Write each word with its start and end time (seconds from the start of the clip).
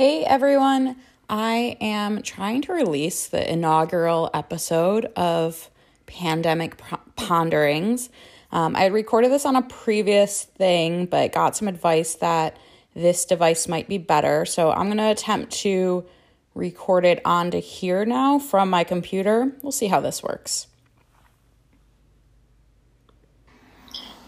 Hey 0.00 0.24
everyone, 0.24 0.96
I 1.28 1.76
am 1.78 2.22
trying 2.22 2.62
to 2.62 2.72
release 2.72 3.26
the 3.26 3.52
inaugural 3.52 4.30
episode 4.32 5.04
of 5.14 5.68
Pandemic 6.06 6.80
Ponderings. 7.16 8.08
Um, 8.50 8.74
I 8.74 8.84
had 8.84 8.94
recorded 8.94 9.30
this 9.30 9.44
on 9.44 9.56
a 9.56 9.62
previous 9.62 10.44
thing, 10.44 11.04
but 11.04 11.32
got 11.32 11.54
some 11.54 11.68
advice 11.68 12.14
that 12.14 12.56
this 12.94 13.26
device 13.26 13.68
might 13.68 13.88
be 13.88 13.98
better. 13.98 14.46
So 14.46 14.70
I'm 14.70 14.86
going 14.86 14.96
to 14.96 15.10
attempt 15.10 15.52
to 15.58 16.06
record 16.54 17.04
it 17.04 17.20
onto 17.26 17.60
here 17.60 18.06
now 18.06 18.38
from 18.38 18.70
my 18.70 18.84
computer. 18.84 19.52
We'll 19.60 19.70
see 19.70 19.88
how 19.88 20.00
this 20.00 20.22
works. 20.22 20.66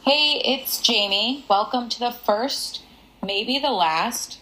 Hey, 0.03 0.43
it's 0.45 0.83
Jamie. 0.83 1.47
Welcome 1.49 1.89
to 1.89 1.99
the 1.99 2.13
first, 2.13 2.83
maybe 3.23 3.59
the 3.59 3.73
last 3.73 4.39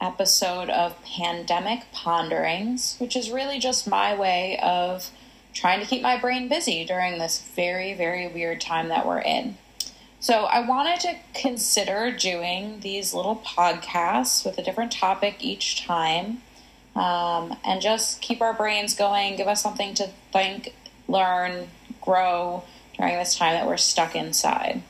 episode 0.00 0.70
of 0.70 1.02
Pandemic 1.04 1.90
Ponderings, 1.92 2.96
which 2.98 3.16
is 3.16 3.30
really 3.30 3.58
just 3.58 3.86
my 3.86 4.14
way 4.14 4.58
of 4.62 5.10
trying 5.52 5.80
to 5.80 5.86
keep 5.86 6.02
my 6.02 6.18
brain 6.18 6.48
busy 6.48 6.84
during 6.84 7.18
this 7.18 7.40
very, 7.54 7.94
very 7.94 8.26
weird 8.28 8.60
time 8.60 8.88
that 8.88 9.06
we're 9.06 9.20
in. 9.20 9.56
So, 10.20 10.44
I 10.44 10.66
wanted 10.66 11.00
to 11.00 11.16
consider 11.34 12.10
doing 12.10 12.80
these 12.80 13.12
little 13.12 13.36
podcasts 13.36 14.44
with 14.44 14.56
a 14.58 14.62
different 14.62 14.90
topic 14.90 15.36
each 15.40 15.84
time 15.84 16.40
um, 16.96 17.56
and 17.64 17.80
just 17.80 18.20
keep 18.20 18.40
our 18.40 18.54
brains 18.54 18.94
going, 18.94 19.36
give 19.36 19.48
us 19.48 19.62
something 19.62 19.94
to 19.94 20.10
think, 20.32 20.74
learn, 21.08 21.68
grow 22.00 22.64
during 22.96 23.16
this 23.16 23.36
time 23.36 23.54
that 23.54 23.66
we're 23.66 23.76
stuck 23.76 24.14
inside. 24.14 24.82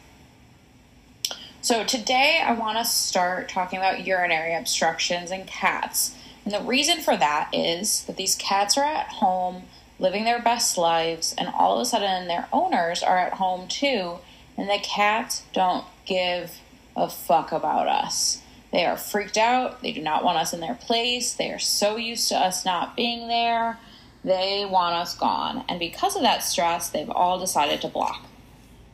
So 1.64 1.82
today 1.82 2.42
I 2.45 2.52
want 2.52 2.77
to 2.77 2.84
start 2.84 3.48
talking 3.48 3.78
about 3.78 4.06
urinary 4.06 4.55
obstructions 4.55 5.30
in 5.30 5.46
cats. 5.46 6.14
And 6.45 6.52
the 6.52 6.60
reason 6.60 7.00
for 7.00 7.16
that 7.16 7.48
is 7.55 8.05
that 8.05 8.19
these 8.19 8.34
cats 8.34 8.77
are 8.77 8.84
at 8.84 9.08
home 9.08 9.62
living 9.98 10.25
their 10.25 10.42
best 10.42 10.77
lives, 10.77 11.34
and 11.38 11.48
all 11.48 11.77
of 11.77 11.80
a 11.80 11.86
sudden 11.86 12.28
their 12.28 12.48
owners 12.53 13.03
are 13.03 13.16
at 13.16 13.33
home 13.33 13.66
too, 13.66 14.19
and 14.58 14.69
the 14.69 14.78
cats 14.83 15.44
don't 15.55 15.86
give 16.05 16.61
a 16.94 17.08
fuck 17.08 17.50
about 17.50 17.88
us. 17.88 18.42
They 18.70 18.84
are 18.84 18.98
freaked 18.98 19.38
out. 19.38 19.81
They 19.81 19.92
do 19.92 20.03
not 20.03 20.22
want 20.22 20.36
us 20.36 20.53
in 20.53 20.60
their 20.60 20.75
place. 20.75 21.33
They 21.33 21.50
are 21.50 21.58
so 21.58 21.97
used 21.97 22.28
to 22.28 22.36
us 22.36 22.66
not 22.66 22.94
being 22.94 23.27
there. 23.27 23.78
They 24.22 24.66
want 24.66 24.97
us 24.97 25.16
gone. 25.16 25.64
And 25.70 25.78
because 25.78 26.14
of 26.14 26.20
that 26.20 26.44
stress, 26.44 26.91
they've 26.91 27.08
all 27.08 27.41
decided 27.41 27.81
to 27.81 27.88
block. 27.88 28.27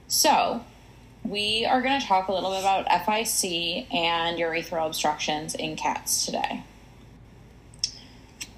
So, 0.07 0.65
we 1.25 1.67
are 1.67 1.83
going 1.83 2.01
to 2.01 2.07
talk 2.07 2.29
a 2.29 2.33
little 2.33 2.51
bit 2.51 2.61
about 2.61 2.87
FIC 2.87 3.93
and 3.93 4.39
urethral 4.39 4.87
obstructions 4.87 5.55
in 5.55 5.77
cats 5.77 6.25
today. 6.25 6.65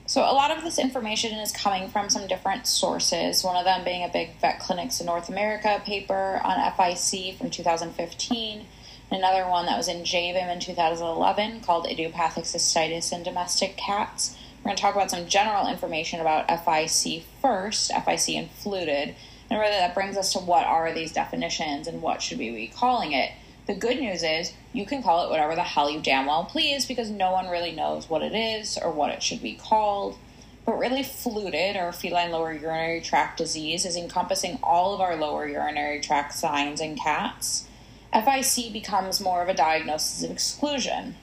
So, 0.06 0.20
a 0.20 0.34
lot 0.34 0.50
of 0.50 0.62
this 0.62 0.78
information 0.78 1.38
is 1.38 1.52
coming 1.52 1.88
from 1.88 2.10
some 2.10 2.26
different 2.26 2.66
sources, 2.66 3.42
one 3.42 3.56
of 3.56 3.64
them 3.64 3.82
being 3.82 4.04
a 4.04 4.12
big 4.12 4.38
Vet 4.40 4.60
Clinics 4.60 5.00
in 5.00 5.06
North 5.06 5.28
America 5.28 5.80
paper 5.86 6.40
on 6.44 6.58
FIC 6.72 7.38
from 7.38 7.48
2015, 7.48 8.66
another 9.10 9.48
one 9.48 9.64
that 9.66 9.76
was 9.76 9.88
in 9.88 10.02
JVIM 10.02 10.52
in 10.52 10.60
2011 10.60 11.60
called 11.60 11.86
Idiopathic 11.86 12.44
Cystitis 12.44 13.10
in 13.10 13.22
Domestic 13.22 13.76
Cats. 13.78 14.36
We're 14.58 14.68
going 14.68 14.76
to 14.76 14.82
talk 14.82 14.94
about 14.94 15.10
some 15.10 15.26
general 15.26 15.66
information 15.66 16.20
about 16.20 16.46
FIC 16.46 17.22
first, 17.40 17.90
FIC 17.90 18.36
and 18.36 18.50
FLUTD, 18.50 19.14
and 19.52 19.60
really, 19.60 19.76
that 19.76 19.94
brings 19.94 20.16
us 20.16 20.32
to 20.32 20.38
what 20.38 20.66
are 20.66 20.94
these 20.94 21.12
definitions 21.12 21.86
and 21.86 22.00
what 22.00 22.22
should 22.22 22.38
we 22.38 22.50
be 22.52 22.68
calling 22.68 23.12
it? 23.12 23.32
The 23.66 23.74
good 23.74 24.00
news 24.00 24.22
is 24.22 24.54
you 24.72 24.86
can 24.86 25.02
call 25.02 25.26
it 25.26 25.30
whatever 25.30 25.54
the 25.54 25.62
hell 25.62 25.90
you 25.90 26.00
damn 26.00 26.24
well 26.24 26.46
please 26.46 26.86
because 26.86 27.10
no 27.10 27.32
one 27.32 27.50
really 27.50 27.70
knows 27.70 28.08
what 28.08 28.22
it 28.22 28.34
is 28.34 28.78
or 28.78 28.90
what 28.90 29.10
it 29.10 29.22
should 29.22 29.42
be 29.42 29.52
called. 29.54 30.16
But 30.64 30.78
really, 30.78 31.02
FLUTD 31.02 31.76
or 31.76 31.92
feline 31.92 32.30
lower 32.30 32.54
urinary 32.54 33.02
tract 33.02 33.36
disease 33.36 33.84
is 33.84 33.94
encompassing 33.94 34.58
all 34.62 34.94
of 34.94 35.02
our 35.02 35.16
lower 35.16 35.46
urinary 35.46 36.00
tract 36.00 36.32
signs 36.32 36.80
in 36.80 36.96
cats. 36.96 37.68
FIC 38.14 38.72
becomes 38.72 39.20
more 39.20 39.42
of 39.42 39.50
a 39.50 39.54
diagnosis 39.54 40.24
of 40.24 40.30
exclusion. 40.30 41.16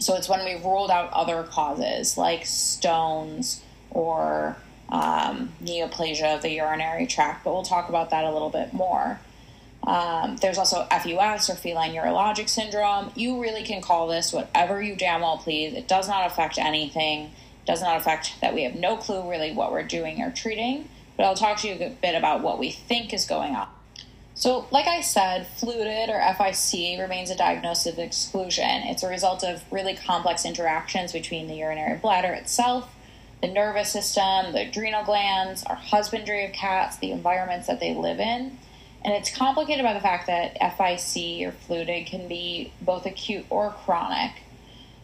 So 0.00 0.16
it's 0.16 0.28
when 0.28 0.44
we've 0.44 0.64
ruled 0.64 0.90
out 0.90 1.12
other 1.12 1.44
causes 1.44 2.18
like 2.18 2.46
stones 2.46 3.62
or 3.92 4.56
um, 4.90 5.52
neoplasia 5.62 6.34
of 6.34 6.42
the 6.42 6.50
urinary 6.50 7.06
tract, 7.06 7.44
but 7.44 7.52
we'll 7.52 7.62
talk 7.62 7.88
about 7.88 8.10
that 8.10 8.24
a 8.24 8.32
little 8.32 8.50
bit 8.50 8.72
more. 8.72 9.20
Um, 9.86 10.36
there's 10.36 10.58
also 10.58 10.86
FUS 10.90 11.48
or 11.48 11.54
feline 11.54 11.94
urologic 11.94 12.48
syndrome. 12.48 13.12
You 13.14 13.40
really 13.40 13.62
can 13.62 13.80
call 13.80 14.08
this 14.08 14.32
whatever 14.32 14.82
you 14.82 14.94
damn 14.94 15.22
well 15.22 15.38
please. 15.38 15.72
It 15.74 15.88
does 15.88 16.08
not 16.08 16.26
affect 16.26 16.58
anything. 16.58 17.26
It 17.26 17.66
does 17.66 17.80
not 17.80 17.96
affect 17.96 18.40
that 18.40 18.54
we 18.54 18.64
have 18.64 18.74
no 18.74 18.96
clue 18.96 19.28
really 19.28 19.52
what 19.52 19.72
we're 19.72 19.84
doing 19.84 20.20
or 20.22 20.30
treating. 20.30 20.88
But 21.16 21.24
I'll 21.24 21.34
talk 21.34 21.58
to 21.58 21.68
you 21.68 21.74
a 21.74 21.90
bit 21.90 22.14
about 22.14 22.42
what 22.42 22.58
we 22.58 22.70
think 22.70 23.12
is 23.14 23.24
going 23.24 23.54
on. 23.54 23.68
So, 24.34 24.66
like 24.70 24.86
I 24.86 25.02
said, 25.02 25.46
FLUTD 25.58 26.08
or 26.08 26.34
FIC 26.34 26.98
remains 26.98 27.28
a 27.30 27.36
diagnosis 27.36 27.92
of 27.92 27.98
exclusion. 27.98 28.84
It's 28.84 29.02
a 29.02 29.08
result 29.08 29.44
of 29.44 29.62
really 29.70 29.94
complex 29.94 30.46
interactions 30.46 31.12
between 31.12 31.46
the 31.46 31.56
urinary 31.56 31.98
bladder 31.98 32.32
itself 32.32 32.88
the 33.40 33.48
nervous 33.48 33.90
system, 33.90 34.52
the 34.52 34.68
adrenal 34.68 35.04
glands, 35.04 35.62
our 35.64 35.76
husbandry 35.76 36.44
of 36.44 36.52
cats, 36.52 36.98
the 36.98 37.10
environments 37.10 37.66
that 37.66 37.80
they 37.80 37.94
live 37.94 38.20
in. 38.20 38.58
And 39.02 39.14
it's 39.14 39.34
complicated 39.34 39.84
by 39.84 39.94
the 39.94 40.00
fact 40.00 40.26
that 40.26 40.60
FIC 40.60 41.46
or 41.46 41.52
FLUTD 41.52 42.06
can 42.06 42.28
be 42.28 42.72
both 42.82 43.06
acute 43.06 43.46
or 43.48 43.70
chronic. 43.70 44.32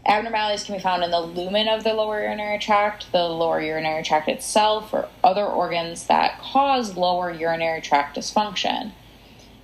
Abnormalities 0.04 0.64
can 0.64 0.76
be 0.76 0.82
found 0.82 1.02
in 1.02 1.10
the 1.10 1.20
lumen 1.20 1.66
of 1.66 1.82
the 1.82 1.94
lower 1.94 2.20
urinary 2.20 2.58
tract, 2.58 3.10
the 3.10 3.26
lower 3.26 3.60
urinary 3.60 4.02
tract 4.02 4.28
itself, 4.28 4.92
or 4.92 5.08
other 5.24 5.44
organs 5.44 6.06
that 6.06 6.38
cause 6.40 6.96
lower 6.96 7.30
urinary 7.30 7.80
tract 7.80 8.16
dysfunction. 8.16 8.92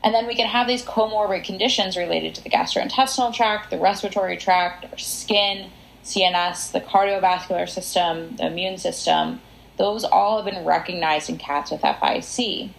And 0.02 0.12
then 0.12 0.26
we 0.26 0.34
can 0.34 0.48
have 0.48 0.66
these 0.66 0.84
comorbid 0.84 1.44
conditions 1.44 1.96
related 1.96 2.34
to 2.34 2.42
the 2.42 2.50
gastrointestinal 2.50 3.32
tract, 3.32 3.70
the 3.70 3.78
respiratory 3.78 4.36
tract, 4.36 4.86
our 4.90 4.98
skin, 4.98 5.70
CNS, 6.04 6.72
the 6.72 6.80
cardiovascular 6.80 7.68
system, 7.68 8.36
the 8.36 8.46
immune 8.46 8.78
system, 8.78 9.40
those 9.78 10.04
all 10.04 10.42
have 10.42 10.52
been 10.52 10.64
recognized 10.64 11.30
in 11.30 11.38
cats 11.38 11.70
with 11.70 11.80
FIC. 11.80 12.70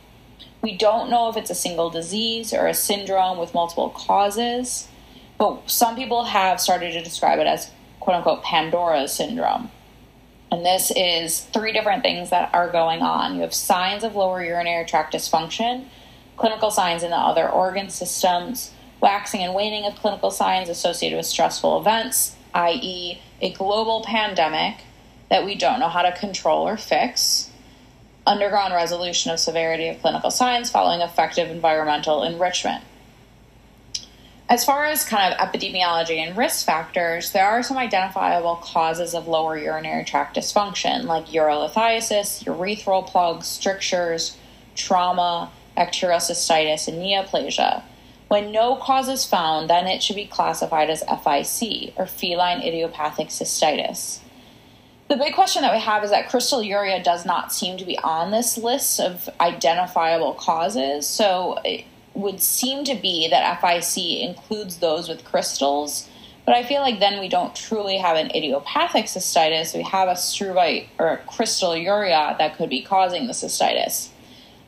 We 0.61 0.77
don't 0.77 1.09
know 1.09 1.29
if 1.29 1.37
it's 1.37 1.49
a 1.49 1.55
single 1.55 1.89
disease 1.89 2.53
or 2.53 2.67
a 2.67 2.73
syndrome 2.73 3.37
with 3.37 3.53
multiple 3.53 3.89
causes, 3.89 4.87
but 5.37 5.69
some 5.69 5.95
people 5.95 6.25
have 6.25 6.61
started 6.61 6.93
to 6.93 7.03
describe 7.03 7.39
it 7.39 7.47
as 7.47 7.71
quote 7.99 8.17
unquote 8.17 8.43
Pandora's 8.43 9.13
syndrome. 9.13 9.69
And 10.51 10.65
this 10.65 10.91
is 10.95 11.41
three 11.41 11.71
different 11.71 12.03
things 12.03 12.29
that 12.29 12.53
are 12.53 12.69
going 12.69 13.01
on. 13.01 13.35
You 13.35 13.41
have 13.41 13.53
signs 13.53 14.03
of 14.03 14.15
lower 14.15 14.43
urinary 14.43 14.85
tract 14.85 15.13
dysfunction, 15.13 15.85
clinical 16.37 16.69
signs 16.69 17.01
in 17.01 17.09
the 17.09 17.17
other 17.17 17.49
organ 17.49 17.89
systems, 17.89 18.71
waxing 19.01 19.41
and 19.41 19.53
waning 19.55 19.85
of 19.85 19.95
clinical 19.95 20.29
signs 20.29 20.69
associated 20.69 21.17
with 21.17 21.25
stressful 21.25 21.79
events, 21.79 22.35
i.e., 22.53 23.19
a 23.41 23.51
global 23.53 24.03
pandemic 24.03 24.77
that 25.29 25.45
we 25.45 25.55
don't 25.55 25.79
know 25.79 25.89
how 25.89 26.01
to 26.03 26.11
control 26.11 26.67
or 26.67 26.77
fix, 26.77 27.49
undergone 28.25 28.71
resolution 28.71 29.31
of 29.31 29.39
severity 29.39 29.87
of 29.87 29.99
clinical 30.01 30.31
signs 30.31 30.69
following 30.69 31.01
effective 31.01 31.49
environmental 31.49 32.23
enrichment. 32.23 32.83
As 34.49 34.63
far 34.63 34.85
as 34.85 35.05
kind 35.05 35.33
of 35.33 35.39
epidemiology 35.39 36.17
and 36.17 36.37
risk 36.37 36.65
factors, 36.65 37.31
there 37.31 37.47
are 37.47 37.63
some 37.63 37.77
identifiable 37.77 38.57
causes 38.57 39.15
of 39.15 39.27
lower 39.27 39.57
urinary 39.57 40.03
tract 40.03 40.35
dysfunction, 40.35 41.05
like 41.05 41.27
urolithiasis, 41.27 42.43
urethral 42.43 43.07
plugs, 43.07 43.47
strictures, 43.47 44.37
trauma, 44.75 45.51
bacterial 45.75 46.19
cystitis, 46.19 46.87
and 46.87 46.97
neoplasia. 46.97 47.83
When 48.33 48.51
no 48.51 48.77
cause 48.77 49.09
is 49.09 49.25
found, 49.25 49.69
then 49.69 49.85
it 49.85 50.01
should 50.01 50.15
be 50.15 50.25
classified 50.25 50.89
as 50.89 51.03
FIC, 51.03 51.93
or 51.95 52.07
feline 52.07 52.63
idiopathic 52.63 53.27
cystitis. 53.27 54.21
The 55.07 55.17
big 55.17 55.35
question 55.35 55.61
that 55.61 55.71
we 55.71 55.79
have 55.79 56.03
is 56.03 56.09
that 56.09 56.29
crystalluria 56.29 57.03
does 57.03 57.27
not 57.27 57.53
seem 57.53 57.77
to 57.77 57.85
be 57.85 57.95
on 57.99 58.31
this 58.31 58.57
list 58.57 58.99
of 58.99 59.29
identifiable 59.39 60.33
causes. 60.33 61.05
So 61.05 61.59
it 61.63 61.85
would 62.15 62.41
seem 62.41 62.83
to 62.85 62.95
be 62.95 63.27
that 63.27 63.61
FIC 63.61 64.23
includes 64.27 64.77
those 64.77 65.07
with 65.07 65.23
crystals. 65.23 66.09
But 66.43 66.55
I 66.55 66.63
feel 66.63 66.81
like 66.81 66.99
then 66.99 67.19
we 67.19 67.29
don't 67.29 67.55
truly 67.55 67.97
have 67.97 68.17
an 68.17 68.31
idiopathic 68.35 69.05
cystitis. 69.05 69.75
We 69.75 69.83
have 69.83 70.07
a 70.07 70.13
struvite 70.13 70.87
or 70.97 71.09
a 71.09 71.17
crystalluria 71.19 72.35
that 72.39 72.57
could 72.57 72.71
be 72.71 72.81
causing 72.81 73.27
the 73.27 73.33
cystitis. 73.33 74.09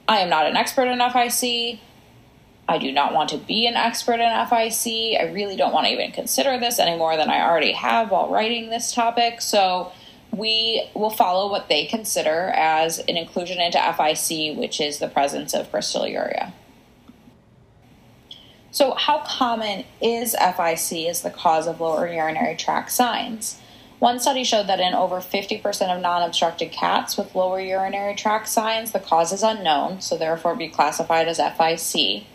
I 0.08 0.20
am 0.20 0.30
not 0.30 0.46
an 0.46 0.56
expert 0.56 0.86
in 0.86 1.00
FIC. 1.00 1.80
I 2.68 2.78
do 2.80 2.92
not 2.92 3.14
want 3.14 3.30
to 3.30 3.38
be 3.38 3.68
an 3.68 3.76
expert 3.76 4.20
in 4.20 4.22
FIC. 4.22 5.20
I 5.20 5.32
really 5.32 5.56
don't 5.56 5.74
want 5.74 5.86
to 5.86 5.94
even 5.94 6.12
consider 6.12 6.60
this 6.60 6.80
any 6.80 6.98
more 6.98 7.16
than 7.16 7.30
I 7.30 7.42
already 7.42 7.74
have 7.74 8.10
while 8.10 8.30
writing 8.30 8.70
this 8.70 8.92
topic. 8.92 9.42
So 9.42 9.92
we 10.32 10.90
will 10.94 11.12
follow 11.12 11.50
what 11.50 11.70
they 11.70 11.86
consider 11.86 12.52
as 12.56 13.00
an 13.00 13.18
inclusion 13.18 13.60
into 13.60 13.78
FIC, 13.78 14.58
which 14.58 14.82
is 14.82 15.00
the 15.00 15.08
presence 15.08 15.54
of 15.54 15.72
crystalluria. 15.72 16.54
So, 18.72 18.94
how 18.96 19.20
common 19.20 19.86
is 20.02 20.36
FIC 20.36 21.08
as 21.08 21.22
the 21.22 21.30
cause 21.30 21.66
of 21.66 21.80
lower 21.80 22.12
urinary 22.12 22.58
tract 22.58 22.92
signs? 22.92 23.58
One 24.00 24.20
study 24.20 24.44
showed 24.44 24.68
that 24.68 24.82
in 24.82 24.94
over 24.94 25.22
50% 25.22 25.64
of 25.96 26.02
non 26.02 26.24
obstructed 26.24 26.72
cats 26.74 27.16
with 27.16 27.34
lower 27.36 27.62
urinary 27.62 28.16
tract 28.16 28.50
signs, 28.50 28.92
the 28.92 29.00
cause 29.00 29.32
is 29.32 29.44
unknown, 29.44 30.02
so 30.02 30.18
therefore 30.18 30.56
be 30.56 30.68
classified 30.68 31.30
as 31.30 31.40
FIC. 31.40 32.26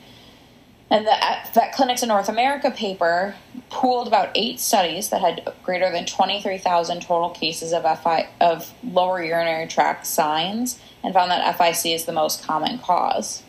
And 0.91 1.07
the 1.07 1.13
uh, 1.13 1.45
Vet 1.55 1.73
Clinics 1.73 2.03
in 2.03 2.09
North 2.09 2.29
America 2.29 2.71
paper 2.71 3.37
pooled 3.69 4.09
about 4.09 4.31
eight 4.35 4.59
studies 4.59 5.11
that 5.11 5.21
had 5.21 5.49
greater 5.63 5.91
than 5.91 6.05
23,000 6.05 7.01
total 7.01 7.31
cases 7.31 7.73
of, 7.73 7.83
FI, 8.03 8.29
of 8.41 8.73
lower 8.83 9.23
urinary 9.23 9.69
tract 9.69 10.07
signs 10.07 10.81
and 11.05 11.15
found 11.15 11.31
that 11.31 11.57
FIC 11.57 11.95
is 11.95 12.05
the 12.07 12.13
most 12.13 12.43
common 12.43 12.79
cause. 12.79 13.45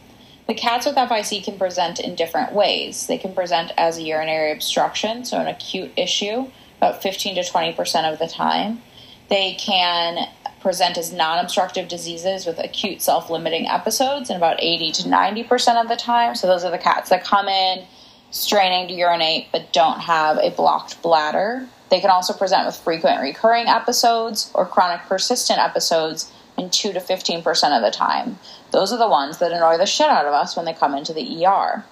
The 0.48 0.54
cats 0.54 0.86
with 0.86 0.96
FIC 0.96 1.44
can 1.44 1.58
present 1.58 2.00
in 2.00 2.14
different 2.14 2.54
ways. 2.54 3.08
They 3.08 3.18
can 3.18 3.34
present 3.34 3.72
as 3.78 3.98
a 3.98 4.04
urinary 4.04 4.52
obstruction, 4.52 5.26
so 5.26 5.40
an 5.40 5.48
acute 5.48 5.92
issue, 5.96 6.48
about 6.78 7.02
15 7.02 7.36
to 7.36 7.42
20% 7.42 8.12
of 8.12 8.20
the 8.20 8.28
time. 8.28 8.82
They 9.30 9.54
can 9.54 10.28
present 10.62 10.98
as 10.98 11.12
non 11.12 11.44
obstructive 11.44 11.88
diseases 11.88 12.46
with 12.46 12.60
acute 12.60 13.02
self 13.02 13.30
limiting 13.30 13.68
episodes 13.68 14.30
in 14.30 14.38
about 14.38 14.58
80 14.62 14.92
to 14.94 15.04
90% 15.04 15.82
of 15.82 15.90
the 15.90 15.96
time. 15.96 16.36
So, 16.36 16.48
those 16.48 16.64
are 16.64 16.72
the 16.72 16.78
cats 16.78 17.10
that 17.10 17.24
come 17.24 17.48
in 17.48 17.86
straining 18.32 18.88
to 18.88 18.94
urinate 18.94 19.48
but 19.52 19.74
don't 19.74 20.00
have 20.00 20.38
a 20.38 20.52
blocked 20.52 21.02
bladder. 21.02 21.68
They 21.90 22.00
can 22.00 22.10
also 22.10 22.34
present 22.34 22.66
with 22.66 22.78
frequent 22.78 23.22
recurring 23.22 23.68
episodes 23.68 24.50
or 24.54 24.66
chronic 24.66 25.06
persistent 25.08 25.60
episodes 25.60 26.32
in 26.58 26.70
2 26.70 26.94
to 26.94 27.00
15% 27.00 27.44
of 27.76 27.84
the 27.84 27.92
time. 27.92 28.40
Those 28.72 28.94
are 28.94 28.98
the 28.98 29.10
ones 29.10 29.40
that 29.40 29.52
annoy 29.52 29.78
the 29.78 29.86
shit 29.86 30.08
out 30.08 30.26
of 30.26 30.34
us 30.34 30.56
when 30.56 30.66
they 30.66 30.74
come 30.74 30.96
into 30.96 31.14
the 31.14 31.46
ER. 31.46 31.84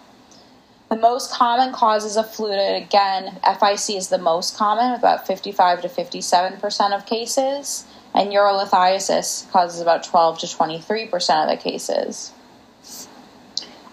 The 0.89 0.95
most 0.95 1.31
common 1.31 1.71
causes 1.71 2.17
of 2.17 2.25
FLUTD, 2.25 2.77
again, 2.77 3.39
FIC 3.43 3.95
is 3.95 4.09
the 4.09 4.17
most 4.17 4.57
common, 4.57 4.93
about 4.93 5.27
55 5.27 5.81
to 5.83 5.87
57% 5.87 6.95
of 6.95 7.05
cases, 7.05 7.85
and 8.13 8.31
urolithiasis 8.31 9.49
causes 9.51 9.81
about 9.81 10.03
12 10.03 10.39
to 10.39 10.45
23% 10.45 11.43
of 11.43 11.49
the 11.49 11.57
cases. 11.57 12.31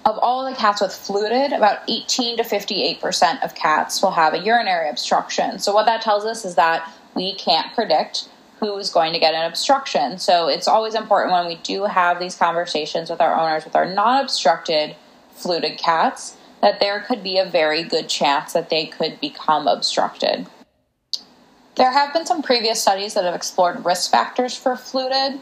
Of 0.04 0.18
all 0.18 0.48
the 0.48 0.56
cats 0.56 0.80
with 0.80 0.92
FLUTD, 0.92 1.56
about 1.56 1.80
18 1.88 2.36
to 2.36 2.44
58% 2.44 3.42
of 3.42 3.54
cats 3.54 4.00
will 4.00 4.12
have 4.12 4.34
a 4.34 4.38
urinary 4.38 4.88
obstruction. 4.88 5.58
So, 5.58 5.74
what 5.74 5.86
that 5.86 6.00
tells 6.00 6.24
us 6.24 6.44
is 6.44 6.54
that 6.54 6.88
we 7.14 7.34
can't 7.34 7.74
predict 7.74 8.28
who 8.60 8.76
is 8.78 8.88
going 8.88 9.12
to 9.12 9.18
get 9.18 9.34
an 9.34 9.44
obstruction. 9.44 10.18
So, 10.18 10.48
it's 10.48 10.68
always 10.68 10.94
important 10.94 11.32
when 11.32 11.48
we 11.48 11.56
do 11.56 11.84
have 11.84 12.20
these 12.20 12.36
conversations 12.36 13.10
with 13.10 13.20
our 13.20 13.34
owners 13.34 13.64
with 13.64 13.74
our 13.74 13.92
non 13.92 14.22
obstructed 14.22 14.94
FLUTD 15.36 15.76
cats 15.76 16.36
that 16.62 16.80
there 16.80 17.00
could 17.00 17.22
be 17.22 17.38
a 17.38 17.44
very 17.44 17.82
good 17.82 18.08
chance 18.08 18.52
that 18.52 18.70
they 18.70 18.86
could 18.86 19.20
become 19.20 19.66
obstructed. 19.66 20.46
There 21.76 21.92
have 21.92 22.14
been 22.14 22.24
some 22.24 22.42
previous 22.42 22.80
studies 22.80 23.12
that 23.14 23.24
have 23.24 23.34
explored 23.34 23.84
risk 23.84 24.10
factors 24.10 24.56
for 24.56 24.72
FLUTD. 24.72 25.40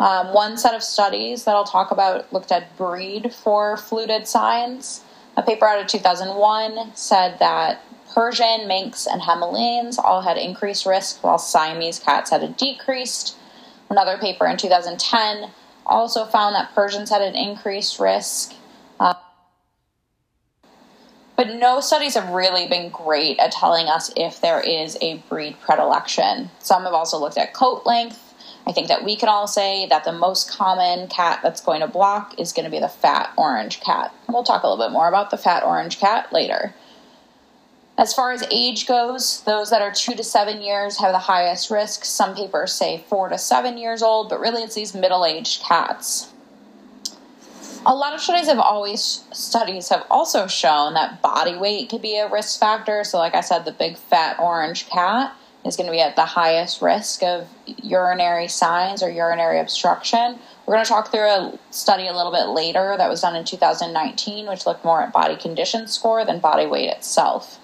Um, 0.00 0.32
one 0.32 0.56
set 0.56 0.74
of 0.74 0.82
studies 0.82 1.44
that 1.44 1.54
I'll 1.54 1.64
talk 1.64 1.90
about 1.90 2.32
looked 2.32 2.50
at 2.50 2.74
breed 2.78 3.34
for 3.34 3.76
FLUTD 3.76 4.26
signs. 4.26 5.04
A 5.36 5.42
paper 5.42 5.66
out 5.66 5.78
of 5.78 5.86
2001 5.86 6.92
said 6.96 7.38
that 7.40 7.82
Persian, 8.14 8.66
Manx, 8.66 9.06
and 9.06 9.20
Himalayan 9.20 9.90
all 10.02 10.22
had 10.22 10.38
increased 10.38 10.86
risk, 10.86 11.22
while 11.22 11.38
Siamese 11.38 11.98
cats 11.98 12.30
had 12.30 12.42
a 12.42 12.48
decreased. 12.48 13.36
Another 13.90 14.16
paper 14.16 14.46
in 14.46 14.56
2010 14.56 15.50
also 15.84 16.24
found 16.24 16.54
that 16.54 16.74
Persians 16.74 17.10
had 17.10 17.20
an 17.20 17.34
increased 17.34 18.00
risk. 18.00 18.54
Uh, 18.98 19.12
but 21.36 21.54
no 21.54 21.80
studies 21.80 22.14
have 22.14 22.30
really 22.30 22.66
been 22.66 22.90
great 22.90 23.38
at 23.38 23.52
telling 23.52 23.86
us 23.88 24.10
if 24.16 24.40
there 24.40 24.60
is 24.60 24.96
a 25.02 25.18
breed 25.28 25.56
predilection. 25.60 26.50
Some 26.58 26.84
have 26.84 26.94
also 26.94 27.18
looked 27.18 27.36
at 27.36 27.52
coat 27.52 27.84
length. 27.84 28.22
I 28.66 28.72
think 28.72 28.88
that 28.88 29.04
we 29.04 29.16
can 29.16 29.28
all 29.28 29.46
say 29.46 29.86
that 29.86 30.04
the 30.04 30.12
most 30.12 30.50
common 30.50 31.08
cat 31.08 31.40
that's 31.42 31.60
going 31.60 31.82
to 31.82 31.86
block 31.86 32.38
is 32.38 32.52
going 32.52 32.64
to 32.64 32.70
be 32.70 32.80
the 32.80 32.88
fat 32.88 33.32
orange 33.36 33.80
cat. 33.80 34.12
We'll 34.28 34.42
talk 34.42 34.62
a 34.62 34.68
little 34.68 34.84
bit 34.84 34.92
more 34.92 35.08
about 35.08 35.30
the 35.30 35.38
fat 35.38 35.62
orange 35.62 36.00
cat 36.00 36.32
later. 36.32 36.74
As 37.98 38.12
far 38.12 38.32
as 38.32 38.42
age 38.50 38.86
goes, 38.86 39.42
those 39.42 39.70
that 39.70 39.82
are 39.82 39.92
two 39.92 40.14
to 40.14 40.24
seven 40.24 40.60
years 40.60 40.98
have 40.98 41.12
the 41.12 41.18
highest 41.18 41.70
risk. 41.70 42.04
Some 42.04 42.34
papers 42.34 42.72
say 42.72 43.04
four 43.08 43.28
to 43.28 43.38
seven 43.38 43.78
years 43.78 44.02
old, 44.02 44.28
but 44.28 44.40
really 44.40 44.62
it's 44.62 44.74
these 44.74 44.94
middle 44.94 45.24
aged 45.24 45.62
cats 45.62 46.32
a 47.86 47.94
lot 47.94 48.14
of 48.14 48.20
studies 48.20 48.48
have 48.48 48.58
always 48.58 49.24
studies 49.32 49.88
have 49.90 50.04
also 50.10 50.48
shown 50.48 50.94
that 50.94 51.22
body 51.22 51.56
weight 51.56 51.88
could 51.88 52.02
be 52.02 52.18
a 52.18 52.28
risk 52.28 52.58
factor. 52.58 53.04
So, 53.04 53.18
like 53.18 53.34
I 53.34 53.40
said, 53.40 53.64
the 53.64 53.72
big 53.72 53.96
fat 53.96 54.38
orange 54.40 54.88
cat 54.88 55.34
is 55.64 55.76
going 55.76 55.86
to 55.86 55.92
be 55.92 56.00
at 56.00 56.16
the 56.16 56.24
highest 56.24 56.82
risk 56.82 57.22
of 57.22 57.48
urinary 57.82 58.48
signs 58.48 59.04
or 59.04 59.10
urinary 59.10 59.60
obstruction. 59.60 60.38
We're 60.66 60.74
going 60.74 60.84
to 60.84 60.88
talk 60.88 61.12
through 61.12 61.28
a 61.28 61.58
study 61.70 62.08
a 62.08 62.12
little 62.12 62.32
bit 62.32 62.46
later 62.46 62.96
that 62.98 63.08
was 63.08 63.20
done 63.20 63.36
in 63.36 63.44
2019, 63.44 64.48
which 64.48 64.66
looked 64.66 64.84
more 64.84 65.02
at 65.02 65.12
body 65.12 65.36
condition 65.36 65.86
score 65.86 66.24
than 66.24 66.40
body 66.40 66.66
weight 66.66 66.90
itself. 66.90 67.60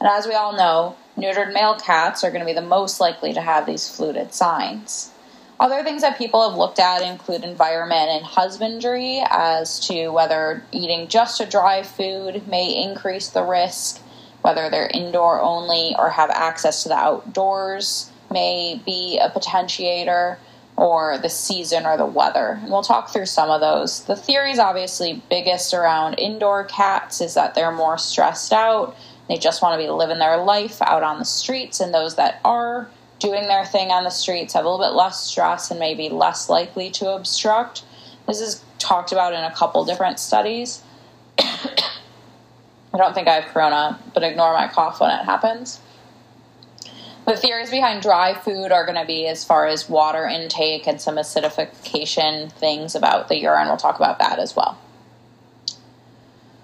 And 0.00 0.08
as 0.08 0.26
we 0.26 0.32
all 0.32 0.56
know, 0.56 0.96
neutered 1.18 1.52
male 1.52 1.76
cats 1.78 2.24
are 2.24 2.30
going 2.30 2.40
to 2.40 2.46
be 2.46 2.54
the 2.54 2.62
most 2.62 3.00
likely 3.00 3.34
to 3.34 3.42
have 3.42 3.66
these 3.66 3.82
FLUTD 3.82 4.32
signs. 4.32 5.12
Other 5.60 5.82
things 5.82 6.02
that 6.02 6.18
people 6.18 6.48
have 6.48 6.56
looked 6.56 6.78
at 6.78 7.02
include 7.02 7.42
environment 7.42 8.10
and 8.10 8.24
husbandry 8.24 9.20
as 9.28 9.80
to 9.88 10.08
whether 10.08 10.62
eating 10.70 11.08
just 11.08 11.40
a 11.40 11.46
dry 11.46 11.82
food 11.82 12.46
may 12.46 12.82
increase 12.84 13.28
the 13.28 13.42
risk, 13.42 14.00
whether 14.42 14.70
they're 14.70 14.90
indoor 14.94 15.40
only 15.40 15.94
or 15.98 16.10
have 16.10 16.30
access 16.30 16.84
to 16.84 16.88
the 16.88 16.94
outdoors 16.94 18.12
may 18.30 18.80
be 18.84 19.18
a 19.20 19.30
potentiator, 19.30 20.36
or 20.76 21.18
the 21.18 21.28
season 21.28 21.84
or 21.86 21.96
the 21.96 22.06
weather. 22.06 22.60
And 22.62 22.70
we'll 22.70 22.82
talk 22.82 23.10
through 23.10 23.26
some 23.26 23.50
of 23.50 23.60
those. 23.60 24.04
The 24.04 24.14
theories, 24.14 24.60
obviously, 24.60 25.20
biggest 25.28 25.74
around 25.74 26.14
indoor 26.14 26.62
cats 26.64 27.20
is 27.20 27.34
that 27.34 27.56
they're 27.56 27.72
more 27.72 27.98
stressed 27.98 28.52
out. 28.52 28.96
They 29.28 29.38
just 29.38 29.60
want 29.60 29.74
to 29.74 29.84
be 29.84 29.90
living 29.90 30.20
their 30.20 30.36
life 30.36 30.80
out 30.80 31.02
on 31.02 31.18
the 31.18 31.24
streets, 31.24 31.80
and 31.80 31.92
those 31.92 32.14
that 32.14 32.40
are 32.44 32.88
doing 33.18 33.48
their 33.48 33.64
thing 33.64 33.90
on 33.90 34.04
the 34.04 34.10
streets 34.10 34.54
have 34.54 34.64
a 34.64 34.68
little 34.68 34.84
bit 34.84 34.94
less 34.94 35.20
stress 35.20 35.70
and 35.70 35.80
maybe 35.80 36.08
less 36.08 36.48
likely 36.48 36.90
to 36.90 37.10
obstruct. 37.10 37.84
This 38.26 38.40
is 38.40 38.62
talked 38.78 39.12
about 39.12 39.32
in 39.32 39.42
a 39.42 39.54
couple 39.54 39.84
different 39.84 40.20
studies. 40.20 40.82
I 41.38 42.96
don't 42.96 43.14
think 43.14 43.28
I 43.28 43.40
have 43.40 43.52
corona, 43.52 43.98
but 44.14 44.22
ignore 44.22 44.52
my 44.52 44.68
cough 44.68 45.00
when 45.00 45.10
it 45.10 45.24
happens. 45.24 45.80
The 47.26 47.36
theories 47.36 47.70
behind 47.70 48.00
dry 48.00 48.32
food 48.32 48.72
are 48.72 48.86
going 48.86 48.98
to 48.98 49.04
be 49.04 49.26
as 49.26 49.44
far 49.44 49.66
as 49.66 49.88
water 49.88 50.26
intake 50.26 50.86
and 50.86 50.98
some 50.98 51.16
acidification 51.16 52.50
things 52.52 52.94
about 52.94 53.28
the 53.28 53.38
urine. 53.38 53.68
We'll 53.68 53.76
talk 53.76 53.96
about 53.96 54.18
that 54.20 54.38
as 54.38 54.56
well. 54.56 54.78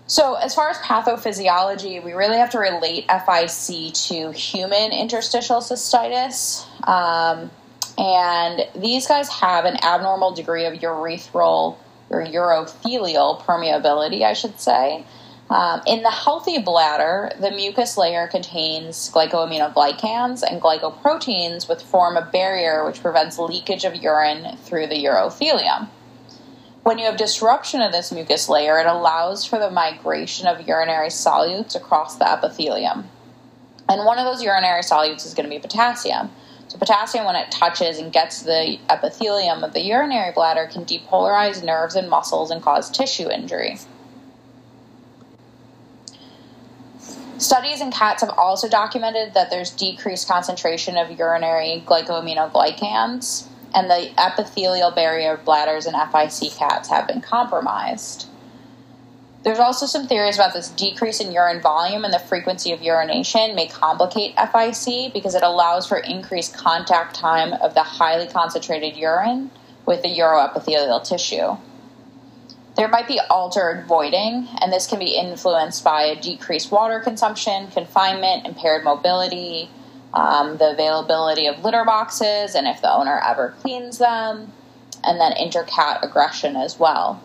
So, 0.07 0.35
as 0.35 0.55
far 0.55 0.69
as 0.69 0.77
pathophysiology, 0.79 2.05
we 2.05 2.13
really 2.13 2.37
have 2.37 2.51
to 2.51 2.59
relate 2.59 3.07
FIC 3.09 3.93
to 4.09 4.33
human 4.33 4.93
interstitial 4.93 5.61
cystitis. 5.61 6.67
Um, 6.87 7.51
and 7.97 8.69
these 8.75 9.07
guys 9.07 9.31
have 9.31 9.65
an 9.65 9.83
abnormal 9.83 10.33
degree 10.33 10.67
of 10.67 10.75
urethral 10.75 11.79
or 12.11 12.25
urothelial 12.25 13.41
permeability, 13.41 14.23
I 14.23 14.35
should 14.35 14.61
say. 14.61 15.07
Um, 15.49 15.81
in 15.87 16.03
the 16.03 16.11
healthy 16.11 16.59
bladder, 16.59 17.31
the 17.41 17.51
mucus 17.51 17.97
layer 17.97 18.27
contains 18.27 19.11
glycosaminoglycans 19.11 20.43
and 20.43 20.61
glycoproteins, 20.61 21.69
which 21.69 21.83
form 21.83 22.17
a 22.17 22.23
barrier 22.23 22.85
which 22.85 23.01
prevents 23.01 23.39
leakage 23.39 23.85
of 23.85 23.95
urine 23.95 24.57
through 24.59 24.87
the 24.87 25.03
urothelium. 25.05 25.89
When 26.85 26.99
you 26.99 27.07
have 27.07 27.17
disruption 27.17 27.81
of 27.81 27.93
this 27.93 28.13
mucus 28.13 28.47
layer, 28.47 28.79
it 28.79 28.87
allows 28.87 29.47
for 29.47 29.59
the 29.59 29.71
migration 29.71 30.47
of 30.47 30.69
urinary 30.69 31.09
solutes 31.09 31.75
across 31.75 32.17
the 32.17 32.31
epithelium. 32.31 33.09
And 33.89 34.05
one 34.05 34.19
of 34.19 34.27
those 34.27 34.43
urinary 34.43 34.83
solutes 34.83 35.25
is 35.25 35.33
going 35.33 35.49
to 35.49 35.57
be 35.57 35.59
potassium. 35.59 36.31
So, 36.69 36.77
potassium, 36.77 37.25
when 37.25 37.37
it 37.37 37.51
touches 37.51 37.99
and 37.99 38.13
gets 38.13 38.43
the 38.43 38.79
epithelium 38.91 39.65
of 39.65 39.73
the 39.73 39.81
urinary 39.81 40.33
bladder, 40.33 40.69
can 40.71 40.85
depolarize 40.85 41.65
nerves 41.65 41.95
and 41.95 42.11
muscles 42.11 42.51
and 42.51 42.63
cause 42.63 42.91
tissue 42.91 43.31
injury. 43.31 43.79
Studies 47.39 47.81
in 47.81 47.91
cats 47.91 48.21
have 48.21 48.35
also 48.37 48.69
documented 48.69 49.33
that 49.33 49.49
there's 49.49 49.71
decreased 49.71 50.29
concentration 50.29 50.99
of 50.99 51.19
urinary 51.19 51.83
glycosaminoglycans 51.87 53.49
and 53.75 53.91
the 53.91 54.11
epithelial 54.19 54.91
barrier 54.91 55.35
of 55.35 55.45
bladders 55.45 55.87
in 55.87 55.95
FIC 55.95 56.57
cats 56.57 56.89
have 56.89 57.07
been 57.07 57.21
compromised. 57.21 58.29
There's 59.43 59.59
also 59.59 59.85
some 59.85 60.07
theories 60.07 60.37
about 60.37 60.55
this 60.55 60.71
decrease 60.71 61.21
in 61.21 61.31
urine 61.31 61.61
volume 61.61 62.05
and 62.05 62.15
the 62.15 62.19
frequency 62.19 62.73
of 62.73 62.81
urination 62.81 63.55
may 63.55 63.67
complicate 63.67 64.35
FIC 64.37 65.13
because 65.13 65.35
it 65.35 65.43
allows 65.43 65.87
for 65.87 65.99
increased 65.99 66.57
contact 66.57 67.15
time 67.15 67.53
of 67.53 67.75
the 67.75 67.83
highly 67.83 68.27
concentrated 68.27 68.97
urine 68.97 69.51
with 69.85 70.03
the 70.03 70.09
uroepithelial 70.09 71.07
tissue. 71.07 71.59
There 72.77 72.89
might 72.89 73.07
be 73.07 73.21
altered 73.31 73.87
voiding, 73.87 74.49
and 74.61 74.73
this 74.73 74.87
can 74.87 74.99
be 74.99 75.15
influenced 75.15 75.85
by 75.85 76.05
a 76.05 76.21
decreased 76.21 76.73
water 76.73 76.99
consumption, 76.99 77.69
confinement, 77.69 78.47
impaired 78.47 78.83
mobility, 78.83 79.69
um, 80.15 80.57
the 80.59 80.71
availability 80.71 81.47
of 81.47 81.63
litter 81.65 81.85
boxes 81.85 82.55
and 82.55 82.67
if 82.67 82.81
the 82.81 82.93
owner 82.93 83.21
ever 83.25 83.55
cleans 83.61 83.99
them, 83.99 84.53
and 85.03 85.21
then 85.21 85.33
intercat 85.33 86.03
aggression 86.03 86.57
as 86.57 86.79
well. 86.79 87.23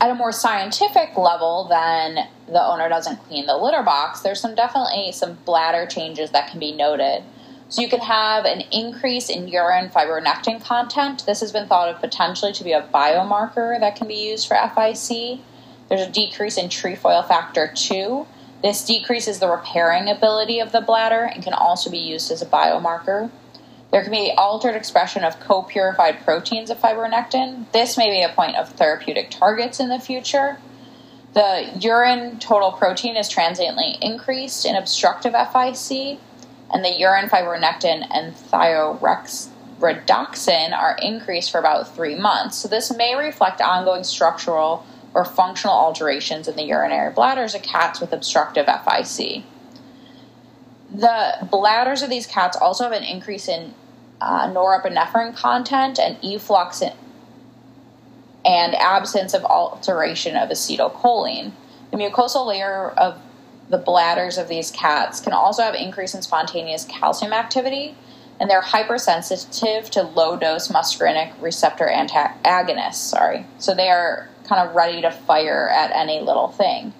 At 0.00 0.10
a 0.10 0.14
more 0.14 0.32
scientific 0.32 1.16
level, 1.16 1.66
then 1.68 2.28
the 2.46 2.64
owner 2.64 2.88
doesn't 2.88 3.18
clean 3.24 3.46
the 3.46 3.56
litter 3.56 3.82
box, 3.82 4.20
there's 4.20 4.40
some 4.40 4.54
definitely 4.54 5.12
some 5.12 5.34
bladder 5.44 5.86
changes 5.86 6.30
that 6.30 6.50
can 6.50 6.58
be 6.58 6.72
noted. 6.72 7.22
So 7.68 7.82
you 7.82 7.88
can 7.88 8.00
have 8.00 8.46
an 8.46 8.62
increase 8.72 9.28
in 9.28 9.46
urine 9.46 9.90
fibronectin 9.90 10.64
content. 10.64 11.26
This 11.26 11.40
has 11.40 11.52
been 11.52 11.68
thought 11.68 11.94
of 11.94 12.00
potentially 12.00 12.52
to 12.54 12.64
be 12.64 12.72
a 12.72 12.82
biomarker 12.82 13.78
that 13.78 13.94
can 13.96 14.08
be 14.08 14.14
used 14.14 14.48
for 14.48 14.54
FIC. 14.54 15.40
There's 15.90 16.00
a 16.00 16.10
decrease 16.10 16.56
in 16.56 16.70
trefoil 16.70 17.22
factor 17.22 17.70
2. 17.74 18.26
This 18.62 18.84
decreases 18.84 19.38
the 19.38 19.48
repairing 19.48 20.08
ability 20.08 20.58
of 20.58 20.72
the 20.72 20.80
bladder 20.80 21.30
and 21.32 21.42
can 21.42 21.52
also 21.52 21.90
be 21.90 21.98
used 21.98 22.30
as 22.30 22.42
a 22.42 22.46
biomarker. 22.46 23.30
There 23.90 24.02
can 24.02 24.10
be 24.10 24.32
altered 24.36 24.74
expression 24.74 25.24
of 25.24 25.40
co 25.40 25.62
purified 25.62 26.24
proteins 26.24 26.70
of 26.70 26.78
fibronectin. 26.78 27.70
This 27.72 27.96
may 27.96 28.10
be 28.10 28.22
a 28.22 28.28
point 28.28 28.56
of 28.56 28.70
therapeutic 28.70 29.30
targets 29.30 29.80
in 29.80 29.88
the 29.88 30.00
future. 30.00 30.58
The 31.34 31.70
urine 31.78 32.38
total 32.38 32.72
protein 32.72 33.16
is 33.16 33.28
transiently 33.28 33.96
increased 34.02 34.66
in 34.66 34.74
obstructive 34.74 35.34
FIC, 35.34 36.18
and 36.72 36.84
the 36.84 36.98
urine 36.98 37.28
fibronectin 37.28 38.06
and 38.10 38.34
thioredoxin 38.34 40.72
are 40.72 40.96
increased 41.00 41.50
for 41.50 41.58
about 41.58 41.94
three 41.94 42.16
months. 42.16 42.56
So, 42.56 42.68
this 42.68 42.94
may 42.94 43.14
reflect 43.14 43.60
ongoing 43.60 44.04
structural 44.04 44.84
or 45.18 45.24
functional 45.24 45.74
alterations 45.74 46.46
in 46.46 46.54
the 46.54 46.62
urinary 46.62 47.12
bladders 47.12 47.52
of 47.52 47.60
cats 47.60 48.00
with 48.00 48.12
obstructive 48.12 48.66
FIC. 48.66 49.42
The 50.94 51.48
bladders 51.50 52.02
of 52.02 52.08
these 52.08 52.24
cats 52.24 52.56
also 52.56 52.84
have 52.84 52.92
an 52.92 53.02
increase 53.02 53.48
in 53.48 53.74
uh, 54.20 54.48
norepinephrine 54.48 55.34
content 55.34 55.98
and 55.98 56.18
efflux 56.22 56.80
in, 56.82 56.92
and 58.44 58.76
absence 58.76 59.34
of 59.34 59.44
alteration 59.44 60.36
of 60.36 60.50
acetylcholine. 60.50 61.50
The 61.90 61.96
mucosal 61.96 62.46
layer 62.46 62.90
of 62.90 63.20
the 63.70 63.78
bladders 63.78 64.38
of 64.38 64.46
these 64.46 64.70
cats 64.70 65.20
can 65.20 65.32
also 65.32 65.64
have 65.64 65.74
increase 65.74 66.14
in 66.14 66.22
spontaneous 66.22 66.84
calcium 66.84 67.32
activity, 67.32 67.96
and 68.38 68.48
they're 68.48 68.60
hypersensitive 68.60 69.90
to 69.90 70.02
low 70.02 70.36
dose 70.36 70.68
muscarinic 70.68 71.32
receptor 71.40 71.88
antagonists. 71.88 73.02
Sorry, 73.02 73.44
so 73.58 73.74
they 73.74 73.88
are 73.88 74.28
kind 74.48 74.68
of 74.68 74.74
ready 74.74 75.02
to 75.02 75.10
fire 75.10 75.68
at 75.68 75.90
any 75.92 76.20
little 76.20 76.48
thing. 76.48 76.92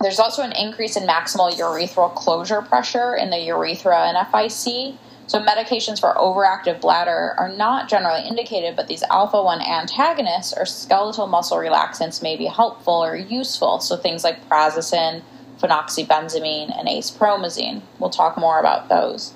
There's 0.00 0.18
also 0.18 0.42
an 0.42 0.52
increase 0.52 0.96
in 0.96 1.04
maximal 1.04 1.50
urethral 1.52 2.14
closure 2.14 2.60
pressure 2.62 3.14
in 3.14 3.30
the 3.30 3.38
urethra 3.38 4.08
and 4.08 4.16
FIC. 4.28 4.98
So, 5.26 5.40
medications 5.40 5.98
for 5.98 6.12
overactive 6.14 6.82
bladder 6.82 7.34
are 7.38 7.48
not 7.48 7.88
generally 7.88 8.28
indicated, 8.28 8.76
but 8.76 8.88
these 8.88 9.02
alpha 9.04 9.42
1 9.42 9.62
antagonists 9.62 10.52
or 10.54 10.66
skeletal 10.66 11.26
muscle 11.26 11.56
relaxants 11.56 12.22
may 12.22 12.36
be 12.36 12.44
helpful 12.44 13.02
or 13.02 13.16
useful. 13.16 13.80
So, 13.80 13.96
things 13.96 14.22
like 14.22 14.46
prazosin, 14.46 15.22
phenoxybenzamine, 15.58 16.78
and 16.78 16.86
acepromazine. 16.86 17.80
We'll 17.98 18.10
talk 18.10 18.36
more 18.36 18.60
about 18.60 18.90
those. 18.90 19.32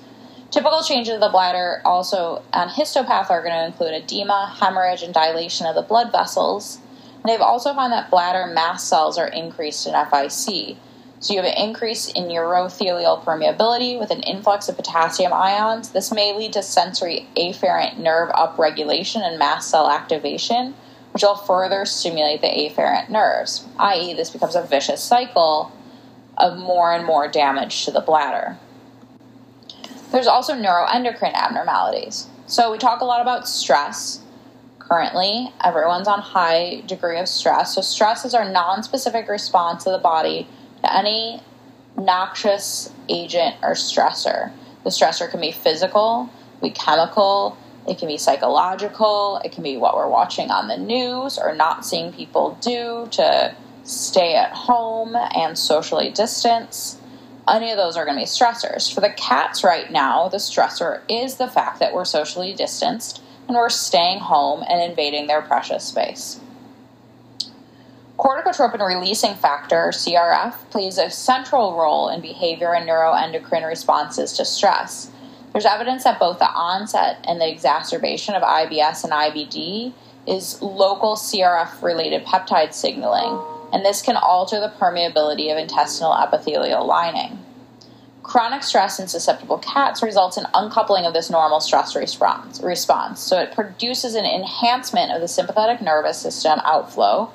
Typical 0.51 0.81
changes 0.81 1.13
of 1.13 1.19
the 1.19 1.29
bladder 1.29 1.79
also 1.85 2.41
on 2.53 2.69
histopath 2.69 3.29
are 3.29 3.43
going 3.43 3.53
to 3.53 3.65
include 3.67 3.93
edema, 3.93 4.55
hemorrhage, 4.59 5.03
and 5.03 5.13
dilation 5.13 5.67
of 5.67 5.75
the 5.75 5.83
blood 5.83 6.11
vessels. 6.11 6.79
And 7.15 7.25
they've 7.25 7.39
also 7.39 7.73
found 7.73 7.93
that 7.93 8.09
bladder 8.09 8.47
mast 8.47 8.87
cells 8.87 9.19
are 9.19 9.27
increased 9.27 9.85
in 9.85 9.93
FIC. 9.93 10.77
So 11.19 11.33
you 11.33 11.41
have 11.41 11.51
an 11.51 11.61
increase 11.61 12.09
in 12.11 12.29
urothelial 12.29 13.23
permeability 13.23 13.99
with 13.99 14.09
an 14.09 14.23
influx 14.23 14.69
of 14.69 14.77
potassium 14.77 15.33
ions. 15.33 15.89
This 15.89 16.11
may 16.11 16.35
lead 16.35 16.53
to 16.53 16.63
sensory 16.63 17.27
afferent 17.37 17.97
nerve 17.97 18.29
upregulation 18.29 19.21
and 19.21 19.37
mast 19.37 19.69
cell 19.69 19.87
activation, 19.87 20.73
which 21.11 21.21
will 21.21 21.35
further 21.35 21.85
stimulate 21.85 22.41
the 22.41 22.47
afferent 22.47 23.09
nerves, 23.09 23.67
i.e., 23.77 24.13
this 24.13 24.29
becomes 24.31 24.55
a 24.55 24.63
vicious 24.63 25.03
cycle 25.03 25.71
of 26.37 26.57
more 26.57 26.93
and 26.93 27.05
more 27.05 27.27
damage 27.27 27.85
to 27.85 27.91
the 27.91 28.01
bladder. 28.01 28.57
There's 30.11 30.27
also 30.27 30.53
neuroendocrine 30.53 31.33
abnormalities. 31.33 32.27
So 32.47 32.71
we 32.71 32.77
talk 32.77 33.01
a 33.01 33.05
lot 33.05 33.21
about 33.21 33.47
stress, 33.47 34.21
currently. 34.89 35.53
Everyone's 35.63 36.07
on 36.07 36.19
high 36.19 36.81
degree 36.87 37.19
of 37.19 37.27
stress. 37.27 37.75
So 37.75 37.81
stress 37.81 38.25
is 38.25 38.33
our 38.33 38.49
non-specific 38.49 39.29
response 39.29 39.85
of 39.85 39.93
the 39.93 39.99
body 39.99 40.47
to 40.83 40.93
any 40.93 41.41
noxious 41.95 42.91
agent 43.07 43.55
or 43.61 43.73
stressor. 43.73 44.51
The 44.83 44.89
stressor 44.89 45.29
can 45.29 45.41
be 45.41 45.51
physical, 45.51 46.29
be 46.61 46.71
chemical, 46.71 47.57
it 47.87 47.97
can 47.97 48.07
be 48.07 48.17
psychological, 48.17 49.41
it 49.43 49.51
can 49.51 49.63
be 49.63 49.77
what 49.77 49.95
we're 49.95 50.09
watching 50.09 50.49
on 50.49 50.67
the 50.67 50.77
news 50.77 51.37
or 51.37 51.53
not 51.53 51.85
seeing 51.85 52.11
people 52.11 52.57
do 52.61 53.07
to 53.11 53.55
stay 53.83 54.35
at 54.35 54.51
home 54.51 55.15
and 55.15 55.57
socially 55.57 56.09
distance. 56.09 56.98
Any 57.47 57.71
of 57.71 57.77
those 57.77 57.97
are 57.97 58.05
going 58.05 58.17
to 58.17 58.21
be 58.21 58.25
stressors. 58.25 58.93
For 58.93 59.01
the 59.01 59.09
cats 59.09 59.63
right 59.63 59.91
now, 59.91 60.27
the 60.27 60.37
stressor 60.37 61.01
is 61.09 61.35
the 61.35 61.47
fact 61.47 61.79
that 61.79 61.93
we're 61.93 62.05
socially 62.05 62.53
distanced 62.53 63.21
and 63.47 63.57
we're 63.57 63.69
staying 63.69 64.19
home 64.19 64.63
and 64.67 64.81
invading 64.81 65.27
their 65.27 65.41
precious 65.41 65.83
space. 65.83 66.39
Corticotropin 68.17 68.85
releasing 68.85 69.33
factor, 69.33 69.91
CRF, 69.91 70.53
plays 70.69 70.97
a 70.97 71.09
central 71.09 71.75
role 71.75 72.09
in 72.09 72.19
behavior 72.19 72.75
and 72.75 72.87
neuroendocrine 72.87 73.65
responses 73.65 74.33
to 74.33 74.43
stress. 74.43 75.09
There's 75.53 75.65
evidence 75.65 76.03
that 76.03 76.19
both 76.19 76.37
the 76.37 76.49
onset 76.49 77.23
and 77.27 77.39
the 77.39 77.49
exacerbation 77.49 78.35
of 78.35 78.43
IBS 78.43 79.03
and 79.05 79.13
IBD 79.13 79.93
is 80.27 80.61
local 80.61 81.15
CRF 81.15 81.81
related 81.81 82.25
peptide 82.25 82.73
signaling, 82.73 83.41
and 83.71 83.85
this 83.85 84.01
can 84.01 84.15
alter 84.15 84.59
the 84.59 84.73
permeability 84.79 85.51
of 85.51 85.57
intestinal 85.57 86.13
epithelial 86.13 86.85
lining. 86.85 87.43
Chronic 88.23 88.63
stress 88.63 88.99
in 88.99 89.07
susceptible 89.07 89.57
cats 89.57 90.03
results 90.03 90.37
in 90.37 90.45
uncoupling 90.53 91.05
of 91.05 91.13
this 91.13 91.29
normal 91.29 91.59
stress 91.59 91.95
response, 91.95 92.61
response. 92.61 93.19
So 93.19 93.39
it 93.39 93.53
produces 93.53 94.13
an 94.13 94.25
enhancement 94.25 95.11
of 95.11 95.21
the 95.21 95.27
sympathetic 95.27 95.81
nervous 95.81 96.19
system 96.19 96.59
outflow 96.63 97.31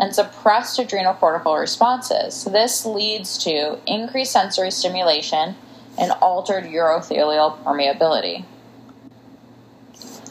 and 0.00 0.14
suppressed 0.14 0.78
adrenal 0.78 1.14
cortical 1.14 1.56
responses. 1.56 2.44
This 2.44 2.84
leads 2.84 3.38
to 3.44 3.78
increased 3.86 4.32
sensory 4.32 4.70
stimulation 4.70 5.54
and 5.98 6.12
altered 6.20 6.64
urothelial 6.64 7.62
permeability. 7.62 8.44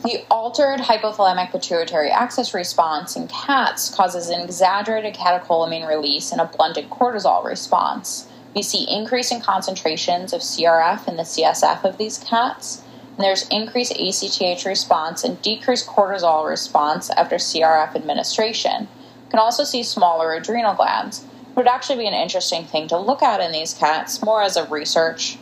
The 0.03 0.25
altered 0.31 0.79
hypothalamic 0.79 1.51
pituitary 1.51 2.09
axis 2.09 2.55
response 2.55 3.15
in 3.15 3.27
cats 3.27 3.93
causes 3.93 4.29
an 4.29 4.41
exaggerated 4.41 5.13
catecholamine 5.13 5.87
release 5.87 6.31
and 6.31 6.41
a 6.41 6.45
blunted 6.45 6.89
cortisol 6.89 7.45
response. 7.45 8.27
We 8.55 8.63
see 8.63 8.89
increasing 8.89 9.41
concentrations 9.41 10.33
of 10.33 10.41
CRF 10.41 11.07
in 11.07 11.17
the 11.17 11.23
CSF 11.23 11.83
of 11.83 11.99
these 11.99 12.17
cats, 12.17 12.81
and 13.15 13.23
there's 13.23 13.47
increased 13.49 13.93
ACTH 13.93 14.65
response 14.65 15.23
and 15.23 15.39
decreased 15.43 15.85
cortisol 15.85 16.49
response 16.49 17.11
after 17.11 17.35
CRF 17.35 17.95
administration. 17.95 18.87
You 19.25 19.29
can 19.29 19.39
also 19.39 19.63
see 19.63 19.83
smaller 19.83 20.33
adrenal 20.33 20.73
glands. 20.73 21.23
It 21.51 21.55
would 21.55 21.67
actually 21.67 21.97
be 21.97 22.07
an 22.07 22.15
interesting 22.15 22.65
thing 22.65 22.87
to 22.87 22.97
look 22.97 23.21
at 23.21 23.39
in 23.39 23.51
these 23.51 23.75
cats, 23.75 24.23
more 24.23 24.41
as 24.41 24.57
a 24.57 24.65
research 24.65 25.37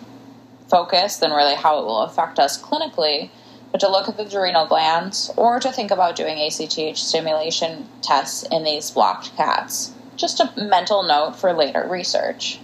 focus 0.67 1.15
than 1.15 1.31
really 1.31 1.55
how 1.55 1.79
it 1.79 1.85
will 1.85 2.01
affect 2.01 2.39
us 2.39 2.61
clinically, 2.61 3.29
but 3.71 3.79
to 3.81 3.89
look 3.89 4.09
at 4.09 4.17
the 4.17 4.25
adrenal 4.25 4.65
glands 4.65 5.31
or 5.37 5.59
to 5.59 5.71
think 5.71 5.91
about 5.91 6.15
doing 6.15 6.39
ACTH 6.39 6.97
stimulation 6.97 7.87
tests 8.01 8.43
in 8.51 8.63
these 8.63 8.91
blocked 8.91 9.35
cats. 9.35 9.93
Just 10.15 10.39
a 10.39 10.51
mental 10.57 11.03
note 11.03 11.35
for 11.35 11.53
later 11.53 11.87
research. 11.87 12.59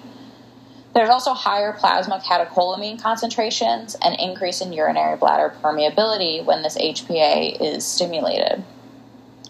There's 0.93 1.09
also 1.09 1.33
higher 1.33 1.73
plasma 1.73 2.21
catecholamine 2.25 3.01
concentrations 3.01 3.95
and 4.01 4.19
increase 4.19 4.61
in 4.61 4.71
urinary 4.71 5.17
bladder 5.17 5.53
permeability 5.61 6.43
when 6.43 6.61
this 6.61 6.77
HPA 6.77 7.57
is 7.59 7.85
stimulated. 7.85 8.63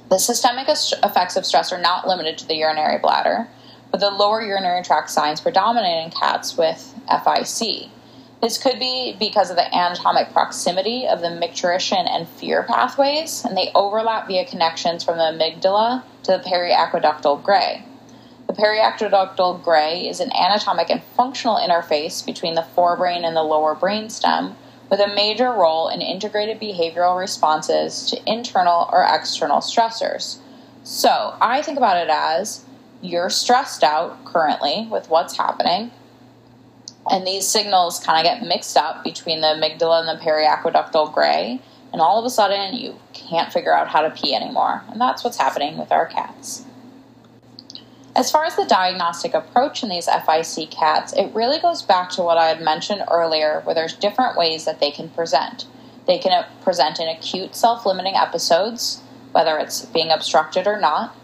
The 0.10 0.18
systemic 0.18 0.68
effects 0.70 1.36
of 1.36 1.46
stress 1.46 1.72
are 1.72 1.82
not 1.82 2.08
limited 2.08 2.38
to 2.40 2.48
the 2.48 2.56
urinary 2.56 3.00
bladder, 3.00 3.48
but 3.92 4.00
the 4.00 4.10
lower 4.10 4.42
urinary 4.42 4.84
tract 4.84 5.10
signs 5.10 5.40
predominate 5.40 6.06
in 6.06 6.12
cats 6.12 6.58
with 6.58 6.94
FIC. 7.10 7.90
This 8.46 8.60
could 8.60 8.78
be 8.78 9.16
because 9.18 9.50
of 9.50 9.56
the 9.56 9.76
anatomic 9.76 10.32
proximity 10.32 11.08
of 11.08 11.22
the 11.22 11.30
micturition 11.30 12.08
and 12.08 12.30
fear 12.30 12.62
pathways, 12.62 13.44
and 13.44 13.58
they 13.58 13.72
overlap 13.74 14.28
via 14.28 14.46
connections 14.46 15.04
from 15.04 15.18
the 15.18 15.24
amygdala 15.24 16.04
to 16.22 16.34
the 16.34 16.44
periaqueductal 16.48 17.42
gray. 17.42 17.84
The 18.46 18.54
periaqueductal 18.54 19.64
gray 19.64 20.08
is 20.08 20.20
an 20.20 20.32
anatomic 20.32 20.92
and 20.92 21.02
functional 21.18 21.56
interface 21.58 22.24
between 22.24 22.54
the 22.54 22.68
forebrain 22.78 23.26
and 23.26 23.36
the 23.36 23.42
lower 23.42 23.76
brainstem, 23.76 24.54
with 24.92 25.00
a 25.00 25.16
major 25.16 25.50
role 25.50 25.90
in 25.90 26.04
integrated 26.04 26.60
behavioral 26.60 27.20
responses 27.20 28.08
to 28.12 28.32
internal 28.32 28.88
or 28.92 29.04
external 29.10 29.58
stressors. 29.58 30.38
So, 30.84 31.36
I 31.42 31.64
think 31.64 31.80
about 31.80 31.98
it 31.98 32.12
as 32.12 32.64
you're 33.02 33.32
stressed 33.32 33.84
out 33.84 34.24
currently 34.24 34.88
with 34.92 35.10
what's 35.10 35.36
happening. 35.36 35.90
And 37.10 37.26
these 37.26 37.48
signals 37.48 38.00
kind 38.00 38.18
of 38.18 38.24
get 38.24 38.48
mixed 38.48 38.78
up 38.78 39.04
between 39.04 39.42
the 39.42 39.48
amygdala 39.48 40.08
and 40.08 40.20
the 40.20 40.24
periaqueductal 40.24 41.14
gray. 41.14 41.62
And 41.94 42.02
all 42.02 42.20
of 42.20 42.26
a 42.26 42.30
sudden, 42.30 42.76
you 42.76 43.00
can't 43.14 43.54
figure 43.54 43.74
out 43.74 43.88
how 43.88 44.02
to 44.02 44.10
pee 44.10 44.36
anymore. 44.36 44.84
And 44.90 45.00
that's 45.00 45.24
what's 45.24 45.38
happening 45.38 45.78
with 45.78 45.92
our 45.92 46.08
cats. 46.08 46.66
As 48.16 48.32
far 48.32 48.46
as 48.46 48.56
the 48.56 48.66
diagnostic 48.66 49.34
approach 49.34 49.84
in 49.84 49.90
these 49.90 50.08
FIC 50.08 50.72
cats, 50.72 51.14
it 51.14 51.34
really 51.34 51.60
goes 51.60 51.82
back 51.82 52.10
to 52.12 52.22
what 52.22 52.38
I 52.38 52.48
had 52.48 52.62
mentioned 52.62 53.04
earlier, 53.12 53.62
where 53.66 53.76
there's 53.76 53.94
different 53.94 54.38
ways 54.38 54.66
that 54.66 54.80
they 54.80 54.90
can 54.90 55.10
present. 55.10 55.66
They 56.08 56.18
can 56.18 56.46
present 56.62 57.00
in 57.00 57.10
acute 57.10 57.56
self 57.56 57.86
limiting 57.86 58.16
episodes, 58.16 59.02
whether 59.34 59.58
it's 59.58 59.86
being 59.88 60.12
obstructed 60.12 60.66
or 60.66 60.80
not. 60.80 61.16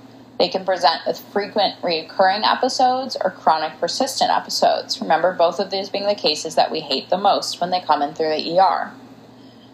They 0.42 0.50
can 0.50 0.66
present 0.66 1.06
with 1.06 1.20
frequent 1.20 1.76
recurring 1.84 2.44
episodes 2.44 3.16
or 3.24 3.30
chronic 3.30 3.80
persistent 3.80 4.32
episodes. 4.32 5.00
Remember, 5.00 5.36
both 5.36 5.60
of 5.60 5.70
these 5.70 5.88
being 5.88 6.08
the 6.08 6.16
cases 6.16 6.56
that 6.56 6.72
we 6.72 6.80
hate 6.80 7.12
the 7.12 7.18
most 7.20 7.62
when 7.62 7.70
they 7.70 7.80
come 7.80 8.02
in 8.02 8.16
through 8.16 8.30
the 8.30 8.60
ER. 8.60 8.92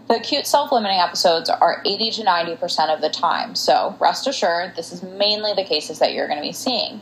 The 0.10 0.18
acute 0.18 0.46
self 0.46 0.74
limiting 0.74 1.00
episodes 1.00 1.50
are 1.50 1.82
80 1.86 2.12
to 2.12 2.24
90% 2.24 2.94
of 2.94 3.00
the 3.00 3.10
time, 3.10 3.56
so 3.56 3.96
rest 4.02 4.28
assured, 4.28 4.76
this 4.76 4.92
is 4.92 5.02
mainly 5.02 5.54
the 5.54 5.64
cases 5.64 6.00
that 6.00 6.12
you're 6.12 6.28
going 6.28 6.42
to 6.42 6.46
be 6.46 6.52
seeing. 6.52 7.00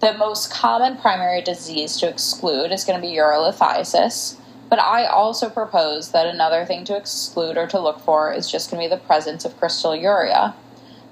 The 0.00 0.12
most 0.12 0.52
common 0.52 0.98
primary 0.98 1.40
disease 1.40 1.96
to 2.00 2.06
exclude 2.06 2.70
is 2.70 2.84
going 2.84 3.00
to 3.00 3.08
be 3.08 3.14
urolithiasis, 3.14 4.36
but 4.68 4.78
I 4.78 5.06
also 5.06 5.48
propose 5.48 6.10
that 6.10 6.26
another 6.26 6.66
thing 6.66 6.84
to 6.84 6.98
exclude 6.98 7.56
or 7.56 7.66
to 7.68 7.80
look 7.80 8.00
for 8.00 8.30
is 8.30 8.52
just 8.52 8.70
going 8.70 8.82
to 8.82 8.94
be 8.94 8.94
the 8.94 9.06
presence 9.06 9.46
of 9.46 9.58
crystalluria. 9.58 10.52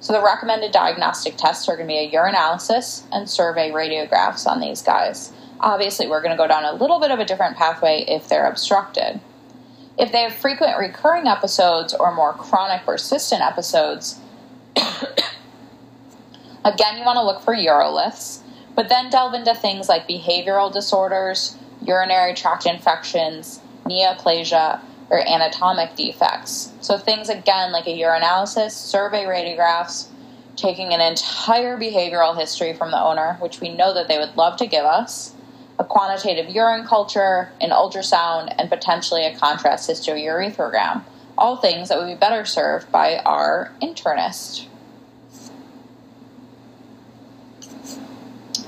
So 0.01 0.13
the 0.13 0.23
recommended 0.23 0.73
diagnostic 0.73 1.37
tests 1.37 1.69
are 1.69 1.77
going 1.77 1.89
to 1.89 1.93
be 1.93 1.99
a 1.99 2.11
urinalysis 2.11 3.03
and 3.11 3.29
survey 3.29 3.71
radiographs 3.71 4.47
on 4.47 4.61
these 4.61 4.81
guys. 4.81 5.33
Obviously, 5.61 6.07
we're 6.07 6.23
going 6.23 6.31
to 6.31 6.37
go 6.37 6.47
down 6.47 6.65
a 6.65 6.73
little 6.73 7.01
bit 7.01 7.11
of 7.11 7.19
a 7.19 7.25
different 7.25 7.57
pathway 7.57 8.05
if 8.07 8.29
they're 8.29 8.47
obstructed. 8.47 9.21
If 9.99 10.13
they 10.13 10.23
have 10.23 10.35
frequent 10.35 10.79
recurring 10.79 11.27
episodes 11.27 11.93
or 11.93 12.15
more 12.15 12.33
chronic 12.33 12.85
persistent 12.85 13.43
episodes, 13.43 14.21
again, 14.77 14.87
you 16.99 17.05
want 17.05 17.17
to 17.17 17.25
look 17.25 17.43
for 17.43 17.55
uroliths, 17.55 18.39
but 18.77 18.89
then 18.89 19.11
delve 19.11 19.35
into 19.35 19.57
things 19.57 19.89
like 19.89 20.09
behavioral 20.09 20.73
disorders, 20.73 21.57
urinary 21.83 22.35
tract 22.35 22.67
infections, 22.67 23.61
neoplasia, 23.85 24.81
or 25.11 25.27
anatomic 25.27 25.95
defects. 25.97 26.73
So 26.81 26.99
things 26.99 27.29
again 27.29 27.73
like 27.73 27.87
a 27.87 27.99
urinalysis, 27.99 28.73
survey 28.73 29.25
radiographs, 29.25 30.09
taking 30.57 30.93
an 30.93 31.01
entire 31.01 31.79
behavioral 31.79 32.37
history 32.37 32.73
from 32.75 32.91
the 32.91 33.01
owner, 33.01 33.37
which 33.41 33.61
we 33.61 33.75
know 33.75 33.95
that 33.95 34.09
they 34.09 34.19
would 34.19 34.37
love 34.37 34.57
to 34.59 34.67
give 34.67 34.85
us, 34.85 35.35
a 35.79 35.85
quantitative 35.85 36.53
urine 36.55 36.85
culture, 36.87 37.51
an 37.61 37.71
ultrasound, 37.71 38.53
and 38.59 38.69
potentially 38.69 39.25
a 39.25 39.37
contrast 39.37 39.89
cystourethrogram. 39.89 41.05
All 41.39 41.57
things 41.57 41.89
that 41.89 41.99
would 41.99 42.09
be 42.09 42.17
better 42.17 42.45
served 42.45 42.91
by 42.91 43.19
our 43.19 43.73
internist. 43.81 44.67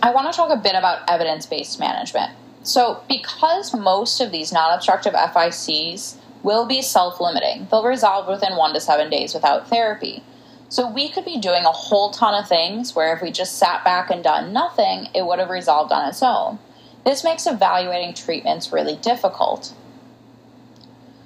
I 0.02 0.12
want 0.12 0.32
to 0.32 0.36
talk 0.36 0.50
a 0.50 0.56
bit 0.56 0.74
about 0.74 1.02
evidence 1.08 1.46
based 1.46 1.80
management. 1.80 2.32
So, 2.62 3.02
because 3.08 3.74
most 3.74 4.20
of 4.20 4.30
these 4.30 4.52
non 4.52 4.72
obstructive 4.72 5.14
FICs 5.14 6.16
will 6.42 6.66
be 6.66 6.82
self 6.82 7.20
limiting. 7.20 7.66
They'll 7.70 7.84
resolve 7.84 8.26
within 8.28 8.56
one 8.56 8.74
to 8.74 8.80
seven 8.80 9.10
days 9.10 9.34
without 9.34 9.68
therapy. 9.68 10.22
So 10.68 10.88
we 10.88 11.08
could 11.08 11.24
be 11.24 11.38
doing 11.38 11.64
a 11.64 11.72
whole 11.72 12.10
ton 12.10 12.34
of 12.40 12.48
things 12.48 12.94
where 12.94 13.14
if 13.14 13.22
we 13.22 13.32
just 13.32 13.58
sat 13.58 13.82
back 13.82 14.08
and 14.08 14.22
done 14.22 14.52
nothing, 14.52 15.08
it 15.14 15.26
would 15.26 15.40
have 15.40 15.50
resolved 15.50 15.90
on 15.90 16.08
its 16.08 16.22
own. 16.22 16.60
This 17.04 17.24
makes 17.24 17.46
evaluating 17.46 18.14
treatments 18.14 18.72
really 18.72 18.96
difficult. 18.96 19.74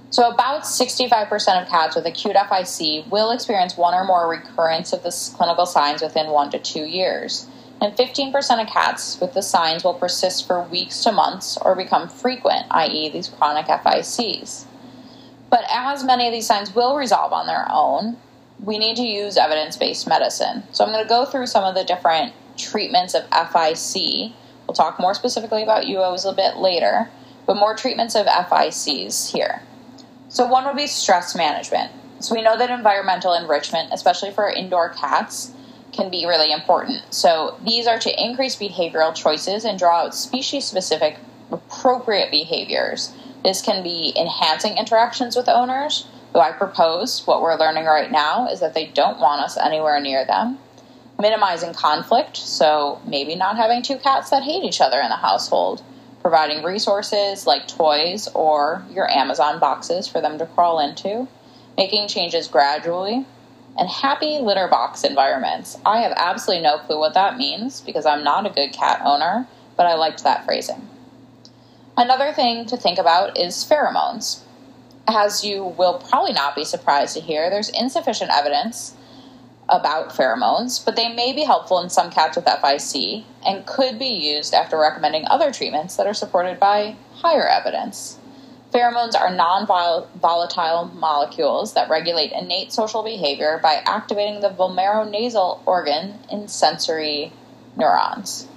So, 0.09 0.31
about 0.31 0.63
65% 0.63 1.61
of 1.61 1.69
cats 1.69 1.97
with 1.97 2.07
acute 2.07 2.37
FIC 2.37 3.11
will 3.11 3.33
experience 3.33 3.77
one 3.77 3.95
or 3.95 4.05
more 4.05 4.29
recurrence 4.29 4.93
of 4.93 5.03
the 5.03 5.11
clinical 5.37 5.67
signs 5.67 6.03
within 6.03 6.29
one 6.29 6.51
to 6.53 6.59
two 6.59 6.85
years. 6.85 7.49
And 7.81 7.95
15% 7.97 8.63
of 8.63 8.69
cats 8.69 9.21
with 9.21 9.35
the 9.35 9.43
signs 9.43 9.83
will 9.83 9.95
persist 9.95 10.47
for 10.47 10.63
weeks 10.63 11.03
to 11.03 11.13
months 11.13 11.59
or 11.61 11.75
become 11.75 12.09
frequent, 12.09 12.67
i.e., 12.71 13.11
these 13.11 13.29
chronic 13.29 13.67
FICs. 13.67 14.67
But 15.55 15.67
as 15.71 16.03
many 16.03 16.27
of 16.27 16.33
these 16.33 16.49
signs 16.49 16.75
will 16.75 16.97
resolve 16.97 17.33
on 17.33 17.47
their 17.47 17.65
own, 17.71 18.17
we 18.59 18.77
need 18.77 18.97
to 18.97 19.05
use 19.05 19.37
evidence 19.37 19.77
based 19.77 20.05
medicine. 20.09 20.65
So 20.73 20.85
I'm 20.85 20.91
going 20.91 21.05
to 21.05 21.09
go 21.09 21.25
through 21.25 21.47
some 21.47 21.63
of 21.63 21.77
the 21.77 21.85
different 21.85 22.33
treatments 22.57 23.15
of 23.15 23.23
FIC. 23.31 24.33
We'll 24.67 24.75
talk 24.75 24.99
more 24.99 25.15
specifically 25.15 25.63
about 25.63 25.85
UOs 25.85 26.29
a 26.29 26.35
bit 26.35 26.57
later, 26.57 27.09
but 27.47 27.55
more 27.55 27.77
treatments 27.77 28.17
of 28.17 28.27
FICs 28.27 29.31
here. 29.31 29.63
So, 30.29 30.45
one 30.45 30.65
would 30.65 30.75
be 30.75 30.89
stress 30.89 31.37
management. 31.37 31.93
So, 32.19 32.35
we 32.35 32.43
know 32.43 32.59
that 32.59 32.71
environmental 32.71 33.33
enrichment, 33.33 33.91
especially 33.93 34.33
for 34.33 34.51
indoor 34.51 34.89
cats, 34.89 35.53
can 35.93 36.11
be 36.11 36.27
really 36.27 36.51
important. 36.51 37.15
So, 37.15 37.57
these 37.65 37.87
are 37.87 38.01
to 38.01 38.21
increase 38.21 38.57
behavioral 38.57 39.15
choices 39.15 39.65
and 39.65 39.79
draw 39.79 40.01
out 40.01 40.17
species 40.17 40.65
specific 40.65 41.17
appropriate 41.53 42.33
behaviors 42.33 43.13
this 43.45 43.61
can 43.61 43.83
be 43.83 44.15
enhancing 44.17 44.79
interactions 44.79 45.37
with 45.37 45.51
owners, 45.51 46.07
who 46.33 46.41
I 46.41 46.53
propose 46.53 47.25
what 47.27 47.43
we're 47.43 47.59
learning 47.59 47.85
right 47.85 48.11
now 48.11 48.49
is 48.49 48.61
that 48.61 48.75
they 48.75 48.87
don't 48.87 49.21
want 49.21 49.43
us 49.43 49.59
anywhere 49.59 50.01
near 50.01 50.25
them. 50.25 50.59
Minimizing 51.21 51.75
conflict, 51.75 52.39
so 52.39 53.01
maybe 53.07 53.37
not 53.37 53.57
having 53.57 53.83
two 53.83 53.99
cats 53.99 54.31
that 54.31 54.43
hate 54.43 54.65
each 54.65 54.81
other 54.81 55.01
in 55.01 55.11
the 55.11 55.17
household. 55.17 55.83
Providing 56.23 56.65
resources 56.65 57.47
like 57.47 57.69
toys 57.69 58.29
or 58.35 58.83
your 58.91 59.09
Amazon 59.11 59.61
boxes 59.61 60.09
for 60.09 60.23
them 60.23 60.39
to 60.39 60.47
crawl 60.47 60.81
into. 60.81 61.29
Making 61.77 62.09
changes 62.09 62.49
gradually. 62.49 63.27
And 63.77 63.89
happy 63.89 64.39
litter 64.39 64.69
box 64.69 65.05
environments. 65.05 65.77
I 65.85 65.99
have 65.99 66.15
absolutely 66.17 66.65
no 66.65 66.79
clue 66.79 66.99
what 66.99 67.15
that 67.15 67.37
means 67.37 67.81
because 67.83 68.07
I'm 68.07 68.25
not 68.25 68.47
a 68.47 68.51
good 68.51 68.73
cat 68.73 69.03
owner, 69.05 69.47
but 69.77 69.87
I 69.87 69.95
liked 69.95 70.25
that 70.25 70.47
phrasing. 70.47 70.89
Another 71.97 72.33
thing 72.33 72.67
to 72.67 72.77
think 72.77 72.99
about 72.99 73.39
is 73.39 73.65
pheromones. 73.65 74.41
As 75.07 75.45
you 75.45 75.63
will 75.63 75.99
probably 75.99 76.33
not 76.33 76.57
be 76.57 76.65
surprised 76.65 77.15
to 77.15 77.21
hear, 77.21 77.51
there's 77.51 77.69
insufficient 77.69 78.33
evidence 78.33 78.97
about 79.69 80.11
pheromones, 80.11 80.85
but 80.85 80.97
they 80.97 81.15
may 81.15 81.33
be 81.33 81.45
helpful 81.45 81.79
in 81.79 81.89
some 81.89 82.11
cats 82.11 82.37
with 82.37 82.47
FIC 82.47 83.25
and 83.47 83.65
could 83.65 83.99
be 83.99 84.07
used 84.09 84.55
after 84.55 84.77
recommending 84.77 85.25
other 85.27 85.53
treatments 85.53 85.95
that 85.97 86.07
are 86.07 86.15
supported 86.15 86.59
by 86.59 86.97
higher 87.15 87.47
evidence. 87.47 88.19
Pheromones 88.73 89.15
are 89.15 89.31
non 89.31 89.65
volatile 89.65 90.87
molecules 90.97 91.75
that 91.75 91.89
regulate 91.89 92.33
innate 92.33 92.73
social 92.73 93.05
behavior 93.05 93.61
by 93.63 93.81
activating 93.87 94.41
the 94.41 94.51
vomeronasal 94.51 95.61
organ 95.65 96.19
in 96.29 96.49
sensory 96.49 97.33
neurons. 97.77 98.49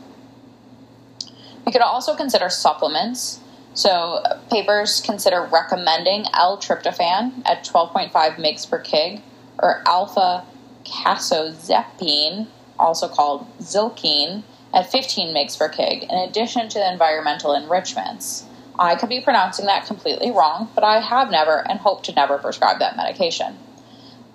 We 1.68 1.74
could 1.74 1.82
also 1.82 2.16
consider 2.16 2.48
supplements. 2.48 3.42
So, 3.74 3.90
uh, 3.90 4.40
papers 4.50 5.02
consider 5.02 5.42
recommending 5.42 6.24
L-tryptophan 6.34 7.46
at 7.46 7.66
12.5 7.66 8.10
mg 8.12 8.70
per 8.70 8.82
kg 8.82 9.22
or 9.60 9.84
alpha 9.86 10.46
casozepine, 10.86 12.48
also 12.80 13.10
called 13.10 13.46
Zylkene, 13.60 14.44
at 14.74 14.90
15 14.90 15.36
mg 15.36 15.60
per 15.60 15.68
kg, 15.68 16.04
in 16.04 16.18
addition 16.30 16.70
to 16.70 16.80
the 16.80 16.90
environmental 16.90 17.54
enrichments. 17.54 18.46
I 18.80 18.96
could 18.96 19.10
be 19.10 19.20
pronouncing 19.20 19.66
that 19.66 19.88
completely 19.88 20.32
wrong, 20.32 20.70
but 20.74 20.86
I 20.86 21.02
have 21.02 21.30
never 21.30 21.70
and 21.70 21.82
hope 21.82 22.02
to 22.04 22.14
never 22.14 22.38
prescribe 22.38 22.80
that 22.80 22.96
medication. 22.96 23.58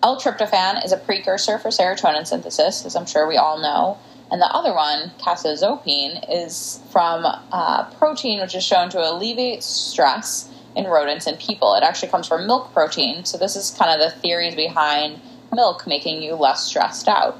L-tryptophan 0.02 0.84
is 0.84 0.92
a 0.92 0.98
precursor 0.98 1.58
for 1.58 1.70
serotonin 1.70 2.26
synthesis, 2.26 2.84
as 2.84 2.94
I'm 2.94 3.06
sure 3.06 3.26
we 3.26 3.38
all 3.38 3.58
know, 3.58 3.96
and 4.32 4.40
the 4.40 4.46
other 4.46 4.72
one, 4.72 5.12
casozepine, 5.18 6.24
is 6.26 6.80
from 6.90 7.26
a 7.26 7.94
protein 7.98 8.40
which 8.40 8.54
is 8.54 8.64
shown 8.64 8.88
to 8.88 8.98
alleviate 8.98 9.62
stress 9.62 10.48
in 10.74 10.86
rodents 10.86 11.26
and 11.26 11.38
people. 11.38 11.74
It 11.74 11.82
actually 11.82 12.08
comes 12.08 12.26
from 12.26 12.46
milk 12.46 12.72
protein, 12.72 13.26
so 13.26 13.36
this 13.36 13.56
is 13.56 13.70
kind 13.70 13.90
of 13.90 14.00
the 14.00 14.18
theories 14.20 14.54
behind 14.54 15.20
milk 15.52 15.86
making 15.86 16.22
you 16.22 16.34
less 16.34 16.64
stressed 16.64 17.08
out. 17.08 17.38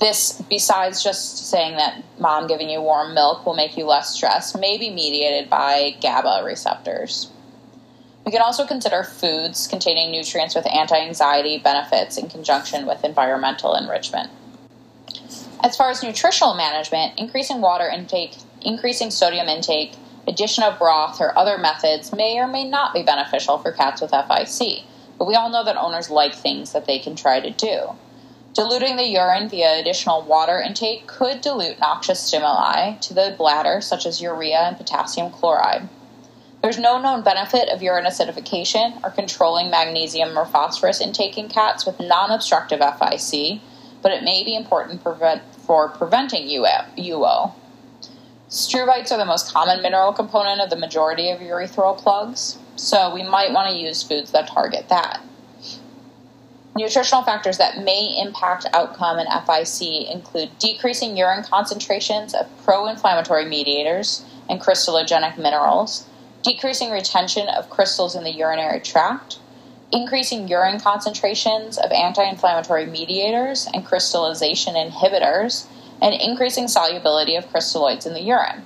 This, 0.00 0.42
besides 0.50 1.04
just 1.04 1.48
saying 1.48 1.76
that 1.76 2.02
mom 2.18 2.48
giving 2.48 2.68
you 2.68 2.80
warm 2.80 3.14
milk 3.14 3.46
will 3.46 3.54
make 3.54 3.76
you 3.76 3.84
less 3.84 4.12
stressed, 4.12 4.58
may 4.58 4.76
be 4.76 4.90
mediated 4.90 5.48
by 5.48 5.94
GABA 6.00 6.42
receptors. 6.44 7.30
We 8.26 8.32
can 8.32 8.42
also 8.42 8.66
consider 8.66 9.04
foods 9.04 9.68
containing 9.68 10.10
nutrients 10.10 10.56
with 10.56 10.66
anti 10.66 10.98
anxiety 10.98 11.58
benefits 11.58 12.16
in 12.18 12.28
conjunction 12.28 12.86
with 12.86 13.04
environmental 13.04 13.76
enrichment. 13.76 14.30
As 15.64 15.76
far 15.76 15.88
as 15.88 16.02
nutritional 16.02 16.52
management, 16.52 17.18
increasing 17.18 17.62
water 17.62 17.88
intake, 17.88 18.36
increasing 18.60 19.10
sodium 19.10 19.48
intake, 19.48 19.94
addition 20.28 20.62
of 20.62 20.78
broth, 20.78 21.22
or 21.22 21.36
other 21.38 21.56
methods 21.56 22.12
may 22.12 22.38
or 22.38 22.46
may 22.46 22.68
not 22.68 22.92
be 22.92 23.02
beneficial 23.02 23.56
for 23.56 23.72
cats 23.72 24.02
with 24.02 24.10
FIC, 24.10 24.84
but 25.18 25.26
we 25.26 25.34
all 25.34 25.48
know 25.48 25.64
that 25.64 25.78
owners 25.78 26.10
like 26.10 26.34
things 26.34 26.72
that 26.72 26.84
they 26.84 26.98
can 26.98 27.16
try 27.16 27.40
to 27.40 27.50
do. 27.50 27.94
Diluting 28.52 28.96
the 28.96 29.08
urine 29.08 29.48
via 29.48 29.80
additional 29.80 30.20
water 30.20 30.60
intake 30.60 31.06
could 31.06 31.40
dilute 31.40 31.80
noxious 31.80 32.20
stimuli 32.20 32.96
to 32.98 33.14
the 33.14 33.34
bladder, 33.38 33.80
such 33.80 34.04
as 34.04 34.20
urea 34.20 34.64
and 34.64 34.76
potassium 34.76 35.32
chloride. 35.32 35.88
There's 36.60 36.78
no 36.78 37.00
known 37.00 37.22
benefit 37.22 37.70
of 37.70 37.82
urine 37.82 38.04
acidification 38.04 39.02
or 39.02 39.08
controlling 39.08 39.70
magnesium 39.70 40.38
or 40.38 40.44
phosphorus 40.44 41.00
intake 41.00 41.38
in 41.38 41.48
cats 41.48 41.86
with 41.86 42.00
non 42.00 42.30
obstructive 42.30 42.80
FIC, 42.80 43.62
but 44.04 44.12
it 44.12 44.22
may 44.22 44.44
be 44.44 44.54
important 44.54 44.98
to 45.00 45.02
prevent, 45.02 45.42
for 45.66 45.88
preventing 45.88 46.48
UO. 46.48 47.52
Struvites 48.48 49.10
are 49.10 49.18
the 49.18 49.24
most 49.24 49.52
common 49.52 49.82
mineral 49.82 50.12
component 50.12 50.60
of 50.60 50.70
the 50.70 50.76
majority 50.76 51.30
of 51.30 51.40
urethral 51.40 51.96
plugs, 51.98 52.58
so 52.76 53.12
we 53.12 53.22
might 53.22 53.52
want 53.52 53.70
to 53.70 53.76
use 53.76 54.02
foods 54.02 54.30
that 54.32 54.48
target 54.48 54.88
that. 54.88 55.20
Nutritional 56.76 57.22
factors 57.22 57.58
that 57.58 57.84
may 57.84 58.20
impact 58.20 58.66
outcome 58.72 59.18
in 59.18 59.26
FIC 59.26 60.10
include 60.12 60.58
decreasing 60.58 61.16
urine 61.16 61.44
concentrations 61.44 62.34
of 62.34 62.46
pro 62.64 62.86
inflammatory 62.86 63.44
mediators 63.44 64.24
and 64.48 64.60
crystallogenic 64.60 65.38
minerals, 65.38 66.06
decreasing 66.42 66.90
retention 66.90 67.48
of 67.48 67.70
crystals 67.70 68.16
in 68.16 68.24
the 68.24 68.32
urinary 68.32 68.80
tract, 68.80 69.38
increasing 69.94 70.48
urine 70.48 70.80
concentrations 70.80 71.78
of 71.78 71.92
anti 71.92 72.28
inflammatory 72.28 72.84
mediators 72.84 73.68
and 73.72 73.86
crystallization 73.86 74.74
inhibitors, 74.74 75.66
and 76.02 76.20
increasing 76.20 76.66
solubility 76.68 77.36
of 77.36 77.46
crystalloids 77.46 78.04
in 78.04 78.12
the 78.12 78.20
urine. 78.20 78.64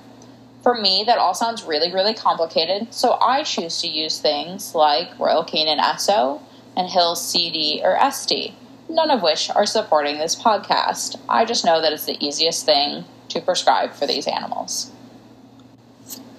For 0.63 0.73
me, 0.73 1.03
that 1.05 1.19
all 1.19 1.33
sounds 1.33 1.63
really, 1.63 1.93
really 1.93 2.13
complicated, 2.13 2.93
so 2.93 3.17
I 3.21 3.43
choose 3.43 3.79
to 3.81 3.87
use 3.87 4.19
things 4.19 4.75
like 4.75 5.17
Royal 5.17 5.45
Canin 5.45 5.77
and 5.79 5.99
SO 5.99 6.41
and 6.75 6.89
Hill 6.89 7.15
CD 7.15 7.79
or 7.83 7.95
SD, 7.95 8.53
none 8.89 9.11
of 9.11 9.21
which 9.21 9.49
are 9.51 9.65
supporting 9.65 10.17
this 10.17 10.35
podcast. 10.35 11.17
I 11.29 11.45
just 11.45 11.63
know 11.63 11.79
that 11.81 11.93
it's 11.93 12.05
the 12.05 12.17
easiest 12.25 12.65
thing 12.65 13.05
to 13.29 13.39
prescribe 13.39 13.93
for 13.93 14.07
these 14.07 14.27
animals. 14.27 14.91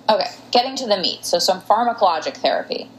Okay, 0.08 0.30
getting 0.50 0.74
to 0.76 0.86
the 0.86 0.98
meat, 0.98 1.24
so 1.24 1.38
some 1.38 1.62
pharmacologic 1.62 2.36
therapy. 2.36 2.90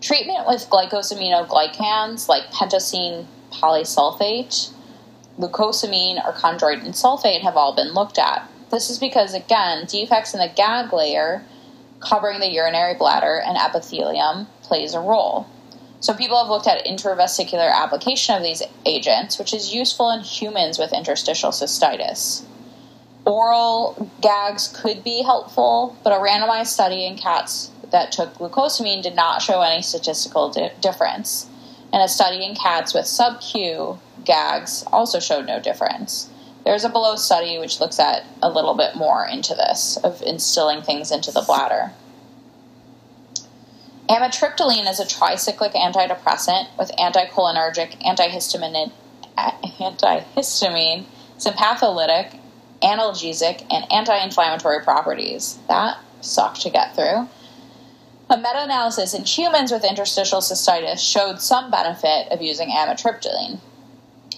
Treatment 0.00 0.46
with 0.46 0.68
glycosaminoglycans 0.70 2.28
like 2.28 2.50
pentosan 2.52 3.26
polysulfate, 3.50 4.70
glucosamine, 5.38 6.24
or 6.24 6.32
chondroitin 6.32 6.90
sulfate 6.90 7.40
have 7.40 7.56
all 7.56 7.74
been 7.74 7.94
looked 7.94 8.18
at. 8.18 8.48
This 8.70 8.90
is 8.90 8.98
because, 8.98 9.34
again, 9.34 9.86
defects 9.86 10.34
in 10.34 10.40
the 10.40 10.52
gag 10.54 10.92
layer 10.92 11.42
covering 12.00 12.38
the 12.38 12.50
urinary 12.50 12.94
bladder 12.94 13.42
and 13.44 13.56
epithelium 13.56 14.46
plays 14.62 14.94
a 14.94 15.00
role. 15.00 15.48
So 16.00 16.14
people 16.14 16.38
have 16.38 16.48
looked 16.48 16.68
at 16.68 16.86
intravesicular 16.86 17.72
application 17.72 18.36
of 18.36 18.42
these 18.44 18.62
agents, 18.86 19.36
which 19.36 19.52
is 19.52 19.74
useful 19.74 20.10
in 20.10 20.20
humans 20.20 20.78
with 20.78 20.92
interstitial 20.92 21.50
cystitis. 21.50 22.44
Oral 23.24 24.10
gags 24.20 24.68
could 24.68 25.02
be 25.02 25.22
helpful, 25.22 25.96
but 26.04 26.12
a 26.12 26.16
randomized 26.16 26.68
study 26.68 27.04
in 27.04 27.16
cats 27.16 27.72
that 27.90 28.12
took 28.12 28.34
glucosamine 28.34 29.02
did 29.02 29.14
not 29.14 29.42
show 29.42 29.60
any 29.60 29.82
statistical 29.82 30.50
di- 30.50 30.72
difference. 30.80 31.48
And 31.92 32.02
a 32.02 32.08
study 32.08 32.44
in 32.44 32.54
cats 32.54 32.92
with 32.92 33.06
sub-Q 33.06 33.98
gags 34.24 34.84
also 34.92 35.20
showed 35.20 35.46
no 35.46 35.58
difference. 35.58 36.28
There's 36.64 36.84
a 36.84 36.90
below 36.90 37.16
study 37.16 37.58
which 37.58 37.80
looks 37.80 37.98
at 37.98 38.24
a 38.42 38.50
little 38.50 38.74
bit 38.74 38.94
more 38.94 39.26
into 39.26 39.54
this 39.54 39.96
of 40.04 40.20
instilling 40.22 40.82
things 40.82 41.10
into 41.10 41.30
the 41.30 41.40
bladder. 41.40 41.92
Amitriptyline 44.08 44.88
is 44.88 45.00
a 45.00 45.04
tricyclic 45.04 45.74
antidepressant 45.74 46.66
with 46.78 46.90
anticholinergic, 46.98 48.00
antihistamine, 48.02 48.90
antihistamine, 49.36 51.04
sympatholytic, 51.38 52.38
analgesic, 52.82 53.66
and 53.70 53.90
anti 53.92 54.16
inflammatory 54.22 54.82
properties. 54.82 55.58
That 55.68 55.98
sucked 56.20 56.62
to 56.62 56.70
get 56.70 56.94
through. 56.94 57.28
A 58.30 58.36
meta 58.36 58.64
analysis 58.64 59.14
in 59.14 59.24
humans 59.24 59.72
with 59.72 59.84
interstitial 59.84 60.40
cystitis 60.40 60.98
showed 60.98 61.40
some 61.40 61.70
benefit 61.70 62.28
of 62.30 62.42
using 62.42 62.70
amitriptyline. 62.70 63.58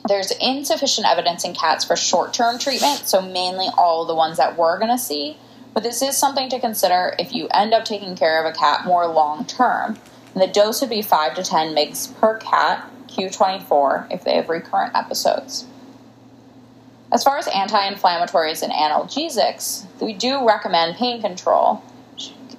There's 0.07 0.33
insufficient 0.41 1.07
evidence 1.07 1.45
in 1.45 1.55
cats 1.55 1.85
for 1.85 1.97
short 1.97 2.33
term 2.33 2.59
treatment, 2.59 3.07
so 3.07 3.21
mainly 3.21 3.67
all 3.77 4.07
the 4.07 4.15
ones 4.15 4.37
that 4.37 4.57
we're 4.57 4.79
going 4.79 4.91
to 4.91 4.99
see 4.99 5.37
but 5.73 5.83
this 5.83 6.03
is 6.03 6.17
something 6.17 6.49
to 6.49 6.61
consider 6.61 7.15
if 7.19 7.33
you 7.33 7.49
end 7.53 7.73
up 7.73 7.85
taking 7.85 8.17
care 8.17 8.45
of 8.45 8.53
a 8.53 8.57
cat 8.57 8.85
more 8.85 9.07
long 9.07 9.45
term. 9.45 9.99
And 10.35 10.43
the 10.43 10.47
dose 10.47 10.81
would 10.81 10.91
be 10.91 11.03
5 11.03 11.35
to 11.35 11.43
10 11.43 11.75
mg 11.75 12.21
per 12.21 12.39
cat, 12.39 12.89
Q24, 13.09 14.13
if 14.13 14.25
they 14.25 14.37
have 14.37 14.49
recurrent 14.49 14.95
episodes. 14.95 15.67
As 17.13 17.25
far 17.25 17.39
as 17.39 17.49
anti 17.49 17.93
inflammatories 17.93 18.63
and 18.63 18.73
analgesics, 18.73 19.87
we 20.01 20.13
do 20.13 20.47
recommend 20.47 20.97
pain 20.97 21.21
control. 21.21 21.83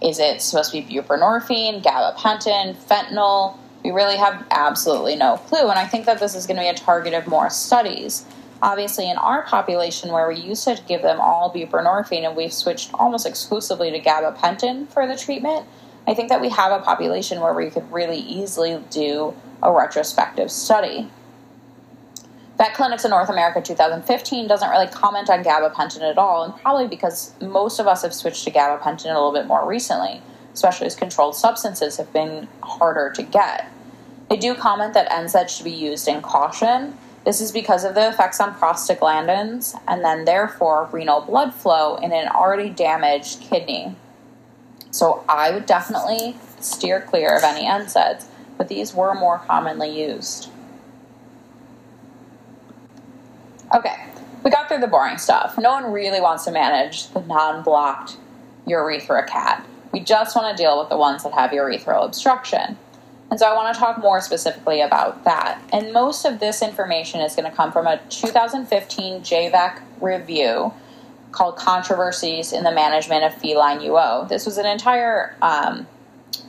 Is 0.02 0.20
it 0.20 0.42
supposed 0.42 0.72
to 0.72 0.82
be 0.82 0.96
buprenorphine, 0.96 1.84
gabapentin, 1.84 2.76
fentanyl? 2.76 3.58
We 3.84 3.92
really 3.92 4.18
have 4.18 4.46
absolutely 4.52 5.16
no 5.16 5.38
clue, 5.38 5.70
and 5.70 5.78
I 5.78 5.86
think 5.86 6.06
that 6.06 6.20
this 6.20 6.36
is 6.36 6.46
going 6.48 6.58
to 6.58 6.64
be 6.64 6.68
a 6.68 6.74
target 6.74 7.14
of 7.14 7.28
more 7.28 7.50
studies. 7.50 8.26
Obviously, 8.64 9.10
in 9.10 9.18
our 9.18 9.44
population, 9.44 10.12
where 10.12 10.28
we 10.28 10.36
used 10.36 10.64
to 10.66 10.80
give 10.88 11.02
them 11.02 11.20
all 11.20 11.52
buprenorphine 11.54 12.28
and 12.28 12.36
we've 12.36 12.54
switched 12.54 12.92
almost 12.94 13.26
exclusively 13.26 13.90
to 13.92 14.00
gabapentin 14.00 14.88
for 14.88 15.08
the 15.08 15.16
treatment, 15.16 15.66
I 16.08 16.14
think 16.14 16.30
that 16.30 16.42
we 16.42 16.50
have 16.50 16.72
a 16.72 16.84
population 16.84 17.40
where 17.40 17.54
we 17.54 17.70
could 17.70 17.92
really 17.92 18.20
easily 18.20 18.84
do 18.90 19.34
a 19.64 19.72
retrospective 19.72 20.52
study. 20.52 21.10
Vet 22.62 22.76
Clinics 22.76 23.04
in 23.04 23.10
North 23.10 23.30
America 23.30 23.60
2015 23.60 24.48
doesn't 24.48 24.70
really 24.70 24.86
comment 24.86 25.32
on 25.32 25.44
gabapentin 25.44 26.08
at 26.08 26.20
all, 26.20 26.44
and 26.44 26.56
probably 26.58 26.88
because 26.88 27.34
most 27.42 27.80
of 27.80 27.88
us 27.88 28.04
have 28.04 28.14
switched 28.14 28.44
to 28.44 28.52
gabapentin 28.52 29.06
a 29.06 29.16
little 29.16 29.34
bit 29.34 29.48
more 29.48 29.68
recently, 29.68 30.22
especially 30.54 30.86
as 30.86 30.94
controlled 30.94 31.36
substances 31.36 31.98
have 31.98 32.14
been 32.14 32.48
harder 32.62 33.12
to 33.16 33.24
get. 33.24 33.68
They 34.30 34.38
do 34.38 34.54
comment 34.54 34.94
that 34.94 35.10
NSAIDs 35.10 35.50
should 35.50 35.64
be 35.64 35.72
used 35.72 36.08
in 36.08 36.22
caution, 36.22 36.96
this 37.26 37.42
is 37.42 37.52
because 37.52 37.84
of 37.84 37.96
the 37.96 38.10
effects 38.10 38.40
on 38.40 38.54
prostaglandins 38.54 39.76
and 39.88 40.06
then, 40.06 40.26
therefore, 40.26 40.88
renal 40.92 41.22
blood 41.22 41.56
flow 41.56 41.96
in 41.96 42.12
an 42.12 42.28
already 42.28 42.70
damaged 42.70 43.42
kidney. 43.42 43.96
So, 44.92 45.24
I 45.28 45.50
would 45.50 45.66
definitely 45.66 46.36
steer 46.60 47.02
clear 47.02 47.36
of 47.36 47.44
any 47.44 47.66
NSAIDs, 47.66 48.26
but 48.56 48.68
these 48.68 48.94
were 48.94 49.16
more 49.16 49.40
commonly 49.40 49.90
used. 50.00 50.52
Okay, 53.74 53.96
we 54.44 54.52
got 54.52 54.68
through 54.68 54.80
the 54.80 54.88
boring 54.88 55.18
stuff. 55.18 55.58
No 55.58 55.72
one 55.72 55.92
really 55.92 56.20
wants 56.20 56.44
to 56.46 56.52
manage 56.52 57.08
the 57.10 57.22
non 57.22 57.64
blocked 57.64 58.18
urethra 58.66 59.26
cat. 59.26 59.66
We 59.92 60.02
just 60.02 60.36
want 60.36 60.56
to 60.56 60.62
deal 60.62 60.80
with 60.80 60.90
the 60.90 60.98
ones 60.98 61.24
that 61.24 61.34
have 61.34 61.52
urethral 61.52 62.06
obstruction. 62.06 62.78
And 63.30 63.40
so 63.40 63.50
I 63.50 63.56
want 63.56 63.74
to 63.74 63.80
talk 63.80 63.98
more 64.00 64.20
specifically 64.20 64.82
about 64.82 65.24
that. 65.24 65.62
And 65.72 65.94
most 65.94 66.26
of 66.26 66.40
this 66.40 66.62
information 66.62 67.22
is 67.22 67.34
going 67.34 67.50
to 67.50 67.56
come 67.56 67.72
from 67.72 67.88
a 67.88 67.98
2015 68.10 69.22
JVECC 69.22 69.82
review 70.02 70.74
called 71.32 71.56
Controversies 71.56 72.52
in 72.52 72.66
the 72.66 72.74
Management 72.74 73.24
of 73.24 73.34
Feline 73.36 73.80
UO. 73.80 74.28
This 74.28 74.46
was 74.46 74.58
an 74.58 74.66
entire 74.66 75.34
um, 75.42 75.88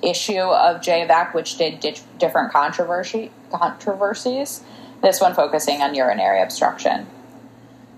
issue 0.03 0.41
of 0.41 0.81
JVECC 0.81 1.35
which 1.35 1.57
did 1.57 1.79
di- 1.79 1.95
different 2.19 2.51
controversy, 2.51 3.31
controversies, 3.53 4.65
this 5.03 5.21
one 5.21 5.35
focusing 5.35 5.83
on 5.83 5.95
urinary 5.95 6.41
obstruction. 6.41 7.07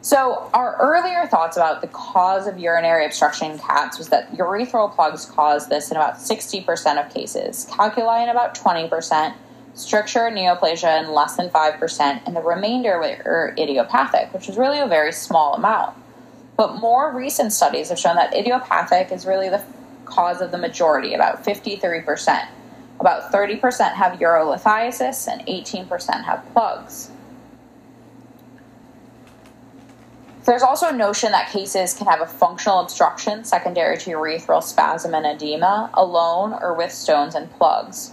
So, 0.01 0.51
our 0.53 0.77
earlier 0.77 1.27
thoughts 1.27 1.57
about 1.57 1.81
the 1.81 1.87
cause 1.87 2.47
of 2.47 2.59
urinary 2.59 3.07
obstruction 3.07 3.53
in 3.53 3.59
cats 3.59 3.97
was 3.97 4.11
that 4.11 4.31
urethral 4.33 4.95
plugs 4.95 5.25
cause 5.25 5.69
this 5.69 5.91
in 5.91 5.97
about 5.97 6.17
60% 6.17 7.03
of 7.03 7.13
cases, 7.13 7.67
calculi 7.71 8.23
in 8.23 8.29
about 8.29 8.55
20%, 8.55 9.35
stricture 9.73 10.31
neoplasia 10.31 11.03
in 11.03 11.11
less 11.11 11.37
than 11.37 11.49
5%, 11.49 12.23
and 12.27 12.37
the 12.37 12.43
remainder 12.43 12.99
were 12.99 13.55
idiopathic, 13.59 14.33
which 14.35 14.49
is 14.49 14.59
really 14.59 14.79
a 14.79 14.87
very 14.87 15.11
small 15.11 15.55
amount. 15.55 15.97
But 16.57 16.77
more 16.77 17.11
recent 17.11 17.53
studies 17.53 17.89
have 17.89 17.99
shown 17.99 18.17
that 18.17 18.35
idiopathic 18.35 19.11
is 19.11 19.25
really 19.25 19.49
the 19.49 19.65
cause 20.05 20.41
of 20.41 20.51
the 20.51 20.59
majority, 20.59 21.15
about 21.15 21.45
53%. 21.45 22.47
About 23.01 23.33
30% 23.33 23.93
have 23.95 24.19
urolithiasis 24.19 25.29
and 25.29 25.47
18% 25.47 26.25
have 26.25 26.45
plugs. 26.53 27.11
There's 30.45 30.63
also 30.63 30.89
a 30.89 30.93
notion 30.93 31.33
that 31.33 31.51
cases 31.51 31.95
can 31.95 32.07
have 32.07 32.21
a 32.21 32.27
functional 32.27 32.81
obstruction 32.81 33.45
secondary 33.45 33.97
to 33.99 34.11
urethral 34.11 34.63
spasm 34.63 35.15
and 35.15 35.25
edema, 35.25 35.91
alone 35.95 36.53
or 36.53 36.75
with 36.75 36.93
stones 36.93 37.35
and 37.35 37.51
plugs. 37.53 38.13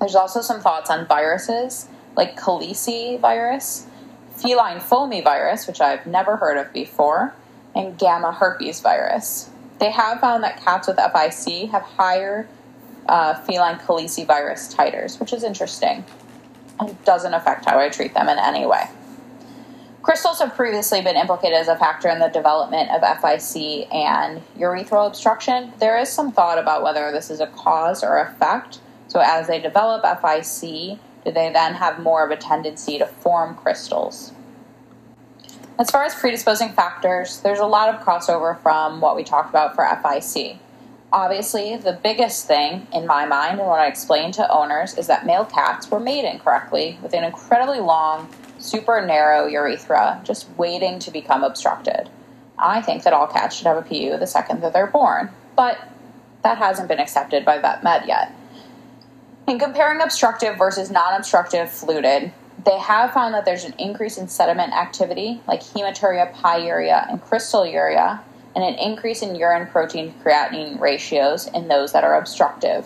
There's 0.00 0.16
also 0.16 0.40
some 0.40 0.60
thoughts 0.60 0.90
on 0.90 1.06
viruses 1.06 1.88
like 2.16 2.38
calicivirus, 2.38 3.86
feline 4.34 4.80
foamy 4.80 5.20
virus, 5.20 5.66
which 5.66 5.80
I've 5.80 6.06
never 6.06 6.36
heard 6.36 6.58
of 6.58 6.72
before, 6.72 7.34
and 7.74 7.96
gamma 7.96 8.32
herpes 8.32 8.80
virus. 8.80 9.50
They 9.78 9.90
have 9.90 10.20
found 10.20 10.42
that 10.42 10.62
cats 10.62 10.88
with 10.88 10.96
FIC 10.96 11.70
have 11.70 11.82
higher 11.82 12.48
uh, 13.10 13.34
feline 13.34 13.76
calicivirus 13.78 14.74
titers, 14.74 15.18
which 15.18 15.32
is 15.32 15.42
interesting 15.42 16.04
and 16.78 17.04
doesn't 17.04 17.34
affect 17.34 17.66
how 17.66 17.78
I 17.78 17.88
treat 17.88 18.14
them 18.14 18.28
in 18.28 18.38
any 18.38 18.64
way. 18.64 18.88
Crystals 20.02 20.38
have 20.38 20.54
previously 20.54 21.02
been 21.02 21.16
implicated 21.16 21.58
as 21.58 21.68
a 21.68 21.76
factor 21.76 22.08
in 22.08 22.20
the 22.20 22.28
development 22.28 22.90
of 22.90 23.02
FIC 23.02 23.92
and 23.92 24.40
urethral 24.56 25.06
obstruction. 25.06 25.74
There 25.78 25.98
is 25.98 26.08
some 26.08 26.32
thought 26.32 26.58
about 26.58 26.82
whether 26.82 27.12
this 27.12 27.30
is 27.30 27.40
a 27.40 27.48
cause 27.48 28.02
or 28.02 28.18
effect. 28.18 28.80
So, 29.08 29.20
as 29.20 29.46
they 29.46 29.60
develop 29.60 30.02
FIC, 30.02 30.98
do 31.24 31.32
they 31.32 31.52
then 31.52 31.74
have 31.74 31.98
more 31.98 32.24
of 32.24 32.30
a 32.30 32.36
tendency 32.36 32.96
to 32.98 33.06
form 33.06 33.56
crystals? 33.56 34.32
As 35.78 35.90
far 35.90 36.04
as 36.04 36.14
predisposing 36.14 36.70
factors, 36.70 37.40
there's 37.40 37.58
a 37.58 37.66
lot 37.66 37.92
of 37.92 38.00
crossover 38.00 38.58
from 38.62 39.00
what 39.00 39.16
we 39.16 39.24
talked 39.24 39.50
about 39.50 39.74
for 39.74 39.84
FIC. 39.84 40.58
Obviously, 41.12 41.76
the 41.76 41.92
biggest 41.92 42.46
thing 42.46 42.86
in 42.92 43.04
my 43.04 43.26
mind 43.26 43.58
and 43.58 43.68
what 43.68 43.80
I 43.80 43.88
explained 43.88 44.34
to 44.34 44.48
owners 44.48 44.96
is 44.96 45.08
that 45.08 45.26
male 45.26 45.44
cats 45.44 45.90
were 45.90 45.98
made 45.98 46.24
incorrectly 46.24 46.98
with 47.02 47.14
an 47.14 47.24
incredibly 47.24 47.80
long, 47.80 48.32
super 48.58 49.04
narrow 49.04 49.46
urethra 49.46 50.20
just 50.22 50.48
waiting 50.56 51.00
to 51.00 51.10
become 51.10 51.42
obstructed. 51.42 52.08
I 52.58 52.80
think 52.80 53.02
that 53.02 53.12
all 53.12 53.26
cats 53.26 53.56
should 53.56 53.66
have 53.66 53.78
a 53.78 53.82
PU 53.82 54.18
the 54.18 54.26
second 54.26 54.60
that 54.62 54.72
they're 54.72 54.86
born, 54.86 55.30
but 55.56 55.78
that 56.42 56.58
hasn't 56.58 56.88
been 56.88 57.00
accepted 57.00 57.44
by 57.44 57.58
vet 57.58 57.82
med 57.82 58.06
yet. 58.06 58.32
In 59.48 59.58
comparing 59.58 60.00
obstructive 60.00 60.56
versus 60.56 60.90
non 60.90 61.14
obstructive 61.14 61.68
FLUTD, 61.68 62.32
they 62.64 62.78
have 62.78 63.12
found 63.12 63.34
that 63.34 63.44
there's 63.44 63.64
an 63.64 63.74
increase 63.78 64.16
in 64.16 64.28
sediment 64.28 64.72
activity 64.72 65.40
like 65.48 65.62
hematuria, 65.62 66.32
pyuria, 66.34 67.10
and 67.10 67.20
crystalluria, 67.20 68.20
and 68.54 68.64
an 68.64 68.74
increase 68.74 69.22
in 69.22 69.34
urine 69.36 69.66
protein 69.68 70.14
creatinine 70.24 70.80
ratios 70.80 71.46
in 71.48 71.68
those 71.68 71.92
that 71.92 72.04
are 72.04 72.16
obstructive. 72.16 72.84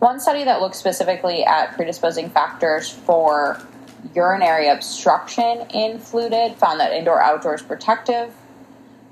One 0.00 0.20
study 0.20 0.44
that 0.44 0.60
looked 0.60 0.76
specifically 0.76 1.44
at 1.44 1.74
predisposing 1.76 2.30
factors 2.30 2.90
for 2.90 3.60
urinary 4.14 4.68
obstruction 4.68 5.66
in 5.72 5.98
FLUTD 5.98 6.56
found 6.56 6.80
that 6.80 6.92
indoor 6.92 7.22
outdoor 7.22 7.54
is 7.54 7.62
protective. 7.62 8.34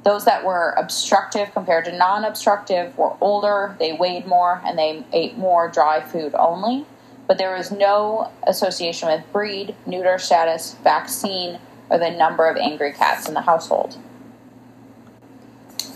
Those 0.05 0.25
that 0.25 0.45
were 0.45 0.75
obstructive 0.77 1.53
compared 1.53 1.85
to 1.85 1.97
non 1.97 2.25
obstructive 2.25 2.97
were 2.99 3.15
older, 3.21 3.77
they 3.79 3.93
weighed 3.93 4.27
more, 4.27 4.61
and 4.65 4.77
they 4.77 5.05
ate 5.13 5.39
more 5.39 5.69
dry 5.69 6.01
food 6.01 6.35
only. 6.35 6.85
But 7.29 7.39
there 7.39 7.55
was 7.57 7.71
no 7.71 8.31
association 8.47 9.09
with 9.09 9.25
breed, 9.33 9.77
neuter 9.87 10.19
status, 10.19 10.75
vaccine, 10.83 11.61
or 11.89 11.99
the 11.99 12.11
number 12.11 12.49
of 12.49 12.57
angry 12.57 12.93
cats 12.93 13.29
in 13.29 13.35
the 13.35 13.43
household. 13.43 13.97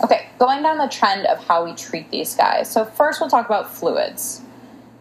Okay, 0.03 0.29
going 0.37 0.61
down 0.61 0.77
the 0.77 0.87
trend 0.87 1.25
of 1.25 1.43
how 1.45 1.65
we 1.65 1.73
treat 1.73 2.11
these 2.11 2.35
guys. 2.35 2.69
So, 2.69 2.85
first, 2.85 3.19
we'll 3.19 3.29
talk 3.29 3.47
about 3.47 3.73
fluids. 3.73 4.41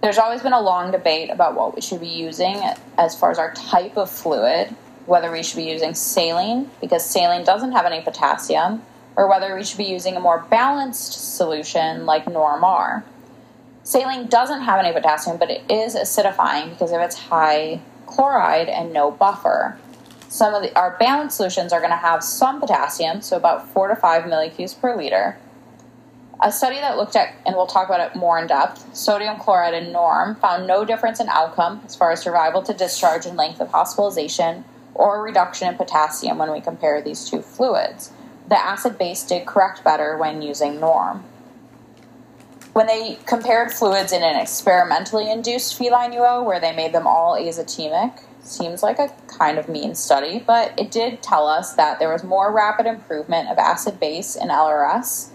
There's 0.03 0.19
always 0.19 0.43
been 0.43 0.53
a 0.53 0.61
long 0.61 0.91
debate 0.91 1.31
about 1.31 1.55
what 1.55 1.75
we 1.75 1.81
should 1.81 2.01
be 2.01 2.09
using 2.09 2.63
as 2.97 3.19
far 3.19 3.31
as 3.31 3.39
our 3.39 3.53
type 3.55 3.97
of 3.97 4.11
fluid, 4.11 4.75
whether 5.07 5.31
we 5.31 5.43
should 5.43 5.57
be 5.57 5.65
using 5.65 5.95
saline, 5.95 6.71
because 6.81 7.05
saline 7.05 7.45
doesn't 7.45 7.73
have 7.73 7.87
any 7.87 8.03
potassium, 8.03 8.83
or 9.17 9.29
whether 9.29 9.55
we 9.55 9.65
should 9.65 9.79
be 9.79 9.85
using 9.85 10.17
a 10.17 10.21
more 10.21 10.47
balanced 10.51 11.37
solution 11.37 12.07
like 12.07 12.25
Normar. 12.27 13.03
Saline 13.83 14.27
doesn't 14.27 14.63
have 14.63 14.79
any 14.79 14.93
potassium, 14.93 15.37
but 15.37 15.51
it 15.51 15.63
is 15.71 15.95
acidifying 15.95 16.71
because 16.71 16.93
of 16.93 17.01
its 17.01 17.17
high 17.17 17.81
chloride 18.07 18.69
and 18.69 18.93
no 18.93 19.11
buffer. 19.11 19.79
Some 20.29 20.55
of 20.55 20.63
the, 20.63 20.77
our 20.77 20.97
balanced 20.99 21.37
solutions 21.37 21.73
are 21.73 21.81
going 21.81 21.91
to 21.91 21.97
have 21.97 22.23
some 22.23 22.61
potassium, 22.61 23.21
so 23.21 23.37
about 23.37 23.69
4 23.71 23.89
to 23.89 23.97
5 23.97 24.27
millicues 24.27 24.75
per 24.75 24.97
liter. 24.97 25.39
A 26.41 26.53
study 26.53 26.77
that 26.77 26.97
looked 26.97 27.17
at, 27.17 27.35
and 27.47 27.57
we'll 27.57 27.67
talk 27.67 27.89
about 27.89 28.01
it 28.01 28.17
more 28.17 28.39
in 28.39 28.47
depth, 28.47 28.95
sodium 28.95 29.39
chloride 29.39 29.73
and 29.73 29.93
norm 29.93 30.35
found 30.37 30.67
no 30.67 30.85
difference 30.85 31.19
in 31.19 31.29
outcome 31.29 31.81
as 31.87 31.97
far 31.97 32.13
as 32.13 32.21
survival 32.21 32.63
to 32.63 32.75
discharge 32.75 33.25
and 33.25 33.37
length 33.37 33.61
of 33.61 33.69
hospitalization 33.69 34.65
or 34.95 35.23
reduction 35.23 35.69
in 35.69 35.77
potassium 35.77 36.39
when 36.39 36.53
we 36.53 36.61
compare 36.61 37.01
these 37.01 37.29
two 37.29 37.41
fluids. 37.41 38.13
The 38.49 38.59
acid 38.59 38.99
base 38.99 39.25
did 39.25 39.47
correct 39.47 39.83
better 39.83 40.17
when 40.17 40.43
using 40.43 40.79
norm. 40.79 41.25
When 42.75 42.87
they 42.87 43.19
compared 43.25 43.73
fluids 43.73 44.13
in 44.13 44.23
an 44.23 44.37
experimentally 44.37 45.31
induced 45.31 45.77
feline 45.77 46.13
UO, 46.13 46.45
where 46.45 46.61
they 46.61 46.77
made 46.77 46.93
them 46.93 47.07
all 47.07 47.35
azotemic, 47.35 48.21
seems 48.47 48.83
like 48.83 48.99
a 48.99 49.13
kind 49.27 49.59
of 49.59 49.69
mean 49.69 49.95
study, 49.95 50.43
but 50.47 50.79
it 50.79 50.91
did 50.91 51.23
tell 51.23 51.47
us 51.47 51.75
that 51.75 51.99
there 51.99 52.13
was 52.13 52.25
more 52.25 52.53
rapid 52.53 52.87
improvement 52.87 53.49
of 53.49 53.59
acid 53.59 54.01
base 54.01 54.37
in 54.37 54.49
LRS 54.49 55.31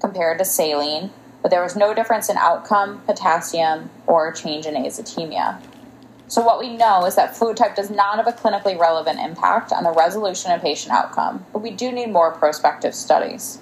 compared 0.00 0.38
to 0.38 0.44
saline, 0.44 1.10
but 1.42 1.50
there 1.50 1.62
was 1.62 1.76
no 1.76 1.94
difference 1.94 2.28
in 2.28 2.36
outcome, 2.36 3.00
potassium, 3.06 3.90
or 4.06 4.32
change 4.32 4.66
in 4.66 4.74
azotemia. 4.74 5.60
So, 6.28 6.42
what 6.42 6.58
we 6.58 6.76
know 6.76 7.04
is 7.04 7.14
that 7.14 7.36
fluid 7.36 7.56
type 7.56 7.76
does 7.76 7.88
not 7.88 8.16
have 8.16 8.26
a 8.26 8.32
clinically 8.32 8.76
relevant 8.78 9.20
impact 9.20 9.72
on 9.72 9.84
the 9.84 9.92
resolution 9.92 10.50
of 10.50 10.60
patient 10.60 10.92
outcome, 10.92 11.46
but 11.52 11.60
we 11.60 11.70
do 11.70 11.92
need 11.92 12.10
more 12.10 12.32
prospective 12.32 12.94
studies. 12.94 13.60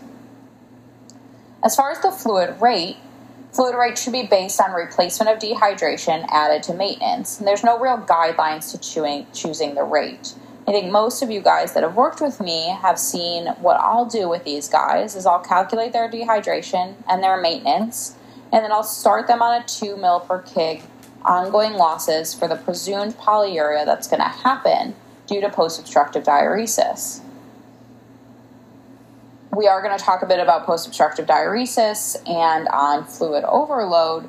As 1.62 1.76
far 1.76 1.90
as 1.90 2.00
the 2.00 2.10
fluid 2.10 2.60
rate, 2.60 2.96
Fluid 3.54 3.76
rate 3.76 3.96
should 3.96 4.12
be 4.12 4.26
based 4.26 4.60
on 4.60 4.72
replacement 4.72 5.30
of 5.30 5.38
dehydration 5.38 6.26
added 6.30 6.64
to 6.64 6.74
maintenance. 6.74 7.38
And 7.38 7.46
there's 7.46 7.62
no 7.62 7.78
real 7.78 7.98
guidelines 7.98 8.72
to 8.72 8.78
chewing, 8.78 9.28
choosing 9.32 9.76
the 9.76 9.84
rate. 9.84 10.34
I 10.66 10.72
think 10.72 10.90
most 10.90 11.22
of 11.22 11.30
you 11.30 11.40
guys 11.40 11.72
that 11.74 11.84
have 11.84 11.94
worked 11.94 12.20
with 12.20 12.40
me 12.40 12.70
have 12.70 12.98
seen 12.98 13.46
what 13.60 13.78
I'll 13.78 14.06
do 14.06 14.28
with 14.28 14.42
these 14.42 14.68
guys 14.68 15.14
is 15.14 15.24
I'll 15.24 15.38
calculate 15.38 15.92
their 15.92 16.10
dehydration 16.10 16.94
and 17.08 17.22
their 17.22 17.40
maintenance, 17.40 18.16
and 18.52 18.64
then 18.64 18.72
I'll 18.72 18.82
start 18.82 19.28
them 19.28 19.40
on 19.40 19.62
a 19.62 19.64
2 19.64 19.96
mil 19.98 20.20
per 20.20 20.42
kg 20.42 20.82
ongoing 21.24 21.74
losses 21.74 22.34
for 22.34 22.48
the 22.48 22.56
presumed 22.56 23.16
polyuria 23.18 23.86
that's 23.86 24.08
going 24.08 24.20
to 24.20 24.28
happen 24.28 24.94
due 25.26 25.40
to 25.40 25.48
post 25.48 25.78
obstructive 25.78 26.24
diuresis 26.24 27.23
we 29.56 29.68
are 29.68 29.82
going 29.82 29.96
to 29.96 30.02
talk 30.02 30.22
a 30.22 30.26
bit 30.26 30.40
about 30.40 30.66
post 30.66 30.86
obstructive 30.86 31.26
diuresis 31.26 32.16
and 32.28 32.68
on 32.68 33.04
fluid 33.04 33.44
overload. 33.44 34.28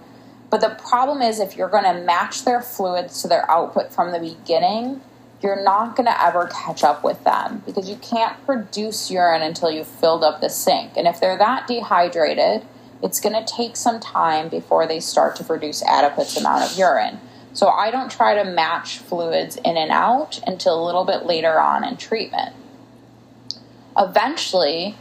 But 0.49 0.61
the 0.61 0.69
problem 0.69 1.21
is, 1.21 1.39
if 1.39 1.57
you're 1.57 1.69
going 1.69 1.83
to 1.83 2.01
match 2.01 2.45
their 2.45 2.61
fluids 2.61 3.21
to 3.21 3.27
their 3.27 3.49
output 3.49 3.91
from 3.91 4.11
the 4.11 4.19
beginning, 4.19 5.01
you're 5.41 5.63
not 5.63 5.95
going 5.95 6.05
to 6.05 6.23
ever 6.23 6.47
catch 6.47 6.83
up 6.83 7.03
with 7.03 7.23
them 7.23 7.63
because 7.65 7.89
you 7.89 7.97
can't 7.97 8.43
produce 8.45 9.11
urine 9.11 9.41
until 9.41 9.69
you've 9.71 9.87
filled 9.87 10.23
up 10.23 10.41
the 10.41 10.49
sink. 10.49 10.93
And 10.95 11.07
if 11.07 11.19
they're 11.19 11.37
that 11.37 11.67
dehydrated, 11.67 12.65
it's 13.03 13.19
going 13.19 13.33
to 13.33 13.53
take 13.53 13.75
some 13.75 13.99
time 13.99 14.49
before 14.49 14.87
they 14.87 14.99
start 14.99 15.35
to 15.37 15.43
produce 15.43 15.83
adequate 15.83 16.35
amount 16.37 16.71
of 16.71 16.77
urine. 16.77 17.19
So 17.53 17.67
I 17.67 17.91
don't 17.91 18.11
try 18.11 18.35
to 18.35 18.49
match 18.49 18.97
fluids 18.97 19.57
in 19.57 19.77
and 19.77 19.91
out 19.91 20.39
until 20.45 20.81
a 20.81 20.85
little 20.85 21.05
bit 21.05 21.25
later 21.25 21.59
on 21.59 21.83
in 21.83 21.97
treatment. 21.97 22.55
Eventually, 23.97 24.95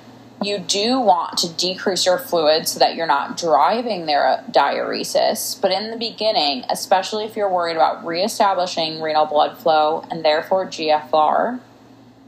you 0.47 0.59
do 0.59 1.01
want 1.01 1.39
to 1.39 1.53
decrease 1.55 2.07
your 2.07 2.19
fluid 2.19 2.67
so 2.67 2.79
that 2.79 2.95
you're 2.95 3.07
not 3.07 3.37
driving 3.37 4.07
their 4.07 4.45
diuresis. 4.51 5.61
But 5.61 5.73
in 5.73 5.91
the 5.91 5.97
beginning, 5.97 6.65
especially 6.71 7.25
if 7.25 7.37
you're 7.37 7.53
worried 7.53 7.77
about 7.77 8.05
reestablishing 8.05 9.01
renal 9.01 9.27
blood 9.27 9.59
flow 9.59 10.05
and 10.11 10.25
therefore 10.25 10.67
GFR, 10.67 11.61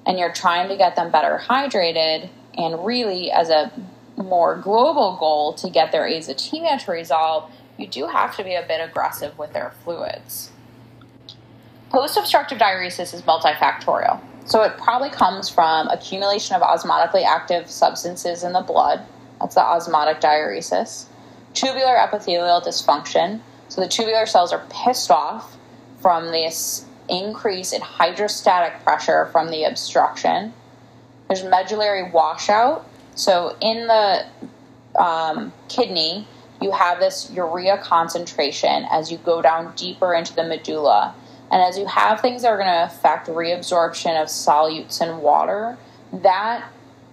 and 0.06 0.18
you're 0.18 0.32
trying 0.32 0.68
to 0.68 0.76
get 0.76 0.96
them 0.96 1.10
better 1.10 1.40
hydrated, 1.42 2.28
and 2.56 2.84
really 2.84 3.30
as 3.30 3.50
a 3.50 3.72
more 4.16 4.56
global 4.56 5.16
goal 5.18 5.52
to 5.54 5.68
get 5.68 5.92
their 5.92 6.08
azotemia 6.08 6.82
to 6.84 6.92
resolve, 6.92 7.50
you 7.76 7.86
do 7.86 8.06
have 8.06 8.36
to 8.36 8.44
be 8.44 8.54
a 8.54 8.64
bit 8.66 8.80
aggressive 8.80 9.36
with 9.38 9.52
their 9.52 9.72
fluids. 9.84 10.50
Post 11.90 12.16
obstructive 12.16 12.58
diuresis 12.58 13.14
is 13.14 13.22
multifactorial. 13.22 14.20
So 14.46 14.62
it 14.62 14.78
probably 14.78 15.10
comes 15.10 15.48
from 15.48 15.88
accumulation 15.88 16.54
of 16.54 16.62
osmotically 16.62 17.24
active 17.24 17.68
substances 17.68 18.44
in 18.44 18.52
the 18.52 18.60
blood. 18.60 19.04
That's 19.40 19.56
the 19.56 19.62
osmotic 19.62 20.20
diuresis. 20.20 21.06
Tubular 21.52 21.96
epithelial 21.96 22.60
dysfunction. 22.60 23.40
So 23.68 23.80
the 23.80 23.88
tubular 23.88 24.24
cells 24.24 24.52
are 24.52 24.64
pissed 24.70 25.10
off 25.10 25.56
from 26.00 26.26
this 26.26 26.84
increase 27.08 27.72
in 27.72 27.80
hydrostatic 27.80 28.84
pressure 28.84 29.26
from 29.32 29.50
the 29.50 29.64
obstruction. 29.64 30.54
There's 31.26 31.42
medullary 31.42 32.10
washout. 32.10 32.88
So 33.16 33.56
in 33.60 33.88
the 33.88 34.26
um, 34.96 35.52
kidney, 35.68 36.26
you 36.60 36.70
have 36.70 37.00
this 37.00 37.30
urea 37.32 37.78
concentration 37.78 38.86
as 38.90 39.10
you 39.10 39.18
go 39.18 39.42
down 39.42 39.74
deeper 39.74 40.14
into 40.14 40.34
the 40.34 40.44
medulla 40.44 41.14
and 41.50 41.62
as 41.62 41.78
you 41.78 41.86
have 41.86 42.20
things 42.20 42.42
that 42.42 42.48
are 42.48 42.56
going 42.56 42.66
to 42.66 42.84
affect 42.84 43.28
reabsorption 43.28 44.20
of 44.20 44.28
solutes 44.28 45.00
and 45.00 45.22
water, 45.22 45.78
that 46.12 46.68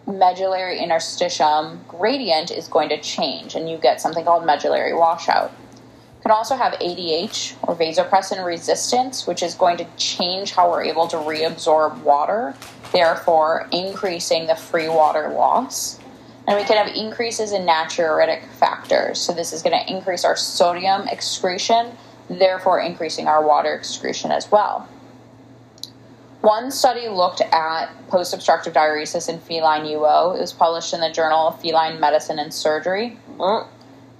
medullary 0.07 0.79
interstitium 0.79 1.85
gradient 1.87 2.51
is 2.51 2.67
going 2.67 2.89
to 2.89 2.99
change, 2.99 3.55
and 3.55 3.69
you 3.69 3.77
get 3.77 4.01
something 4.01 4.25
called 4.25 4.45
medullary 4.45 4.93
washout. 4.93 5.51
You 5.81 6.21
can 6.29 6.31
also 6.31 6.55
have 6.55 6.73
ADH 6.73 7.55
or 7.63 7.75
vasopressin 7.75 8.43
resistance, 8.45 9.27
which 9.27 9.43
is 9.43 9.55
going 9.55 9.77
to 9.77 9.85
change 9.97 10.51
how 10.53 10.71
we're 10.71 10.83
able 10.83 11.07
to 11.07 11.17
reabsorb 11.17 12.01
water, 12.01 12.55
therefore 12.91 13.67
increasing 13.71 14.47
the 14.47 14.55
free 14.55 14.89
water 14.89 15.29
loss. 15.29 15.99
And 16.47 16.57
we 16.57 16.65
can 16.65 16.77
have 16.77 16.93
increases 16.95 17.51
in 17.51 17.65
natriuretic 17.65 18.45
factors. 18.47 19.19
So, 19.19 19.33
this 19.33 19.53
is 19.53 19.61
going 19.61 19.77
to 19.77 19.89
increase 19.89 20.25
our 20.25 20.35
sodium 20.35 21.07
excretion 21.07 21.91
therefore 22.29 22.79
increasing 22.79 23.27
our 23.27 23.45
water 23.45 23.73
excretion 23.73 24.31
as 24.31 24.51
well. 24.51 24.87
One 26.41 26.71
study 26.71 27.07
looked 27.07 27.39
at 27.39 27.85
post 28.09 28.33
obstructive 28.33 28.73
diuresis 28.73 29.29
in 29.29 29.39
feline 29.39 29.85
UO. 29.85 30.35
It 30.35 30.41
was 30.41 30.51
published 30.51 30.93
in 30.93 30.99
the 30.99 31.09
Journal 31.09 31.47
of 31.47 31.61
Feline 31.61 32.01
Medicine 32.01 32.37
and 32.37 32.53
Surgery 32.53 33.17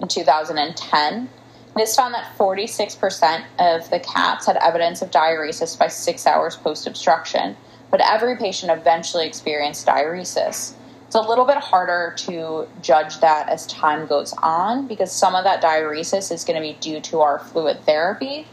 in 0.00 0.08
2010. 0.08 1.28
This 1.76 1.96
found 1.96 2.14
that 2.14 2.32
46% 2.38 3.44
of 3.58 3.90
the 3.90 4.00
cats 4.00 4.46
had 4.46 4.56
evidence 4.56 5.02
of 5.02 5.10
diuresis 5.10 5.78
by 5.78 5.88
six 5.88 6.26
hours 6.26 6.56
post 6.56 6.86
obstruction, 6.86 7.56
but 7.90 8.00
every 8.00 8.36
patient 8.36 8.72
eventually 8.72 9.26
experienced 9.26 9.86
diuresis. 9.86 10.72
It's 11.14 11.24
a 11.24 11.28
little 11.28 11.44
bit 11.44 11.58
harder 11.58 12.12
to 12.26 12.66
judge 12.82 13.20
that 13.20 13.48
as 13.48 13.68
time 13.68 14.06
goes 14.06 14.32
on 14.42 14.88
because 14.88 15.12
some 15.12 15.36
of 15.36 15.44
that 15.44 15.62
diuresis 15.62 16.32
is 16.32 16.42
going 16.42 16.56
to 16.56 16.60
be 16.60 16.76
due 16.80 17.00
to 17.02 17.20
our 17.20 17.38
fluid 17.38 17.84
therapy 17.86 18.48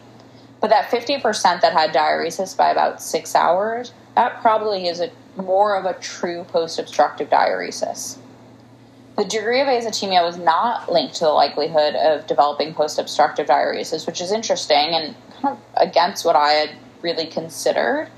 but 0.62 0.70
that 0.70 0.92
50% 0.92 1.62
that 1.62 1.74
had 1.74 1.92
diuresis 1.92 2.56
by 2.56 2.70
about 2.70 3.02
six 3.02 3.34
hours, 3.34 3.94
that 4.16 4.42
probably 4.42 4.88
is 4.88 5.00
a 5.00 5.12
more 5.36 5.76
of 5.76 5.86
a 5.86 6.00
true 6.00 6.44
post 6.44 6.78
obstructive 6.78 7.30
diuresis. 7.30 8.18
The 9.18 9.26
degree 9.26 9.60
of 9.60 9.68
azotemia 9.68 10.24
was 10.24 10.38
not 10.38 10.92
linked 10.92 11.16
to 11.16 11.26
the 11.26 11.32
likelihood 11.32 11.96
of 11.96 12.28
developing 12.28 12.76
post 12.76 13.00
obstructive 13.00 13.48
diuresis, 13.48 14.06
which 14.06 14.22
is 14.22 14.32
interesting 14.32 14.94
and 14.94 15.16
kind 15.42 15.58
of 15.58 15.60
against 15.76 16.26
what 16.26 16.36
I 16.36 16.52
had 16.52 16.70
really 17.02 17.26
considered. 17.26 18.10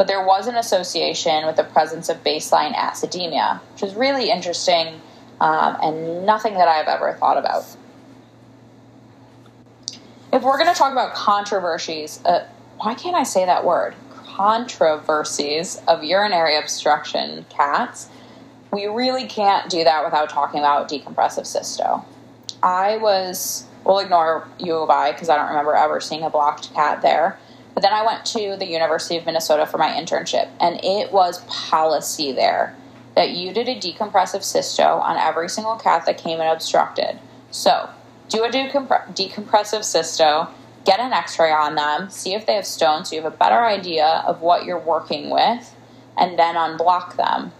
But 0.00 0.06
there 0.06 0.24
was 0.24 0.46
an 0.46 0.56
association 0.56 1.44
with 1.44 1.56
the 1.56 1.64
presence 1.64 2.08
of 2.08 2.24
baseline 2.24 2.74
acidemia, 2.74 3.60
which 3.74 3.82
is 3.82 3.94
really 3.94 4.30
interesting 4.30 4.98
um, 5.42 5.76
and 5.82 6.24
nothing 6.24 6.54
that 6.54 6.68
I've 6.68 6.88
ever 6.88 7.12
thought 7.20 7.36
about 7.36 7.66
if 10.32 10.42
we're 10.42 10.58
going 10.58 10.72
to 10.72 10.78
talk 10.78 10.92
about 10.92 11.14
controversies, 11.14 12.24
uh, 12.24 12.46
why 12.78 12.94
can't 12.94 13.16
I 13.16 13.24
say 13.24 13.44
that 13.44 13.64
word? 13.64 13.94
Controversies 14.24 15.80
of 15.88 16.04
urinary 16.04 16.56
obstruction 16.56 17.44
cats, 17.48 18.08
we 18.72 18.86
really 18.86 19.26
can't 19.26 19.68
do 19.68 19.84
that 19.84 20.04
without 20.04 20.30
talking 20.30 20.60
about 20.60 20.88
decompressive 20.88 21.44
cysto. 21.44 22.04
I 22.62 22.98
was, 22.98 23.66
we'll 23.84 23.98
ignore 23.98 24.46
U 24.60 24.76
of 24.76 24.90
I 24.90 25.12
because 25.12 25.28
I 25.28 25.36
don't 25.36 25.48
remember 25.48 25.74
ever 25.74 26.00
seeing 26.00 26.22
a 26.22 26.30
blocked 26.30 26.72
cat 26.74 27.02
there. 27.02 27.38
But 27.74 27.82
then 27.82 27.92
I 27.92 28.04
went 28.04 28.24
to 28.26 28.56
the 28.56 28.66
University 28.66 29.16
of 29.16 29.26
Minnesota 29.26 29.66
for 29.66 29.78
my 29.78 29.90
internship, 29.90 30.48
and 30.60 30.80
it 30.82 31.12
was 31.12 31.44
policy 31.44 32.32
there 32.32 32.74
that 33.16 33.30
you 33.30 33.52
did 33.52 33.68
a 33.68 33.76
decompressive 33.76 34.40
cysto 34.40 35.00
on 35.00 35.16
every 35.16 35.48
single 35.48 35.76
cat 35.76 36.06
that 36.06 36.18
came 36.18 36.40
in 36.40 36.46
obstructed. 36.46 37.18
So 37.50 37.90
do 38.28 38.44
a 38.44 38.48
decompressive 38.48 39.80
cysto, 39.80 40.48
get 40.84 41.00
an 41.00 41.12
x 41.12 41.38
ray 41.38 41.52
on 41.52 41.74
them, 41.74 42.10
see 42.10 42.34
if 42.34 42.46
they 42.46 42.54
have 42.54 42.66
stones 42.66 43.10
so 43.10 43.16
you 43.16 43.22
have 43.22 43.32
a 43.32 43.36
better 43.36 43.64
idea 43.64 44.22
of 44.26 44.40
what 44.40 44.64
you're 44.64 44.78
working 44.78 45.30
with, 45.30 45.74
and 46.16 46.38
then 46.38 46.54
unblock 46.54 47.16
them. 47.16 47.52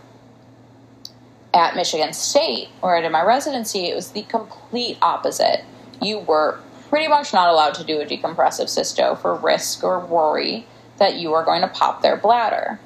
At 1.52 1.74
Michigan 1.74 2.12
State, 2.12 2.68
where 2.80 2.94
I 2.94 3.00
did 3.00 3.10
my 3.10 3.24
residency, 3.24 3.86
it 3.86 3.96
was 3.96 4.12
the 4.12 4.22
complete 4.22 4.98
opposite. 5.02 5.64
You 6.00 6.20
were 6.20 6.60
pretty 6.90 7.08
much 7.08 7.32
not 7.32 7.48
allowed 7.48 7.72
to 7.72 7.84
do 7.84 8.00
a 8.00 8.04
decompressive 8.04 8.66
cysto 8.66 9.16
for 9.16 9.34
risk 9.36 9.82
or 9.82 10.00
worry 10.00 10.66
that 10.98 11.14
you 11.14 11.32
are 11.32 11.44
going 11.44 11.62
to 11.62 11.68
pop 11.68 12.02
their 12.02 12.16
bladder. 12.16 12.78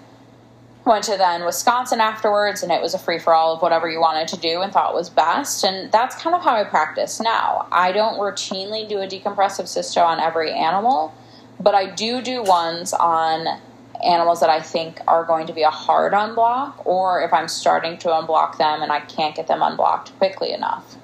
Went 0.84 1.04
to 1.04 1.16
then 1.16 1.46
Wisconsin 1.46 1.98
afterwards, 2.00 2.62
and 2.62 2.70
it 2.70 2.82
was 2.82 2.92
a 2.92 2.98
free 2.98 3.18
for 3.18 3.32
all 3.32 3.54
of 3.54 3.62
whatever 3.62 3.88
you 3.88 3.98
wanted 3.98 4.28
to 4.28 4.36
do 4.36 4.60
and 4.60 4.70
thought 4.70 4.92
was 4.92 5.08
best. 5.08 5.64
And 5.64 5.90
that's 5.90 6.14
kind 6.16 6.36
of 6.36 6.42
how 6.42 6.54
I 6.54 6.64
practice 6.64 7.18
now. 7.18 7.66
I 7.72 7.92
don't 7.92 8.18
routinely 8.18 8.86
do 8.86 8.98
a 8.98 9.06
decompressive 9.06 9.64
cysto 9.64 10.04
on 10.04 10.20
every 10.20 10.52
animal, 10.52 11.14
but 11.58 11.74
I 11.74 11.94
do 11.94 12.20
do 12.20 12.42
ones 12.42 12.92
on 12.92 13.58
animals 14.04 14.40
that 14.40 14.50
I 14.50 14.60
think 14.60 15.00
are 15.08 15.24
going 15.24 15.46
to 15.46 15.54
be 15.54 15.62
a 15.62 15.70
hard 15.70 16.12
unblock, 16.12 16.84
or 16.84 17.22
if 17.22 17.32
I'm 17.32 17.48
starting 17.48 17.96
to 17.98 18.08
unblock 18.08 18.58
them 18.58 18.82
and 18.82 18.92
I 18.92 19.00
can't 19.00 19.34
get 19.34 19.46
them 19.46 19.62
unblocked 19.62 20.14
quickly 20.18 20.52
enough. 20.52 20.96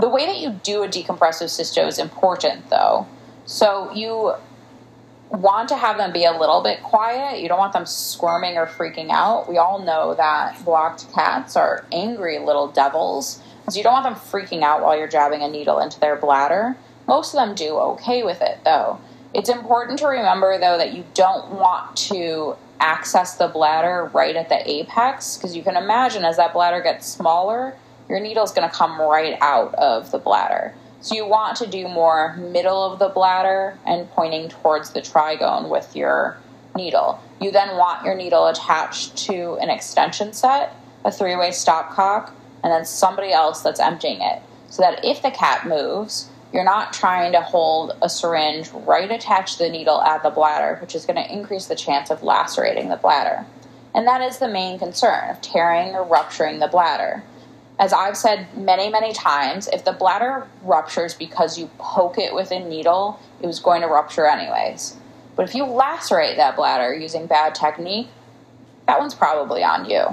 The 0.00 0.08
way 0.08 0.26
that 0.26 0.38
you 0.38 0.58
do 0.62 0.82
a 0.82 0.88
decompressive 0.88 1.48
cysto 1.48 1.86
is 1.86 1.98
important, 1.98 2.70
though. 2.70 3.06
So 3.44 3.92
you 3.92 4.34
want 5.30 5.68
to 5.68 5.76
have 5.76 5.98
them 5.98 6.12
be 6.12 6.24
a 6.24 6.32
little 6.32 6.62
bit 6.62 6.82
quiet. 6.82 7.40
You 7.40 7.48
don't 7.48 7.58
want 7.58 7.72
them 7.72 7.86
squirming 7.86 8.56
or 8.56 8.66
freaking 8.66 9.10
out. 9.10 9.48
We 9.48 9.58
all 9.58 9.78
know 9.78 10.14
that 10.14 10.64
blocked 10.64 11.12
cats 11.12 11.54
are 11.56 11.84
angry 11.92 12.38
little 12.38 12.68
devils. 12.68 13.42
So 13.68 13.76
you 13.76 13.84
don't 13.84 13.92
want 13.92 14.04
them 14.04 14.14
freaking 14.14 14.62
out 14.62 14.82
while 14.82 14.96
you're 14.96 15.08
jabbing 15.08 15.42
a 15.42 15.48
needle 15.48 15.78
into 15.78 16.00
their 16.00 16.16
bladder. 16.16 16.76
Most 17.06 17.34
of 17.34 17.40
them 17.40 17.54
do 17.54 17.76
okay 17.76 18.22
with 18.22 18.40
it 18.42 18.58
though. 18.64 18.98
It's 19.32 19.48
important 19.48 20.00
to 20.00 20.06
remember 20.06 20.58
though 20.58 20.78
that 20.78 20.94
you 20.94 21.04
don't 21.14 21.52
want 21.52 21.96
to 22.08 22.56
access 22.80 23.36
the 23.36 23.46
bladder 23.46 24.10
right 24.12 24.34
at 24.34 24.48
the 24.48 24.68
apex 24.68 25.36
because 25.36 25.54
you 25.54 25.62
can 25.62 25.76
imagine 25.76 26.24
as 26.24 26.38
that 26.38 26.52
bladder 26.52 26.80
gets 26.80 27.06
smaller, 27.06 27.76
your 28.10 28.20
needle 28.20 28.42
is 28.42 28.50
going 28.50 28.68
to 28.68 28.74
come 28.74 29.00
right 29.00 29.38
out 29.40 29.72
of 29.76 30.10
the 30.10 30.18
bladder. 30.18 30.74
So 31.00 31.14
you 31.14 31.26
want 31.26 31.56
to 31.58 31.66
do 31.66 31.88
more 31.88 32.34
middle 32.34 32.92
of 32.92 32.98
the 32.98 33.08
bladder 33.08 33.78
and 33.86 34.10
pointing 34.10 34.48
towards 34.48 34.90
the 34.90 35.00
trigone 35.00 35.70
with 35.70 35.94
your 35.94 36.36
needle. 36.74 37.22
You 37.40 37.52
then 37.52 37.76
want 37.76 38.04
your 38.04 38.16
needle 38.16 38.48
attached 38.48 39.16
to 39.28 39.56
an 39.62 39.70
extension 39.70 40.32
set, 40.32 40.74
a 41.04 41.12
three 41.12 41.36
way 41.36 41.50
stopcock, 41.50 42.32
and 42.62 42.72
then 42.72 42.84
somebody 42.84 43.32
else 43.32 43.62
that's 43.62 43.80
emptying 43.80 44.20
it. 44.20 44.42
So 44.68 44.82
that 44.82 45.04
if 45.04 45.22
the 45.22 45.30
cat 45.30 45.66
moves, 45.66 46.28
you're 46.52 46.64
not 46.64 46.92
trying 46.92 47.32
to 47.32 47.40
hold 47.40 47.96
a 48.02 48.10
syringe 48.10 48.70
right 48.72 49.10
attached 49.10 49.58
to 49.58 49.64
the 49.64 49.70
needle 49.70 50.02
at 50.02 50.24
the 50.24 50.30
bladder, 50.30 50.78
which 50.80 50.96
is 50.96 51.06
going 51.06 51.16
to 51.16 51.32
increase 51.32 51.66
the 51.66 51.76
chance 51.76 52.10
of 52.10 52.24
lacerating 52.24 52.88
the 52.88 52.96
bladder. 52.96 53.46
And 53.94 54.06
that 54.06 54.20
is 54.20 54.38
the 54.38 54.48
main 54.48 54.78
concern 54.78 55.30
of 55.30 55.40
tearing 55.40 55.94
or 55.94 56.04
rupturing 56.04 56.58
the 56.58 56.68
bladder 56.68 57.22
as 57.80 57.94
I've 57.94 58.16
said 58.16 58.54
many, 58.54 58.90
many 58.90 59.14
times, 59.14 59.66
if 59.72 59.86
the 59.86 59.92
bladder 59.92 60.46
ruptures 60.62 61.14
because 61.14 61.58
you 61.58 61.70
poke 61.78 62.18
it 62.18 62.34
with 62.34 62.50
a 62.50 62.60
needle, 62.60 63.18
it 63.40 63.46
was 63.46 63.58
going 63.58 63.80
to 63.80 63.88
rupture 63.88 64.26
anyways. 64.26 64.98
But 65.34 65.48
if 65.48 65.54
you 65.54 65.64
lacerate 65.64 66.36
that 66.36 66.56
bladder 66.56 66.94
using 66.94 67.26
bad 67.26 67.54
technique, 67.54 68.08
that 68.86 69.00
one's 69.00 69.14
probably 69.14 69.64
on 69.64 69.88
you. 69.88 70.04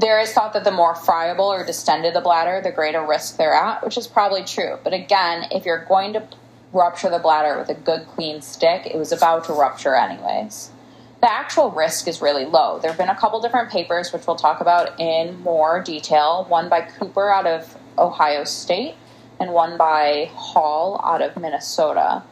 There 0.00 0.20
is 0.20 0.32
thought 0.32 0.52
that 0.52 0.62
the 0.62 0.70
more 0.70 0.94
friable 0.94 1.46
or 1.46 1.66
distended 1.66 2.14
the 2.14 2.20
bladder, 2.20 2.60
the 2.62 2.70
greater 2.70 3.04
risk 3.04 3.36
they're 3.36 3.52
at, 3.52 3.84
which 3.84 3.98
is 3.98 4.06
probably 4.06 4.44
true. 4.44 4.78
But 4.84 4.92
again, 4.92 5.48
if 5.50 5.66
you're 5.66 5.84
going 5.84 6.12
to 6.12 6.28
rupture 6.72 7.10
the 7.10 7.18
bladder 7.18 7.58
with 7.58 7.68
a 7.70 7.74
good 7.74 8.06
clean 8.14 8.40
stick, 8.40 8.86
it 8.86 8.96
was 8.96 9.10
about 9.10 9.46
to 9.46 9.52
rupture 9.52 9.96
anyways 9.96 10.71
the 11.22 11.32
actual 11.32 11.70
risk 11.70 12.08
is 12.08 12.20
really 12.20 12.44
low. 12.44 12.80
There 12.80 12.90
have 12.90 12.98
been 12.98 13.08
a 13.08 13.14
couple 13.14 13.40
different 13.40 13.70
papers, 13.70 14.12
which 14.12 14.26
we'll 14.26 14.34
talk 14.34 14.60
about 14.60 14.98
in 14.98 15.40
more 15.42 15.80
detail. 15.80 16.44
One 16.48 16.68
by 16.68 16.80
Cooper 16.80 17.30
out 17.30 17.46
of 17.46 17.78
Ohio 17.96 18.42
State, 18.42 18.96
and 19.38 19.52
one 19.52 19.78
by 19.78 20.30
Hall 20.34 21.00
out 21.04 21.22
of 21.22 21.36
Minnesota. 21.36 22.24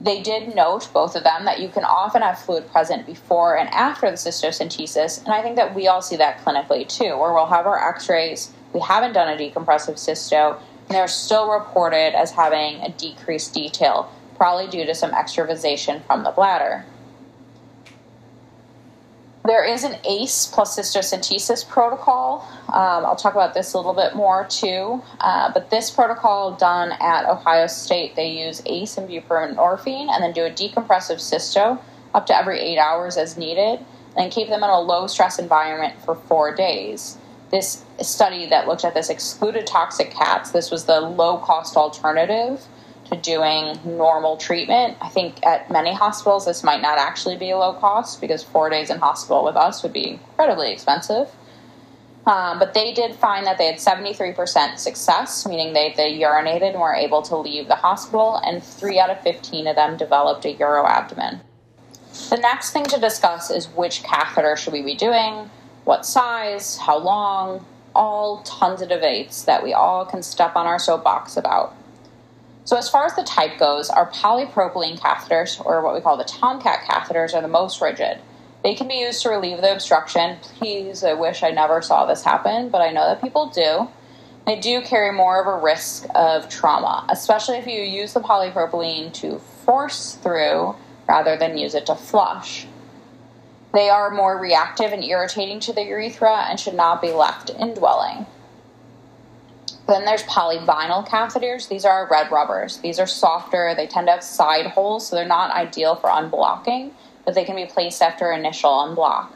They 0.00 0.22
did 0.22 0.54
note, 0.54 0.88
both 0.94 1.14
of 1.14 1.24
them, 1.24 1.44
that 1.44 1.60
you 1.60 1.68
can 1.68 1.84
often 1.84 2.22
have 2.22 2.38
fluid 2.38 2.72
present 2.72 3.04
before 3.04 3.58
and 3.58 3.68
after 3.68 4.10
the 4.10 4.16
cystocentesis, 4.16 5.22
and 5.22 5.34
I 5.34 5.42
think 5.42 5.56
that 5.56 5.74
we 5.74 5.86
all 5.86 6.00
see 6.00 6.16
that 6.16 6.38
clinically 6.38 6.88
too, 6.88 7.18
where 7.18 7.34
we'll 7.34 7.46
have 7.46 7.66
our 7.66 7.78
x 7.94 8.08
rays, 8.08 8.50
we 8.72 8.80
haven't 8.80 9.12
done 9.12 9.28
a 9.28 9.36
decompressive 9.36 9.96
cysto, 9.96 10.58
and 10.88 10.96
they're 10.96 11.06
still 11.06 11.50
reported 11.50 12.18
as 12.18 12.30
having 12.30 12.80
a 12.80 12.88
decreased 12.88 13.52
detail, 13.52 14.10
probably 14.36 14.68
due 14.68 14.86
to 14.86 14.94
some 14.94 15.12
extravasation 15.12 16.00
from 16.06 16.24
the 16.24 16.30
bladder. 16.30 16.86
There 19.44 19.64
is 19.64 19.82
an 19.82 19.96
ACE 20.04 20.46
plus 20.46 20.78
cystocentesis 20.78 21.68
protocol. 21.68 22.48
Um, 22.68 23.04
I'll 23.04 23.16
talk 23.16 23.34
about 23.34 23.54
this 23.54 23.72
a 23.72 23.76
little 23.76 23.94
bit 23.94 24.14
more 24.14 24.46
too. 24.46 25.02
Uh, 25.18 25.50
but 25.52 25.68
this 25.70 25.90
protocol 25.90 26.52
done 26.52 26.92
at 27.00 27.28
Ohio 27.28 27.66
State, 27.66 28.14
they 28.14 28.28
use 28.28 28.62
ACE 28.66 28.96
and 28.98 29.08
buprenorphine 29.08 30.08
and 30.10 30.22
then 30.22 30.32
do 30.32 30.44
a 30.44 30.50
decompressive 30.50 31.18
cysto 31.18 31.80
up 32.14 32.26
to 32.26 32.36
every 32.36 32.60
eight 32.60 32.78
hours 32.78 33.16
as 33.16 33.36
needed, 33.36 33.80
and 34.16 34.30
keep 34.30 34.48
them 34.48 34.62
in 34.62 34.70
a 34.70 34.80
low 34.80 35.06
stress 35.06 35.38
environment 35.38 35.94
for 36.04 36.14
four 36.14 36.54
days. 36.54 37.16
This 37.50 37.84
study 38.00 38.46
that 38.46 38.68
looked 38.68 38.84
at 38.84 38.94
this 38.94 39.08
excluded 39.08 39.66
toxic 39.66 40.10
cats. 40.10 40.50
This 40.50 40.70
was 40.70 40.84
the 40.84 41.00
low 41.00 41.38
cost 41.38 41.76
alternative 41.76 42.62
to 43.10 43.16
doing 43.16 43.78
normal 43.84 44.36
treatment. 44.36 44.96
I 45.00 45.08
think 45.08 45.44
at 45.44 45.70
many 45.70 45.94
hospitals, 45.94 46.46
this 46.46 46.62
might 46.62 46.82
not 46.82 46.98
actually 46.98 47.36
be 47.36 47.50
a 47.50 47.58
low 47.58 47.74
cost 47.74 48.20
because 48.20 48.42
four 48.42 48.70
days 48.70 48.90
in 48.90 48.98
hospital 48.98 49.44
with 49.44 49.56
us 49.56 49.82
would 49.82 49.92
be 49.92 50.08
incredibly 50.08 50.72
expensive. 50.72 51.28
Um, 52.26 52.60
but 52.60 52.72
they 52.72 52.94
did 52.94 53.16
find 53.16 53.46
that 53.46 53.58
they 53.58 53.66
had 53.66 53.76
73% 53.76 54.78
success, 54.78 55.46
meaning 55.46 55.72
they, 55.72 55.92
they 55.96 56.16
urinated 56.18 56.70
and 56.70 56.80
were 56.80 56.94
able 56.94 57.22
to 57.22 57.36
leave 57.36 57.66
the 57.66 57.74
hospital, 57.74 58.36
and 58.36 58.62
3 58.62 59.00
out 59.00 59.10
of 59.10 59.20
15 59.22 59.66
of 59.66 59.74
them 59.74 59.96
developed 59.96 60.44
a 60.44 60.54
uroabdomen. 60.54 61.40
The 62.30 62.36
next 62.36 62.70
thing 62.70 62.84
to 62.84 63.00
discuss 63.00 63.50
is 63.50 63.68
which 63.68 64.04
catheter 64.04 64.56
should 64.56 64.72
we 64.72 64.82
be 64.82 64.94
doing, 64.94 65.50
what 65.84 66.06
size, 66.06 66.76
how 66.76 66.98
long, 66.98 67.66
all 67.94 68.42
tons 68.42 68.82
of 68.82 68.88
debates 68.88 69.42
that 69.42 69.62
we 69.62 69.72
all 69.72 70.04
can 70.04 70.22
step 70.22 70.54
on 70.54 70.66
our 70.66 70.78
soapbox 70.78 71.36
about. 71.36 71.74
So, 72.64 72.76
as 72.76 72.88
far 72.88 73.04
as 73.04 73.14
the 73.16 73.24
type 73.24 73.58
goes, 73.58 73.90
our 73.90 74.08
polypropylene 74.10 74.98
catheters, 74.98 75.64
or 75.64 75.82
what 75.82 75.94
we 75.94 76.00
call 76.00 76.16
the 76.16 76.24
Tomcat 76.24 76.84
catheters, 76.88 77.34
are 77.34 77.42
the 77.42 77.48
most 77.48 77.80
rigid. 77.80 78.18
They 78.62 78.74
can 78.74 78.86
be 78.86 79.00
used 79.00 79.22
to 79.22 79.30
relieve 79.30 79.60
the 79.60 79.72
obstruction. 79.72 80.36
Please, 80.40 81.02
I 81.02 81.14
wish 81.14 81.42
I 81.42 81.50
never 81.50 81.82
saw 81.82 82.06
this 82.06 82.22
happen, 82.22 82.68
but 82.68 82.80
I 82.80 82.92
know 82.92 83.06
that 83.08 83.20
people 83.20 83.48
do. 83.48 83.88
They 84.46 84.60
do 84.60 84.80
carry 84.82 85.12
more 85.12 85.40
of 85.40 85.46
a 85.48 85.62
risk 85.62 86.06
of 86.14 86.48
trauma, 86.48 87.04
especially 87.08 87.58
if 87.58 87.66
you 87.66 87.80
use 87.80 88.12
the 88.12 88.20
polypropylene 88.20 89.12
to 89.14 89.38
force 89.38 90.14
through 90.14 90.76
rather 91.08 91.36
than 91.36 91.58
use 91.58 91.74
it 91.74 91.86
to 91.86 91.96
flush. 91.96 92.66
They 93.72 93.88
are 93.88 94.10
more 94.10 94.38
reactive 94.38 94.92
and 94.92 95.02
irritating 95.02 95.60
to 95.60 95.72
the 95.72 95.82
urethra 95.82 96.46
and 96.48 96.60
should 96.60 96.74
not 96.74 97.00
be 97.00 97.10
left 97.10 97.50
indwelling. 97.50 98.26
Then 99.88 100.04
there's 100.04 100.22
polyvinyl 100.24 101.06
catheters. 101.08 101.68
These 101.68 101.84
are 101.84 102.08
red 102.10 102.30
rubbers. 102.30 102.78
These 102.78 102.98
are 102.98 103.06
softer. 103.06 103.74
They 103.76 103.86
tend 103.86 104.06
to 104.06 104.12
have 104.12 104.22
side 104.22 104.66
holes, 104.66 105.06
so 105.06 105.16
they're 105.16 105.26
not 105.26 105.50
ideal 105.50 105.96
for 105.96 106.08
unblocking, 106.08 106.92
but 107.24 107.34
they 107.34 107.44
can 107.44 107.56
be 107.56 107.66
placed 107.66 108.00
after 108.00 108.30
initial 108.30 108.70
unblock. 108.70 109.28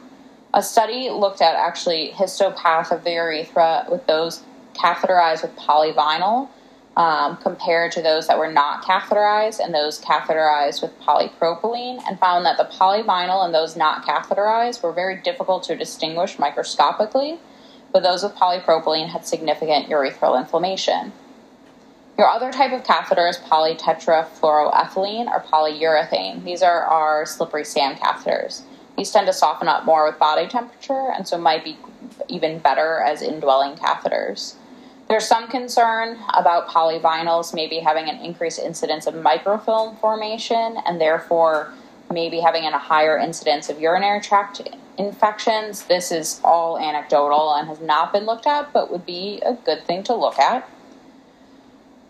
A 0.53 0.63
study 0.63 1.09
looked 1.09 1.41
at 1.41 1.55
actually 1.55 2.11
histopath 2.15 2.91
of 2.91 3.03
the 3.03 3.11
urethra 3.11 3.85
with 3.91 4.05
those 4.07 4.43
catheterized 4.73 5.41
with 5.41 5.55
polyvinyl 5.57 6.47
um, 6.95 7.37
compared 7.37 7.91
to 7.91 8.01
those 8.01 8.27
that 8.27 8.39
were 8.39 8.51
not 8.51 8.83
catheterized 8.83 9.59
and 9.59 9.73
those 9.73 10.01
catheterized 10.01 10.81
with 10.81 10.97
polypropylene 11.01 12.01
and 12.07 12.19
found 12.19 12.45
that 12.45 12.57
the 12.57 12.63
polyvinyl 12.63 13.45
and 13.45 13.53
those 13.53 13.75
not 13.75 14.05
catheterized 14.05 14.81
were 14.81 14.93
very 14.93 15.17
difficult 15.21 15.63
to 15.63 15.75
distinguish 15.75 16.39
microscopically 16.39 17.39
but 17.91 18.03
those 18.03 18.23
with 18.23 18.35
polypropylene 18.35 19.09
had 19.09 19.25
significant 19.25 19.89
urethral 19.89 20.39
inflammation. 20.39 21.11
Your 22.17 22.29
other 22.29 22.51
type 22.51 22.71
of 22.71 22.83
catheter 22.83 23.27
is 23.27 23.37
polytetrafluoroethylene 23.37 25.27
or 25.27 25.43
polyurethane. 25.51 26.43
These 26.43 26.63
are 26.63 26.83
our 26.83 27.25
slippery 27.25 27.63
Sam 27.63 27.95
catheters. 27.95 28.61
These 28.97 29.11
tend 29.11 29.27
to 29.27 29.33
soften 29.33 29.67
up 29.67 29.85
more 29.85 30.05
with 30.05 30.17
body 30.17 30.47
temperature 30.47 31.11
and 31.15 31.27
so 31.27 31.37
might 31.37 31.63
be 31.63 31.77
even 32.27 32.57
better 32.57 33.01
as 33.01 33.21
indwelling 33.21 33.75
catheters. 33.75 34.55
There's 35.07 35.27
some 35.27 35.47
concern 35.47 36.17
about 36.33 36.67
polyvinyls 36.67 37.53
maybe 37.53 37.79
having 37.79 38.09
an 38.09 38.19
increased 38.19 38.59
incidence 38.59 39.05
of 39.05 39.13
microfilm 39.13 39.97
formation 39.97 40.77
and 40.85 40.99
therefore 40.99 41.71
maybe 42.11 42.39
having 42.39 42.63
a 42.63 42.77
higher 42.77 43.17
incidence 43.17 43.69
of 43.69 43.79
urinary 43.79 44.21
tract 44.21 44.61
infections. 44.97 45.83
This 45.83 46.11
is 46.11 46.41
all 46.43 46.77
anecdotal 46.77 47.53
and 47.53 47.67
has 47.67 47.79
not 47.79 48.13
been 48.13 48.25
looked 48.25 48.47
at, 48.47 48.73
but 48.73 48.91
would 48.91 49.05
be 49.05 49.41
a 49.45 49.53
good 49.53 49.85
thing 49.85 50.03
to 50.03 50.15
look 50.15 50.39
at. 50.39 50.67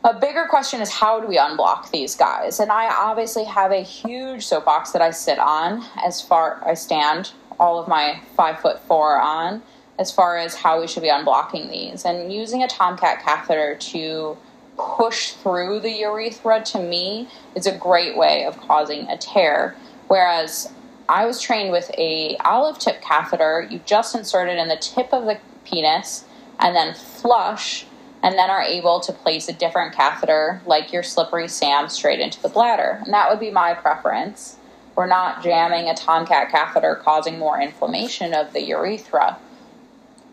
A 0.04 0.14
bigger 0.14 0.46
question 0.50 0.80
is 0.80 0.90
how 0.90 1.20
do 1.20 1.28
we 1.28 1.38
unblock 1.38 1.92
these 1.92 2.16
guys? 2.16 2.60
And 2.60 2.72
I 2.72 2.88
obviously 2.88 3.44
have 3.44 3.72
a 3.72 3.82
huge 3.82 4.46
soapbox 4.46 4.92
that 4.92 5.02
I 5.02 5.12
sit 5.12 5.40
on 5.40 5.84
as 6.04 6.22
far 6.22 6.62
I 6.66 6.76
stand 6.76 7.32
all 7.60 7.80
of 7.80 7.88
my 7.88 8.22
five 8.36 8.60
foot 8.60 8.80
four 8.82 9.20
on 9.20 9.62
as 10.00 10.12
far 10.12 10.38
as 10.38 10.56
how 10.56 10.80
we 10.80 10.88
should 10.88 11.02
be 11.02 11.10
unblocking 11.10 11.70
these. 11.70 12.06
And 12.06 12.32
using 12.32 12.64
a 12.64 12.68
Tomcat 12.68 13.22
catheter 13.24 13.76
to 13.76 14.38
push 14.78 15.32
through 15.32 15.80
the 15.80 15.92
urethra 15.92 16.62
to 16.64 16.80
me 16.80 17.28
is 17.56 17.66
a 17.66 17.76
great 17.76 18.16
way 18.16 18.46
of 18.46 18.58
causing 18.60 19.08
a 19.10 19.18
tear. 19.18 19.76
Whereas 20.08 20.72
I 21.10 21.26
was 21.26 21.42
trained 21.42 21.72
with 21.72 21.90
a 21.98 22.38
olive 22.44 22.80
tip 22.80 23.02
catheter. 23.02 23.68
You 23.70 23.80
just 23.86 24.16
insert 24.16 24.50
it 24.50 24.58
in 24.58 24.68
the 24.68 24.78
tip 24.78 25.14
of 25.14 25.26
the 25.26 25.40
penis 25.64 26.26
and 26.60 26.76
then 26.76 26.94
flush, 26.94 27.86
and 28.24 28.38
then 28.38 28.50
are 28.50 28.64
able 28.64 29.00
to 29.00 29.14
place 29.14 29.48
a 29.48 29.54
different 29.54 29.94
catheter, 29.94 30.60
like 30.66 30.92
your 30.92 31.04
slippery 31.04 31.48
Sam, 31.48 31.88
straight 31.88 32.20
into 32.20 32.42
the 32.42 32.50
bladder. 32.50 33.00
And 33.06 33.14
that 33.14 33.30
would 33.30 33.40
be 33.40 33.52
my 33.52 33.76
preference. 33.76 34.58
We're 34.96 35.06
not 35.06 35.44
jamming 35.44 35.88
a 35.88 35.94
Tomcat 35.94 36.50
catheter, 36.50 36.96
causing 36.96 37.38
more 37.38 37.62
inflammation 37.62 38.34
of 38.34 38.54
the 38.54 38.64
urethra. 38.64 39.38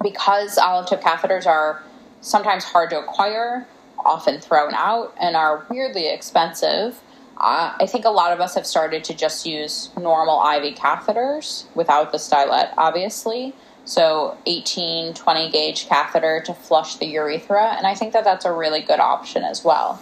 Because 0.03 0.57
olive 0.57 0.89
tip 0.89 1.03
catheters 1.03 1.47
are 1.47 1.83
sometimes 2.23 2.65
hard 2.65 2.89
to 2.91 2.99
acquire, 2.99 3.67
often 3.99 4.41
thrown 4.41 4.73
out, 4.73 5.15
and 5.21 5.37
are 5.37 5.67
weirdly 5.69 6.09
expensive 6.09 7.03
I 7.45 7.87
think 7.87 8.05
a 8.07 8.11
lot 8.11 8.33
of 8.33 8.41
us 8.41 8.55
have 8.55 8.67
started 8.67 9.05
to 9.05 9.15
just 9.15 9.45
use 9.45 9.91
normal 9.99 10.41
IV 10.41 10.75
catheters 10.77 11.65
without 11.75 12.11
the 12.11 12.19
stylet, 12.19 12.73
obviously. 12.79 13.55
So 13.85 14.39
18, 14.47 15.13
20 15.13 15.51
gauge 15.51 15.87
catheter 15.87 16.43
to 16.47 16.55
flush 16.55 16.97
the 16.97 17.07
urethra, 17.07 17.75
and 17.77 17.87
I 17.87 17.95
think 17.95 18.15
that 18.15 18.25
that's 18.25 18.47
a 18.47 18.53
really 18.53 18.81
good 18.81 18.99
option 18.99 19.45
as 19.45 19.63
well. 19.63 20.01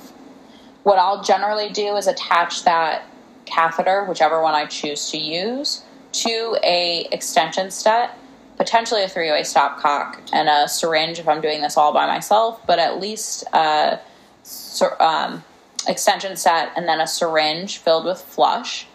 What 0.85 0.99
I'll 0.99 1.23
generally 1.23 1.69
do 1.69 1.97
is 1.97 2.07
attach 2.07 2.65
that 2.65 3.03
catheter, 3.45 4.05
whichever 4.05 4.41
one 4.41 4.55
I 4.55 4.67
choose 4.67 5.11
to 5.11 5.19
use, 5.19 5.83
to 6.13 6.57
a 6.63 7.09
extension 7.11 7.73
set, 7.73 8.17
potentially 8.57 9.03
a 9.03 9.09
three-way 9.09 9.43
stopcock, 9.43 10.21
and 10.33 10.49
a 10.49 10.69
syringe 10.69 11.19
if 11.19 11.27
I'm 11.27 11.41
doing 11.41 11.61
this 11.61 11.77
all 11.77 11.93
by 11.93 12.07
myself, 12.07 12.65
but 12.67 12.79
at 12.79 13.01
least 13.01 13.45
uh, 13.53 13.97
um, 15.01 15.43
extension 15.87 16.37
set 16.37 16.73
and 16.77 16.89
then 16.89 17.01
a 17.01 17.07
syringe 17.07 17.79
filled 17.79 18.05
with 18.05 18.21
flush. 18.21 18.87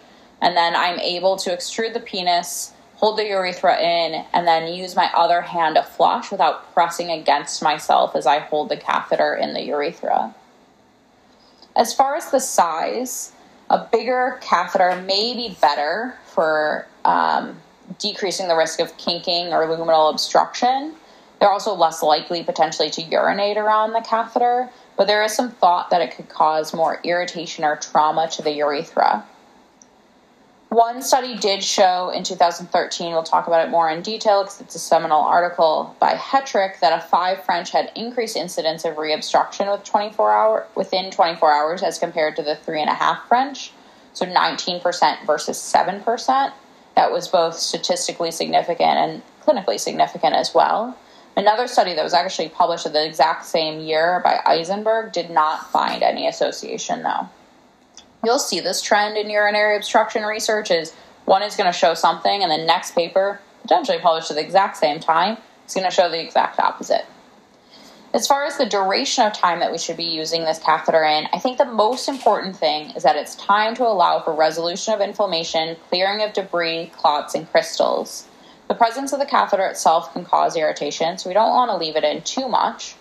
And 0.42 0.56
then 0.56 0.76
I'm 0.76 1.00
able 1.00 1.36
to 1.38 1.50
extrude 1.50 1.94
the 1.94 2.00
penis, 2.00 2.74
hold 2.96 3.18
the 3.18 3.26
urethra 3.26 3.80
in, 3.80 4.26
and 4.34 4.48
then 4.48 4.74
use 4.74 4.96
my 4.96 5.12
other 5.14 5.42
hand 5.42 5.76
to 5.76 5.84
flush 5.84 6.32
without 6.32 6.74
pressing 6.74 7.10
against 7.10 7.64
myself 7.64 8.16
as 8.16 8.26
I 8.26 8.40
hold 8.40 8.70
the 8.70 8.78
catheter 8.78 9.36
in 9.36 9.54
the 9.54 9.64
urethra. 9.64 10.36
As 11.76 11.94
far 11.94 12.16
as 12.16 12.32
the 12.32 12.40
size, 12.40 13.32
a 13.70 13.86
bigger 13.92 14.40
catheter 14.42 15.02
may 15.02 15.34
be 15.34 15.58
better 15.62 16.18
for 16.26 16.88
um, 17.06 17.60
decreasing 18.00 18.48
the 18.48 18.56
risk 18.56 18.80
of 18.80 18.98
kinking 18.98 19.54
or 19.54 19.68
luminal 19.68 20.12
obstruction. 20.12 20.96
They're 21.40 21.52
also 21.52 21.74
less 21.74 22.02
likely 22.02 22.44
potentially 22.44 22.90
to 22.92 23.02
urinate 23.02 23.58
around 23.58 23.94
the 23.94 24.02
catheter, 24.02 24.70
but 24.98 25.08
there 25.08 25.24
is 25.24 25.34
some 25.34 25.52
thought 25.52 25.92
that 25.92 26.02
it 26.02 26.16
could 26.16 26.28
cause 26.28 26.74
more 26.74 27.00
irritation 27.04 27.64
or 27.64 27.76
trauma 27.78 28.28
to 28.32 28.42
the 28.42 28.52
urethra. 28.52 29.26
One 30.70 31.02
study 31.02 31.38
did 31.38 31.64
show 31.64 32.10
in 32.10 32.24
2013, 32.24 33.14
we'll 33.14 33.24
talk 33.24 33.48
about 33.48 33.66
it 33.66 33.72
more 33.72 33.90
in 33.90 34.02
detail 34.02 34.44
because 34.44 34.60
it's 34.60 34.76
a 34.76 34.80
seminal 34.80 35.22
article 35.22 35.96
by 36.00 36.16
Hetrick, 36.16 36.82
that 36.82 36.92
a 36.92 37.08
5 37.08 37.46
French 37.46 37.72
had 37.72 37.90
increased 37.96 38.36
incidence 38.36 38.84
of 38.84 38.96
reobstruction 38.96 39.72
with 39.72 39.86
24 39.86 40.34
hour, 40.34 40.68
within 40.76 41.10
24 41.10 41.54
hours 41.54 41.84
as 41.84 41.98
compared 41.98 42.36
to 42.36 42.44
the 42.44 42.58
3.5 42.68 43.28
French, 43.28 43.72
so 44.12 44.26
19% 44.26 45.26
versus 45.26 45.58
7%. 45.58 46.52
That 46.96 47.12
was 47.12 47.30
both 47.30 47.56
statistically 47.56 48.32
significant 48.32 48.98
and 48.98 49.22
clinically 49.42 49.80
significant 49.80 50.34
as 50.34 50.54
well. 50.54 50.98
Another 51.38 51.68
study 51.68 51.94
that 51.94 52.04
was 52.04 52.16
actually 52.16 52.50
published 52.50 52.88
in 52.88 52.94
the 52.94 53.06
exact 53.06 53.46
same 53.46 53.80
year 53.80 54.22
by 54.24 54.40
Eisenberg 54.44 55.14
did 55.14 55.30
not 55.30 55.70
find 55.72 56.02
any 56.02 56.28
association, 56.28 57.04
though. 57.04 57.30
You'll 58.26 58.40
see 58.40 58.60
this 58.60 58.82
trend 58.82 59.18
in 59.18 59.30
urinary 59.30 59.78
obstruction 59.78 60.24
research 60.24 60.72
is 60.72 60.96
one 61.26 61.44
is 61.44 61.56
going 61.56 61.72
to 61.72 61.78
show 61.78 61.94
something, 61.94 62.42
and 62.42 62.52
the 62.52 62.66
next 62.66 62.96
paper, 62.96 63.40
potentially 63.62 64.00
published 64.00 64.32
at 64.32 64.38
the 64.38 64.44
exact 64.44 64.78
same 64.78 65.00
time, 65.00 65.38
is 65.68 65.76
going 65.76 65.86
to 65.88 65.94
show 65.94 66.10
the 66.10 66.20
exact 66.20 66.60
opposite. 66.60 67.06
As 68.16 68.26
far 68.26 68.46
as 68.46 68.58
the 68.58 68.66
duration 68.66 69.24
of 69.24 69.34
time 69.34 69.60
that 69.60 69.72
we 69.72 69.78
should 69.78 69.98
be 69.98 70.06
using 70.06 70.44
this 70.44 70.58
catheter 70.58 71.04
in, 71.04 71.28
I 71.34 71.38
think 71.38 71.60
the 71.60 71.66
most 71.66 72.10
important 72.10 72.56
thing 72.56 72.90
is 72.96 73.04
that 73.04 73.16
it's 73.16 73.36
time 73.36 73.76
to 73.76 73.84
allow 73.86 74.22
for 74.22 74.34
resolution 74.34 74.92
of 74.96 75.02
inflammation, 75.02 75.78
clearing 75.90 76.24
of 76.24 76.34
debris, 76.34 76.92
clots, 76.96 77.36
and 77.36 77.48
crystals. 77.52 78.27
The 78.68 78.76
presence 78.76 79.14
of 79.14 79.20
the 79.20 79.26
catheter 79.26 79.66
itself 79.66 80.12
can 80.12 80.26
cause 80.26 80.58
irritation, 80.58 81.18
so 81.18 81.30
we 81.30 81.34
don't 81.34 81.52
want 81.52 81.72
to 81.72 81.78
leave 81.78 81.96
it 81.96 82.04
in 82.04 82.22
too 82.22 82.50
much. 82.50 82.96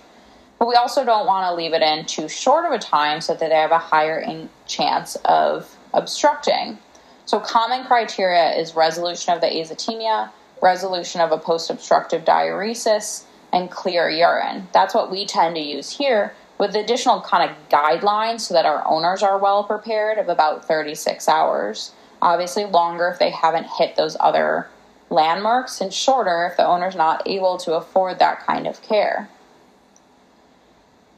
But 0.58 0.68
we 0.68 0.74
also 0.74 1.04
don't 1.04 1.26
want 1.26 1.50
to 1.50 1.54
leave 1.54 1.74
it 1.74 1.82
in 1.82 2.06
too 2.06 2.28
short 2.28 2.64
of 2.64 2.72
a 2.72 2.78
time 2.78 3.20
so 3.20 3.34
that 3.34 3.50
they 3.50 3.54
have 3.54 3.72
a 3.72 3.78
higher 3.78 4.48
chance 4.66 5.16
of 5.24 5.76
obstructing. 5.92 6.78
So, 7.24 7.40
common 7.40 7.84
criteria 7.84 8.52
is 8.52 8.76
resolution 8.76 9.34
of 9.34 9.40
the 9.40 9.48
azotemia, 9.48 10.30
resolution 10.62 11.20
of 11.20 11.32
a 11.32 11.38
post 11.38 11.68
obstructive 11.68 12.24
diuresis, 12.24 13.24
and 13.52 13.70
clear 13.70 14.08
urine. 14.08 14.68
That's 14.72 14.94
what 14.94 15.10
we 15.10 15.26
tend 15.26 15.56
to 15.56 15.60
use 15.60 15.90
here, 15.90 16.32
with 16.58 16.76
additional 16.76 17.20
kind 17.20 17.50
of 17.50 17.68
guidelines 17.68 18.40
so 18.40 18.54
that 18.54 18.66
our 18.66 18.86
owners 18.86 19.22
are 19.22 19.38
well 19.38 19.64
prepared 19.64 20.18
of 20.18 20.28
about 20.28 20.64
36 20.64 21.28
hours. 21.28 21.90
Obviously, 22.22 22.64
longer 22.64 23.08
if 23.08 23.18
they 23.18 23.30
haven't 23.30 23.66
hit 23.66 23.96
those 23.96 24.16
other 24.20 24.68
landmarks 25.10 25.80
and 25.80 25.92
shorter 25.92 26.48
if 26.50 26.56
the 26.56 26.66
owner 26.66 26.88
is 26.88 26.96
not 26.96 27.26
able 27.26 27.56
to 27.58 27.74
afford 27.74 28.18
that 28.18 28.44
kind 28.46 28.66
of 28.66 28.82
care. 28.82 29.28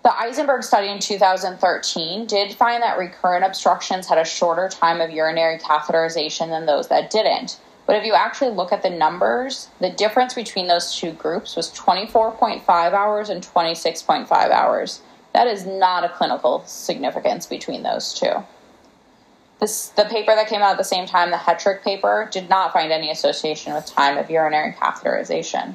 The 0.04 0.18
Eisenberg 0.18 0.62
study 0.62 0.88
in 0.88 1.00
2013 1.00 2.26
did 2.26 2.54
find 2.54 2.82
that 2.82 2.98
recurrent 2.98 3.44
obstructions 3.44 4.08
had 4.08 4.18
a 4.18 4.24
shorter 4.24 4.68
time 4.68 5.00
of 5.00 5.10
urinary 5.10 5.58
catheterization 5.58 6.48
than 6.48 6.66
those 6.66 6.88
that 6.88 7.10
didn't. 7.10 7.58
But 7.86 7.96
if 7.96 8.04
you 8.04 8.14
actually 8.14 8.50
look 8.50 8.72
at 8.72 8.82
the 8.82 8.90
numbers, 8.90 9.68
the 9.80 9.90
difference 9.90 10.34
between 10.34 10.66
those 10.66 10.94
two 10.94 11.12
groups 11.12 11.56
was 11.56 11.70
24.5 11.70 12.66
hours 12.68 13.28
and 13.28 13.42
26.5 13.42 14.30
hours. 14.30 15.00
That 15.32 15.46
is 15.46 15.66
not 15.66 16.04
a 16.04 16.08
clinical 16.08 16.62
significance 16.66 17.46
between 17.46 17.82
those 17.82 18.14
two. 18.14 18.44
This, 19.60 19.88
the 19.88 20.04
paper 20.04 20.34
that 20.34 20.48
came 20.48 20.62
out 20.62 20.72
at 20.72 20.78
the 20.78 20.84
same 20.84 21.06
time, 21.06 21.30
the 21.30 21.36
Hetrick 21.36 21.82
paper, 21.82 22.28
did 22.30 22.48
not 22.48 22.72
find 22.72 22.92
any 22.92 23.10
association 23.10 23.74
with 23.74 23.86
time 23.86 24.16
of 24.16 24.30
urinary 24.30 24.72
catheterization. 24.72 25.74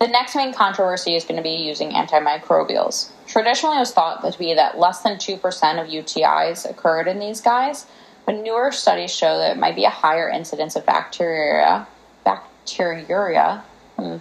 The 0.00 0.08
next 0.08 0.34
main 0.34 0.52
controversy 0.54 1.14
is 1.14 1.24
going 1.24 1.36
to 1.36 1.42
be 1.42 1.50
using 1.56 1.90
antimicrobials. 1.90 3.10
Traditionally, 3.26 3.76
it 3.76 3.80
was 3.80 3.92
thought 3.92 4.22
to 4.28 4.38
be 4.38 4.54
that 4.54 4.78
less 4.78 5.02
than 5.02 5.16
2% 5.16 5.34
of 5.36 5.88
UTIs 5.88 6.68
occurred 6.68 7.06
in 7.06 7.20
these 7.20 7.40
guys, 7.40 7.86
but 8.24 8.36
newer 8.36 8.72
studies 8.72 9.14
show 9.14 9.38
that 9.38 9.52
it 9.52 9.58
might 9.58 9.76
be 9.76 9.84
a 9.84 9.90
higher 9.90 10.28
incidence 10.28 10.74
of 10.74 10.86
bacteria, 10.86 11.86
bacteriuria, 12.24 13.60
hmm, 13.96 14.16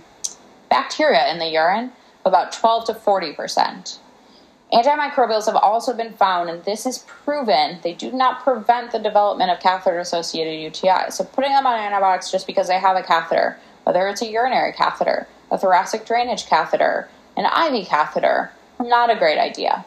bacteria 0.70 1.32
in 1.32 1.40
the 1.40 1.48
urine, 1.48 1.94
about 2.26 2.52
12 2.52 2.86
to 2.86 2.94
40%. 2.94 4.00
Antimicrobials 4.72 5.48
have 5.48 5.56
also 5.56 5.94
been 5.94 6.14
found, 6.14 6.50
and 6.50 6.64
this 6.64 6.86
is 6.86 7.00
proven, 7.00 7.80
they 7.82 7.94
do 7.94 8.12
not 8.12 8.44
prevent 8.44 8.92
the 8.92 9.00
development 9.00 9.50
of 9.50 9.60
catheter 9.60 9.98
associated 9.98 10.62
UTI. 10.62 11.10
So, 11.10 11.24
putting 11.24 11.54
them 11.54 11.66
on 11.66 11.80
antibiotics 11.80 12.30
just 12.30 12.46
because 12.46 12.68
they 12.68 12.78
have 12.78 12.96
a 12.96 13.02
catheter, 13.02 13.58
whether 13.84 14.08
it's 14.08 14.22
a 14.22 14.28
urinary 14.28 14.74
catheter, 14.74 15.28
a 15.50 15.58
thoracic 15.58 16.06
drainage 16.06 16.46
catheter, 16.46 17.10
an 17.36 17.46
IV 17.46 17.88
catheter, 17.88 18.52
not 18.80 19.10
a 19.10 19.18
great 19.18 19.40
idea. 19.40 19.86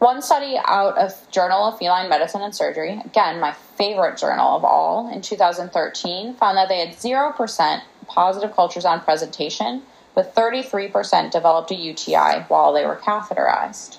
One 0.00 0.20
study 0.20 0.58
out 0.66 0.98
of 0.98 1.14
Journal 1.30 1.68
of 1.68 1.78
Feline 1.78 2.08
Medicine 2.08 2.42
and 2.42 2.54
Surgery, 2.54 3.00
again, 3.04 3.38
my 3.38 3.52
favorite 3.52 4.18
journal 4.18 4.56
of 4.56 4.64
all, 4.64 5.08
in 5.12 5.22
2013, 5.22 6.34
found 6.34 6.58
that 6.58 6.68
they 6.68 6.80
had 6.84 6.96
0% 6.96 7.82
positive 8.08 8.54
cultures 8.54 8.84
on 8.84 9.00
presentation 9.00 9.82
but 10.14 10.34
33% 10.34 11.30
developed 11.30 11.70
a 11.70 11.74
UTI 11.74 12.44
while 12.48 12.72
they 12.72 12.86
were 12.86 12.96
catheterized. 12.96 13.98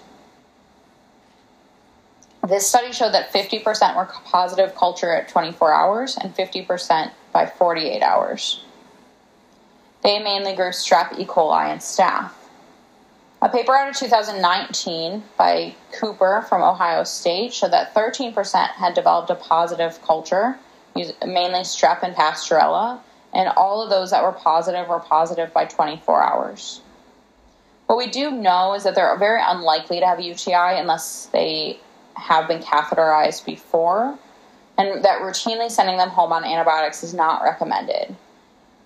This 2.48 2.68
study 2.68 2.92
showed 2.92 3.14
that 3.14 3.34
50% 3.34 3.96
were 3.96 4.06
positive 4.26 4.76
culture 4.76 5.12
at 5.12 5.28
24 5.28 5.74
hours 5.74 6.18
and 6.18 6.36
50% 6.36 7.12
by 7.34 7.48
48 7.48 8.02
hours. 8.04 8.64
They 10.04 10.20
mainly 10.20 10.56
grew 10.56 10.70
strep 10.70 11.18
E. 11.18 11.26
coli 11.26 11.72
and 11.72 11.82
staph. 11.82 12.32
A 13.42 13.50
paper 13.50 13.76
out 13.76 13.90
of 13.90 13.96
2019 13.96 15.24
by 15.38 15.76
Cooper 15.92 16.46
from 16.48 16.62
Ohio 16.62 17.04
State 17.04 17.54
showed 17.54 17.72
that 17.72 17.94
13% 17.94 18.34
had 18.70 18.94
developed 18.94 19.30
a 19.30 19.36
positive 19.36 20.02
culture, 20.04 20.58
mainly 20.96 21.62
strep 21.62 22.04
and 22.04 22.16
Pasteurella, 22.16 23.00
and 23.36 23.50
all 23.50 23.84
of 23.84 23.90
those 23.90 24.12
that 24.12 24.24
were 24.24 24.32
positive 24.32 24.88
were 24.88 25.00
positive 25.00 25.54
by 25.54 25.66
24 25.66 26.24
hours. 26.24 26.82
What 27.88 27.98
we 27.98 28.08
do 28.08 28.32
know 28.32 28.74
is 28.74 28.84
that 28.86 28.96
they're 28.96 29.16
very 29.18 29.42
unlikely 29.46 30.00
to 30.00 30.08
have 30.08 30.20
a 30.20 30.24
UTI 30.24 30.80
unless 30.80 31.28
they 31.28 31.78
have 32.16 32.48
been 32.48 32.62
catheterized 32.62 33.46
before, 33.46 34.18
and 34.78 35.04
that 35.04 35.22
routinely 35.22 35.70
sending 35.70 35.98
them 35.98 36.10
home 36.10 36.32
on 36.32 36.46
antibiotics 36.46 37.04
is 37.04 37.14
not 37.14 37.44
recommended. 37.44 38.16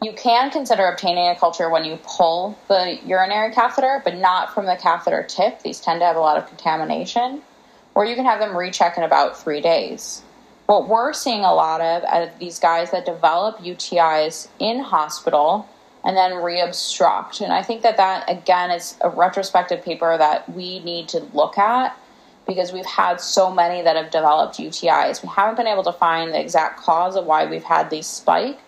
You 0.01 0.13
can 0.13 0.49
consider 0.49 0.87
obtaining 0.87 1.27
a 1.27 1.35
culture 1.35 1.69
when 1.69 1.85
you 1.85 1.99
pull 2.03 2.57
the 2.67 2.99
urinary 3.05 3.53
catheter, 3.53 4.01
but 4.03 4.17
not 4.17 4.53
from 4.53 4.65
the 4.65 4.75
catheter 4.75 5.23
tip. 5.23 5.61
These 5.61 5.79
tend 5.79 5.99
to 5.99 6.05
have 6.05 6.15
a 6.15 6.21
lot 6.21 6.37
of 6.37 6.47
contamination. 6.47 7.41
Or 7.95 8.05
you 8.05 8.15
can 8.15 8.25
have 8.25 8.39
them 8.39 8.55
recheck 8.55 8.97
in 8.97 9.03
about 9.03 9.37
three 9.37 9.59
days 9.59 10.21
what 10.69 10.87
we're 10.87 11.13
seeing 11.13 11.39
a 11.39 11.51
lot 11.51 11.81
of 11.81 12.03
are 12.03 12.29
these 12.37 12.59
guys 12.59 12.91
that 12.91 13.03
develop 13.03 13.57
UTIs 13.57 14.47
in 14.59 14.79
hospital 14.79 15.67
and 16.05 16.15
then 16.15 16.33
reobstruct. 16.33 17.41
And 17.41 17.51
I 17.51 17.63
think 17.63 17.81
that 17.81 17.97
that, 17.97 18.29
again, 18.29 18.69
is 18.69 18.95
a 19.01 19.09
retrospective 19.09 19.83
paper 19.83 20.15
that 20.15 20.47
we 20.53 20.77
need 20.81 21.09
to 21.09 21.21
look 21.33 21.57
at 21.57 21.97
because 22.45 22.71
we've 22.71 22.85
had 22.85 23.19
so 23.19 23.51
many 23.51 23.81
that 23.81 23.95
have 23.95 24.11
developed 24.11 24.59
UTIs. 24.59 25.23
We 25.23 25.29
haven't 25.29 25.55
been 25.55 25.65
able 25.65 25.85
to 25.85 25.91
find 25.91 26.35
the 26.35 26.39
exact 26.39 26.79
cause 26.81 27.15
of 27.15 27.25
why 27.25 27.47
we've 27.47 27.63
had 27.63 27.89
these 27.89 28.05
spike, 28.05 28.59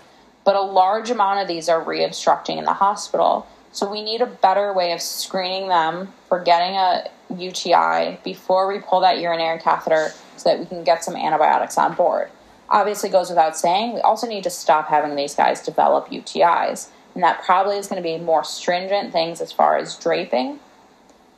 but 0.44 0.56
a 0.56 0.62
large 0.62 1.12
amount 1.12 1.42
of 1.42 1.48
these 1.48 1.70
are 1.70 1.86
reobstructing 1.86 2.58
in 2.58 2.64
the 2.64 2.74
hospital. 2.74 3.46
So 3.74 3.88
we 3.88 4.04
need 4.04 4.22
a 4.22 4.26
better 4.26 4.74
way 4.74 4.92
of 4.94 5.02
screening 5.02 5.70
them 5.70 6.12
for 6.28 6.40
getting 6.40 6.78
a 6.78 7.10
UTI 7.30 8.18
before 8.24 8.68
we 8.68 8.80
pull 8.80 9.02
that 9.02 9.20
urinary 9.20 9.60
catheter 9.60 10.14
so 10.42 10.50
that 10.50 10.60
we 10.60 10.66
can 10.66 10.84
get 10.84 11.04
some 11.04 11.16
antibiotics 11.16 11.78
on 11.78 11.94
board. 11.94 12.30
Obviously, 12.70 13.10
goes 13.10 13.30
without 13.30 13.58
saying, 13.58 13.94
we 13.94 14.02
also 14.02 14.28
need 14.28 14.44
to 14.44 14.50
stop 14.50 14.88
having 14.88 15.16
these 15.16 15.36
guys 15.36 15.62
develop 15.62 16.10
UTIs. 16.10 16.90
And 17.14 17.24
that 17.24 17.44
probably 17.44 17.78
is 17.78 17.88
going 17.88 18.02
to 18.02 18.08
be 18.08 18.18
more 18.18 18.44
stringent 18.44 19.12
things 19.12 19.42
as 19.42 19.52
far 19.52 19.78
as 19.78 19.98
draping 19.98 20.60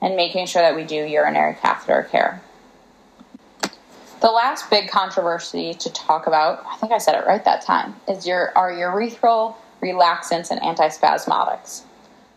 and 0.01 0.15
making 0.15 0.45
sure 0.45 0.61
that 0.61 0.75
we 0.75 0.83
do 0.83 0.95
urinary 0.95 1.55
catheter 1.55 2.07
care. 2.11 2.41
The 4.21 4.31
last 4.31 4.69
big 4.69 4.89
controversy 4.89 5.73
to 5.73 5.91
talk 5.91 6.27
about, 6.27 6.63
I 6.65 6.77
think 6.77 6.91
I 6.93 6.97
said 6.97 7.15
it 7.15 7.25
right 7.25 7.43
that 7.43 7.61
time, 7.63 7.95
is 8.07 8.27
your, 8.27 8.57
our 8.57 8.71
urethral 8.71 9.55
relaxants 9.81 10.51
and 10.51 10.61
antispasmodics. 10.61 11.81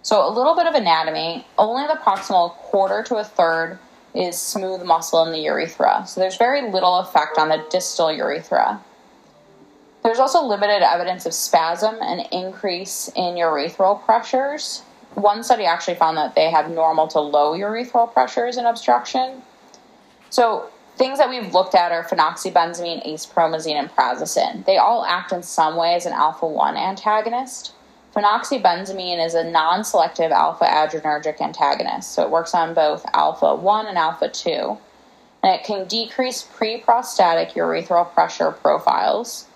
So, 0.02 0.26
a 0.26 0.30
little 0.30 0.54
bit 0.54 0.66
of 0.66 0.74
anatomy, 0.74 1.46
only 1.58 1.86
the 1.86 1.98
proximal 2.00 2.52
quarter 2.54 3.02
to 3.04 3.16
a 3.16 3.24
third 3.24 3.78
is 4.16 4.40
smooth 4.40 4.82
muscle 4.82 5.24
in 5.24 5.32
the 5.32 5.40
urethra. 5.40 6.04
So 6.06 6.20
there's 6.20 6.36
very 6.36 6.70
little 6.70 6.98
effect 6.98 7.38
on 7.38 7.48
the 7.48 7.64
distal 7.70 8.12
urethra. 8.12 8.80
There's 10.02 10.18
also 10.18 10.42
limited 10.42 10.82
evidence 10.82 11.26
of 11.26 11.34
spasm 11.34 11.96
and 12.00 12.26
increase 12.30 13.08
in 13.16 13.34
urethral 13.34 14.04
pressures. 14.04 14.82
One 15.14 15.42
study 15.42 15.64
actually 15.64 15.96
found 15.96 16.16
that 16.16 16.34
they 16.34 16.50
have 16.50 16.70
normal 16.70 17.08
to 17.08 17.20
low 17.20 17.58
urethral 17.58 18.12
pressures 18.12 18.56
in 18.56 18.66
obstruction. 18.66 19.42
So 20.30 20.70
things 20.96 21.18
that 21.18 21.28
we've 21.28 21.52
looked 21.52 21.74
at 21.74 21.92
are 21.92 22.04
phenoxybenzamine, 22.04 23.06
acepromazine, 23.06 23.74
and 23.74 23.90
prazosin. 23.90 24.64
They 24.64 24.76
all 24.76 25.04
act 25.04 25.32
in 25.32 25.42
some 25.42 25.76
way 25.76 25.94
as 25.94 26.06
an 26.06 26.12
alpha 26.12 26.46
1 26.46 26.76
antagonist. 26.76 27.72
Phenoxybenzamine 28.16 29.22
is 29.22 29.34
a 29.34 29.44
non 29.44 29.84
selective 29.84 30.32
alpha 30.32 30.64
adrenergic 30.64 31.38
antagonist, 31.38 32.12
so 32.12 32.22
it 32.22 32.30
works 32.30 32.54
on 32.54 32.72
both 32.72 33.04
alpha 33.12 33.54
1 33.54 33.86
and 33.86 33.98
alpha 33.98 34.30
2. 34.30 34.78
And 35.42 35.54
it 35.54 35.64
can 35.64 35.86
decrease 35.86 36.42
pre 36.42 36.80
prostatic 36.80 37.50
urethral 37.50 38.10
pressure 38.14 38.52
profiles, 38.52 39.46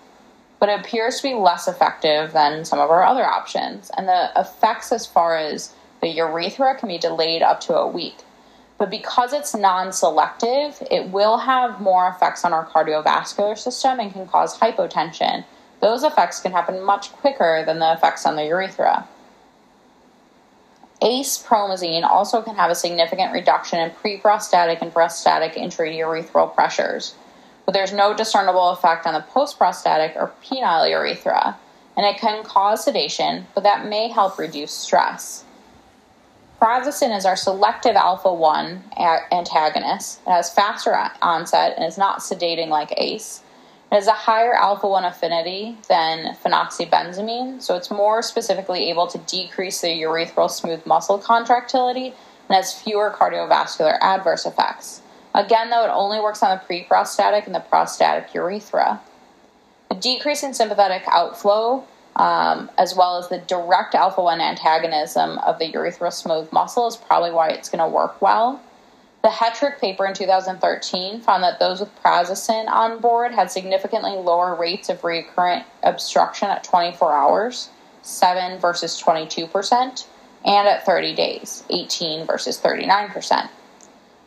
but 0.59 0.69
it 0.69 0.79
appears 0.79 1.17
to 1.17 1.23
be 1.23 1.33
less 1.33 1.67
effective 1.67 2.33
than 2.33 2.63
some 2.63 2.77
of 2.77 2.91
our 2.91 3.03
other 3.03 3.25
options. 3.25 3.89
And 3.97 4.07
the 4.07 4.31
effects, 4.35 4.91
as 4.91 5.07
far 5.07 5.37
as 5.37 5.73
the 5.99 6.09
urethra, 6.09 6.75
can 6.75 6.87
be 6.87 6.99
delayed 6.99 7.41
up 7.41 7.61
to 7.61 7.75
a 7.75 7.87
week. 7.87 8.17
But 8.77 8.91
because 8.91 9.33
it's 9.33 9.55
non 9.55 9.91
selective, 9.91 10.83
it 10.91 11.09
will 11.09 11.39
have 11.39 11.81
more 11.81 12.07
effects 12.07 12.45
on 12.45 12.53
our 12.53 12.67
cardiovascular 12.67 13.57
system 13.57 13.99
and 13.99 14.13
can 14.13 14.27
cause 14.27 14.59
hypotension 14.59 15.45
those 15.81 16.03
effects 16.03 16.39
can 16.39 16.51
happen 16.51 16.83
much 16.83 17.11
quicker 17.11 17.63
than 17.65 17.79
the 17.79 17.93
effects 17.93 18.25
on 18.25 18.35
the 18.35 18.45
urethra. 18.45 19.07
Acepromazine 21.01 22.03
also 22.03 22.43
can 22.43 22.55
have 22.55 22.69
a 22.69 22.75
significant 22.75 23.33
reduction 23.33 23.79
in 23.79 23.89
preprostatic 23.89 24.81
and 24.81 24.93
prostatic 24.93 25.53
intraurethral 25.53 26.53
pressures, 26.53 27.15
but 27.65 27.73
there's 27.73 27.91
no 27.91 28.13
discernible 28.15 28.69
effect 28.69 29.07
on 29.07 29.15
the 29.15 29.25
postprostatic 29.31 30.15
or 30.15 30.31
penile 30.43 30.87
urethra, 30.87 31.57
and 31.97 32.05
it 32.05 32.19
can 32.19 32.43
cause 32.43 32.83
sedation, 32.83 33.47
but 33.55 33.63
that 33.63 33.87
may 33.87 34.09
help 34.09 34.37
reduce 34.37 34.71
stress. 34.71 35.43
Prazosin 36.61 37.17
is 37.17 37.25
our 37.25 37.35
selective 37.35 37.95
alpha 37.95 38.31
1 38.31 38.83
antagonist. 39.31 40.19
It 40.27 40.29
has 40.29 40.53
faster 40.53 40.95
onset 41.23 41.73
and 41.75 41.83
is 41.83 41.97
not 41.97 42.19
sedating 42.19 42.67
like 42.67 42.93
ACE 42.97 43.41
it 43.91 43.95
has 43.95 44.07
a 44.07 44.13
higher 44.13 44.53
alpha 44.53 44.87
1 44.87 45.03
affinity 45.03 45.77
than 45.89 46.35
phenoxybenzamine, 46.43 47.61
so 47.61 47.75
it's 47.75 47.91
more 47.91 48.21
specifically 48.21 48.89
able 48.89 49.05
to 49.07 49.17
decrease 49.17 49.81
the 49.81 49.89
urethral 49.89 50.49
smooth 50.49 50.85
muscle 50.85 51.17
contractility 51.17 52.07
and 52.07 52.55
has 52.55 52.73
fewer 52.73 53.11
cardiovascular 53.11 53.97
adverse 54.01 54.45
effects. 54.45 55.01
Again, 55.35 55.69
though, 55.69 55.83
it 55.83 55.89
only 55.89 56.21
works 56.21 56.41
on 56.41 56.57
the 56.57 56.63
preprostatic 56.65 57.45
and 57.45 57.53
the 57.53 57.59
prostatic 57.59 58.33
urethra. 58.33 59.01
The 59.89 59.95
decrease 59.95 60.43
in 60.43 60.53
sympathetic 60.53 61.03
outflow, 61.07 61.83
um, 62.15 62.71
as 62.77 62.95
well 62.95 63.17
as 63.17 63.27
the 63.27 63.39
direct 63.39 63.93
alpha 63.93 64.21
1 64.23 64.39
antagonism 64.39 65.37
of 65.39 65.59
the 65.59 65.69
urethral 65.69 66.13
smooth 66.13 66.49
muscle, 66.53 66.87
is 66.87 66.95
probably 66.95 67.31
why 67.31 67.49
it's 67.49 67.67
going 67.67 67.83
to 67.83 67.93
work 67.93 68.21
well. 68.21 68.61
The 69.21 69.29
Hetrick 69.29 69.79
paper 69.79 70.07
in 70.07 70.15
2013 70.15 71.21
found 71.21 71.43
that 71.43 71.59
those 71.59 71.79
with 71.79 72.03
prazosin 72.03 72.67
on 72.67 72.99
board 72.99 73.31
had 73.31 73.51
significantly 73.51 74.13
lower 74.13 74.55
rates 74.55 74.89
of 74.89 75.03
recurrent 75.03 75.63
obstruction 75.83 76.49
at 76.49 76.63
24 76.63 77.13
hours, 77.13 77.69
7 78.01 78.59
versus 78.59 78.99
22%, 78.99 80.07
and 80.43 80.67
at 80.67 80.85
30 80.87 81.13
days, 81.13 81.63
18 81.69 82.25
versus 82.25 82.59
39%. 82.59 83.47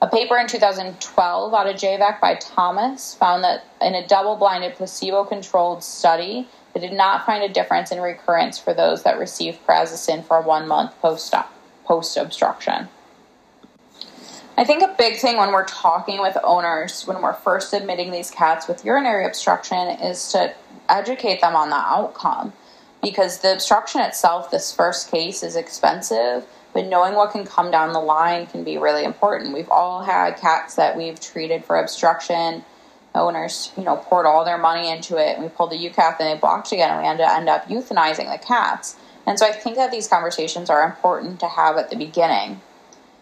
A 0.01 0.07
paper 0.07 0.37
in 0.37 0.47
2012 0.47 1.55
out 1.55 1.67
of 1.67 1.75
JVECC 1.75 2.21
by 2.21 2.37
Thomas 2.37 3.15
found 3.15 3.43
that 3.43 3.65
in 3.81 3.97
a 3.97 4.07
double 4.07 4.37
blinded 4.37 4.75
placebo 4.75 5.25
controlled 5.25 5.83
study, 5.83 6.47
they 6.73 6.79
did 6.81 6.93
not 6.93 7.27
find 7.27 7.43
a 7.43 7.49
difference 7.49 7.91
in 7.91 8.01
recurrence 8.01 8.61
for 8.61 8.75
those 8.75 9.03
that 9.03 9.19
received 9.19 9.67
prazosin 9.67 10.25
for 10.25 10.41
one 10.41 10.69
month 10.69 10.93
post 11.01 11.35
obstruction. 12.17 12.89
I 14.57 14.63
think 14.63 14.83
a 14.83 14.95
big 14.97 15.17
thing 15.17 15.37
when 15.37 15.51
we're 15.51 15.67
talking 15.67 16.21
with 16.21 16.37
owners, 16.45 17.09
when 17.09 17.21
we're 17.21 17.33
first 17.35 17.73
admitting 17.73 18.13
these 18.13 18.31
cats 18.31 18.69
with 18.69 18.85
urinary 18.85 19.27
obstruction, 19.27 19.89
is 19.89 20.31
to 20.31 20.55
educate 20.89 21.41
them 21.41 21.57
on 21.57 21.71
the 21.71 21.77
outcome. 21.77 22.53
Because 23.03 23.41
the 23.41 23.53
obstruction 23.53 24.01
itself, 24.03 24.53
this 24.53 24.73
first 24.73 25.11
case, 25.11 25.43
is 25.43 25.57
expensive, 25.57 26.47
but 26.73 26.87
knowing 26.87 27.15
what 27.15 27.33
can 27.33 27.45
come 27.45 27.73
down 27.73 27.93
the 27.93 27.99
line 27.99 28.47
can 28.47 28.63
be 28.63 28.79
really 28.79 29.03
important. 29.03 29.53
We've 29.53 29.69
all 29.71 30.05
had 30.05 30.37
cats 30.37 30.77
that 30.77 30.97
we've 30.97 31.19
treated 31.19 31.65
for 31.65 31.77
obstruction. 31.77 32.65
Owners, 33.13 33.73
you 33.77 33.83
know, 33.83 33.97
poured 33.97 34.25
all 34.25 34.45
their 34.45 34.59
money 34.59 34.89
into 34.89 35.17
it, 35.17 35.35
and 35.35 35.43
we 35.43 35.49
pulled 35.49 35.73
the 35.73 35.77
UCAT 35.77 36.21
and 36.21 36.29
they 36.29 36.41
blocked 36.41 36.71
again, 36.71 36.91
and 36.91 37.01
we 37.01 37.07
had 37.07 37.19
to 37.19 37.33
end 37.33 37.49
up 37.49 37.67
euthanizing 37.67 38.31
the 38.31 38.45
cats. 38.45 38.97
And 39.27 39.37
so 39.37 39.47
I 39.47 39.53
think 39.53 39.77
that 39.77 39.91
these 39.91 40.07
conversations 40.07 40.71
are 40.71 40.85
important 40.85 41.41
to 41.41 41.49
have 41.49 41.77
at 41.77 41.91
the 41.91 41.97
beginning 41.97 42.61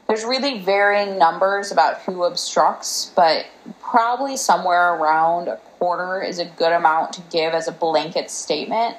there's 0.09 0.25
really 0.25 0.61
varying 0.61 1.19
numbers 1.19 1.73
about 1.73 2.01
who 2.03 2.25
obstructs, 2.25 3.13
but 3.17 3.47
probably 3.81 4.37
somewhere 4.37 4.95
around 4.95 5.49
a 5.49 5.57
quarter 5.79 6.23
is 6.23 6.39
a 6.39 6.45
good 6.45 6.73
amount 6.73 7.13
to 7.15 7.23
give 7.31 7.55
as 7.55 7.69
a 7.69 7.73
blanket 7.73 8.31
statement, 8.31 8.97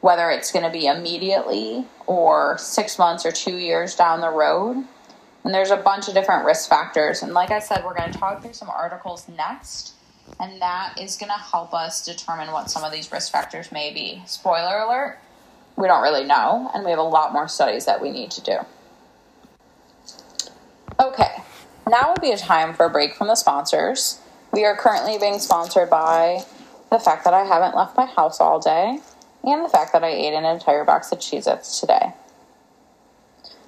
whether 0.00 0.30
it's 0.30 0.50
going 0.50 0.64
to 0.64 0.70
be 0.70 0.86
immediately 0.86 1.86
or 2.06 2.56
six 2.58 2.98
months 2.98 3.24
or 3.24 3.32
two 3.32 3.56
years 3.56 3.94
down 3.94 4.20
the 4.20 4.30
road. 4.30 4.84
And 5.44 5.54
there's 5.54 5.70
a 5.70 5.76
bunch 5.76 6.08
of 6.08 6.14
different 6.14 6.44
risk 6.44 6.68
factors. 6.68 7.22
And 7.22 7.32
like 7.32 7.50
I 7.50 7.60
said, 7.60 7.84
we're 7.84 7.94
going 7.94 8.12
to 8.12 8.18
talk 8.18 8.42
through 8.42 8.54
some 8.54 8.68
articles 8.68 9.28
next, 9.28 9.94
and 10.40 10.60
that 10.60 10.98
is 11.00 11.16
going 11.16 11.30
to 11.30 11.38
help 11.38 11.72
us 11.72 12.04
determine 12.04 12.52
what 12.52 12.70
some 12.70 12.84
of 12.84 12.92
these 12.92 13.10
risk 13.12 13.32
factors 13.32 13.70
may 13.70 13.92
be. 13.92 14.22
Spoiler 14.26 14.78
alert, 14.78 15.18
we 15.76 15.86
don't 15.86 16.02
really 16.02 16.24
know, 16.24 16.70
and 16.74 16.84
we 16.84 16.90
have 16.90 16.98
a 16.98 17.02
lot 17.02 17.32
more 17.32 17.48
studies 17.48 17.84
that 17.84 18.02
we 18.02 18.10
need 18.10 18.30
to 18.32 18.42
do. 18.42 18.58
Okay, 21.00 21.42
now 21.88 22.10
would 22.10 22.20
be 22.20 22.32
a 22.32 22.36
time 22.36 22.74
for 22.74 22.86
a 22.86 22.90
break 22.90 23.14
from 23.14 23.28
the 23.28 23.34
sponsors. 23.34 24.20
We 24.52 24.64
are 24.64 24.76
currently 24.76 25.18
being 25.18 25.38
sponsored 25.38 25.90
by 25.90 26.44
the 26.90 26.98
fact 26.98 27.24
that 27.24 27.34
I 27.34 27.44
haven't 27.44 27.76
left 27.76 27.96
my 27.96 28.06
house 28.06 28.40
all 28.40 28.58
day 28.58 28.98
and 29.44 29.64
the 29.64 29.68
fact 29.68 29.92
that 29.92 30.02
I 30.02 30.08
ate 30.08 30.34
an 30.34 30.44
entire 30.44 30.84
box 30.84 31.12
of 31.12 31.18
Cheez 31.18 31.46
Its 31.46 31.80
today. 31.80 32.14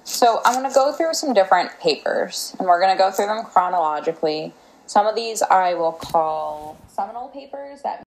So, 0.03 0.41
I'm 0.43 0.55
going 0.55 0.67
to 0.67 0.73
go 0.73 0.91
through 0.91 1.13
some 1.13 1.33
different 1.33 1.79
papers 1.79 2.55
and 2.59 2.67
we're 2.67 2.81
going 2.81 2.95
to 2.95 3.01
go 3.01 3.11
through 3.11 3.27
them 3.27 3.43
chronologically. 3.45 4.53
Some 4.87 5.07
of 5.07 5.15
these 5.15 5.41
I 5.41 5.75
will 5.75 5.93
call 5.93 6.77
seminal 6.89 7.29
papers 7.29 7.81
that 7.83 8.03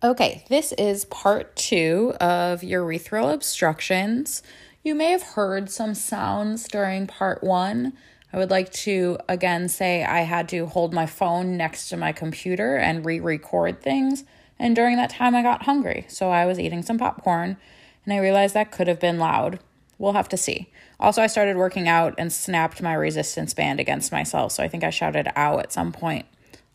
Okay, 0.00 0.44
this 0.48 0.70
is 0.72 1.06
part 1.06 1.56
two 1.56 2.14
of 2.20 2.60
urethral 2.60 3.32
obstructions. 3.34 4.44
You 4.88 4.94
may 4.94 5.10
have 5.10 5.22
heard 5.22 5.68
some 5.68 5.94
sounds 5.94 6.66
during 6.66 7.06
part 7.06 7.44
one. 7.44 7.92
I 8.32 8.38
would 8.38 8.48
like 8.48 8.72
to 8.72 9.18
again 9.28 9.68
say 9.68 10.02
I 10.02 10.20
had 10.20 10.48
to 10.48 10.64
hold 10.64 10.94
my 10.94 11.04
phone 11.04 11.58
next 11.58 11.90
to 11.90 11.98
my 11.98 12.12
computer 12.12 12.76
and 12.76 13.04
re 13.04 13.20
record 13.20 13.82
things. 13.82 14.24
And 14.58 14.74
during 14.74 14.96
that 14.96 15.10
time, 15.10 15.34
I 15.34 15.42
got 15.42 15.64
hungry. 15.64 16.06
So 16.08 16.30
I 16.30 16.46
was 16.46 16.58
eating 16.58 16.82
some 16.82 16.96
popcorn 16.96 17.58
and 18.06 18.14
I 18.14 18.18
realized 18.18 18.54
that 18.54 18.72
could 18.72 18.88
have 18.88 18.98
been 18.98 19.18
loud. 19.18 19.58
We'll 19.98 20.14
have 20.14 20.30
to 20.30 20.38
see. 20.38 20.72
Also, 20.98 21.20
I 21.20 21.26
started 21.26 21.58
working 21.58 21.86
out 21.86 22.14
and 22.16 22.32
snapped 22.32 22.80
my 22.80 22.94
resistance 22.94 23.52
band 23.52 23.80
against 23.80 24.10
myself. 24.10 24.52
So 24.52 24.62
I 24.62 24.68
think 24.68 24.84
I 24.84 24.88
shouted 24.88 25.30
ow 25.36 25.58
at 25.58 25.70
some 25.70 25.92
point. 25.92 26.24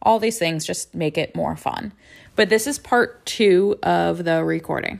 All 0.04 0.20
these 0.20 0.38
things 0.38 0.68
just 0.68 0.94
make 0.94 1.18
it 1.18 1.36
more 1.36 1.56
fun. 1.56 1.94
But 2.36 2.50
this 2.50 2.68
is 2.68 2.78
part 2.78 3.26
two 3.26 3.80
of 3.82 4.24
the 4.24 4.44
recording. 4.44 5.00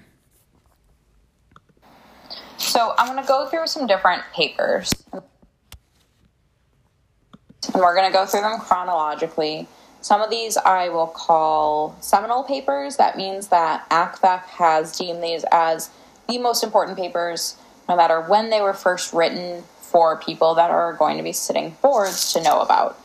So 2.64 2.96
I'm 2.98 3.08
going 3.08 3.22
to 3.22 3.28
go 3.28 3.46
through 3.48 3.68
some 3.68 3.86
different 3.88 4.24
papers. 4.34 4.92
And 5.12 5.22
we're 7.76 7.96
going 7.96 8.10
to 8.10 8.14
go 8.14 8.26
through 8.26 8.42
them 8.42 8.60
chronologically. 8.60 9.68
Some 10.02 10.22
of 10.22 10.30
these 10.30 10.58
I 10.58 10.90
will 10.90 11.08
call 11.08 11.96
seminal 12.02 12.44
papers. 12.44 12.98
That 12.98 13.16
means 13.16 13.50
that 13.50 13.88
ACVECC 13.90 14.44
has 14.46 14.98
deemed 14.98 15.22
these 15.22 15.46
as 15.52 15.90
the 16.28 16.38
most 16.40 16.64
important 16.64 16.98
papers, 16.98 17.58
no 17.88 17.96
matter 17.96 18.22
when 18.22 18.50
they 18.50 18.62
were 18.62 18.74
first 18.74 19.14
written, 19.14 19.64
for 19.80 20.18
people 20.20 20.56
that 20.56 20.72
are 20.72 20.94
going 20.94 21.18
to 21.18 21.24
be 21.24 21.34
sitting 21.34 21.76
boards 21.82 22.34
to 22.34 22.42
know 22.42 22.62
about. 22.62 22.98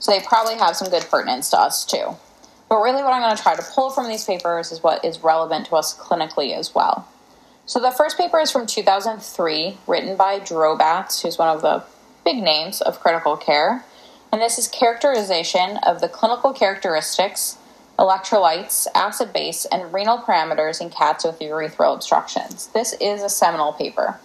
So 0.00 0.12
they 0.12 0.20
probably 0.20 0.56
have 0.56 0.76
some 0.76 0.90
good 0.90 1.06
pertinence 1.10 1.48
to 1.50 1.58
us 1.58 1.86
too. 1.86 2.16
But 2.68 2.82
really, 2.82 3.02
what 3.02 3.14
I'm 3.14 3.22
going 3.22 3.34
to 3.34 3.42
try 3.42 3.56
to 3.56 3.62
pull 3.74 3.90
from 3.90 4.08
these 4.08 4.24
papers 4.24 4.70
is 4.70 4.82
what 4.82 5.04
is 5.04 5.24
relevant 5.24 5.66
to 5.66 5.76
us 5.76 5.96
clinically 5.96 6.54
as 6.54 6.74
well. 6.74 7.08
So 7.66 7.80
the 7.80 7.90
first 7.90 8.18
paper 8.18 8.38
is 8.40 8.50
from 8.50 8.66
2003, 8.66 9.78
written 9.86 10.16
by 10.16 10.38
Drobatz, 10.38 11.22
who's 11.22 11.38
one 11.38 11.48
of 11.48 11.62
the 11.62 11.82
big 12.22 12.42
names 12.42 12.82
of 12.82 13.00
critical 13.00 13.38
care. 13.38 13.84
And 14.30 14.42
this 14.42 14.58
is 14.58 14.68
characterization 14.68 15.78
of 15.78 16.02
the 16.02 16.08
clinical 16.08 16.52
characteristics, 16.52 17.56
electrolytes, 17.98 18.86
acid 18.94 19.32
base, 19.32 19.64
and 19.64 19.94
renal 19.94 20.18
parameters 20.18 20.80
in 20.80 20.90
cats 20.90 21.24
with 21.24 21.38
urethral 21.38 21.94
obstructions. 21.94 22.66
This 22.68 22.92
is 23.00 23.22
a 23.22 23.30
seminal 23.30 23.72
paper. 23.72 24.20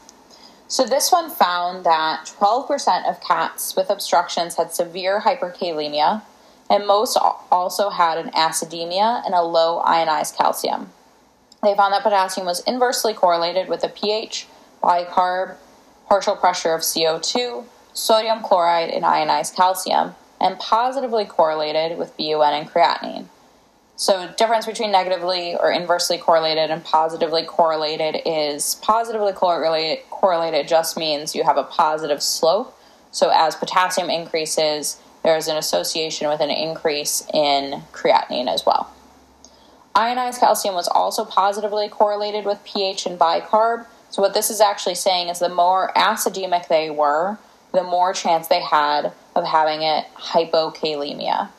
So 0.67 0.85
this 0.85 1.09
one 1.09 1.29
found 1.29 1.85
that 1.85 2.25
12% 2.39 3.09
of 3.09 3.21
cats 3.21 3.75
with 3.75 3.89
obstructions 3.89 4.55
had 4.55 4.73
severe 4.73 5.21
hyperkalemia, 5.21 6.23
and 6.69 6.85
most 6.85 7.17
also 7.51 7.89
had 7.89 8.17
an 8.17 8.31
acidemia 8.31 9.25
and 9.25 9.33
a 9.33 9.41
low 9.41 9.79
ionized 9.79 10.35
calcium. 10.35 10.91
They 11.61 11.75
found 11.75 11.93
that 11.93 12.03
potassium 12.03 12.45
was 12.45 12.61
inversely 12.61 13.13
correlated 13.13 13.67
with 13.67 13.81
the 13.81 13.89
pH, 13.89 14.47
bicarb, 14.81 15.57
partial 16.07 16.35
pressure 16.35 16.73
of 16.73 16.81
CO2, 16.81 17.65
sodium 17.93 18.41
chloride, 18.41 18.89
and 18.89 19.05
ionized 19.05 19.55
calcium, 19.55 20.15
and 20.39 20.57
positively 20.57 21.25
correlated 21.25 21.97
with 21.97 22.15
BUN 22.17 22.53
and 22.53 22.69
creatinine. 22.69 23.27
So, 23.97 24.31
difference 24.37 24.65
between 24.65 24.93
negatively 24.93 25.57
or 25.57 25.69
inversely 25.69 26.17
correlated 26.17 26.71
and 26.71 26.81
positively 26.85 27.43
correlated 27.43 28.21
is 28.25 28.75
positively 28.75 29.33
correlated, 29.33 30.09
correlated 30.09 30.69
just 30.69 30.95
means 30.95 31.35
you 31.35 31.43
have 31.43 31.57
a 31.57 31.65
positive 31.65 32.23
slope. 32.23 32.73
So, 33.11 33.29
as 33.33 33.57
potassium 33.57 34.09
increases, 34.09 35.01
there 35.23 35.35
is 35.35 35.49
an 35.49 35.57
association 35.57 36.29
with 36.29 36.39
an 36.39 36.49
increase 36.49 37.27
in 37.33 37.83
creatinine 37.91 38.47
as 38.47 38.65
well. 38.65 38.89
Ionized 39.95 40.39
calcium 40.39 40.75
was 40.75 40.87
also 40.87 41.25
positively 41.25 41.89
correlated 41.89 42.45
with 42.45 42.63
pH 42.63 43.05
and 43.05 43.19
bicarb. 43.19 43.85
So, 44.11 44.21
what 44.21 44.33
this 44.33 44.49
is 44.49 44.61
actually 44.61 44.95
saying 44.95 45.29
is 45.29 45.39
the 45.39 45.49
more 45.49 45.91
acidemic 45.95 46.67
they 46.67 46.89
were, 46.89 47.37
the 47.73 47.83
more 47.83 48.13
chance 48.13 48.47
they 48.47 48.61
had 48.61 49.11
of 49.35 49.45
having 49.45 49.81
it 49.81 50.05
hypokalemia. 50.15 51.49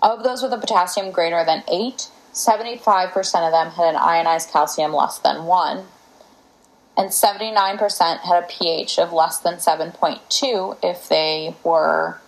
Of 0.00 0.24
those 0.24 0.42
with 0.42 0.52
a 0.52 0.58
potassium 0.58 1.12
greater 1.12 1.44
than 1.44 1.62
8, 1.68 2.08
75% 2.32 3.18
of 3.46 3.52
them 3.52 3.70
had 3.72 3.88
an 3.88 3.96
ionized 3.96 4.50
calcium 4.50 4.92
less 4.92 5.18
than 5.18 5.44
1, 5.44 5.84
and 6.96 7.10
79% 7.10 8.18
had 8.20 8.42
a 8.42 8.46
pH 8.46 8.98
of 8.98 9.12
less 9.12 9.38
than 9.38 9.54
7.2 9.54 10.78
if 10.82 11.08
they 11.08 11.54
were 11.62 12.18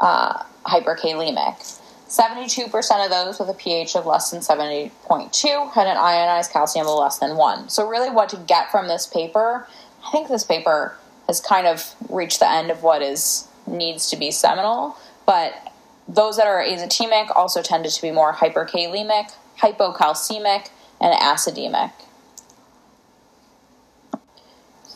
uh, 0.00 0.44
hyperkalemic. 0.64 1.80
72% 2.10 3.04
of 3.04 3.10
those 3.10 3.38
with 3.38 3.48
a 3.48 3.54
pH 3.54 3.94
of 3.94 4.04
less 4.04 4.32
than 4.32 4.40
70.2 4.40 5.72
had 5.72 5.86
an 5.86 5.96
ionized 5.96 6.50
calcium 6.50 6.88
of 6.88 6.98
less 6.98 7.18
than 7.18 7.36
1. 7.36 7.68
So, 7.68 7.88
really, 7.88 8.10
what 8.10 8.28
to 8.30 8.36
get 8.36 8.72
from 8.72 8.88
this 8.88 9.06
paper, 9.06 9.68
I 10.04 10.10
think 10.10 10.28
this 10.28 10.42
paper 10.42 10.98
has 11.28 11.40
kind 11.40 11.68
of 11.68 11.94
reached 12.08 12.40
the 12.40 12.50
end 12.50 12.72
of 12.72 12.82
what 12.82 13.00
is 13.00 13.46
needs 13.64 14.10
to 14.10 14.16
be 14.16 14.32
seminal, 14.32 14.96
but 15.24 15.72
those 16.08 16.36
that 16.36 16.48
are 16.48 16.60
azotemic 16.60 17.30
also 17.36 17.62
tended 17.62 17.92
to 17.92 18.02
be 18.02 18.10
more 18.10 18.32
hyperkalemic, 18.32 19.32
hypocalcemic, 19.60 20.70
and 21.00 21.14
acidemic. 21.14 21.92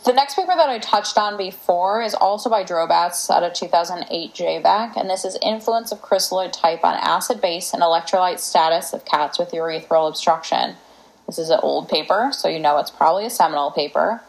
The 0.04 0.12
next 0.12 0.34
paper 0.34 0.52
that 0.54 0.68
I 0.68 0.80
touched 0.80 1.16
on 1.16 1.38
before 1.38 2.02
is 2.02 2.12
also 2.12 2.50
by 2.50 2.62
Drobatz 2.62 3.30
out 3.30 3.42
of 3.42 3.54
2008 3.54 4.34
JVECC, 4.34 4.96
and 4.98 5.08
this 5.08 5.24
is 5.24 5.38
Influence 5.40 5.92
of 5.92 6.02
Crystalloid 6.02 6.52
Type 6.52 6.84
on 6.84 6.92
Acid 6.92 7.40
Base 7.40 7.72
and 7.72 7.82
Electrolyte 7.82 8.38
Status 8.38 8.92
of 8.92 9.06
Cats 9.06 9.38
with 9.38 9.52
Urethral 9.52 10.10
Obstruction. 10.10 10.76
This 11.26 11.38
is 11.38 11.48
an 11.48 11.60
old 11.62 11.88
paper, 11.88 12.28
so 12.32 12.48
you 12.48 12.58
know 12.58 12.76
it's 12.76 12.90
probably 12.90 13.24
a 13.24 13.30
seminal 13.30 13.70
paper. 13.70 14.20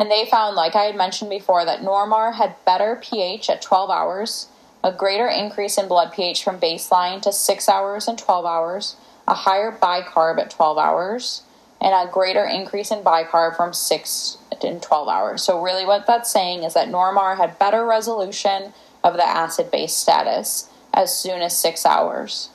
And 0.00 0.10
they 0.10 0.26
found, 0.28 0.56
like 0.56 0.74
I 0.74 0.82
had 0.82 0.96
mentioned 0.96 1.30
before, 1.30 1.64
that 1.64 1.82
Normar 1.82 2.34
had 2.34 2.56
better 2.64 2.98
pH 3.00 3.48
at 3.50 3.62
12 3.62 3.88
hours, 3.88 4.48
a 4.82 4.90
greater 4.90 5.28
increase 5.28 5.78
in 5.78 5.86
blood 5.86 6.12
pH 6.12 6.42
from 6.42 6.58
baseline 6.58 7.22
to 7.22 7.30
6 7.30 7.68
hours 7.68 8.08
and 8.08 8.18
12 8.18 8.44
hours, 8.44 8.96
a 9.28 9.34
higher 9.34 9.70
bicarb 9.70 10.40
at 10.40 10.50
12 10.50 10.76
hours, 10.76 11.42
and 11.80 11.94
a 11.94 12.10
greater 12.12 12.44
increase 12.44 12.90
in 12.90 13.02
bicarb 13.02 13.56
from 13.56 13.72
6 13.72 14.38
in 14.62 14.80
12 14.80 15.08
hours. 15.08 15.42
So, 15.42 15.62
really, 15.62 15.86
what 15.86 16.06
that's 16.06 16.30
saying 16.30 16.64
is 16.64 16.74
that 16.74 16.88
Normar 16.88 17.36
had 17.36 17.58
better 17.58 17.84
resolution 17.84 18.72
of 19.02 19.14
the 19.14 19.26
acid 19.26 19.70
base 19.70 19.94
status 19.94 20.68
as 20.92 21.16
soon 21.16 21.40
as 21.40 21.56
6 21.58 21.86
hours. 21.86 22.50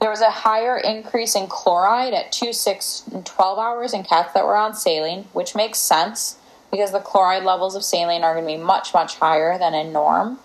There 0.00 0.08
was 0.08 0.22
a 0.22 0.30
higher 0.30 0.78
increase 0.78 1.34
in 1.34 1.46
chloride 1.46 2.14
at 2.14 2.32
2, 2.32 2.54
6, 2.54 3.02
and 3.12 3.26
12 3.26 3.58
hours 3.58 3.92
in 3.92 4.02
cats 4.02 4.32
that 4.32 4.46
were 4.46 4.56
on 4.56 4.72
saline, 4.74 5.24
which 5.34 5.54
makes 5.54 5.78
sense. 5.78 6.36
because 6.70 6.92
the 6.92 7.00
chloride 7.00 7.42
levels 7.42 7.74
of 7.74 7.82
saline 7.82 8.22
are 8.22 8.32
going 8.34 8.46
to 8.46 8.52
be 8.52 8.56
much, 8.56 8.94
much 8.94 9.16
higher 9.16 9.58
than 9.58 9.74
in 9.74 9.92
norm, 9.92 10.38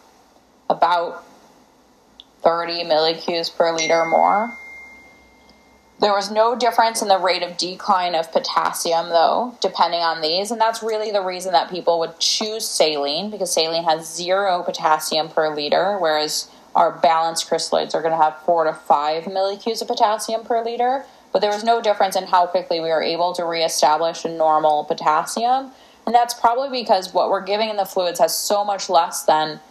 about 0.69 1.23
30 2.41 2.83
millicues 2.85 3.49
per 3.49 3.71
liter 3.75 4.05
more. 4.05 4.57
There 6.01 6.11
was 6.11 6.29
no 6.29 6.57
difference 6.57 7.01
in 7.01 7.07
the 7.07 7.17
rate 7.17 7.41
of 7.41 7.57
decline 7.57 8.15
of 8.15 8.31
potassium, 8.31 9.09
though, 9.09 9.57
depending 9.61 10.01
on 10.01 10.21
these, 10.21 10.51
and 10.51 10.59
that's 10.59 10.83
really 10.83 11.09
the 11.09 11.21
reason 11.23 11.53
that 11.53 11.69
people 11.69 11.99
would 11.99 12.19
choose 12.19 12.67
saline 12.67 13.29
because 13.29 13.53
saline 13.53 13.85
has 13.85 14.13
zero 14.13 14.61
potassium 14.61 15.29
per 15.29 15.55
liter, 15.55 15.97
whereas 15.97 16.49
our 16.75 16.91
balanced 16.91 17.49
crystalloids 17.49 17.95
are 17.95 18.01
going 18.01 18.11
to 18.11 18.21
have 18.21 18.37
four 18.41 18.65
to 18.65 18.73
five 18.73 19.25
millicues 19.25 19.81
of 19.81 19.87
potassium 19.87 20.43
per 20.43 20.61
liter. 20.63 21.05
But 21.31 21.39
there 21.39 21.51
was 21.51 21.63
no 21.63 21.81
difference 21.81 22.17
in 22.17 22.25
how 22.25 22.45
quickly 22.47 22.81
we 22.81 22.89
were 22.89 23.01
able 23.01 23.33
to 23.33 23.45
reestablish 23.45 24.25
a 24.25 24.29
normal 24.29 24.83
potassium, 24.83 25.71
and 26.05 26.13
that's 26.13 26.33
probably 26.33 26.81
because 26.81 27.13
what 27.13 27.29
we're 27.29 27.43
giving 27.43 27.69
in 27.69 27.77
the 27.77 27.85
fluids 27.85 28.19
has 28.19 28.37
so 28.37 28.65
much 28.65 28.89
less 28.89 29.23
than 29.23 29.61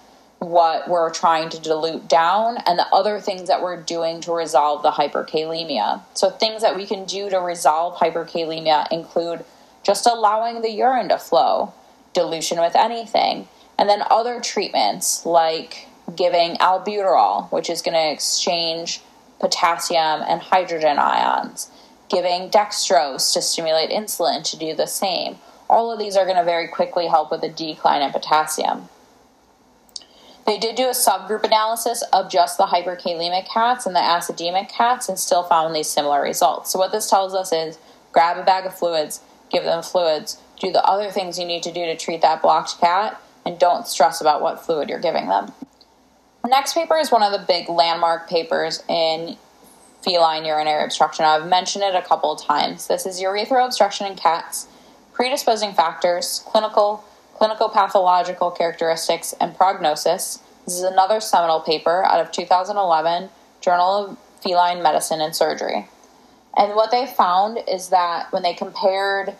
what 0.50 0.88
we're 0.88 1.10
trying 1.10 1.48
to 1.50 1.60
dilute 1.60 2.08
down 2.08 2.58
and 2.66 2.78
the 2.78 2.86
other 2.92 3.20
things 3.20 3.48
that 3.48 3.62
we're 3.62 3.80
doing 3.80 4.20
to 4.22 4.32
resolve 4.32 4.82
the 4.82 4.90
hyperkalemia. 4.90 6.02
So, 6.14 6.30
things 6.30 6.62
that 6.62 6.76
we 6.76 6.86
can 6.86 7.04
do 7.04 7.30
to 7.30 7.38
resolve 7.40 7.96
hyperkalemia 7.96 8.90
include 8.90 9.44
just 9.82 10.06
allowing 10.06 10.62
the 10.62 10.70
urine 10.70 11.08
to 11.10 11.18
flow, 11.18 11.72
dilution 12.12 12.60
with 12.60 12.74
anything, 12.74 13.48
and 13.78 13.88
then 13.88 14.02
other 14.10 14.40
treatments 14.40 15.26
like 15.26 15.88
giving 16.14 16.56
albuterol, 16.56 17.50
which 17.50 17.68
is 17.70 17.82
going 17.82 17.94
to 17.94 18.12
exchange 18.12 19.00
potassium 19.40 20.22
and 20.26 20.40
hydrogen 20.40 20.98
ions, 20.98 21.70
giving 22.08 22.50
dextrose 22.50 23.32
to 23.32 23.42
stimulate 23.42 23.90
insulin 23.90 24.42
to 24.50 24.56
do 24.56 24.74
the 24.74 24.86
same. 24.86 25.36
All 25.68 25.90
of 25.90 25.98
these 25.98 26.16
are 26.16 26.24
going 26.24 26.36
to 26.36 26.44
very 26.44 26.68
quickly 26.68 27.06
help 27.06 27.30
with 27.30 27.40
the 27.40 27.48
decline 27.48 28.02
in 28.02 28.12
potassium. 28.12 28.88
They 30.46 30.58
did 30.58 30.76
do 30.76 30.84
a 30.84 30.90
subgroup 30.90 31.44
analysis 31.44 32.02
of 32.12 32.30
just 32.30 32.58
the 32.58 32.66
hyperkalemic 32.66 33.48
cats 33.48 33.86
and 33.86 33.96
the 33.96 34.00
acidemic 34.00 34.68
cats 34.68 35.08
and 35.08 35.18
still 35.18 35.42
found 35.42 35.74
these 35.74 35.88
similar 35.88 36.22
results. 36.22 36.70
So, 36.70 36.78
what 36.78 36.92
this 36.92 37.08
tells 37.08 37.34
us 37.34 37.52
is 37.52 37.78
grab 38.12 38.36
a 38.36 38.44
bag 38.44 38.66
of 38.66 38.76
fluids, 38.76 39.20
give 39.50 39.64
them 39.64 39.82
fluids, 39.82 40.38
do 40.60 40.70
the 40.70 40.84
other 40.84 41.10
things 41.10 41.38
you 41.38 41.46
need 41.46 41.62
to 41.62 41.72
do 41.72 41.86
to 41.86 41.96
treat 41.96 42.20
that 42.20 42.42
blocked 42.42 42.78
cat, 42.78 43.20
and 43.46 43.58
don't 43.58 43.86
stress 43.86 44.20
about 44.20 44.42
what 44.42 44.64
fluid 44.64 44.88
you're 44.88 45.00
giving 45.00 45.28
them. 45.28 45.52
The 46.42 46.50
next 46.50 46.74
paper 46.74 46.98
is 46.98 47.10
one 47.10 47.22
of 47.22 47.32
the 47.32 47.46
big 47.46 47.70
landmark 47.70 48.28
papers 48.28 48.82
in 48.86 49.38
feline 50.02 50.44
urinary 50.44 50.84
obstruction. 50.84 51.24
I've 51.24 51.48
mentioned 51.48 51.84
it 51.84 51.94
a 51.94 52.02
couple 52.02 52.32
of 52.32 52.42
times. 52.42 52.86
This 52.86 53.06
is 53.06 53.18
urethral 53.20 53.64
obstruction 53.64 54.06
in 54.06 54.14
cats, 54.14 54.66
predisposing 55.14 55.72
factors, 55.72 56.42
clinical 56.46 57.02
Clinical 57.34 57.68
Pathological 57.68 58.50
Characteristics 58.50 59.34
and 59.40 59.56
Prognosis. 59.56 60.40
This 60.64 60.76
is 60.76 60.82
another 60.82 61.20
seminal 61.20 61.60
paper 61.60 62.04
out 62.04 62.20
of 62.20 62.30
2011, 62.30 63.28
Journal 63.60 64.06
of 64.06 64.18
Feline 64.40 64.82
Medicine 64.82 65.20
and 65.20 65.34
Surgery. 65.34 65.88
And 66.56 66.74
what 66.74 66.90
they 66.90 67.06
found 67.06 67.58
is 67.68 67.88
that 67.88 68.32
when 68.32 68.42
they 68.42 68.54
compared 68.54 69.34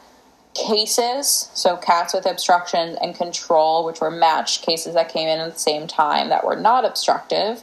cases, 0.55 1.51
so 1.55 1.77
cats 1.77 2.13
with 2.13 2.27
obstruction 2.27 2.97
and 3.01 3.15
control, 3.15 3.85
which 3.85 4.01
were 4.01 4.11
matched 4.11 4.63
cases 4.63 4.95
that 4.95 5.09
came 5.09 5.29
in 5.29 5.39
at 5.39 5.53
the 5.53 5.59
same 5.59 5.87
time 5.87 6.29
that 6.29 6.45
were 6.45 6.57
not 6.57 6.85
obstructive, 6.85 7.63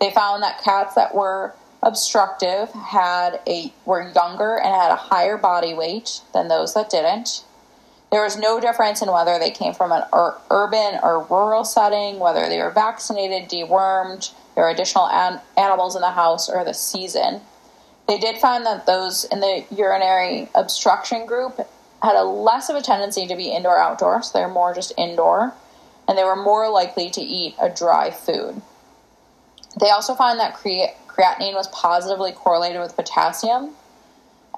they 0.00 0.10
found 0.10 0.42
that 0.42 0.62
cats 0.62 0.94
that 0.94 1.14
were 1.14 1.54
obstructive 1.82 2.70
had 2.70 3.40
a 3.48 3.72
were 3.84 4.12
younger 4.12 4.56
and 4.56 4.72
had 4.74 4.92
a 4.92 4.96
higher 4.96 5.36
body 5.36 5.74
weight 5.74 6.20
than 6.32 6.48
those 6.48 6.74
that 6.74 6.88
didn't. 6.88 7.44
There 8.12 8.22
was 8.22 8.36
no 8.36 8.60
difference 8.60 9.00
in 9.00 9.10
whether 9.10 9.38
they 9.38 9.50
came 9.50 9.72
from 9.72 9.90
an 9.90 10.02
ur- 10.12 10.36
urban 10.50 11.00
or 11.02 11.24
rural 11.24 11.64
setting, 11.64 12.18
whether 12.18 12.46
they 12.46 12.58
were 12.58 12.70
vaccinated, 12.70 13.48
dewormed, 13.48 14.30
there 14.54 14.64
were 14.64 14.70
additional 14.70 15.08
an- 15.08 15.40
animals 15.56 15.96
in 15.96 16.02
the 16.02 16.10
house, 16.10 16.50
or 16.50 16.62
the 16.62 16.74
season. 16.74 17.40
They 18.06 18.18
did 18.18 18.36
find 18.36 18.66
that 18.66 18.84
those 18.84 19.24
in 19.24 19.40
the 19.40 19.64
urinary 19.74 20.50
obstruction 20.54 21.24
group 21.24 21.66
had 22.02 22.14
a 22.14 22.24
less 22.24 22.68
of 22.68 22.76
a 22.76 22.82
tendency 22.82 23.26
to 23.26 23.34
be 23.34 23.50
indoor 23.50 23.78
outdoor, 23.78 24.22
so 24.22 24.38
they're 24.38 24.48
more 24.48 24.74
just 24.74 24.92
indoor, 24.98 25.54
and 26.06 26.18
they 26.18 26.24
were 26.24 26.36
more 26.36 26.68
likely 26.68 27.08
to 27.10 27.20
eat 27.22 27.54
a 27.58 27.70
dry 27.70 28.10
food. 28.10 28.60
They 29.80 29.88
also 29.88 30.14
found 30.14 30.38
that 30.38 30.54
cre- 30.54 30.92
creatinine 31.08 31.54
was 31.54 31.68
positively 31.68 32.32
correlated 32.32 32.80
with 32.82 32.94
potassium, 32.94 33.70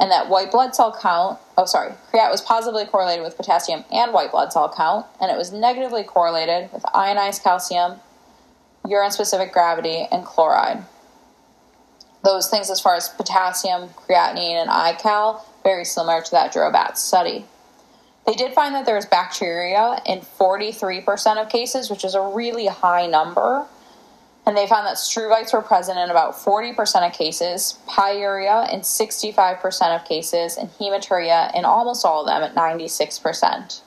and 0.00 0.10
that 0.10 0.28
white 0.28 0.50
blood 0.50 0.74
cell 0.74 0.96
count, 1.00 1.38
oh, 1.56 1.66
sorry, 1.66 1.92
creat 2.10 2.30
was 2.30 2.40
positively 2.40 2.84
correlated 2.84 3.24
with 3.24 3.36
potassium 3.36 3.84
and 3.92 4.12
white 4.12 4.32
blood 4.32 4.52
cell 4.52 4.72
count, 4.74 5.06
and 5.20 5.30
it 5.30 5.38
was 5.38 5.52
negatively 5.52 6.02
correlated 6.02 6.72
with 6.72 6.84
ionized 6.94 7.42
calcium, 7.42 8.00
urine 8.88 9.10
specific 9.10 9.52
gravity, 9.52 10.06
and 10.10 10.24
chloride. 10.24 10.84
Those 12.24 12.48
things, 12.48 12.70
as 12.70 12.80
far 12.80 12.96
as 12.96 13.08
potassium, 13.08 13.90
creatinine, 13.90 14.62
and 14.62 14.70
iCal, 14.70 15.42
very 15.62 15.84
similar 15.84 16.22
to 16.22 16.30
that 16.32 16.52
Drobat 16.52 16.96
study. 16.96 17.44
They 18.26 18.32
did 18.32 18.54
find 18.54 18.74
that 18.74 18.86
there 18.86 18.96
was 18.96 19.04
bacteria 19.06 20.00
in 20.06 20.20
43% 20.20 21.36
of 21.36 21.50
cases, 21.50 21.90
which 21.90 22.04
is 22.04 22.14
a 22.14 22.22
really 22.22 22.66
high 22.66 23.06
number 23.06 23.66
and 24.46 24.56
they 24.56 24.66
found 24.66 24.86
that 24.86 24.96
struvites 24.96 25.52
were 25.52 25.62
present 25.62 25.98
in 25.98 26.10
about 26.10 26.34
40% 26.34 27.06
of 27.06 27.12
cases, 27.12 27.78
pyuria 27.88 28.72
in 28.72 28.80
65% 28.80 29.96
of 29.96 30.04
cases, 30.04 30.56
and 30.56 30.68
hematuria 30.70 31.56
in 31.56 31.64
almost 31.64 32.04
all 32.04 32.20
of 32.20 32.26
them 32.26 32.42
at 32.42 32.54
96%. 32.54 33.80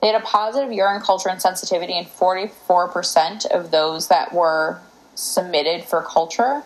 They 0.00 0.06
had 0.06 0.20
a 0.20 0.24
positive 0.24 0.72
urine 0.72 1.02
culture 1.02 1.28
and 1.28 1.42
sensitivity 1.42 1.98
in 1.98 2.04
44% 2.04 3.46
of 3.46 3.72
those 3.72 4.08
that 4.08 4.32
were 4.32 4.80
submitted 5.16 5.84
for 5.84 6.02
culture, 6.02 6.62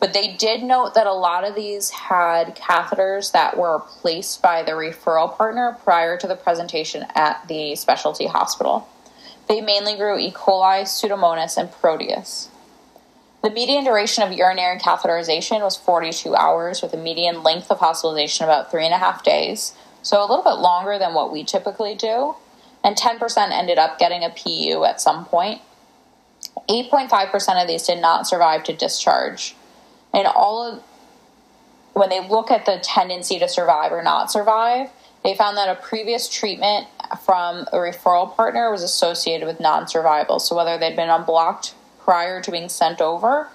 but 0.00 0.12
they 0.12 0.34
did 0.36 0.64
note 0.64 0.94
that 0.94 1.06
a 1.06 1.12
lot 1.12 1.44
of 1.44 1.54
these 1.54 1.90
had 1.90 2.56
catheters 2.56 3.30
that 3.30 3.56
were 3.56 3.78
placed 3.78 4.42
by 4.42 4.64
the 4.64 4.72
referral 4.72 5.36
partner 5.36 5.78
prior 5.84 6.16
to 6.16 6.26
the 6.26 6.34
presentation 6.34 7.06
at 7.14 7.46
the 7.46 7.76
specialty 7.76 8.26
hospital. 8.26 8.88
They 9.48 9.60
mainly 9.60 9.96
grew 9.96 10.18
E. 10.18 10.32
coli, 10.32 10.82
Pseudomonas, 10.82 11.56
and 11.56 11.70
Proteus. 11.70 12.48
The 13.42 13.50
median 13.50 13.82
duration 13.82 14.22
of 14.22 14.32
urinary 14.32 14.78
catheterization 14.78 15.62
was 15.62 15.76
42 15.76 16.36
hours, 16.36 16.80
with 16.80 16.94
a 16.94 16.96
median 16.96 17.42
length 17.42 17.72
of 17.72 17.80
hospitalization 17.80 18.44
about 18.44 18.70
three 18.70 18.84
and 18.84 18.94
a 18.94 18.98
half 18.98 19.24
days, 19.24 19.74
so 20.00 20.20
a 20.20 20.26
little 20.26 20.44
bit 20.44 20.60
longer 20.60 20.96
than 20.96 21.12
what 21.12 21.32
we 21.32 21.42
typically 21.42 21.96
do. 21.96 22.36
And 22.84 22.96
10% 22.96 23.50
ended 23.50 23.78
up 23.78 23.98
getting 23.98 24.22
a 24.22 24.30
PU 24.30 24.84
at 24.84 25.00
some 25.00 25.24
point. 25.24 25.60
8.5% 26.68 27.60
of 27.60 27.66
these 27.66 27.82
did 27.84 28.00
not 28.00 28.28
survive 28.28 28.62
to 28.64 28.72
discharge. 28.72 29.56
And 30.14 30.26
all 30.26 30.64
of 30.64 30.82
when 31.94 32.10
they 32.10 32.26
look 32.26 32.50
at 32.50 32.64
the 32.64 32.78
tendency 32.82 33.38
to 33.38 33.48
survive 33.48 33.92
or 33.92 34.02
not 34.02 34.30
survive, 34.30 34.90
they 35.24 35.34
found 35.34 35.56
that 35.56 35.68
a 35.68 35.80
previous 35.80 36.28
treatment 36.28 36.86
from 37.24 37.66
a 37.72 37.76
referral 37.76 38.34
partner 38.34 38.70
was 38.70 38.82
associated 38.82 39.46
with 39.46 39.60
non 39.60 39.86
survival. 39.86 40.38
So, 40.38 40.56
whether 40.56 40.78
they'd 40.78 40.96
been 40.96 41.10
unblocked 41.10 41.74
prior 42.04 42.40
to 42.42 42.50
being 42.50 42.68
sent 42.68 43.00
over, 43.00 43.48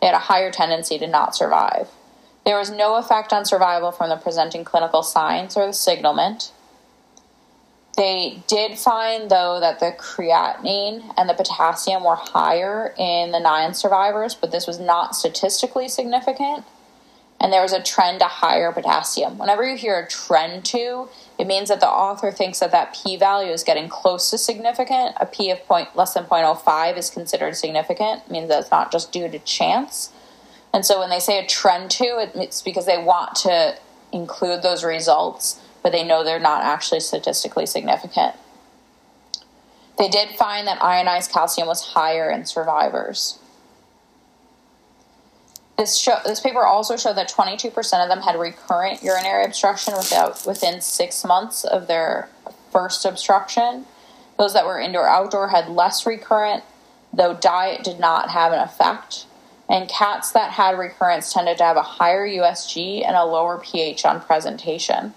they 0.00 0.06
had 0.06 0.14
a 0.14 0.18
higher 0.18 0.50
tendency 0.50 0.98
to 0.98 1.06
not 1.06 1.36
survive. 1.36 1.88
There 2.44 2.58
was 2.58 2.70
no 2.70 2.96
effect 2.96 3.32
on 3.32 3.44
survival 3.44 3.92
from 3.92 4.08
the 4.08 4.16
presenting 4.16 4.64
clinical 4.64 5.02
signs 5.02 5.56
or 5.56 5.66
the 5.66 5.72
signalment. 5.72 6.52
They 7.96 8.42
did 8.46 8.78
find, 8.78 9.30
though, 9.30 9.60
that 9.60 9.78
the 9.78 9.92
creatinine 9.92 11.12
and 11.18 11.28
the 11.28 11.34
potassium 11.34 12.04
were 12.04 12.16
higher 12.16 12.94
in 12.96 13.30
the 13.30 13.40
nine 13.40 13.74
survivors, 13.74 14.34
but 14.34 14.52
this 14.52 14.66
was 14.66 14.78
not 14.78 15.14
statistically 15.14 15.88
significant. 15.88 16.64
And 17.38 17.52
there 17.52 17.62
was 17.62 17.72
a 17.72 17.82
trend 17.82 18.20
to 18.20 18.26
higher 18.26 18.72
potassium. 18.72 19.38
Whenever 19.38 19.68
you 19.68 19.76
hear 19.76 19.98
a 19.98 20.08
trend 20.08 20.64
to, 20.66 21.08
it 21.40 21.46
means 21.46 21.70
that 21.70 21.80
the 21.80 21.88
author 21.88 22.30
thinks 22.30 22.58
that 22.58 22.70
that 22.72 22.94
p 22.94 23.16
value 23.16 23.50
is 23.50 23.64
getting 23.64 23.88
close 23.88 24.28
to 24.28 24.36
significant. 24.36 25.16
A 25.18 25.24
p 25.24 25.50
of 25.50 25.64
point 25.64 25.96
less 25.96 26.12
than 26.12 26.24
0.05 26.24 26.98
is 26.98 27.08
considered 27.08 27.56
significant. 27.56 28.24
It 28.26 28.30
means 28.30 28.50
that 28.50 28.60
it's 28.60 28.70
not 28.70 28.92
just 28.92 29.10
due 29.10 29.26
to 29.26 29.38
chance. 29.38 30.12
And 30.74 30.84
so 30.84 31.00
when 31.00 31.08
they 31.08 31.18
say 31.18 31.42
a 31.42 31.46
trend 31.46 31.90
to, 31.92 32.30
it's 32.34 32.60
because 32.60 32.84
they 32.84 33.02
want 33.02 33.36
to 33.36 33.78
include 34.12 34.62
those 34.62 34.84
results, 34.84 35.58
but 35.82 35.92
they 35.92 36.04
know 36.04 36.22
they're 36.22 36.38
not 36.38 36.62
actually 36.62 37.00
statistically 37.00 37.64
significant. 37.64 38.36
They 39.96 40.08
did 40.08 40.36
find 40.36 40.66
that 40.66 40.82
ionized 40.84 41.32
calcium 41.32 41.68
was 41.68 41.94
higher 41.94 42.30
in 42.30 42.44
survivors. 42.44 43.38
This, 45.80 45.96
show, 45.96 46.18
this 46.26 46.40
paper 46.40 46.66
also 46.66 46.98
showed 46.98 47.16
that 47.16 47.30
22% 47.30 47.68
of 48.02 48.08
them 48.10 48.20
had 48.20 48.38
recurrent 48.38 49.02
urinary 49.02 49.46
obstruction 49.46 49.94
without, 49.96 50.44
within 50.46 50.82
six 50.82 51.24
months 51.24 51.64
of 51.64 51.86
their 51.86 52.28
first 52.70 53.06
obstruction. 53.06 53.86
Those 54.38 54.52
that 54.52 54.66
were 54.66 54.78
indoor 54.78 55.08
outdoor 55.08 55.48
had 55.48 55.70
less 55.70 56.04
recurrent, 56.04 56.64
though 57.14 57.32
diet 57.32 57.82
did 57.82 57.98
not 57.98 58.28
have 58.28 58.52
an 58.52 58.58
effect. 58.58 59.24
And 59.70 59.88
cats 59.88 60.30
that 60.32 60.50
had 60.50 60.78
recurrence 60.78 61.32
tended 61.32 61.56
to 61.56 61.64
have 61.64 61.78
a 61.78 61.82
higher 61.82 62.28
USG 62.28 63.02
and 63.02 63.16
a 63.16 63.24
lower 63.24 63.56
pH 63.56 64.04
on 64.04 64.20
presentation. 64.20 65.14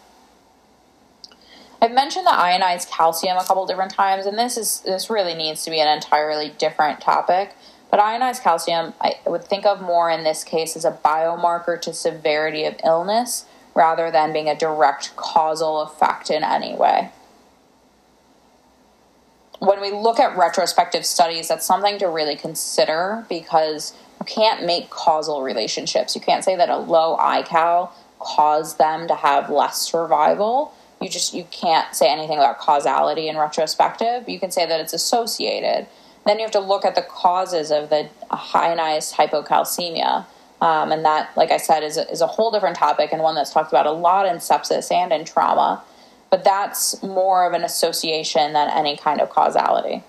I've 1.82 1.92
mentioned 1.92 2.26
the 2.26 2.34
ionized 2.34 2.90
calcium 2.90 3.36
a 3.36 3.44
couple 3.44 3.66
different 3.66 3.92
times, 3.92 4.26
and 4.26 4.40
this 4.40 4.56
is 4.56 4.80
this 4.86 5.10
really 5.10 5.34
needs 5.34 5.66
to 5.66 5.72
be 5.72 5.82
an 5.82 5.90
entirely 5.90 6.54
different 6.58 7.02
topic. 7.02 7.54
But 7.94 8.00
ionized 8.00 8.42
calcium, 8.42 8.96
I 9.00 9.20
would 9.28 9.44
think 9.44 9.68
of 9.68 9.80
more 9.80 10.10
in 10.10 10.24
this 10.24 10.44
case 10.44 10.76
as 10.76 10.84
a 10.84 10.98
biomarker 11.06 11.80
to 11.82 11.94
severity 11.94 12.66
of 12.66 12.74
illness 12.84 13.46
rather 13.76 14.10
than 14.10 14.34
being 14.34 14.50
a 14.50 14.56
direct 14.56 15.16
causal 15.16 15.80
effect 15.82 16.32
in 16.32 16.44
any 16.44 16.76
way. 16.76 17.12
When 19.60 19.80
we 19.80 19.92
look 19.92 20.20
at 20.20 20.36
retrospective 20.36 21.06
studies, 21.06 21.50
that's 21.50 21.68
something 21.68 22.00
to 22.00 22.08
really 22.08 22.36
consider 22.36 23.28
because 23.30 23.94
you 24.20 24.26
can't 24.26 24.66
make 24.66 24.90
causal 24.90 25.44
relationships. 25.44 26.16
You 26.16 26.22
can't 26.22 26.44
say 26.44 26.56
that 26.56 26.70
a 26.70 26.78
low 26.78 27.16
iCal 27.18 27.92
caused 28.18 28.80
them 28.80 29.08
to 29.08 29.14
have 29.14 29.52
less 29.52 29.80
survival. 29.80 30.74
You 31.00 31.10
just 31.10 31.36
you 31.36 31.44
can't 31.52 31.94
say 31.96 32.12
anything 32.12 32.40
about 32.40 32.58
causality 32.58 33.28
in 33.30 33.38
retrospective. 33.38 34.28
You 34.28 34.40
can 34.40 34.50
say 34.50 34.66
that 34.66 34.80
it's 34.80 34.94
associated 34.94 35.86
then 36.26 36.40
you 36.40 36.44
have 36.44 36.52
to 36.52 36.60
look 36.60 36.86
at 36.86 36.96
the 36.96 37.02
causes 37.02 37.72
of 37.72 37.90
the 37.90 38.10
ionized 38.54 39.16
hypocalcemia. 39.16 40.26
Um, 40.62 40.92
and 40.92 41.04
that, 41.04 41.36
like 41.36 41.52
I 41.52 41.58
said, 41.58 41.84
is 41.84 41.98
a, 41.98 42.10
is 42.10 42.22
a 42.22 42.28
whole 42.28 42.52
different 42.52 42.78
topic 42.78 43.12
and 43.12 43.22
one 43.22 43.36
that's 43.36 43.52
talked 43.52 43.72
about 43.72 43.86
a 43.86 43.92
lot 43.92 44.26
in 44.26 44.38
sepsis 44.38 44.92
and 44.92 45.12
in 45.12 45.26
trauma. 45.26 45.84
But 46.30 46.44
that's 46.44 47.04
more 47.04 47.46
of 47.46 47.54
an 47.54 47.64
association 47.64 48.54
than 48.54 48.70
any 48.70 48.96
kind 48.96 49.20
of 49.20 49.30
causality. 49.30 50.04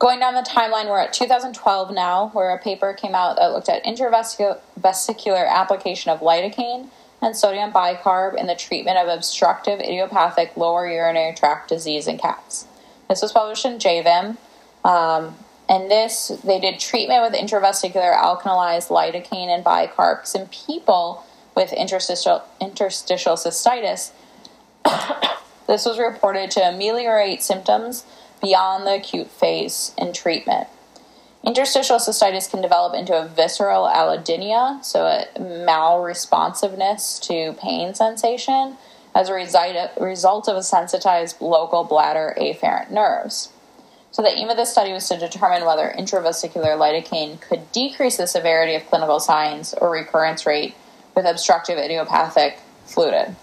Going 0.00 0.18
down 0.18 0.34
the 0.34 0.40
timeline, 0.40 0.86
we're 0.88 0.98
at 0.98 1.12
2012 1.12 1.92
now, 1.92 2.30
where 2.32 2.50
a 2.54 2.58
paper 2.58 2.94
came 2.94 3.14
out 3.14 3.36
that 3.36 3.52
looked 3.52 3.68
at 3.68 3.84
intravesicular 3.84 5.48
application 5.48 6.10
of 6.10 6.20
lidocaine 6.20 6.88
and 7.22 7.36
sodium 7.36 7.70
bicarb 7.70 8.34
in 8.34 8.46
the 8.46 8.54
treatment 8.54 8.96
of 8.96 9.08
obstructive 9.08 9.78
idiopathic 9.78 10.56
lower 10.56 10.90
urinary 10.90 11.34
tract 11.34 11.68
disease 11.68 12.06
in 12.06 12.16
cats. 12.16 12.66
This 13.10 13.22
was 13.22 13.32
published 13.32 13.64
in 13.64 13.78
JVIM. 13.78 14.36
Um, 14.84 15.36
and 15.68 15.90
this, 15.90 16.28
they 16.44 16.60
did 16.60 16.78
treatment 16.78 17.22
with 17.22 17.38
intravesicular 17.38 18.16
alkalized 18.16 18.88
lidocaine 18.88 19.48
and 19.48 19.64
bicarb 19.64 20.32
in 20.34 20.46
people 20.46 21.24
with 21.56 21.72
interstitial, 21.72 22.42
interstitial 22.60 23.34
cystitis. 23.34 24.12
this 25.66 25.84
was 25.84 25.98
reported 25.98 26.52
to 26.52 26.60
ameliorate 26.60 27.42
symptoms 27.42 28.04
beyond 28.40 28.86
the 28.86 28.94
acute 28.94 29.28
phase 29.28 29.92
in 29.98 30.12
treatment. 30.12 30.68
Interstitial 31.44 31.96
cystitis 31.96 32.48
can 32.48 32.62
develop 32.62 32.94
into 32.94 33.12
a 33.12 33.26
visceral 33.26 33.86
allodynia, 33.86 34.84
so 34.84 35.06
a 35.06 35.26
malresponsiveness 35.36 37.20
to 37.22 37.54
pain 37.60 37.92
sensation, 37.92 38.76
as 39.14 39.28
a 39.28 39.90
result 40.00 40.48
of 40.48 40.56
a 40.56 40.62
sensitized 40.62 41.40
local 41.40 41.84
bladder 41.84 42.34
afferent 42.38 42.90
nerves. 42.90 43.50
So, 44.12 44.22
the 44.22 44.36
aim 44.36 44.48
of 44.48 44.56
this 44.56 44.72
study 44.72 44.92
was 44.92 45.08
to 45.08 45.16
determine 45.16 45.64
whether 45.64 45.92
intravesicular 45.96 46.76
lidocaine 46.76 47.40
could 47.40 47.70
decrease 47.70 48.16
the 48.16 48.26
severity 48.26 48.74
of 48.74 48.86
clinical 48.86 49.20
signs 49.20 49.72
or 49.74 49.90
recurrence 49.90 50.46
rate 50.46 50.74
with 51.14 51.26
obstructive 51.26 51.78
idiopathic 51.78 52.58
FLUTD. 52.88 53.34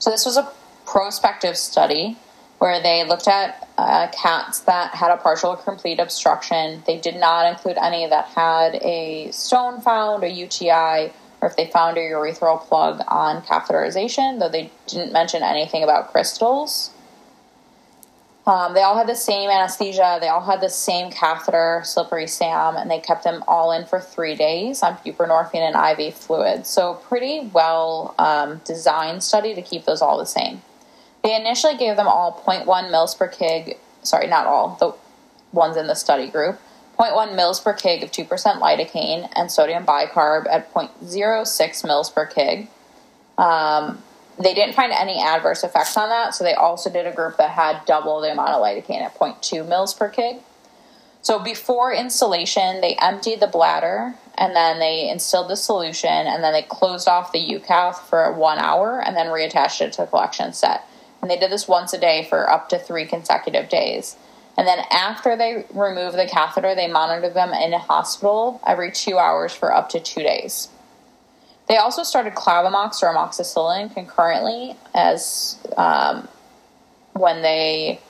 So, 0.00 0.10
this 0.10 0.26
was 0.26 0.36
a 0.36 0.50
prospective 0.86 1.56
study 1.56 2.16
where 2.58 2.80
they 2.80 3.04
looked 3.04 3.28
at 3.28 3.68
uh, 3.78 4.08
cats 4.08 4.60
that 4.60 4.94
had 4.94 5.10
a 5.10 5.16
partial 5.16 5.50
or 5.50 5.56
complete 5.56 5.98
obstruction. 5.98 6.82
They 6.86 6.98
did 6.98 7.16
not 7.16 7.50
include 7.50 7.76
any 7.76 8.06
that 8.06 8.26
had 8.26 8.76
a 8.76 9.30
stone 9.32 9.80
found, 9.80 10.22
a 10.22 10.28
UTI, 10.28 11.12
or 11.42 11.48
if 11.48 11.56
they 11.56 11.66
found 11.66 11.98
a 11.98 12.00
urethral 12.00 12.60
plug 12.60 13.02
on 13.08 13.42
catheterization, 13.42 14.38
though 14.38 14.48
they 14.48 14.70
didn't 14.86 15.12
mention 15.12 15.42
anything 15.42 15.82
about 15.82 16.12
crystals. 16.12 16.92
Um, 18.46 18.74
they 18.74 18.82
all 18.82 18.96
had 18.96 19.08
the 19.08 19.14
same 19.14 19.50
anesthesia, 19.50 20.18
they 20.20 20.28
all 20.28 20.40
had 20.40 20.60
the 20.60 20.68
same 20.68 21.12
catheter, 21.12 21.82
slippery 21.84 22.26
Sam, 22.26 22.76
and 22.76 22.90
they 22.90 22.98
kept 22.98 23.24
them 23.24 23.44
all 23.46 23.70
in 23.72 23.84
for 23.86 24.00
three 24.00 24.34
days 24.34 24.82
on 24.82 24.96
buprenorphine 24.98 25.74
and 25.74 26.00
IV 26.00 26.14
fluid. 26.14 26.66
So, 26.66 26.94
pretty 26.94 27.50
well 27.52 28.16
um, 28.18 28.60
designed 28.64 29.22
study 29.22 29.54
to 29.54 29.62
keep 29.62 29.84
those 29.84 30.02
all 30.02 30.18
the 30.18 30.26
same. 30.26 30.62
They 31.22 31.36
initially 31.36 31.76
gave 31.76 31.96
them 31.96 32.08
all 32.08 32.42
0.1 32.44 32.90
mils 32.90 33.14
per 33.14 33.28
kg, 33.28 33.76
sorry, 34.02 34.26
not 34.26 34.46
all, 34.46 34.76
the 34.80 34.92
ones 35.56 35.76
in 35.76 35.86
the 35.86 35.94
study 35.94 36.28
group, 36.28 36.60
0.1 36.98 37.34
mils 37.34 37.60
per 37.60 37.74
kg 37.74 38.02
of 38.02 38.10
2% 38.10 38.28
lidocaine 38.60 39.28
and 39.34 39.50
sodium 39.50 39.84
bicarb 39.84 40.46
at 40.50 40.72
0.06 40.72 41.84
mils 41.84 42.10
per 42.10 42.28
kg. 42.28 42.68
Um, 43.38 44.02
they 44.38 44.54
didn't 44.54 44.74
find 44.74 44.92
any 44.92 45.20
adverse 45.20 45.64
effects 45.64 45.96
on 45.96 46.08
that, 46.08 46.34
so 46.34 46.44
they 46.44 46.54
also 46.54 46.90
did 46.90 47.06
a 47.06 47.12
group 47.12 47.36
that 47.36 47.50
had 47.50 47.84
double 47.86 48.20
the 48.20 48.32
amount 48.32 48.50
of 48.50 48.62
lidocaine 48.62 49.02
at 49.02 49.18
0.2 49.18 49.66
mils 49.66 49.94
per 49.94 50.10
kg. 50.10 50.40
So 51.22 51.38
before 51.38 51.92
installation, 51.92 52.80
they 52.80 52.96
emptied 53.00 53.40
the 53.40 53.46
bladder 53.46 54.16
and 54.36 54.56
then 54.56 54.80
they 54.80 55.08
instilled 55.08 55.48
the 55.48 55.56
solution 55.56 56.10
and 56.10 56.42
then 56.42 56.52
they 56.52 56.62
closed 56.62 57.06
off 57.06 57.30
the 57.30 57.38
UCath 57.38 58.00
for 58.00 58.32
one 58.32 58.58
hour 58.58 59.00
and 59.00 59.16
then 59.16 59.26
reattached 59.26 59.80
it 59.80 59.92
to 59.94 60.02
the 60.02 60.06
collection 60.08 60.52
set. 60.52 60.84
And 61.20 61.30
they 61.30 61.38
did 61.38 61.52
this 61.52 61.68
once 61.68 61.92
a 61.92 61.98
day 61.98 62.26
for 62.28 62.50
up 62.50 62.68
to 62.70 62.78
three 62.78 63.06
consecutive 63.06 63.68
days. 63.68 64.16
And 64.56 64.66
then 64.66 64.78
after 64.90 65.36
they 65.36 65.64
remove 65.72 66.12
the 66.12 66.26
catheter, 66.26 66.74
they 66.74 66.88
monitor 66.88 67.30
them 67.30 67.52
in 67.54 67.72
hospital 67.72 68.60
every 68.66 68.92
two 68.92 69.18
hours 69.18 69.54
for 69.54 69.74
up 69.74 69.88
to 69.90 70.00
two 70.00 70.22
days. 70.22 70.68
They 71.68 71.76
also 71.78 72.02
started 72.02 72.34
Clavamox 72.34 73.02
or 73.02 73.14
amoxicillin 73.14 73.94
concurrently 73.94 74.76
as 74.94 75.58
um, 75.76 76.28
when 77.14 77.40
they 77.42 78.00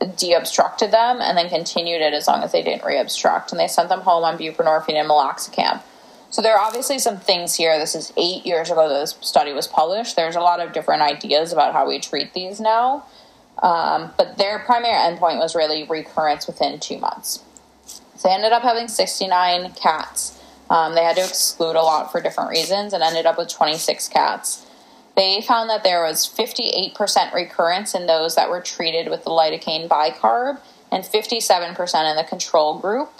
deobstructed 0.00 0.90
them 0.90 1.20
and 1.20 1.36
then 1.36 1.48
continued 1.48 2.00
it 2.00 2.14
as 2.14 2.26
long 2.26 2.42
as 2.42 2.52
they 2.52 2.62
didn't 2.62 2.82
reobstruct. 2.82 3.50
And 3.50 3.60
they 3.60 3.68
sent 3.68 3.88
them 3.88 4.00
home 4.00 4.24
on 4.24 4.38
buprenorphine 4.38 4.94
and 4.94 5.08
meloxicam. 5.08 5.82
So 6.30 6.42
there 6.42 6.56
are 6.56 6.60
obviously 6.60 6.98
some 6.98 7.18
things 7.18 7.54
here. 7.54 7.78
This 7.78 7.94
is 7.94 8.12
eight 8.16 8.44
years 8.44 8.70
ago 8.70 8.88
that 8.88 8.94
this 8.94 9.16
study 9.20 9.52
was 9.52 9.66
published. 9.66 10.16
There's 10.16 10.36
a 10.36 10.40
lot 10.40 10.60
of 10.60 10.72
different 10.72 11.02
ideas 11.02 11.52
about 11.52 11.72
how 11.72 11.86
we 11.86 12.00
treat 12.00 12.34
these 12.34 12.58
now. 12.58 13.04
Um, 13.62 14.12
but 14.16 14.36
their 14.36 14.58
primary 14.60 14.94
endpoint 14.94 15.38
was 15.38 15.54
really 15.54 15.84
recurrence 15.84 16.46
within 16.46 16.80
two 16.80 16.98
months. 16.98 17.42
So 17.86 18.28
they 18.28 18.34
ended 18.34 18.52
up 18.52 18.62
having 18.62 18.88
69 18.88 19.72
cats. 19.72 20.40
Um, 20.70 20.94
they 20.94 21.04
had 21.04 21.16
to 21.16 21.22
exclude 21.22 21.76
a 21.76 21.82
lot 21.82 22.10
for 22.10 22.20
different 22.20 22.50
reasons 22.50 22.92
and 22.92 23.02
ended 23.02 23.26
up 23.26 23.38
with 23.38 23.48
26 23.48 24.08
cats. 24.08 24.66
They 25.16 25.40
found 25.42 25.70
that 25.70 25.84
there 25.84 26.02
was 26.02 26.26
58% 26.26 27.32
recurrence 27.32 27.94
in 27.94 28.06
those 28.06 28.34
that 28.34 28.50
were 28.50 28.60
treated 28.60 29.08
with 29.08 29.24
the 29.24 29.30
lidocaine 29.30 29.88
bicarb 29.88 30.58
and 30.90 31.04
57% 31.04 32.10
in 32.10 32.16
the 32.16 32.24
control 32.24 32.78
group. 32.78 33.12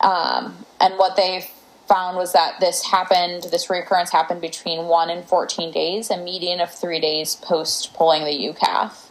Um, 0.00 0.64
and 0.80 0.94
what 0.94 1.16
they 1.16 1.50
found 1.92 2.16
was 2.16 2.32
that 2.32 2.58
this 2.58 2.86
happened, 2.86 3.42
this 3.50 3.68
recurrence 3.68 4.10
happened 4.10 4.40
between 4.40 4.86
1 4.86 5.10
and 5.10 5.24
14 5.26 5.70
days, 5.70 6.10
a 6.10 6.16
median 6.16 6.58
of 6.58 6.72
three 6.72 7.00
days 7.00 7.36
post 7.36 7.92
pulling 7.92 8.24
the 8.24 8.30
UCath. 8.30 9.10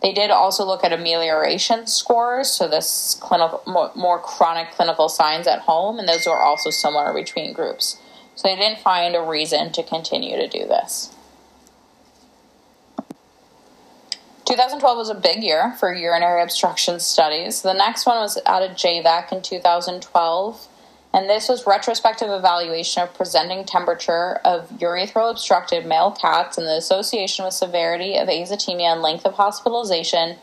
They 0.00 0.12
did 0.12 0.30
also 0.30 0.64
look 0.64 0.84
at 0.84 0.92
amelioration 0.92 1.88
scores, 1.88 2.48
so 2.48 2.68
this 2.68 3.18
clinical, 3.20 3.62
more, 3.66 3.90
more 3.96 4.20
chronic 4.20 4.70
clinical 4.70 5.08
signs 5.08 5.48
at 5.48 5.60
home, 5.62 5.98
and 5.98 6.08
those 6.08 6.24
were 6.24 6.40
also 6.40 6.70
similar 6.70 7.12
between 7.12 7.52
groups. 7.52 7.98
So 8.36 8.46
they 8.46 8.54
didn't 8.54 8.78
find 8.78 9.16
a 9.16 9.20
reason 9.20 9.72
to 9.72 9.82
continue 9.82 10.36
to 10.36 10.46
do 10.46 10.66
this. 10.68 11.12
2012 14.46 14.96
was 14.96 15.10
a 15.10 15.14
big 15.14 15.42
year 15.42 15.74
for 15.80 15.92
urinary 15.92 16.42
obstruction 16.42 17.00
studies. 17.00 17.62
The 17.62 17.74
next 17.74 18.06
one 18.06 18.18
was 18.18 18.38
out 18.46 18.62
of 18.62 18.76
JVECC 18.76 19.32
in 19.32 19.42
2012 19.42 20.68
and 21.12 21.28
this 21.28 21.48
was 21.48 21.66
retrospective 21.66 22.30
evaluation 22.30 23.02
of 23.02 23.12
presenting 23.14 23.64
temperature 23.64 24.36
of 24.44 24.68
urethral 24.78 25.30
obstructed 25.30 25.84
male 25.84 26.12
cats 26.12 26.56
and 26.56 26.66
the 26.66 26.76
association 26.76 27.44
with 27.44 27.54
severity 27.54 28.16
of 28.16 28.28
azotemia 28.28 28.92
and 28.92 29.02
length 29.02 29.24
of 29.24 29.34
hospitalization 29.34 30.36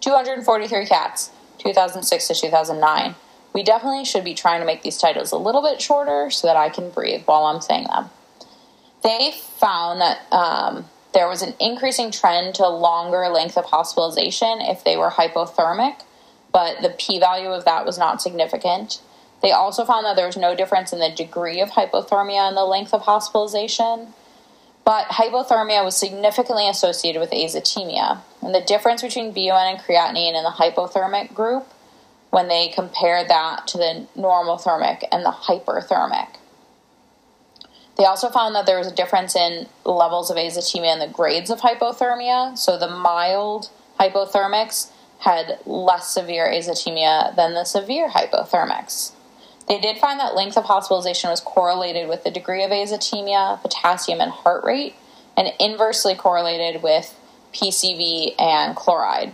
243 0.00 0.86
cats 0.86 1.30
2006 1.58 2.28
to 2.28 2.34
2009 2.34 3.14
we 3.52 3.62
definitely 3.62 4.04
should 4.04 4.24
be 4.24 4.34
trying 4.34 4.60
to 4.60 4.66
make 4.66 4.82
these 4.82 4.98
titles 4.98 5.32
a 5.32 5.36
little 5.36 5.62
bit 5.62 5.80
shorter 5.80 6.30
so 6.30 6.46
that 6.46 6.56
i 6.56 6.68
can 6.68 6.90
breathe 6.90 7.22
while 7.24 7.44
i'm 7.44 7.60
saying 7.60 7.86
them. 7.88 8.10
They 9.02 9.32
found 9.58 10.00
that 10.00 10.32
um, 10.32 10.88
there 11.12 11.26
was 11.26 11.42
an 11.42 11.54
increasing 11.58 12.12
trend 12.12 12.54
to 12.54 12.68
longer 12.68 13.28
length 13.28 13.58
of 13.58 13.64
hospitalization 13.64 14.60
if 14.60 14.84
they 14.84 14.96
were 14.96 15.10
hypothermic 15.10 16.02
but 16.52 16.82
the 16.82 16.90
p-value 16.90 17.48
of 17.48 17.64
that 17.64 17.84
was 17.84 17.98
not 17.98 18.22
significant 18.22 19.00
they 19.42 19.50
also 19.50 19.84
found 19.84 20.06
that 20.06 20.14
there 20.14 20.26
was 20.26 20.36
no 20.36 20.54
difference 20.54 20.92
in 20.92 21.00
the 21.00 21.10
degree 21.10 21.60
of 21.60 21.70
hypothermia 21.70 22.48
and 22.48 22.56
the 22.56 22.64
length 22.64 22.94
of 22.94 23.02
hospitalization, 23.02 24.14
but 24.84 25.06
hypothermia 25.08 25.84
was 25.84 25.96
significantly 25.96 26.68
associated 26.68 27.20
with 27.20 27.30
azotemia. 27.30 28.20
And 28.40 28.54
the 28.54 28.60
difference 28.60 29.02
between 29.02 29.32
BUN 29.32 29.66
and 29.66 29.78
creatinine 29.78 30.36
in 30.36 30.44
the 30.44 30.54
hypothermic 30.56 31.34
group 31.34 31.66
when 32.30 32.48
they 32.48 32.68
compared 32.68 33.28
that 33.28 33.66
to 33.68 33.78
the 33.78 34.06
normothermic 34.16 35.04
and 35.12 35.24
the 35.24 35.30
hyperthermic. 35.30 36.36
They 37.98 38.04
also 38.04 38.30
found 38.30 38.54
that 38.54 38.64
there 38.64 38.78
was 38.78 38.86
a 38.86 38.94
difference 38.94 39.36
in 39.36 39.66
levels 39.84 40.30
of 40.30 40.36
azotemia 40.36 40.94
and 40.94 41.02
the 41.02 41.12
grades 41.12 41.50
of 41.50 41.60
hypothermia. 41.60 42.56
So 42.56 42.78
the 42.78 42.88
mild 42.88 43.70
hypothermics 44.00 44.90
had 45.18 45.58
less 45.66 46.10
severe 46.10 46.46
azotemia 46.46 47.36
than 47.36 47.54
the 47.54 47.64
severe 47.64 48.08
hypothermics. 48.08 49.12
They 49.68 49.80
did 49.80 49.98
find 49.98 50.18
that 50.20 50.34
length 50.34 50.56
of 50.56 50.64
hospitalization 50.64 51.30
was 51.30 51.40
correlated 51.40 52.08
with 52.08 52.24
the 52.24 52.30
degree 52.30 52.64
of 52.64 52.70
azotemia, 52.70 53.60
potassium, 53.62 54.20
and 54.20 54.30
heart 54.30 54.64
rate, 54.64 54.94
and 55.36 55.52
inversely 55.60 56.14
correlated 56.14 56.82
with 56.82 57.18
PCV 57.52 58.34
and 58.40 58.74
chloride. 58.74 59.32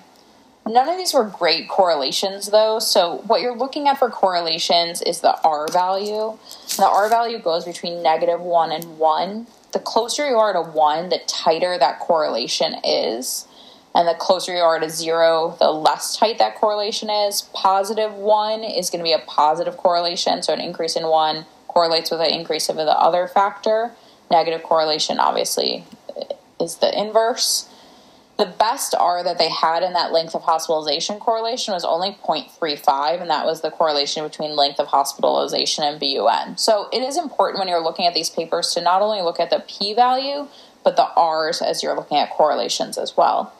None 0.66 0.88
of 0.88 0.98
these 0.98 1.14
were 1.14 1.24
great 1.24 1.66
correlations, 1.66 2.50
though. 2.50 2.78
So, 2.78 3.22
what 3.26 3.40
you're 3.40 3.56
looking 3.56 3.88
at 3.88 3.98
for 3.98 4.10
correlations 4.10 5.00
is 5.00 5.22
the 5.22 5.40
R 5.42 5.66
value. 5.72 6.36
The 6.76 6.86
R 6.86 7.08
value 7.08 7.38
goes 7.38 7.64
between 7.64 8.02
negative 8.02 8.40
1 8.40 8.72
and 8.72 8.98
1. 8.98 9.46
The 9.72 9.78
closer 9.78 10.28
you 10.28 10.36
are 10.36 10.52
to 10.52 10.60
1, 10.60 11.08
the 11.08 11.20
tighter 11.26 11.78
that 11.78 12.00
correlation 12.00 12.76
is. 12.84 13.47
And 13.98 14.06
the 14.06 14.14
closer 14.14 14.54
you 14.54 14.62
are 14.62 14.78
to 14.78 14.88
0, 14.88 15.56
the 15.58 15.72
less 15.72 16.16
tight 16.16 16.38
that 16.38 16.54
correlation 16.54 17.10
is. 17.10 17.42
Positive 17.52 18.14
1 18.14 18.62
is 18.62 18.90
going 18.90 19.00
to 19.00 19.04
be 19.04 19.12
a 19.12 19.18
positive 19.18 19.76
correlation. 19.76 20.40
So, 20.40 20.52
an 20.52 20.60
increase 20.60 20.94
in 20.94 21.08
1 21.08 21.44
correlates 21.66 22.08
with 22.08 22.20
an 22.20 22.30
increase 22.30 22.68
of 22.68 22.76
the 22.76 22.84
other 22.84 23.26
factor. 23.26 23.90
Negative 24.30 24.62
correlation, 24.62 25.18
obviously, 25.18 25.84
is 26.60 26.76
the 26.76 26.96
inverse. 26.96 27.68
The 28.36 28.46
best 28.46 28.94
R 28.96 29.24
that 29.24 29.36
they 29.36 29.48
had 29.48 29.82
in 29.82 29.94
that 29.94 30.12
length 30.12 30.36
of 30.36 30.42
hospitalization 30.42 31.18
correlation 31.18 31.74
was 31.74 31.84
only 31.84 32.16
0.35, 32.24 33.20
and 33.20 33.30
that 33.30 33.46
was 33.46 33.62
the 33.62 33.70
correlation 33.72 34.22
between 34.22 34.54
length 34.54 34.78
of 34.78 34.86
hospitalization 34.86 35.82
and 35.82 35.98
BUN. 35.98 36.56
So 36.56 36.88
it 36.92 37.02
is 37.02 37.16
important 37.16 37.58
when 37.58 37.66
you're 37.66 37.82
looking 37.82 38.06
at 38.06 38.14
these 38.14 38.30
papers 38.30 38.72
to 38.74 38.80
not 38.80 39.02
only 39.02 39.22
look 39.22 39.40
at 39.40 39.50
the 39.50 39.64
p 39.66 39.92
value, 39.92 40.46
but 40.84 40.94
the 40.94 41.08
R's 41.16 41.60
as 41.60 41.82
you're 41.82 41.96
looking 41.96 42.18
at 42.18 42.30
correlations 42.30 42.96
as 42.96 43.16
well. 43.16 43.52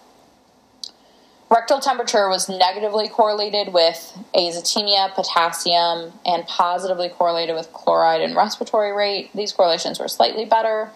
Rectal 1.50 1.80
temperature 1.80 2.28
was 2.28 2.50
negatively 2.50 3.08
correlated 3.08 3.72
with 3.72 4.18
azotemia, 4.34 5.14
potassium, 5.14 6.12
and 6.26 6.46
positively 6.46 7.08
correlated 7.08 7.56
with 7.56 7.72
chloride 7.72 8.20
and 8.20 8.36
respiratory 8.36 8.92
rate. 8.92 9.30
These 9.34 9.52
correlations 9.52 9.98
were 9.98 10.08
slightly 10.08 10.44
better. 10.44 10.90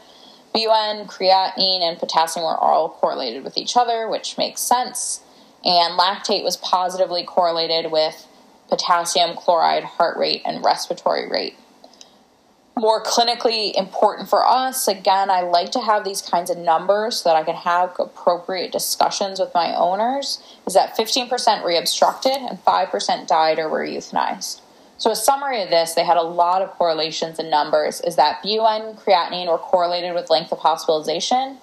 BUN, 0.53 1.07
creatinine, 1.07 1.81
and 1.81 1.99
potassium 1.99 2.45
were 2.45 2.59
all 2.59 2.91
correlated 2.91 3.45
with 3.45 3.57
each 3.57 3.79
other, 3.79 4.07
which 4.11 4.37
makes 4.37 4.61
sense. 4.61 5.23
And 5.65 5.99
lactate 5.99 6.45
was 6.45 6.59
positively 6.59 7.25
correlated 7.25 7.91
with 7.91 8.27
potassium, 8.69 9.35
chloride, 9.37 9.85
heart 9.85 10.19
rate, 10.19 10.43
and 10.45 10.63
respiratory 10.63 11.31
rate. 11.31 11.57
More 12.77 13.03
clinically 13.03 13.75
important 13.75 14.29
for 14.29 14.47
us, 14.47 14.89
again, 14.89 15.31
I 15.31 15.43
like 15.43 15.71
to 15.73 15.81
have 15.81 16.05
these 16.05 16.23
kinds 16.23 16.51
of 16.51 16.57
numbers 16.57 17.19
so 17.19 17.29
that 17.29 17.37
I 17.37 17.45
can 17.45 17.55
have 17.55 17.93
appropriate 17.99 18.73
discussions 18.73 19.39
with 19.39 19.53
my 19.55 19.75
owners, 19.77 20.43
is 20.67 20.75
that 20.75 20.97
15% 20.97 21.29
reobstructed 21.29 22.49
and 22.49 22.65
5% 22.65 23.27
died 23.27 23.59
or 23.59 23.69
were 23.69 23.87
euthanized. 23.87 24.63
So, 24.97 25.11
a 25.11 25.17
summary 25.17 25.63
of 25.63 25.69
this, 25.69 25.95
they 25.95 26.05
had 26.05 26.17
a 26.17 26.23
lot 26.23 26.63
of 26.63 26.71
correlations 26.71 27.39
in 27.39 27.51
numbers, 27.51 28.01
is 28.01 28.17
that 28.17 28.43
BUN 28.43 28.95
creatinine 28.95 29.49
were 29.49 29.59
correlated 29.59 30.15
with 30.15 30.31
length 30.31 30.53
of 30.53 30.61
hospitalization 30.61 31.59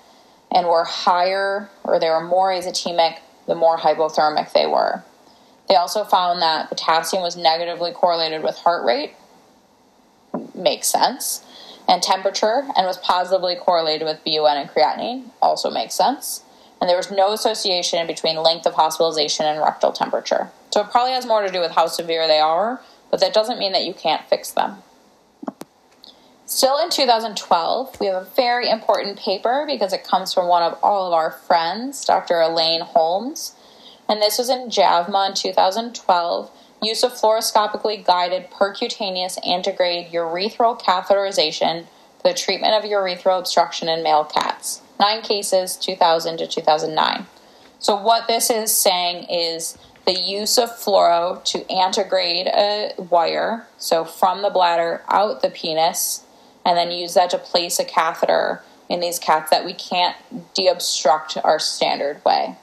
and 0.52 0.68
were 0.68 0.84
higher 0.84 1.70
or 1.84 2.00
they 2.00 2.10
were 2.10 2.24
more 2.24 2.52
azotemic 2.52 3.20
the 3.48 3.56
more 3.56 3.78
hypothermic 3.78 4.54
they 4.54 4.68
were. 4.68 5.04
They 5.68 5.76
also 5.76 6.04
found 6.04 6.42
that 6.42 6.70
potassium 6.70 7.24
was 7.24 7.36
negatively 7.36 7.92
correlated 7.92 8.44
with 8.44 8.58
heart 8.58 8.86
rate, 8.86 9.14
makes 10.56 10.88
sense, 10.88 11.46
and 11.88 12.02
temperature, 12.02 12.68
and 12.76 12.86
was 12.86 12.98
positively 12.98 13.56
correlated 13.56 14.06
with 14.06 14.24
BUN 14.24 14.58
and 14.58 14.70
creatinine, 14.70 15.30
also 15.42 15.70
makes 15.70 15.96
sense. 15.96 16.44
And 16.80 16.90
there 16.90 16.98
was 16.98 17.12
no 17.12 17.34
association 17.34 18.08
between 18.08 18.38
length 18.38 18.66
of 18.66 18.76
hospitalization 18.76 19.46
and 19.46 19.60
rectal 19.60 19.92
temperature. 19.92 20.50
So 20.72 20.82
it 20.82 20.92
probably 20.92 21.12
has 21.12 21.26
more 21.26 21.46
to 21.46 21.52
do 21.52 21.60
with 21.60 21.72
how 21.72 21.88
severe 21.88 22.28
they 22.28 22.40
are 22.40 22.82
but 23.10 23.20
that 23.20 23.34
doesn't 23.34 23.60
mean 23.60 23.72
that 23.72 23.86
you 23.86 23.94
can't 23.94 24.28
fix 24.30 24.52
them. 24.52 24.78
Still 26.46 26.80
in 26.80 26.90
2012, 26.90 28.00
we 28.00 28.08
have 28.08 28.24
a 28.24 28.30
very 28.36 28.70
important 28.70 29.20
paper 29.20 29.66
because 29.68 29.94
it 29.94 30.04
comes 30.04 30.34
from 30.34 30.48
one 30.48 30.64
of 30.64 30.80
all 30.82 31.08
of 31.08 31.14
our 31.14 31.32
friends, 31.32 32.04
Dr. 32.06 32.40
Elaine 32.42 32.82
Holmes. 32.82 33.56
And 34.08 34.20
this 34.20 34.40
was 34.40 34.50
in 34.50 34.70
JAVMA 34.70 35.30
in 35.30 35.36
2012 35.36 36.52
use 36.82 37.04
of 37.04 37.14
fluoroscopically 37.14 38.06
guided 38.06 38.50
percutaneous 38.52 39.38
antegrade 39.46 40.12
urethral 40.12 40.80
catheterization 40.80 41.86
for 42.22 42.30
the 42.30 42.34
treatment 42.34 42.74
of 42.74 42.90
urethral 42.90 43.40
obstruction 43.40 43.90
in 43.90 44.04
male 44.04 44.26
cats. 44.26 44.82
Nine 45.00 45.22
cases, 45.22 45.76
2000 45.78 46.38
to 46.38 46.48
2009. 46.48 47.26
So, 47.80 47.96
what 47.96 48.28
this 48.28 48.50
is 48.50 48.76
saying 48.76 49.26
is 49.30 49.78
the 50.06 50.20
use 50.20 50.58
of 50.58 50.70
fluoro 50.70 51.44
to 51.46 51.60
antegrade 51.72 52.48
a 52.48 52.94
wire, 52.98 53.68
so 53.78 54.04
from 54.04 54.42
the 54.42 54.50
bladder 54.50 55.04
out 55.08 55.42
the 55.42 55.50
penis, 55.50 56.26
and 56.66 56.78
then 56.78 56.92
use 56.92 57.14
that 57.14 57.30
to 57.30 57.38
place 57.38 57.80
a 57.80 57.86
catheter 57.86 58.64
in 58.90 59.00
these 59.00 59.20
cats 59.20 59.52
that 59.52 59.64
we 59.64 59.74
can't 59.74 60.18
deobstruct 60.54 61.40
our 61.46 61.60
standard 61.60 62.24
way. 62.26 62.58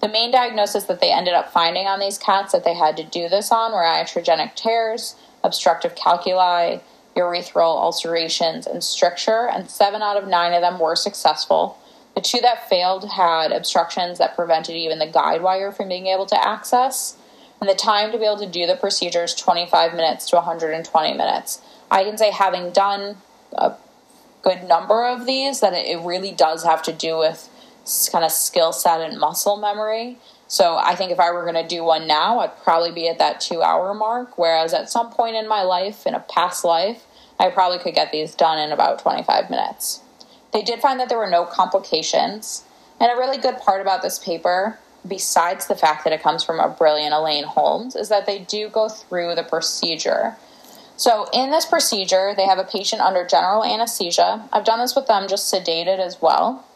The 0.00 0.08
main 0.08 0.30
diagnosis 0.30 0.84
that 0.84 1.00
they 1.00 1.12
ended 1.12 1.34
up 1.34 1.52
finding 1.52 1.86
on 1.86 2.00
these 2.00 2.16
cats 2.16 2.52
that 2.52 2.64
they 2.64 2.74
had 2.74 2.96
to 2.96 3.04
do 3.04 3.28
this 3.28 3.52
on 3.52 3.72
were 3.72 3.82
iatrogenic 3.82 4.54
tears, 4.54 5.14
obstructive 5.44 5.94
calculi, 5.94 6.80
urethral 7.14 7.76
ulcerations, 7.76 8.66
and 8.66 8.82
stricture, 8.82 9.48
and 9.48 9.70
seven 9.70 10.00
out 10.00 10.16
of 10.16 10.26
nine 10.26 10.54
of 10.54 10.62
them 10.62 10.78
were 10.78 10.96
successful. 10.96 11.78
The 12.14 12.22
two 12.22 12.40
that 12.40 12.68
failed 12.68 13.10
had 13.10 13.52
obstructions 13.52 14.18
that 14.18 14.34
prevented 14.34 14.74
even 14.74 14.98
the 14.98 15.06
guide 15.06 15.42
wire 15.42 15.70
from 15.70 15.88
being 15.88 16.06
able 16.06 16.26
to 16.26 16.48
access. 16.48 17.16
And 17.60 17.68
the 17.68 17.74
time 17.74 18.10
to 18.12 18.18
be 18.18 18.24
able 18.24 18.38
to 18.38 18.46
do 18.46 18.66
the 18.66 18.76
procedure 18.76 19.24
is 19.24 19.34
25 19.34 19.94
minutes 19.94 20.30
to 20.30 20.36
120 20.36 21.12
minutes. 21.12 21.60
I 21.90 22.04
can 22.04 22.16
say, 22.16 22.30
having 22.30 22.70
done 22.70 23.18
a 23.52 23.74
good 24.42 24.64
number 24.64 25.04
of 25.04 25.26
these, 25.26 25.60
that 25.60 25.74
it 25.74 26.00
really 26.02 26.32
does 26.32 26.64
have 26.64 26.82
to 26.84 26.92
do 26.92 27.18
with 27.18 27.49
kind 28.10 28.24
of 28.24 28.32
skill 28.32 28.72
set 28.72 29.00
and 29.00 29.18
muscle 29.18 29.56
memory. 29.56 30.18
So 30.48 30.76
I 30.76 30.96
think 30.96 31.12
if 31.12 31.20
I 31.20 31.30
were 31.30 31.42
going 31.42 31.62
to 31.62 31.66
do 31.66 31.84
one 31.84 32.08
now, 32.08 32.40
I'd 32.40 32.56
probably 32.64 32.90
be 32.90 33.08
at 33.08 33.18
that 33.18 33.40
two 33.40 33.62
hour 33.62 33.94
mark. 33.94 34.36
Whereas 34.36 34.74
at 34.74 34.90
some 34.90 35.10
point 35.10 35.36
in 35.36 35.48
my 35.48 35.62
life, 35.62 36.06
in 36.06 36.14
a 36.14 36.20
past 36.20 36.64
life, 36.64 37.04
I 37.38 37.50
probably 37.50 37.78
could 37.78 37.94
get 37.94 38.12
these 38.12 38.34
done 38.34 38.58
in 38.58 38.72
about 38.72 38.98
25 38.98 39.48
minutes. 39.48 40.02
They 40.52 40.62
did 40.62 40.80
find 40.80 40.98
that 40.98 41.08
there 41.08 41.18
were 41.18 41.30
no 41.30 41.44
complications. 41.44 42.64
And 42.98 43.10
a 43.10 43.16
really 43.16 43.38
good 43.38 43.58
part 43.58 43.80
about 43.80 44.02
this 44.02 44.18
paper, 44.18 44.78
besides 45.06 45.66
the 45.66 45.76
fact 45.76 46.04
that 46.04 46.12
it 46.12 46.22
comes 46.22 46.44
from 46.44 46.60
a 46.60 46.68
brilliant 46.68 47.14
Elaine 47.14 47.44
Holmes, 47.44 47.96
is 47.96 48.08
that 48.08 48.26
they 48.26 48.40
do 48.40 48.68
go 48.68 48.88
through 48.88 49.34
the 49.36 49.42
procedure. 49.42 50.36
So, 50.96 51.28
in 51.32 51.50
this 51.50 51.64
procedure, 51.64 52.34
they 52.36 52.44
have 52.44 52.58
a 52.58 52.64
patient 52.64 53.00
under 53.00 53.24
general 53.24 53.64
anesthesia. 53.64 54.46
I've 54.52 54.64
done 54.64 54.80
this 54.80 54.94
with 54.94 55.06
them 55.06 55.28
just 55.28 55.52
sedated 55.52 55.98
as 55.98 56.20
well. 56.20 56.66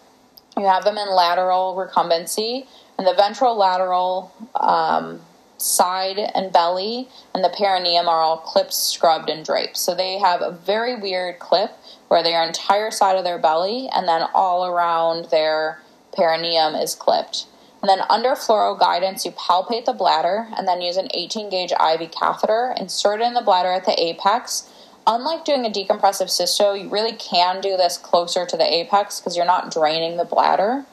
You 0.57 0.67
have 0.67 0.85
them 0.85 0.99
in 0.99 1.09
lateral 1.11 1.75
recumbency, 1.77 2.67
and 2.97 3.07
the 3.07 3.15
ventral 3.15 3.57
lateral 3.57 4.33
um, 4.55 5.21
side 5.59 6.19
and 6.19 6.53
belly 6.53 7.09
and 7.35 7.43
the 7.43 7.49
perineum 7.49 8.09
are 8.09 8.21
all 8.21 8.39
clipped, 8.39 8.75
scrubbed, 8.75 9.31
and 9.31 9.45
draped. 9.45 9.77
So 9.77 9.95
they 9.95 10.19
have 10.19 10.43
a 10.43 10.51
very 10.51 10.95
weird 10.95 11.39
clip 11.39 11.71
where 12.09 12.23
their 12.23 12.45
entire 12.45 12.91
side 12.91 13.17
of 13.17 13.25
their 13.25 13.39
belly 13.39 13.89
and 13.93 14.07
then 14.07 14.27
all 14.35 14.67
around 14.67 15.27
their 15.31 15.81
perineum 16.13 16.75
is 16.75 16.95
clipped. 16.95 17.47
And 17.83 17.89
then 17.89 18.01
under 18.09 18.31
fluoro 18.31 18.79
guidance, 18.79 19.27
you 19.27 19.33
palpate 19.33 19.85
the 19.85 19.93
bladder 19.93 20.49
and 20.57 20.67
then 20.67 20.81
use 20.81 20.97
an 20.97 21.09
18 21.13 21.51
gauge 21.51 21.73
IV 21.73 22.11
catheter, 22.13 22.75
insert 22.79 23.21
it 23.21 23.25
in 23.25 23.35
the 23.35 23.43
bladder 23.43 23.73
at 23.73 23.85
the 23.85 24.01
apex. 24.01 24.71
Unlike 25.07 25.45
doing 25.45 25.67
a 25.67 25.71
decompressive 25.71 26.29
cysto, 26.29 26.81
you 26.81 26.89
really 26.89 27.13
can 27.13 27.61
do 27.61 27.77
this 27.77 27.99
closer 27.99 28.47
to 28.47 28.57
the 28.57 28.73
apex 28.73 29.21
because 29.21 29.37
you're 29.37 29.45
not 29.45 29.71
draining 29.71 30.17
the 30.17 30.25
bladder. 30.25 30.87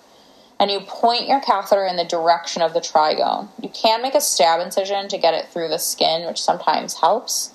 And 0.60 0.70
you 0.70 0.82
point 0.82 1.28
your 1.28 1.40
catheter 1.40 1.86
in 1.86 1.96
the 1.96 2.04
direction 2.04 2.62
of 2.62 2.74
the 2.74 2.82
trigone. 2.82 3.48
You 3.62 3.70
can 3.70 4.02
make 4.02 4.14
a 4.14 4.22
stab 4.22 4.60
incision 4.60 5.08
to 5.08 5.18
get 5.18 5.34
it 5.34 5.48
through 5.48 5.70
the 5.70 5.80
skin, 5.80 6.28
which 6.28 6.42
sometimes 6.42 7.00
helps. 7.00 7.52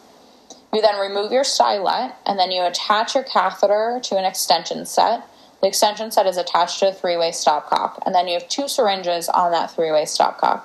You 0.72 0.82
then 0.82 0.98
remove 0.98 1.30
your 1.30 1.44
stylet 1.44 2.14
and 2.24 2.38
then 2.38 2.50
you 2.50 2.62
attach 2.64 3.14
your 3.14 3.22
catheter 3.22 4.00
to 4.02 4.16
an 4.16 4.24
extension 4.24 4.86
set. 4.86 5.22
The 5.60 5.68
extension 5.68 6.10
set 6.10 6.26
is 6.26 6.36
attached 6.36 6.80
to 6.80 6.88
a 6.88 6.92
three 6.92 7.16
way 7.16 7.30
stopcock, 7.30 8.02
and 8.04 8.14
then 8.14 8.28
you 8.28 8.34
have 8.34 8.48
two 8.48 8.68
syringes 8.68 9.28
on 9.28 9.52
that 9.52 9.70
three 9.70 9.90
way 9.90 10.02
stopcock. 10.02 10.62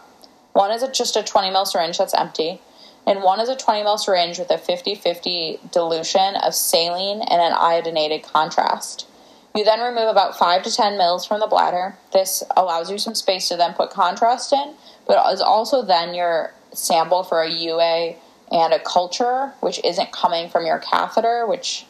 One 0.53 0.71
is 0.71 0.85
just 0.97 1.15
a 1.15 1.23
20 1.23 1.49
ml 1.49 1.65
syringe 1.65 1.97
that's 1.97 2.13
empty, 2.13 2.59
and 3.05 3.23
one 3.23 3.39
is 3.39 3.49
a 3.49 3.55
20 3.55 3.81
ml 3.81 3.99
syringe 3.99 4.39
with 4.39 4.51
a 4.51 4.57
50 4.57 4.95
50 4.95 5.59
dilution 5.71 6.35
of 6.35 6.53
saline 6.53 7.21
and 7.21 7.41
an 7.41 7.53
iodinated 7.53 8.23
contrast. 8.23 9.07
You 9.55 9.65
then 9.65 9.81
remove 9.81 10.07
about 10.07 10.37
5 10.37 10.63
to 10.63 10.73
10 10.73 10.97
mils 10.97 11.25
from 11.25 11.41
the 11.41 11.47
bladder. 11.47 11.97
This 12.13 12.43
allows 12.55 12.89
you 12.89 12.97
some 12.97 13.15
space 13.15 13.49
to 13.49 13.57
then 13.57 13.73
put 13.73 13.89
contrast 13.89 14.53
in, 14.53 14.75
but 15.05 15.33
is 15.33 15.41
also 15.41 15.81
then 15.81 16.13
your 16.13 16.53
sample 16.73 17.23
for 17.23 17.41
a 17.41 17.49
UA 17.49 18.15
and 18.51 18.73
a 18.73 18.79
culture 18.79 19.53
which 19.59 19.83
isn't 19.83 20.11
coming 20.13 20.49
from 20.49 20.65
your 20.65 20.79
catheter, 20.79 21.45
which 21.45 21.85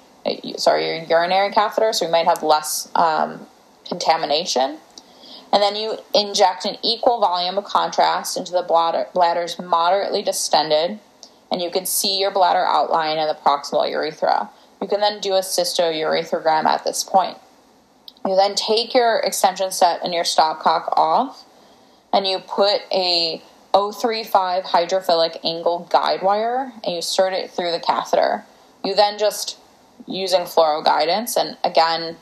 sorry, 0.58 0.86
your 0.88 1.04
urinary 1.04 1.52
catheter, 1.52 1.94
so 1.94 2.06
we 2.06 2.12
might 2.12 2.28
have 2.28 2.44
less 2.44 2.90
um, 2.96 3.46
contamination. 3.88 4.78
And 5.54 5.62
then 5.62 5.76
you 5.76 5.98
inject 6.14 6.66
an 6.66 6.78
equal 6.82 7.20
volume 7.20 7.58
of 7.58 7.66
contrast 7.66 8.38
into 8.38 8.52
the 8.54 8.64
bladder, 8.64 9.08
bladder's 9.14 9.60
moderately 9.60 10.22
distended, 10.22 11.00
and 11.52 11.62
you 11.62 11.70
can 11.70 11.86
see 11.86 12.18
your 12.18 12.32
bladder 12.32 12.66
outline 12.66 13.18
in 13.18 13.28
the 13.28 13.34
proximal 13.34 13.90
urethra. 13.90 14.50
You 14.82 14.88
can 14.88 15.02
then 15.02 15.20
do 15.20 15.34
a 15.34 15.42
cystourethrogram 15.42 16.64
at 16.64 16.84
this 16.86 17.04
point. 17.04 17.38
You 18.26 18.36
then 18.36 18.56
take 18.56 18.94
your 18.94 19.20
extension 19.20 19.72
set 19.72 20.04
and 20.04 20.14
your 20.14 20.24
stopcock 20.24 20.94
off, 20.98 21.44
and 22.14 22.26
you 22.26 22.40
put 22.40 22.82
a 22.92 23.42
035 23.74 24.64
hydrophilic 24.64 25.38
angled 25.44 25.90
guide 25.90 26.22
wire 26.22 26.74
and 26.84 26.92
you 26.92 26.96
insert 26.98 27.34
it 27.34 27.52
through 27.52 27.72
the 27.72 27.80
catheter. 27.80 28.44
You 28.84 28.96
then 28.96 29.18
just 29.18 29.58
using 30.08 30.42
fluoro 30.42 30.84
guidance, 30.84 31.38
and 31.38 31.58
again, 31.64 32.18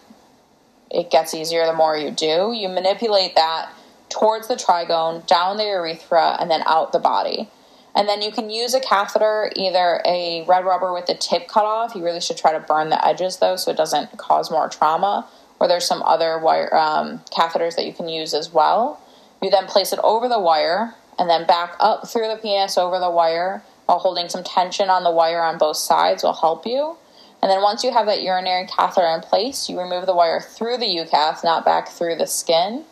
it 0.89 1.11
gets 1.11 1.33
easier 1.33 1.65
the 1.65 1.73
more 1.73 1.97
you 1.97 2.11
do. 2.11 2.53
You 2.53 2.69
manipulate 2.69 3.35
that 3.35 3.71
towards 4.09 4.47
the 4.47 4.55
trigone, 4.55 5.25
down 5.27 5.57
the 5.57 5.65
urethra, 5.65 6.37
and 6.39 6.49
then 6.49 6.63
out 6.65 6.91
the 6.91 6.99
body. 6.99 7.49
And 7.95 8.07
then 8.07 8.21
you 8.21 8.31
can 8.31 8.49
use 8.49 8.73
a 8.73 8.79
catheter, 8.79 9.51
either 9.55 10.01
a 10.05 10.43
red 10.47 10.65
rubber 10.65 10.93
with 10.93 11.05
the 11.05 11.15
tip 11.15 11.47
cut 11.47 11.65
off. 11.65 11.95
You 11.95 12.03
really 12.03 12.21
should 12.21 12.37
try 12.37 12.53
to 12.53 12.59
burn 12.59 12.89
the 12.89 13.05
edges 13.05 13.37
though, 13.37 13.55
so 13.55 13.71
it 13.71 13.77
doesn't 13.77 14.17
cause 14.17 14.51
more 14.51 14.69
trauma. 14.69 15.27
Or 15.59 15.67
there's 15.67 15.85
some 15.85 16.01
other 16.03 16.39
wire 16.39 16.73
um, 16.75 17.19
catheters 17.35 17.75
that 17.75 17.85
you 17.85 17.93
can 17.93 18.07
use 18.07 18.33
as 18.33 18.53
well. 18.53 19.01
You 19.41 19.49
then 19.49 19.67
place 19.67 19.91
it 19.91 19.99
over 20.03 20.29
the 20.29 20.39
wire 20.39 20.95
and 21.17 21.29
then 21.29 21.45
back 21.45 21.75
up 21.79 22.07
through 22.07 22.27
the 22.29 22.37
penis 22.37 22.77
over 22.77 22.99
the 22.99 23.11
wire 23.11 23.63
while 23.85 23.99
holding 23.99 24.29
some 24.29 24.43
tension 24.43 24.89
on 24.89 25.03
the 25.03 25.11
wire 25.11 25.41
on 25.41 25.57
both 25.57 25.77
sides 25.77 26.23
will 26.23 26.33
help 26.33 26.65
you. 26.65 26.95
And 27.41 27.49
then 27.49 27.61
once 27.61 27.83
you 27.83 27.91
have 27.91 28.05
that 28.07 28.21
urinary 28.21 28.67
catheter 28.67 29.07
in 29.07 29.21
place, 29.21 29.69
you 29.69 29.79
remove 29.79 30.05
the 30.05 30.15
wire 30.15 30.41
through 30.41 30.77
the 30.77 30.85
UCath, 30.85 31.43
not 31.43 31.63
back 31.63 31.87
through 31.87 32.17
the 32.17 32.27
skin. 32.27 32.83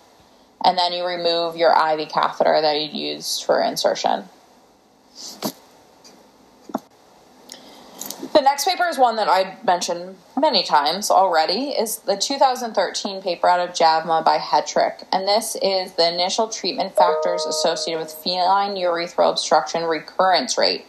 And 0.63 0.77
then 0.77 0.93
you 0.93 1.05
remove 1.05 1.57
your 1.57 1.71
IV 1.71 2.09
catheter 2.09 2.61
that 2.61 2.81
you 2.81 3.13
used 3.13 3.43
for 3.43 3.61
insertion. 3.61 4.25
The 8.33 8.41
next 8.41 8.65
paper 8.65 8.85
is 8.87 8.97
one 8.97 9.15
that 9.15 9.27
I 9.27 9.57
mentioned 9.63 10.15
many 10.39 10.63
times 10.63 11.09
already 11.09 11.69
is 11.69 11.97
the 11.99 12.15
2013 12.15 13.21
paper 13.21 13.47
out 13.49 13.59
of 13.59 13.75
JAVMA 13.75 14.23
by 14.23 14.37
Hetrick. 14.37 15.03
And 15.11 15.27
this 15.27 15.55
is 15.61 15.93
the 15.93 16.13
initial 16.13 16.47
treatment 16.47 16.95
factors 16.95 17.45
associated 17.45 17.99
with 17.99 18.11
feline 18.11 18.75
urethral 18.75 19.31
obstruction 19.31 19.83
recurrence 19.83 20.57
rate 20.57 20.85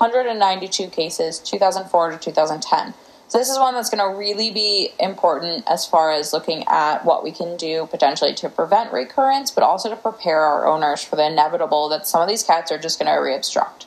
192 0.00 0.88
cases, 0.88 1.38
2004 1.40 2.12
to 2.12 2.18
2010. 2.18 2.94
So 3.28 3.38
this 3.38 3.50
is 3.50 3.58
one 3.58 3.74
that's 3.74 3.90
going 3.90 4.02
to 4.02 4.18
really 4.18 4.50
be 4.50 4.92
important 4.98 5.62
as 5.68 5.86
far 5.86 6.10
as 6.10 6.32
looking 6.32 6.64
at 6.68 7.04
what 7.04 7.22
we 7.22 7.30
can 7.30 7.56
do 7.58 7.86
potentially 7.86 8.34
to 8.34 8.48
prevent 8.48 8.92
recurrence, 8.92 9.50
but 9.50 9.62
also 9.62 9.90
to 9.90 9.96
prepare 9.96 10.40
our 10.40 10.66
owners 10.66 11.04
for 11.04 11.16
the 11.16 11.26
inevitable 11.26 11.90
that 11.90 12.06
some 12.06 12.22
of 12.22 12.28
these 12.28 12.42
cats 12.42 12.72
are 12.72 12.78
just 12.78 12.98
going 12.98 13.06
to 13.06 13.20
reobstruct. 13.20 13.84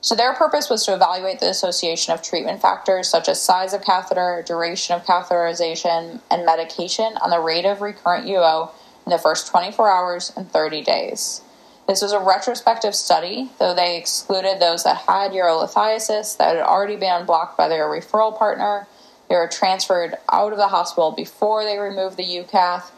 So 0.00 0.14
their 0.14 0.34
purpose 0.34 0.70
was 0.70 0.84
to 0.86 0.94
evaluate 0.94 1.40
the 1.40 1.50
association 1.50 2.14
of 2.14 2.22
treatment 2.22 2.62
factors 2.62 3.08
such 3.08 3.28
as 3.28 3.40
size 3.40 3.74
of 3.74 3.82
catheter, 3.82 4.42
duration 4.46 4.96
of 4.96 5.04
catheterization, 5.04 6.20
and 6.30 6.46
medication 6.46 7.16
on 7.20 7.30
the 7.30 7.40
rate 7.40 7.66
of 7.66 7.82
recurrent 7.82 8.26
UO 8.26 8.70
in 9.04 9.10
the 9.10 9.18
first 9.18 9.48
24 9.48 9.90
hours 9.90 10.32
and 10.34 10.50
30 10.50 10.82
days. 10.82 11.42
This 11.86 12.02
was 12.02 12.12
a 12.12 12.18
retrospective 12.18 12.96
study, 12.96 13.50
though 13.60 13.72
they 13.72 13.96
excluded 13.96 14.58
those 14.58 14.82
that 14.82 14.96
had 14.96 15.30
urolithiasis 15.30 16.36
that 16.36 16.56
had 16.56 16.64
already 16.64 16.96
been 16.96 17.26
blocked 17.26 17.56
by 17.56 17.68
their 17.68 17.86
referral 17.86 18.36
partner. 18.36 18.88
They 19.28 19.36
were 19.36 19.46
transferred 19.46 20.16
out 20.32 20.52
of 20.52 20.58
the 20.58 20.66
hospital 20.66 21.12
before 21.12 21.62
they 21.62 21.78
removed 21.78 22.16
the 22.16 22.24
UCath. 22.24 22.90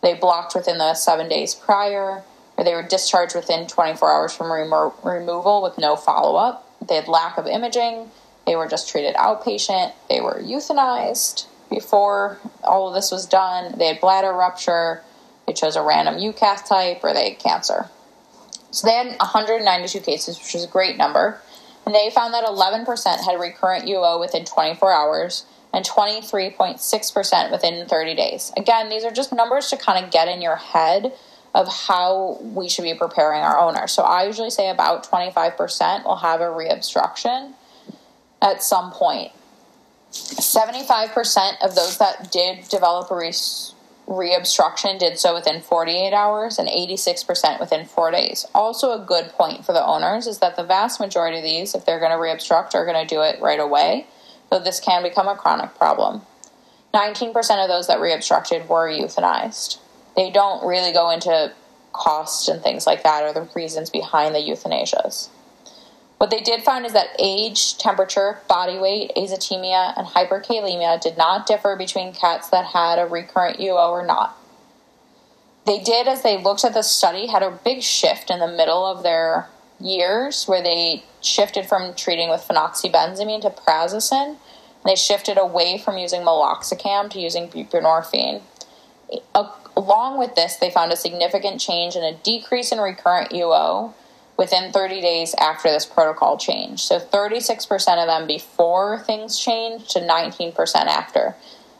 They 0.00 0.14
blocked 0.14 0.54
within 0.54 0.78
the 0.78 0.94
seven 0.94 1.28
days 1.28 1.56
prior, 1.56 2.22
or 2.56 2.64
they 2.64 2.74
were 2.74 2.84
discharged 2.84 3.34
within 3.34 3.66
24 3.66 4.12
hours 4.12 4.32
from 4.32 4.52
remo- 4.52 4.94
removal 5.02 5.60
with 5.60 5.76
no 5.76 5.96
follow 5.96 6.36
up. 6.36 6.70
They 6.86 6.94
had 6.94 7.08
lack 7.08 7.38
of 7.38 7.48
imaging. 7.48 8.12
They 8.46 8.54
were 8.54 8.68
just 8.68 8.88
treated 8.88 9.16
outpatient. 9.16 9.92
They 10.08 10.20
were 10.20 10.40
euthanized 10.40 11.46
before 11.68 12.38
all 12.62 12.88
of 12.88 12.94
this 12.94 13.10
was 13.10 13.26
done. 13.26 13.76
They 13.76 13.88
had 13.88 14.00
bladder 14.00 14.32
rupture. 14.32 15.02
They 15.48 15.52
chose 15.52 15.74
a 15.74 15.82
random 15.82 16.14
UCath 16.14 16.68
type, 16.68 17.00
or 17.02 17.12
they 17.12 17.30
had 17.30 17.38
cancer. 17.40 17.90
So 18.70 18.86
they 18.86 18.94
had 18.94 19.16
192 19.18 20.00
cases, 20.00 20.38
which 20.38 20.54
is 20.54 20.64
a 20.64 20.68
great 20.68 20.96
number. 20.96 21.40
And 21.84 21.94
they 21.94 22.10
found 22.10 22.34
that 22.34 22.44
11% 22.44 23.24
had 23.24 23.40
recurrent 23.40 23.84
UO 23.86 24.18
within 24.18 24.44
24 24.44 24.92
hours 24.92 25.46
and 25.72 25.84
23.6% 25.84 27.50
within 27.52 27.86
30 27.86 28.14
days. 28.14 28.52
Again, 28.56 28.88
these 28.88 29.04
are 29.04 29.10
just 29.10 29.32
numbers 29.32 29.68
to 29.70 29.76
kind 29.76 30.04
of 30.04 30.10
get 30.10 30.26
in 30.26 30.40
your 30.40 30.56
head 30.56 31.12
of 31.54 31.68
how 31.68 32.38
we 32.42 32.68
should 32.68 32.82
be 32.82 32.94
preparing 32.94 33.42
our 33.42 33.58
owner. 33.58 33.86
So 33.86 34.02
I 34.02 34.26
usually 34.26 34.50
say 34.50 34.68
about 34.68 35.08
25% 35.08 36.04
will 36.04 36.16
have 36.16 36.40
a 36.40 36.44
reobstruction 36.44 37.54
at 38.42 38.62
some 38.62 38.90
point. 38.90 39.32
75% 40.12 41.62
of 41.62 41.74
those 41.74 41.98
that 41.98 42.30
did 42.30 42.68
develop 42.68 43.10
a 43.10 43.16
re- 43.16 43.32
reobstruction 44.06 44.98
did 44.98 45.18
so 45.18 45.34
within 45.34 45.60
48 45.60 46.12
hours 46.12 46.58
and 46.58 46.68
86% 46.68 47.58
within 47.58 47.86
four 47.86 48.10
days. 48.10 48.46
Also, 48.54 48.92
a 48.92 49.04
good 49.04 49.30
point 49.30 49.64
for 49.64 49.72
the 49.72 49.84
owners 49.84 50.26
is 50.26 50.38
that 50.38 50.56
the 50.56 50.62
vast 50.62 51.00
majority 51.00 51.38
of 51.38 51.42
these, 51.42 51.74
if 51.74 51.84
they're 51.84 51.98
going 51.98 52.12
to 52.12 52.16
reobstruct, 52.16 52.74
are 52.74 52.86
going 52.86 53.06
to 53.06 53.14
do 53.14 53.22
it 53.22 53.40
right 53.40 53.58
away, 53.58 54.06
though 54.50 54.60
this 54.60 54.80
can 54.80 55.02
become 55.02 55.26
a 55.26 55.34
chronic 55.34 55.74
problem. 55.74 56.22
19% 56.94 57.34
of 57.62 57.68
those 57.68 57.88
that 57.88 57.98
reobstructed 57.98 58.68
were 58.68 58.88
euthanized. 58.88 59.78
They 60.14 60.30
don't 60.30 60.66
really 60.66 60.92
go 60.92 61.10
into 61.10 61.52
cost 61.92 62.48
and 62.48 62.62
things 62.62 62.86
like 62.86 63.02
that 63.02 63.24
or 63.24 63.32
the 63.32 63.48
reasons 63.54 63.90
behind 63.90 64.34
the 64.34 64.38
euthanasias. 64.38 65.28
What 66.18 66.30
they 66.30 66.40
did 66.40 66.62
find 66.62 66.86
is 66.86 66.92
that 66.94 67.14
age, 67.18 67.76
temperature, 67.76 68.38
body 68.48 68.78
weight, 68.78 69.12
azotemia, 69.16 69.92
and 69.98 70.06
hyperkalemia 70.06 71.00
did 71.00 71.18
not 71.18 71.46
differ 71.46 71.76
between 71.76 72.14
cats 72.14 72.48
that 72.50 72.64
had 72.66 72.98
a 72.98 73.06
recurrent 73.06 73.58
UO 73.58 73.90
or 73.90 74.04
not. 74.04 74.36
They 75.66 75.78
did, 75.80 76.08
as 76.08 76.22
they 76.22 76.40
looked 76.40 76.64
at 76.64 76.72
the 76.74 76.82
study, 76.82 77.26
had 77.26 77.42
a 77.42 77.50
big 77.50 77.82
shift 77.82 78.30
in 78.30 78.38
the 78.38 78.48
middle 78.48 78.86
of 78.86 79.02
their 79.02 79.48
years 79.78 80.46
where 80.46 80.62
they 80.62 81.04
shifted 81.20 81.66
from 81.66 81.92
treating 81.94 82.30
with 82.30 82.46
phenoxybenzamine 82.48 83.42
to 83.42 83.50
prazosin. 83.50 84.36
They 84.86 84.94
shifted 84.94 85.36
away 85.36 85.76
from 85.76 85.98
using 85.98 86.22
meloxicam 86.22 87.10
to 87.10 87.20
using 87.20 87.48
buprenorphine. 87.48 88.40
Along 89.76 90.18
with 90.18 90.34
this, 90.34 90.56
they 90.56 90.70
found 90.70 90.92
a 90.92 90.96
significant 90.96 91.60
change 91.60 91.94
in 91.94 92.02
a 92.02 92.14
decrease 92.14 92.72
in 92.72 92.78
recurrent 92.78 93.32
UO 93.32 93.92
within 94.36 94.72
30 94.72 95.00
days 95.00 95.34
after 95.38 95.70
this 95.70 95.86
protocol 95.86 96.36
change. 96.36 96.82
So 96.82 96.98
36% 96.98 97.72
of 97.98 98.06
them 98.06 98.26
before 98.26 98.98
things 99.00 99.38
changed 99.38 99.90
to 99.90 100.00
19% 100.00 100.74
after. 100.74 101.34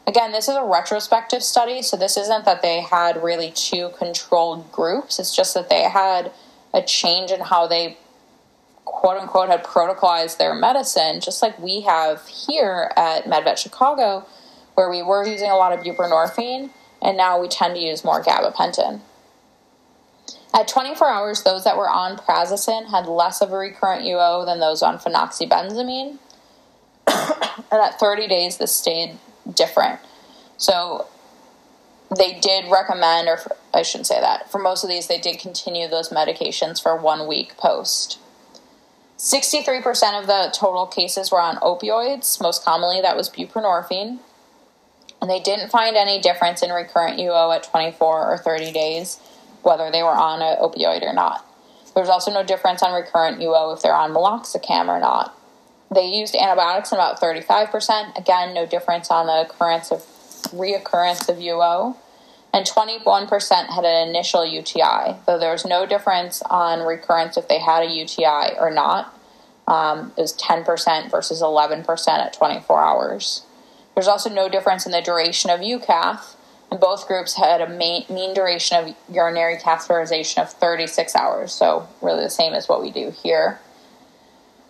Again, 0.07 0.31
this 0.31 0.47
is 0.47 0.55
a 0.55 0.63
retrospective 0.63 1.43
study, 1.43 1.81
so 1.81 1.97
this 1.97 2.15
isn't 2.17 2.45
that 2.45 2.61
they 2.61 2.81
had 2.81 3.21
really 3.21 3.51
two 3.51 3.89
controlled 3.97 4.71
groups. 4.71 5.19
It's 5.19 5.35
just 5.35 5.53
that 5.53 5.69
they 5.69 5.83
had 5.83 6.31
a 6.73 6.81
change 6.81 7.29
in 7.31 7.41
how 7.41 7.67
they 7.67 7.97
quote 8.85 9.17
unquote 9.17 9.49
had 9.49 9.63
protocolized 9.63 10.37
their 10.37 10.55
medicine, 10.55 11.19
just 11.19 11.41
like 11.41 11.59
we 11.59 11.81
have 11.81 12.25
here 12.27 12.91
at 12.95 13.25
MedVet 13.25 13.57
Chicago, 13.57 14.25
where 14.75 14.89
we 14.89 15.03
were 15.03 15.27
using 15.27 15.49
a 15.49 15.55
lot 15.55 15.73
of 15.73 15.81
buprenorphine 15.81 16.69
and 17.01 17.17
now 17.17 17.39
we 17.39 17.47
tend 17.47 17.75
to 17.75 17.81
use 17.81 18.03
more 18.03 18.23
gabapentin. 18.23 19.01
At 20.57 20.67
24 20.67 21.07
hours, 21.07 21.43
those 21.43 21.65
that 21.65 21.77
were 21.77 21.87
on 21.87 22.17
prazosin 22.17 22.89
had 22.89 23.05
less 23.05 23.41
of 23.41 23.51
a 23.51 23.57
recurrent 23.57 24.03
UO 24.05 24.43
than 24.43 24.59
those 24.59 24.81
on 24.81 24.97
phenoxybenzamine. 24.97 26.17
and 27.07 27.79
at 27.79 27.99
30 27.99 28.27
days, 28.27 28.57
this 28.57 28.73
stayed 28.73 29.19
different. 29.53 29.99
So 30.57 31.05
they 32.17 32.39
did 32.39 32.71
recommend, 32.71 33.27
or 33.27 33.39
I 33.71 33.83
shouldn't 33.83 34.07
say 34.07 34.19
that, 34.19 34.51
for 34.51 34.57
most 34.57 34.83
of 34.83 34.89
these, 34.89 35.05
they 35.05 35.19
did 35.19 35.37
continue 35.37 35.87
those 35.87 36.09
medications 36.09 36.81
for 36.81 36.97
one 36.97 37.27
week 37.27 37.55
post. 37.57 38.17
63% 39.19 40.19
of 40.19 40.25
the 40.25 40.51
total 40.57 40.87
cases 40.87 41.31
were 41.31 41.41
on 41.41 41.57
opioids. 41.57 42.41
Most 42.41 42.65
commonly, 42.65 42.99
that 42.99 43.15
was 43.15 43.29
buprenorphine. 43.29 44.17
And 45.21 45.29
they 45.29 45.39
didn't 45.39 45.69
find 45.69 45.95
any 45.95 46.19
difference 46.19 46.63
in 46.63 46.71
recurrent 46.71 47.19
UO 47.19 47.55
at 47.55 47.61
24 47.61 48.33
or 48.33 48.37
30 48.39 48.71
days 48.71 49.19
whether 49.63 49.91
they 49.91 50.03
were 50.03 50.09
on 50.09 50.41
an 50.41 50.57
opioid 50.57 51.03
or 51.03 51.13
not. 51.13 51.45
There's 51.95 52.09
also 52.09 52.31
no 52.31 52.43
difference 52.43 52.83
on 52.83 52.93
recurrent 52.93 53.39
UO 53.39 53.75
if 53.75 53.81
they're 53.81 53.95
on 53.95 54.11
meloxicam 54.13 54.87
or 54.87 54.99
not. 54.99 55.35
They 55.93 56.05
used 56.05 56.35
antibiotics 56.35 56.91
in 56.91 56.97
about 56.97 57.19
35%. 57.19 58.17
Again, 58.17 58.53
no 58.53 58.65
difference 58.65 59.09
on 59.09 59.25
the 59.25 59.41
occurrence 59.41 59.91
of 59.91 59.99
reoccurrence 60.51 61.29
of 61.29 61.37
UO. 61.37 61.95
And 62.53 62.65
21% 62.65 63.67
had 63.67 63.85
an 63.85 64.09
initial 64.09 64.45
UTI, 64.45 65.15
though 65.25 65.37
there 65.37 65.51
was 65.51 65.65
no 65.65 65.85
difference 65.85 66.41
on 66.43 66.85
recurrence 66.85 67.37
if 67.37 67.47
they 67.47 67.59
had 67.59 67.83
a 67.83 67.91
UTI 67.91 68.57
or 68.59 68.71
not. 68.71 69.13
Um, 69.67 70.13
it 70.17 70.21
was 70.21 70.35
10% 70.37 71.11
versus 71.11 71.41
11% 71.41 72.07
at 72.07 72.33
24 72.33 72.81
hours. 72.81 73.43
There's 73.95 74.07
also 74.07 74.29
no 74.29 74.47
difference 74.47 74.85
in 74.85 74.91
the 74.91 75.01
duration 75.01 75.49
of 75.49 75.61
and 75.61 76.36
both 76.69 77.07
groups 77.07 77.33
had 77.33 77.61
a 77.61 77.69
main, 77.69 78.05
mean 78.09 78.33
duration 78.33 78.77
of 78.77 78.95
urinary 79.09 79.57
catheterization 79.57 80.41
of 80.41 80.51
36 80.51 81.15
hours, 81.15 81.53
so 81.53 81.87
really 82.01 82.23
the 82.23 82.29
same 82.29 82.53
as 82.53 82.67
what 82.67 82.81
we 82.81 82.91
do 82.91 83.11
here. 83.11 83.59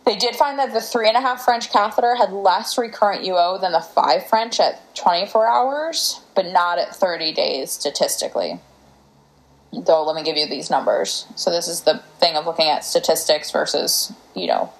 They 0.05 0.15
did 0.15 0.35
find 0.35 0.57
that 0.59 0.71
the 0.71 0.79
three 0.79 1.07
and 1.07 1.17
a 1.17 1.21
half 1.21 1.43
French 1.43 1.69
catheter 1.69 2.15
had 2.15 2.31
less 2.31 2.77
recurrent 2.77 3.25
UO 3.25 3.59
than 3.59 3.73
the 3.73 3.81
five 3.81 4.25
French 4.27 4.59
at 4.59 4.95
24 4.95 5.47
hours, 5.47 6.21
but 6.33 6.45
not 6.45 6.79
at 6.79 6.95
30 6.95 7.33
days 7.33 7.71
statistically. 7.71 8.61
Though, 9.73 10.05
let 10.05 10.15
me 10.15 10.23
give 10.23 10.37
you 10.37 10.47
these 10.47 10.69
numbers. 10.69 11.25
So, 11.35 11.51
this 11.51 11.67
is 11.67 11.81
the 11.81 12.01
thing 12.19 12.37
of 12.37 12.45
looking 12.45 12.69
at 12.69 12.85
statistics 12.85 13.51
versus, 13.51 14.13
you 14.33 14.47
know, 14.47 14.71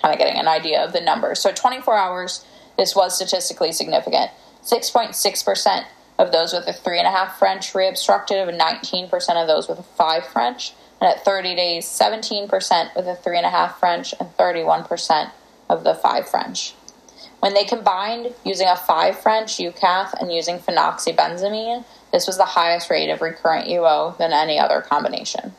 kind 0.00 0.14
of 0.14 0.18
getting 0.18 0.40
an 0.40 0.48
idea 0.48 0.82
of 0.82 0.94
the 0.94 1.02
numbers. 1.02 1.40
So, 1.40 1.52
24 1.52 1.94
hours, 1.94 2.44
this 2.78 2.96
was 2.96 3.14
statistically 3.14 3.70
significant. 3.70 4.30
6.6% 4.62 5.84
of 6.18 6.32
those 6.32 6.52
with 6.52 6.66
a 6.66 6.72
three 6.72 6.98
and 6.98 7.06
a 7.06 7.10
half 7.10 7.38
French 7.38 7.72
reobstructed, 7.72 8.48
and 8.48 8.60
19% 8.60 9.12
of 9.40 9.46
those 9.48 9.68
with 9.68 9.78
a 9.78 9.82
five 9.82 10.26
French 10.26 10.72
and 11.02 11.10
at 11.10 11.24
30 11.24 11.56
days, 11.56 11.84
17% 11.86 12.48
with 12.94 13.08
a 13.08 13.16
3.5 13.16 13.74
French 13.74 14.14
and 14.20 14.36
31% 14.36 15.32
of 15.68 15.82
the 15.82 15.94
5 15.94 16.28
French. 16.28 16.74
When 17.40 17.54
they 17.54 17.64
combined 17.64 18.32
using 18.44 18.68
a 18.68 18.76
5 18.76 19.18
French 19.18 19.56
UCATH 19.56 20.14
and 20.20 20.32
using 20.32 20.60
phenoxybenzamine, 20.60 21.84
this 22.12 22.28
was 22.28 22.36
the 22.36 22.44
highest 22.44 22.88
rate 22.88 23.10
of 23.10 23.20
recurrent 23.20 23.66
UO 23.66 24.16
than 24.16 24.32
any 24.32 24.60
other 24.60 24.80
combination. 24.80 25.54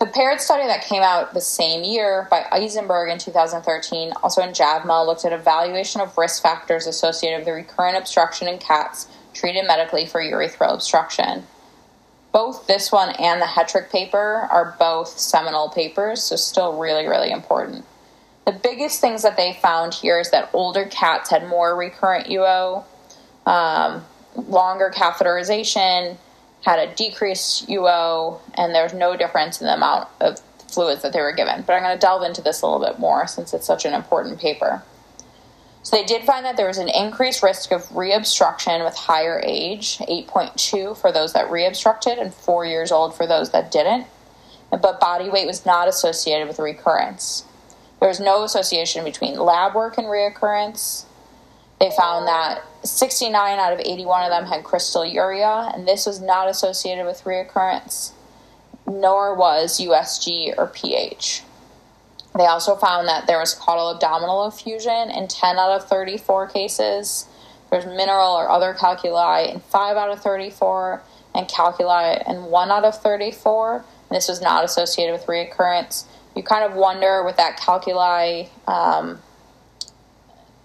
The 0.00 0.06
paired 0.06 0.40
study 0.40 0.66
that 0.66 0.82
came 0.82 1.02
out 1.02 1.34
the 1.34 1.40
same 1.42 1.84
year 1.84 2.26
by 2.30 2.46
Eisenberg 2.50 3.10
in 3.10 3.18
2013, 3.18 4.12
also 4.22 4.42
in 4.42 4.50
JAVMA, 4.50 5.06
looked 5.06 5.24
at 5.26 5.32
evaluation 5.32 6.00
of 6.00 6.16
risk 6.16 6.42
factors 6.42 6.86
associated 6.86 7.40
with 7.40 7.54
recurrent 7.54 7.98
obstruction 7.98 8.48
in 8.48 8.58
cats 8.58 9.08
treated 9.34 9.66
medically 9.66 10.06
for 10.06 10.20
urethral 10.20 10.74
obstruction 10.74 11.46
both 12.32 12.66
this 12.66 12.92
one 12.92 13.10
and 13.18 13.40
the 13.40 13.46
Hetrick 13.46 13.90
paper 13.90 14.48
are 14.50 14.76
both 14.78 15.08
seminal 15.18 15.68
papers, 15.68 16.22
so 16.22 16.36
still 16.36 16.78
really, 16.78 17.06
really 17.06 17.30
important. 17.30 17.84
The 18.46 18.52
biggest 18.52 19.00
things 19.00 19.22
that 19.22 19.36
they 19.36 19.54
found 19.54 19.94
here 19.94 20.20
is 20.20 20.30
that 20.30 20.50
older 20.52 20.84
cats 20.86 21.30
had 21.30 21.46
more 21.46 21.76
recurrent 21.76 22.28
UO, 22.28 22.84
um, 23.46 24.04
longer 24.36 24.92
catheterization, 24.94 26.16
had 26.64 26.78
a 26.78 26.94
decreased 26.94 27.68
UO, 27.68 28.40
and 28.54 28.74
there's 28.74 28.92
no 28.92 29.16
difference 29.16 29.60
in 29.60 29.66
the 29.66 29.74
amount 29.74 30.08
of 30.20 30.40
fluids 30.68 31.02
that 31.02 31.12
they 31.12 31.20
were 31.20 31.32
given. 31.32 31.62
But 31.62 31.72
I'm 31.72 31.82
going 31.82 31.96
to 31.96 32.00
delve 32.00 32.22
into 32.22 32.42
this 32.42 32.62
a 32.62 32.66
little 32.66 32.86
bit 32.86 32.98
more 32.98 33.26
since 33.26 33.54
it's 33.54 33.66
such 33.66 33.84
an 33.84 33.94
important 33.94 34.38
paper. 34.38 34.82
So 35.82 35.96
they 35.96 36.04
did 36.04 36.24
find 36.24 36.44
that 36.44 36.58
there 36.58 36.66
was 36.66 36.76
an 36.76 36.90
increased 36.90 37.42
risk 37.42 37.72
of 37.72 37.88
reobstruction 37.88 38.84
with 38.84 38.94
higher 38.94 39.40
age, 39.42 39.96
8.2 39.98 40.96
for 40.96 41.10
those 41.10 41.32
that 41.32 41.48
reobstructed 41.48 42.20
and 42.20 42.34
4 42.34 42.66
years 42.66 42.92
old 42.92 43.14
for 43.14 43.26
those 43.26 43.50
that 43.52 43.70
didn't. 43.70 44.06
But 44.70 45.00
body 45.00 45.30
weight 45.30 45.46
was 45.46 45.64
not 45.64 45.88
associated 45.88 46.46
with 46.46 46.58
recurrence. 46.58 47.44
There 47.98 48.08
was 48.08 48.20
no 48.20 48.44
association 48.44 49.04
between 49.04 49.38
lab 49.38 49.74
work 49.74 49.96
and 49.98 50.06
reoccurrence. 50.06 51.06
They 51.80 51.90
found 51.90 52.28
that 52.28 52.62
69 52.84 53.58
out 53.58 53.72
of 53.72 53.80
81 53.80 54.24
of 54.24 54.30
them 54.30 54.46
had 54.46 54.64
crystaluria, 54.64 55.74
and 55.74 55.88
this 55.88 56.04
was 56.04 56.20
not 56.20 56.48
associated 56.48 57.06
with 57.06 57.24
reoccurrence, 57.24 58.12
nor 58.86 59.34
was 59.34 59.80
USG 59.80 60.54
or 60.58 60.66
pH. 60.66 61.42
They 62.36 62.44
also 62.46 62.76
found 62.76 63.08
that 63.08 63.26
there 63.26 63.38
was 63.38 63.54
caudal 63.54 63.90
abdominal 63.90 64.46
effusion 64.46 65.10
in 65.10 65.26
10 65.26 65.58
out 65.58 65.72
of 65.72 65.88
34 65.88 66.48
cases. 66.48 67.26
There's 67.70 67.86
mineral 67.86 68.32
or 68.32 68.50
other 68.50 68.74
calculi 68.74 69.50
in 69.50 69.60
5 69.60 69.96
out 69.96 70.10
of 70.10 70.20
34, 70.20 71.02
and 71.34 71.48
calculi 71.48 72.22
in 72.26 72.44
1 72.44 72.70
out 72.70 72.84
of 72.84 73.00
34. 73.00 73.76
And 73.76 74.16
this 74.16 74.28
was 74.28 74.40
not 74.40 74.64
associated 74.64 75.12
with 75.12 75.26
reoccurrence. 75.26 76.04
You 76.36 76.42
kind 76.42 76.64
of 76.64 76.76
wonder 76.76 77.24
with 77.24 77.36
that 77.36 77.58
calculi 77.58 78.48
um, 78.66 79.20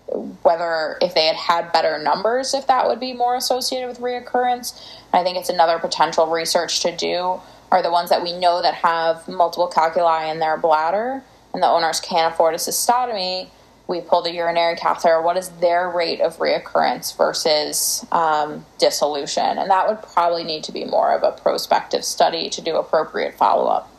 whether 0.07 0.97
if 1.01 1.13
they 1.15 1.25
had 1.25 1.35
had 1.35 1.71
better 1.71 1.97
numbers, 1.97 2.53
if 2.53 2.67
that 2.67 2.87
would 2.87 2.99
be 2.99 3.13
more 3.13 3.35
associated 3.35 3.87
with 3.87 3.99
reoccurrence. 3.99 4.79
I 5.13 5.23
think 5.23 5.37
it's 5.37 5.49
another 5.49 5.79
potential 5.79 6.27
research 6.27 6.81
to 6.81 6.95
do 6.95 7.39
are 7.71 7.81
the 7.81 7.91
ones 7.91 8.09
that 8.09 8.21
we 8.21 8.37
know 8.37 8.61
that 8.61 8.75
have 8.75 9.27
multiple 9.27 9.67
calculi 9.67 10.29
in 10.29 10.39
their 10.39 10.57
bladder 10.57 11.23
and 11.53 11.63
the 11.63 11.67
owners 11.67 11.99
can't 12.01 12.33
afford 12.33 12.53
a 12.53 12.57
cystotomy, 12.57 13.49
we 13.87 14.01
pulled 14.01 14.27
a 14.27 14.31
urinary 14.33 14.75
catheter. 14.75 15.21
What 15.21 15.37
is 15.37 15.49
their 15.61 15.89
rate 15.89 16.19
of 16.19 16.37
reoccurrence 16.37 17.15
versus 17.15 18.05
um, 18.11 18.65
dissolution? 18.77 19.57
And 19.57 19.69
that 19.69 19.87
would 19.87 20.01
probably 20.01 20.43
need 20.43 20.63
to 20.65 20.71
be 20.71 20.85
more 20.85 21.13
of 21.13 21.23
a 21.23 21.31
prospective 21.31 22.03
study 22.03 22.49
to 22.49 22.61
do 22.61 22.75
appropriate 22.75 23.35
follow 23.35 23.67
up. 23.67 23.91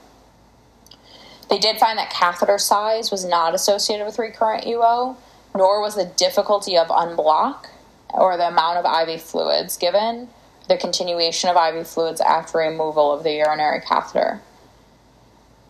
They 1.49 1.59
did 1.59 1.79
find 1.79 1.97
that 1.99 2.11
catheter 2.11 2.59
size 2.59 3.11
was 3.11 3.25
not 3.25 3.55
associated 3.55 4.05
with 4.05 4.19
recurrent 4.19 4.65
UO, 4.65 5.17
nor 5.57 5.81
was 5.81 5.95
the 5.95 6.05
difficulty 6.05 6.77
of 6.77 6.89
unblock 6.89 7.67
or 8.11 8.37
the 8.37 8.49
amount 8.49 8.79
of 8.79 9.09
IV 9.09 9.21
fluids 9.23 9.77
given, 9.77 10.29
the 10.69 10.77
continuation 10.77 11.51
of 11.51 11.57
IV 11.57 11.87
fluids 11.87 12.21
after 12.21 12.59
removal 12.59 13.13
of 13.13 13.23
the 13.23 13.33
urinary 13.33 13.81
catheter. 13.81 14.41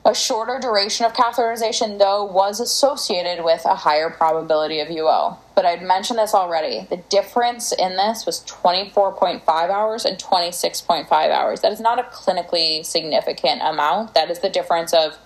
A 0.07 0.15
shorter 0.15 0.61
duration 0.61 1.05
of 1.05 1.15
catheterization, 1.15 1.99
though, 1.99 2.25
was 2.25 2.61
associated 2.61 3.45
with 3.45 3.65
a 3.65 3.75
higher 3.75 4.09
probability 4.09 4.79
of 4.79 4.87
UO. 4.87 5.37
But 5.57 5.67
I'd 5.67 5.83
mentioned 5.83 6.21
this 6.21 6.33
already. 6.33 6.87
The 6.89 6.99
difference 6.99 7.73
in 7.73 7.97
this 7.97 8.25
was 8.25 8.45
24.5 8.45 9.49
hours 9.49 10.05
and 10.05 10.17
26.5 10.17 11.11
hours. 11.11 11.61
That 11.63 11.73
is 11.73 11.81
not 11.81 11.99
a 11.99 12.05
clinically 12.05 12.87
significant 12.87 13.63
amount. 13.63 14.15
That 14.15 14.31
is 14.31 14.39
the 14.39 14.49
difference 14.49 14.95
of, 14.95 15.19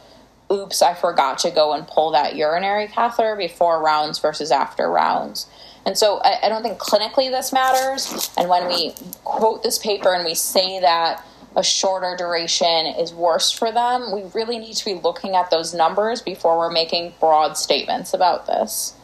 oops, 0.50 0.82
I 0.82 0.94
forgot 0.94 1.38
to 1.40 1.50
go 1.50 1.72
and 1.72 1.86
pull 1.86 2.10
that 2.12 2.36
urinary 2.36 2.88
catheter 2.88 3.36
before 3.36 3.82
rounds 3.82 4.18
versus 4.18 4.50
after 4.50 4.90
rounds. 4.90 5.46
And 5.86 5.96
so 5.96 6.18
I, 6.18 6.46
I 6.46 6.48
don't 6.48 6.62
think 6.62 6.78
clinically 6.78 7.30
this 7.30 7.52
matters. 7.52 8.30
And 8.36 8.48
when 8.48 8.68
we 8.68 8.94
quote 9.24 9.62
this 9.62 9.78
paper 9.78 10.12
and 10.14 10.24
we 10.24 10.34
say 10.34 10.80
that 10.80 11.24
a 11.56 11.62
shorter 11.62 12.14
duration 12.16 12.86
is 12.86 13.12
worse 13.12 13.50
for 13.50 13.72
them, 13.72 14.12
we 14.12 14.22
really 14.34 14.58
need 14.58 14.74
to 14.74 14.84
be 14.84 14.94
looking 14.94 15.34
at 15.34 15.50
those 15.50 15.74
numbers 15.74 16.22
before 16.22 16.58
we're 16.58 16.70
making 16.70 17.14
broad 17.18 17.56
statements 17.56 18.14
about 18.14 18.46
this. 18.46 18.94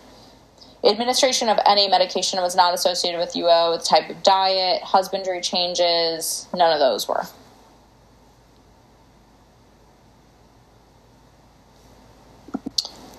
Administration 0.85 1.49
of 1.49 1.59
any 1.67 1.89
medication 1.89 2.41
was 2.41 2.55
not 2.55 2.73
associated 2.73 3.19
with 3.19 3.33
UO, 3.33 3.77
with 3.77 3.85
type 3.85 4.09
of 4.09 4.23
diet, 4.23 4.83
husbandry 4.83 5.41
changes, 5.41 6.47
none 6.55 6.73
of 6.73 6.79
those 6.79 7.09
were. 7.09 7.25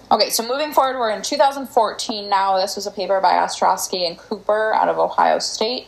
Okay, 0.10 0.30
so 0.30 0.48
moving 0.48 0.72
forward, 0.72 0.98
we're 0.98 1.12
in 1.12 1.22
2014 1.22 2.30
now. 2.30 2.58
This 2.58 2.78
was 2.78 2.88
a 2.88 2.92
paper 2.92 3.20
by 3.20 3.34
Ostrowski 3.34 4.08
and 4.08 4.18
Cooper 4.18 4.74
out 4.74 4.88
of 4.88 4.98
Ohio 4.98 5.40
State. 5.40 5.88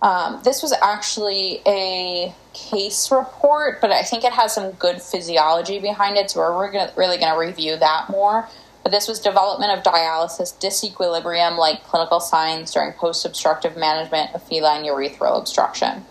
Um, 0.00 0.40
this 0.44 0.62
was 0.62 0.72
actually 0.80 1.60
a 1.66 2.32
case 2.54 3.10
report, 3.10 3.80
but 3.80 3.90
I 3.90 4.02
think 4.02 4.22
it 4.22 4.32
has 4.32 4.54
some 4.54 4.70
good 4.72 5.02
physiology 5.02 5.80
behind 5.80 6.16
it, 6.16 6.30
so 6.30 6.38
we're 6.38 6.70
gonna, 6.70 6.92
really 6.96 7.18
going 7.18 7.32
to 7.32 7.38
review 7.38 7.76
that 7.76 8.08
more. 8.08 8.48
But 8.84 8.92
this 8.92 9.08
was 9.08 9.18
development 9.18 9.76
of 9.76 9.82
dialysis 9.82 10.56
disequilibrium 10.56 11.58
like 11.58 11.82
clinical 11.82 12.20
signs 12.20 12.72
during 12.72 12.92
post 12.92 13.26
obstructive 13.26 13.76
management 13.76 14.36
of 14.36 14.42
feline 14.44 14.84
urethral 14.84 15.36
obstruction. 15.36 16.04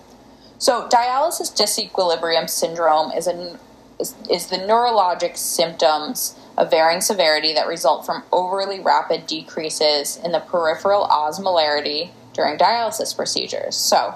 So, 0.58 0.90
dialysis 0.90 1.56
disequilibrium 1.56 2.50
syndrome 2.50 3.14
is, 3.14 3.26
a, 3.28 3.58
is, 4.02 4.16
is 4.30 4.48
the 4.48 4.58
neurologic 4.58 5.38
symptoms 5.38 6.38
of 6.58 6.72
varying 6.72 7.02
severity 7.02 7.54
that 7.54 7.68
result 7.68 8.06
from 8.06 8.24
overly 8.32 8.80
rapid 8.80 9.28
decreases 9.28 10.18
in 10.18 10.32
the 10.32 10.40
peripheral 10.40 11.06
osmolarity 11.08 12.10
during 12.34 12.58
dialysis 12.58 13.16
procedures. 13.16 13.76
So 13.76 14.16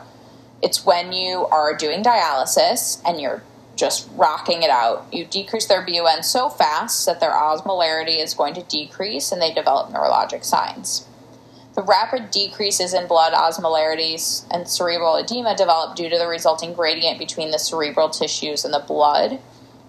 it's 0.62 0.86
when 0.86 1.12
you 1.12 1.46
are 1.48 1.76
doing 1.76 2.04
dialysis 2.04 3.02
and 3.06 3.22
you're 3.22 3.44
just 3.76 4.10
rocking 4.16 4.64
it 4.64 4.70
out. 4.70 5.08
You 5.12 5.26
decrease 5.26 5.66
their 5.66 5.86
BUN 5.86 6.24
so 6.24 6.50
fast 6.50 7.06
that 7.06 7.20
their 7.20 7.32
osmolarity 7.32 8.20
is 8.20 8.34
going 8.34 8.54
to 8.56 8.64
decrease 8.64 9.32
and 9.32 9.42
they 9.42 9.54
develop 9.54 9.92
neurologic 9.92 10.44
signs. 10.44 11.08
The 11.74 11.82
rapid 11.82 12.32
decreases 12.32 12.94
in 12.94 13.08
blood 13.08 13.34
osmolarities 13.34 14.46
and 14.52 14.68
cerebral 14.68 15.16
edema 15.16 15.56
develop 15.56 15.96
due 15.96 16.10
to 16.10 16.18
the 16.18 16.28
resulting 16.28 16.74
gradient 16.74 17.18
between 17.18 17.52
the 17.52 17.60
cerebral 17.60 18.10
tissues 18.10 18.66
and 18.66 18.74
the 18.74 18.84
blood, 18.86 19.40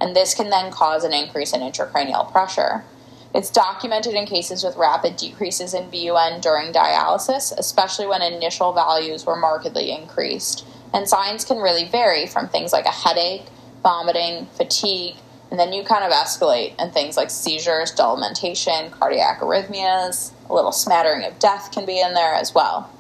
and 0.02 0.16
this 0.16 0.34
can 0.34 0.50
then 0.50 0.72
cause 0.72 1.04
an 1.04 1.12
increase 1.12 1.52
in 1.52 1.60
intracranial 1.60 2.30
pressure. 2.32 2.82
It's 3.32 3.50
documented 3.50 4.14
in 4.14 4.26
cases 4.26 4.64
with 4.64 4.76
rapid 4.76 5.16
decreases 5.16 5.74
in 5.74 5.90
BUN 5.90 6.40
during 6.40 6.72
dialysis, 6.72 7.56
especially 7.56 8.08
when 8.08 8.20
initial 8.20 8.72
values 8.72 9.24
were 9.24 9.36
markedly 9.36 9.92
increased. 9.92 10.66
And 10.92 11.08
signs 11.08 11.44
can 11.44 11.58
really 11.58 11.88
vary 11.88 12.26
from 12.26 12.48
things 12.48 12.72
like 12.72 12.84
a 12.84 12.90
headache, 12.90 13.46
vomiting, 13.84 14.46
fatigue, 14.46 15.16
And 15.52 15.60
then 15.60 15.74
you 15.74 15.84
kind 15.84 16.02
of 16.02 16.10
escalate, 16.12 16.72
and 16.78 16.94
things 16.94 17.18
like 17.18 17.28
seizures, 17.28 17.90
dull 17.90 18.16
mentation, 18.16 18.90
cardiac 18.90 19.40
arrhythmias, 19.40 20.32
a 20.48 20.54
little 20.54 20.72
smattering 20.72 21.26
of 21.26 21.38
death 21.38 21.70
can 21.70 21.84
be 21.84 22.00
in 22.00 22.14
there 22.14 22.32
as 22.32 22.54
well. 22.54 22.90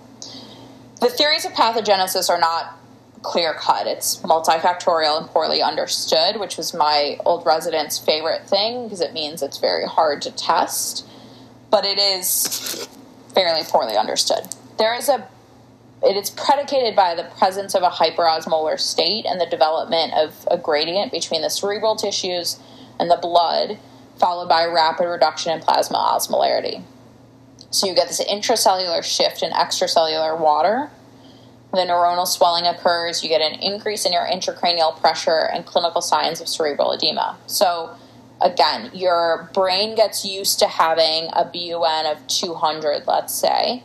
The 1.00 1.08
theories 1.08 1.46
of 1.46 1.52
pathogenesis 1.52 2.28
are 2.28 2.38
not 2.38 2.78
clear 3.22 3.54
cut. 3.54 3.86
It's 3.86 4.16
multifactorial 4.18 5.18
and 5.20 5.26
poorly 5.28 5.62
understood, 5.62 6.38
which 6.38 6.56
was 6.56 6.74
my 6.74 7.18
old 7.24 7.46
resident's 7.46 7.98
favorite 7.98 8.48
thing 8.48 8.84
because 8.84 9.00
it 9.00 9.12
means 9.12 9.42
it's 9.42 9.58
very 9.58 9.86
hard 9.86 10.22
to 10.22 10.30
test, 10.32 11.06
but 11.70 11.84
it 11.84 11.98
is 11.98 12.88
fairly 13.34 13.62
poorly 13.64 13.96
understood. 13.96 14.48
There 14.78 14.94
is 14.94 15.08
a 15.08 15.28
it 16.04 16.16
is 16.16 16.30
predicated 16.30 16.96
by 16.96 17.14
the 17.14 17.24
presence 17.38 17.76
of 17.76 17.84
a 17.84 17.88
hyperosmolar 17.88 18.78
state 18.78 19.24
and 19.24 19.40
the 19.40 19.46
development 19.46 20.12
of 20.14 20.48
a 20.50 20.58
gradient 20.58 21.12
between 21.12 21.42
the 21.42 21.48
cerebral 21.48 21.94
tissues 21.94 22.58
and 22.98 23.08
the 23.08 23.18
blood, 23.22 23.78
followed 24.18 24.48
by 24.48 24.62
a 24.62 24.72
rapid 24.72 25.06
reduction 25.06 25.52
in 25.52 25.60
plasma 25.60 25.98
osmolarity. 25.98 26.82
So 27.70 27.86
you 27.86 27.94
get 27.94 28.08
this 28.08 28.22
intracellular 28.22 29.04
shift 29.04 29.42
in 29.42 29.52
extracellular 29.52 30.38
water. 30.38 30.90
The 31.72 31.78
neuronal 31.78 32.26
swelling 32.26 32.66
occurs, 32.66 33.22
you 33.22 33.28
get 33.28 33.40
an 33.40 33.58
increase 33.60 34.04
in 34.04 34.12
your 34.12 34.26
intracranial 34.26 35.00
pressure 35.00 35.48
and 35.52 35.64
clinical 35.64 36.02
signs 36.02 36.40
of 36.40 36.48
cerebral 36.48 36.92
edema. 36.92 37.38
So, 37.46 37.96
again, 38.40 38.90
your 38.92 39.50
brain 39.54 39.94
gets 39.94 40.24
used 40.24 40.58
to 40.58 40.68
having 40.68 41.30
a 41.32 41.44
BUN 41.44 42.06
of 42.06 42.26
200, 42.26 43.06
let's 43.06 43.34
say 43.34 43.82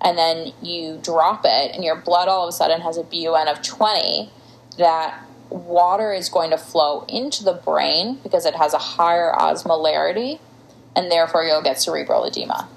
and 0.00 0.16
then 0.16 0.52
you 0.62 1.00
drop 1.02 1.42
it, 1.44 1.74
and 1.74 1.82
your 1.82 1.96
blood 1.96 2.28
all 2.28 2.44
of 2.44 2.48
a 2.48 2.52
sudden 2.52 2.80
has 2.80 2.96
a 2.96 3.02
BUN 3.02 3.48
of 3.48 3.62
20, 3.62 4.30
that 4.78 5.24
water 5.48 6.12
is 6.12 6.28
going 6.28 6.50
to 6.50 6.58
flow 6.58 7.04
into 7.08 7.42
the 7.44 7.54
brain 7.54 8.18
because 8.22 8.44
it 8.44 8.54
has 8.54 8.74
a 8.74 8.78
higher 8.78 9.32
osmolarity, 9.32 10.38
and 10.94 11.10
therefore 11.10 11.44
you'll 11.44 11.62
get 11.62 11.80
cerebral 11.80 12.24
edema. 12.24 12.68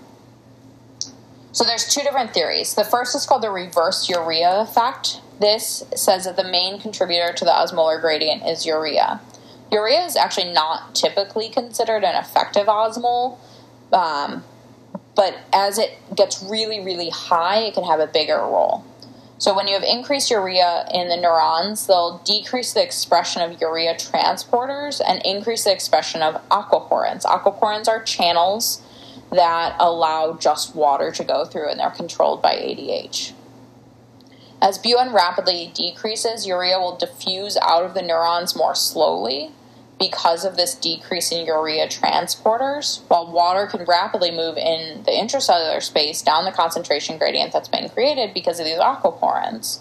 So 1.52 1.64
there's 1.64 1.88
two 1.88 2.02
different 2.02 2.34
theories. 2.34 2.76
The 2.76 2.84
first 2.84 3.16
is 3.16 3.26
called 3.26 3.44
the 3.44 3.50
reverse 3.50 4.08
urea 4.10 4.62
effect. 4.62 5.22
This 5.40 5.84
says 5.96 6.26
that 6.26 6.36
the 6.36 6.44
main 6.44 6.80
contributor 6.80 7.34
to 7.34 7.46
the 7.46 7.52
osmolar 7.52 8.00
gradient 8.00 8.46
is 8.46 8.66
urea. 8.66 9.20
Urea 9.72 10.06
is 10.06 10.16
actually 10.16 10.52
not 10.52 10.94
typically 10.94 11.50
considered 11.50 12.04
an 12.04 12.16
effective 12.16 12.68
osmol. 12.68 13.38
Um, 13.92 14.44
but 15.16 15.38
as 15.52 15.78
it 15.78 15.98
gets 16.16 16.44
really, 16.44 16.80
really 16.80 17.10
high, 17.10 17.60
it 17.60 17.74
can 17.74 17.84
have 17.84 18.00
a 18.00 18.08
bigger 18.08 18.38
role. 18.38 18.86
So 19.40 19.56
when 19.56 19.68
you 19.68 19.74
have 19.74 19.84
increased 19.84 20.30
urea 20.30 20.86
in 20.94 21.08
the 21.08 21.16
neurons, 21.16 21.88
they'll 21.88 22.20
decrease 22.26 22.74
the 22.74 22.84
expression 22.84 23.42
of 23.42 23.60
urea 23.60 23.96
transporters 23.96 25.02
and 25.06 25.22
increase 25.26 25.64
the 25.64 25.72
expression 25.72 26.22
of 26.22 26.36
aquaporins. 26.50 27.24
Aquaporins 27.24 27.88
are 27.88 28.04
channels 28.04 28.82
that 29.32 29.76
allow 29.80 30.38
just 30.38 30.76
water 30.76 31.12
to 31.12 31.24
go 31.24 31.46
through 31.46 31.70
and 31.70 31.80
they're 31.80 31.90
controlled 31.90 32.42
by 32.42 32.54
ADH. 32.56 33.34
As 34.62 34.78
BUN 34.78 35.14
rapidly 35.14 35.72
decreases, 35.74 36.46
urea 36.46 36.80
will 36.80 36.98
diffuse 36.98 37.58
out 37.62 37.84
of 37.84 37.94
the 37.94 38.02
neurons 38.02 38.56
more 38.56 38.76
slowly, 38.76 39.52
because 40.00 40.46
of 40.46 40.56
this 40.56 40.76
decrease 40.76 41.32
in 41.32 41.46
urea 41.46 41.86
transporters, 41.88 43.02
while 43.10 43.30
water 43.30 43.68
can 43.68 43.86
rapidly 43.86 44.32
move 44.32 44.58
in 44.58 45.04
the 45.04 45.12
intracellular 45.12 45.84
space 45.84 46.22
down 46.22 46.46
the 46.46 46.52
concentration 46.52 47.18
gradient 47.18 47.52
that's 47.52 47.68
been 47.68 47.90
created 47.90 48.34
because 48.34 48.60
of 48.60 48.66
these 48.66 48.80
aquaporins. 48.80 49.80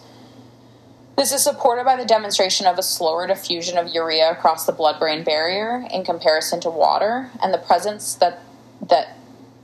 This 1.16 1.32
is 1.32 1.42
supported 1.42 1.84
by 1.84 1.96
the 1.96 2.04
demonstration 2.04 2.66
of 2.66 2.78
a 2.78 2.82
slower 2.82 3.26
diffusion 3.26 3.78
of 3.78 3.94
urea 3.94 4.30
across 4.30 4.66
the 4.66 4.72
blood-brain 4.72 5.24
barrier 5.24 5.86
in 5.90 6.04
comparison 6.04 6.60
to 6.60 6.70
water, 6.70 7.30
and 7.42 7.54
the 7.54 7.58
presence 7.58 8.14
that 8.14 8.42
that 8.88 9.18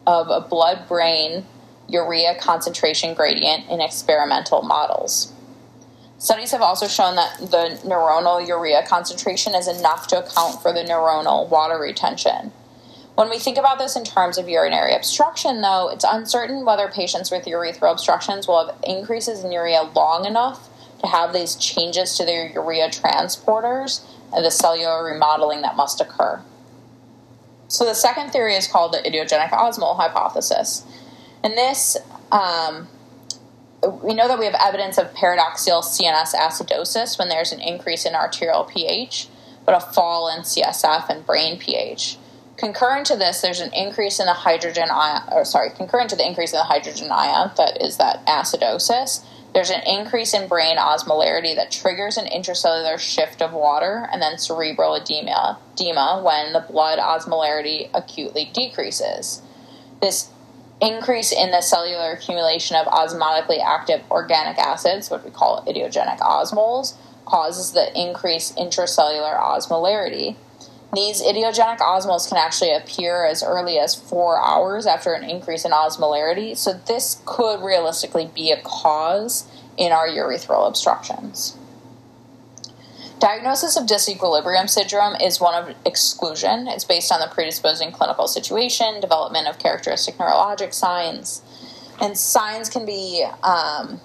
of 0.07 0.29
a 0.29 0.47
blood-brain 0.47 1.45
urea 1.89 2.35
concentration 2.41 3.15
gradient 3.15 3.69
in 3.69 3.81
experimental 3.81 4.63
models. 4.63 5.33
Studies 6.19 6.53
have 6.53 6.63
also 6.63 6.87
shown 6.87 7.17
that 7.17 7.39
the 7.39 7.79
neuronal 7.85 8.47
urea 8.47 8.87
concentration 8.87 9.55
is 9.55 9.69
enough 9.69 10.07
to 10.07 10.25
account 10.25 10.63
for 10.63 10.73
the 10.73 10.83
neuronal 10.83 11.49
water 11.49 11.79
retention. 11.79 12.53
When 13.15 13.31
we 13.31 13.39
think 13.39 13.59
about 13.59 13.79
this 13.79 13.95
in 13.95 14.05
terms 14.05 14.39
of 14.39 14.49
urinary 14.49 14.95
obstruction, 14.95 15.61
though, 15.61 15.89
it's 15.89 16.05
uncertain 16.09 16.65
whether 16.65 16.89
patients 16.89 17.31
with 17.31 17.45
urethral 17.45 17.93
obstructions 17.93 18.49
will 18.49 18.67
have 18.67 18.77
increases 18.83 19.45
in 19.45 19.53
urea 19.53 19.83
long 19.95 20.25
enough 20.25 20.69
to 21.01 21.07
have 21.07 21.33
these 21.33 21.55
changes 21.55 22.17
to 22.17 22.25
their 22.25 22.49
urea 22.49 22.89
transporters 22.89 24.03
and 24.35 24.45
the 24.45 24.51
cellular 24.51 25.05
remodeling 25.05 25.61
that 25.63 25.77
must 25.77 26.01
occur. 26.01 26.43
So, 27.75 27.85
the 27.85 27.95
second 27.95 28.31
theory 28.31 28.55
is 28.55 28.69
called 28.69 28.93
the 28.93 28.99
idiogenic 28.99 29.51
osmol 29.51 29.97
hypothesis. 29.97 30.85
And 31.43 31.55
this 31.55 31.97
um, 32.31 32.87
we 33.83 34.15
know 34.15 34.29
that 34.29 34.39
we 34.39 34.45
have 34.45 34.55
evidence 34.55 34.97
of 34.97 35.13
paradoxical 35.13 35.83
CNS 35.83 36.37
acidosis 36.37 37.19
when 37.19 37.29
there's 37.29 37.51
an 37.51 37.61
increase 37.61 38.07
in 38.07 38.15
arterial 38.15 38.63
pH, 38.63 39.27
but 39.67 39.75
a 39.75 39.81
fall 39.81 40.29
in 40.29 40.43
CSF 40.43 41.09
and 41.09 41.27
brain 41.27 41.59
pH. 41.59 42.17
Concurrent 42.57 43.07
to 43.07 43.17
this, 43.17 43.41
there's 43.41 43.59
an 43.59 43.73
increase 43.75 44.21
in 44.21 44.27
the 44.27 44.33
hydrogen 44.33 44.89
ion, 44.93 45.23
or 45.33 45.45
sorry, 45.45 45.71
concurrent 45.71 46.11
to 46.11 46.17
the 46.17 46.25
increase 46.25 46.53
in 46.53 46.59
the 46.59 46.65
hydrogen 46.65 47.11
ion, 47.11 47.51
that 47.57 47.83
is 47.83 47.97
that 47.97 48.25
acidosis, 48.27 49.25
there's 49.55 49.71
an 49.71 49.83
increase 49.87 50.35
in 50.35 50.49
brain 50.49 50.77
osmolarity 50.77 51.55
that 51.55 51.71
triggers 51.71 52.17
an 52.17 52.27
intracellular 52.27 52.99
shift 52.99 53.41
of 53.41 53.53
water 53.53 54.09
and 54.13 54.21
then 54.21 54.37
cerebral 54.37 54.97
edema, 54.97 55.59
edema 55.75 56.21
when 56.25 56.53
the 56.53 56.61
blood 56.61 56.99
osmolarity 56.99 57.89
acutely 57.95 58.51
decreases. 58.53 59.43
This 60.03 60.31
increase 60.81 61.31
in 61.31 61.53
the 61.53 61.61
cellular 61.61 62.13
accumulation 62.13 62.77
of 62.77 62.87
osmotically 62.87 63.63
active 63.65 64.03
organic 64.11 64.59
acids, 64.59 65.09
what 65.09 65.25
we 65.25 65.31
call 65.31 65.65
idiogenic 65.67 66.19
osmoles, 66.19 66.95
causes 67.25 67.73
the 67.73 67.97
increased 67.99 68.57
intracellular 68.57 69.39
osmolarity. 69.41 70.35
These 70.95 71.23
idiogenic 71.23 71.79
osmoles 71.79 72.29
can 72.29 72.39
actually 72.39 72.73
appear 72.73 73.25
as 73.25 73.43
early 73.43 73.79
as 73.79 73.95
four 73.95 74.39
hours 74.41 74.87
after 74.87 75.13
an 75.13 75.29
increase 75.29 75.65
in 75.65 75.73
osmolarity, 75.73 76.57
so 76.57 76.73
this 76.73 77.21
could 77.25 77.61
realistically 77.63 78.31
be 78.33 78.53
a 78.53 78.61
cause 78.63 79.47
in 79.77 79.91
our 79.91 80.07
urethral 80.07 80.69
obstructions. 80.69 81.57
Diagnosis 83.19 83.77
of 83.77 83.87
disequilibrium 83.87 84.69
syndrome 84.69 85.17
is 85.17 85.41
one 85.41 85.55
of 85.55 85.75
exclusion. 85.87 86.69
It's 86.69 86.85
based 86.85 87.11
on 87.11 87.21
the 87.21 87.27
predisposing 87.27 87.91
clinical 87.91 88.29
situation, 88.29 89.01
development 89.01 89.49
of 89.49 89.59
characteristic 89.59 90.17
neurologic 90.17 90.75
signs, 90.75 91.43
and 92.01 92.19
signs 92.19 92.69
can 92.69 92.85
be 92.85 93.27
um, 93.43 94.01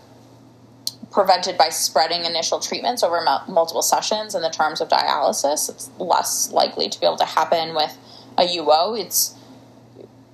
prevented 1.12 1.58
by 1.58 1.70
spreading 1.70 2.26
initial 2.26 2.60
treatments 2.60 3.04
over 3.04 3.24
multiple 3.48 3.82
sessions 3.82 4.36
in 4.36 4.42
the 4.42 4.50
terms 4.50 4.80
of 4.80 4.90
dialysis. 4.90 5.70
It's 5.70 5.90
less 5.98 6.52
likely 6.52 6.90
to 6.90 7.00
be 7.00 7.06
able 7.06 7.18
to 7.18 7.26
happen 7.26 7.74
with 7.76 7.98
a 8.38 8.44
UO. 8.44 9.00
It's 9.00 9.36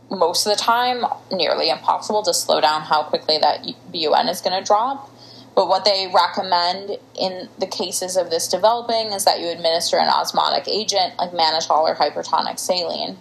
most 0.10 0.46
of 0.46 0.56
the 0.56 0.62
time 0.62 1.06
nearly 1.32 1.70
impossible 1.70 2.24
to 2.24 2.34
slow 2.34 2.62
down 2.62 2.82
how 2.82 3.04
quickly 3.04 3.38
that 3.38 3.66
BUN 3.92 4.28
is 4.28 4.42
going 4.42 4.58
to 4.60 4.66
drop. 4.66 5.12
But 5.56 5.70
what 5.70 5.86
they 5.86 6.12
recommend 6.14 6.98
in 7.18 7.48
the 7.58 7.68
cases 7.68 8.18
of 8.18 8.30
this 8.30 8.50
developing 8.50 9.14
is 9.14 9.24
that 9.24 9.40
you 9.40 9.48
administer 9.48 9.98
an 9.98 10.10
osmotic 10.10 10.68
agent 10.68 11.18
like 11.18 11.32
mannitol 11.32 11.84
or 11.84 11.96
hypertonic 11.96 12.60
saline. 12.60 13.18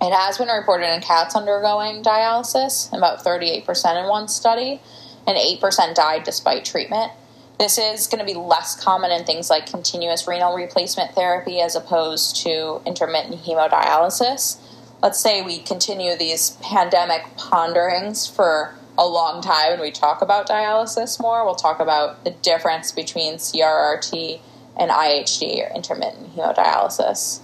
It 0.00 0.12
has 0.12 0.38
been 0.38 0.48
reported 0.48 0.92
in 0.92 1.02
cats 1.02 1.36
undergoing 1.36 2.02
dialysis, 2.02 2.90
about 2.96 3.22
38% 3.22 4.02
in 4.02 4.08
one 4.08 4.28
study, 4.28 4.80
and 5.26 5.36
8% 5.36 5.94
died 5.94 6.24
despite 6.24 6.64
treatment. 6.64 7.12
This 7.58 7.78
is 7.78 8.06
going 8.06 8.18
to 8.18 8.24
be 8.24 8.38
less 8.38 8.82
common 8.82 9.12
in 9.12 9.24
things 9.24 9.48
like 9.48 9.66
continuous 9.66 10.26
renal 10.26 10.54
replacement 10.54 11.14
therapy 11.14 11.60
as 11.60 11.76
opposed 11.76 12.36
to 12.42 12.80
intermittent 12.84 13.42
hemodialysis. 13.42 14.58
Let's 15.02 15.20
say 15.20 15.42
we 15.42 15.58
continue 15.60 16.16
these 16.16 16.56
pandemic 16.62 17.36
ponderings 17.36 18.26
for 18.26 18.74
a 18.98 19.06
long 19.06 19.42
time 19.42 19.72
and 19.72 19.80
we 19.80 19.90
talk 19.90 20.22
about 20.22 20.48
dialysis 20.48 21.20
more, 21.20 21.44
we'll 21.44 21.54
talk 21.54 21.80
about 21.80 22.24
the 22.24 22.30
difference 22.30 22.92
between 22.92 23.34
CRRT 23.34 24.40
and 24.76 24.90
IHD 24.90 25.64
or 25.64 25.74
intermittent 25.74 26.36
hemodialysis. 26.36 27.40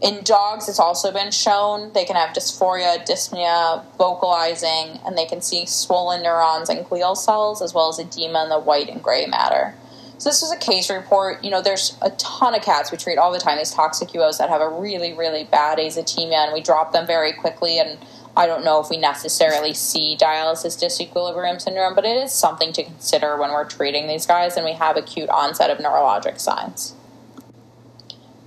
In 0.00 0.22
dogs, 0.22 0.68
it's 0.68 0.78
also 0.78 1.12
been 1.12 1.32
shown 1.32 1.92
they 1.92 2.04
can 2.04 2.14
have 2.14 2.30
dysphoria, 2.30 3.04
dyspnea, 3.04 3.84
vocalizing, 3.96 5.00
and 5.04 5.18
they 5.18 5.26
can 5.26 5.40
see 5.40 5.66
swollen 5.66 6.22
neurons 6.22 6.68
and 6.68 6.86
glial 6.86 7.16
cells, 7.16 7.60
as 7.60 7.74
well 7.74 7.88
as 7.88 7.98
edema 7.98 8.44
in 8.44 8.48
the 8.48 8.60
white 8.60 8.88
and 8.88 9.02
gray 9.02 9.26
matter. 9.26 9.74
So 10.18 10.30
this 10.30 10.40
was 10.40 10.52
a 10.52 10.56
case 10.56 10.88
report. 10.88 11.44
You 11.44 11.50
know, 11.50 11.62
there's 11.62 11.96
a 12.02 12.10
ton 12.10 12.54
of 12.54 12.62
cats 12.62 12.92
we 12.92 12.98
treat 12.98 13.18
all 13.18 13.32
the 13.32 13.38
time. 13.38 13.58
These 13.58 13.72
toxic 13.72 14.08
UOs 14.10 14.38
that 14.38 14.48
have 14.48 14.60
a 14.60 14.68
really, 14.68 15.14
really 15.14 15.44
bad 15.44 15.78
azotemia, 15.78 16.44
and 16.44 16.52
we 16.52 16.60
drop 16.60 16.92
them 16.92 17.06
very 17.06 17.32
quickly 17.32 17.78
and 17.78 17.98
I 18.36 18.46
don't 18.46 18.64
know 18.64 18.80
if 18.80 18.88
we 18.88 18.98
necessarily 18.98 19.74
see 19.74 20.16
dialysis 20.16 20.80
disequilibrium 20.80 21.60
syndrome, 21.60 21.96
but 21.96 22.04
it 22.04 22.16
is 22.16 22.32
something 22.32 22.72
to 22.74 22.84
consider 22.84 23.36
when 23.36 23.50
we're 23.50 23.64
treating 23.64 24.06
these 24.06 24.26
guys 24.26 24.54
and 24.54 24.64
we 24.64 24.74
have 24.74 24.96
acute 24.96 25.28
onset 25.28 25.70
of 25.70 25.78
neurologic 25.78 26.38
signs. 26.38 26.94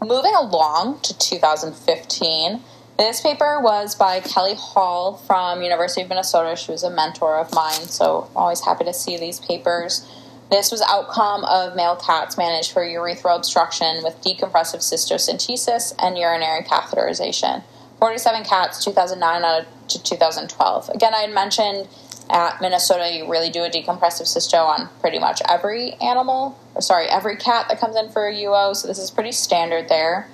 Moving 0.03 0.33
along 0.33 1.01
to 1.01 1.15
2015, 1.15 2.63
this 2.97 3.21
paper 3.21 3.59
was 3.61 3.93
by 3.93 4.19
Kelly 4.19 4.55
Hall 4.55 5.17
from 5.27 5.61
University 5.61 6.01
of 6.01 6.09
Minnesota. 6.09 6.55
She 6.55 6.71
was 6.71 6.81
a 6.81 6.89
mentor 6.89 7.37
of 7.37 7.53
mine, 7.53 7.85
so 7.87 8.27
I'm 8.31 8.37
always 8.37 8.65
happy 8.65 8.83
to 8.85 8.93
see 8.93 9.17
these 9.17 9.39
papers. 9.39 10.09
This 10.49 10.71
was 10.71 10.81
outcome 10.81 11.43
of 11.45 11.75
male 11.75 11.95
cats 11.95 12.35
managed 12.35 12.71
for 12.71 12.83
urethral 12.83 13.37
obstruction 13.37 14.03
with 14.03 14.19
decompressive 14.23 14.79
cystocentesis 14.79 15.93
and 15.99 16.17
urinary 16.17 16.63
catheterization. 16.63 17.61
47 17.99 18.43
cats, 18.43 18.83
2009 18.83 19.65
to 19.89 20.01
2012. 20.01 20.89
Again, 20.89 21.13
I 21.13 21.19
had 21.19 21.31
mentioned 21.31 21.87
at 22.31 22.61
Minnesota, 22.61 23.11
you 23.13 23.29
really 23.29 23.49
do 23.49 23.63
a 23.63 23.69
decompressive 23.69 24.23
cysto 24.23 24.65
on 24.65 24.89
pretty 25.01 25.19
much 25.19 25.41
every 25.49 25.93
animal, 25.95 26.57
or 26.75 26.81
sorry, 26.81 27.07
every 27.07 27.35
cat 27.35 27.67
that 27.69 27.79
comes 27.79 27.95
in 27.95 28.09
for 28.09 28.27
a 28.27 28.33
UO, 28.33 28.75
so 28.75 28.87
this 28.87 28.97
is 28.97 29.11
pretty 29.11 29.31
standard 29.31 29.89
there. 29.89 30.29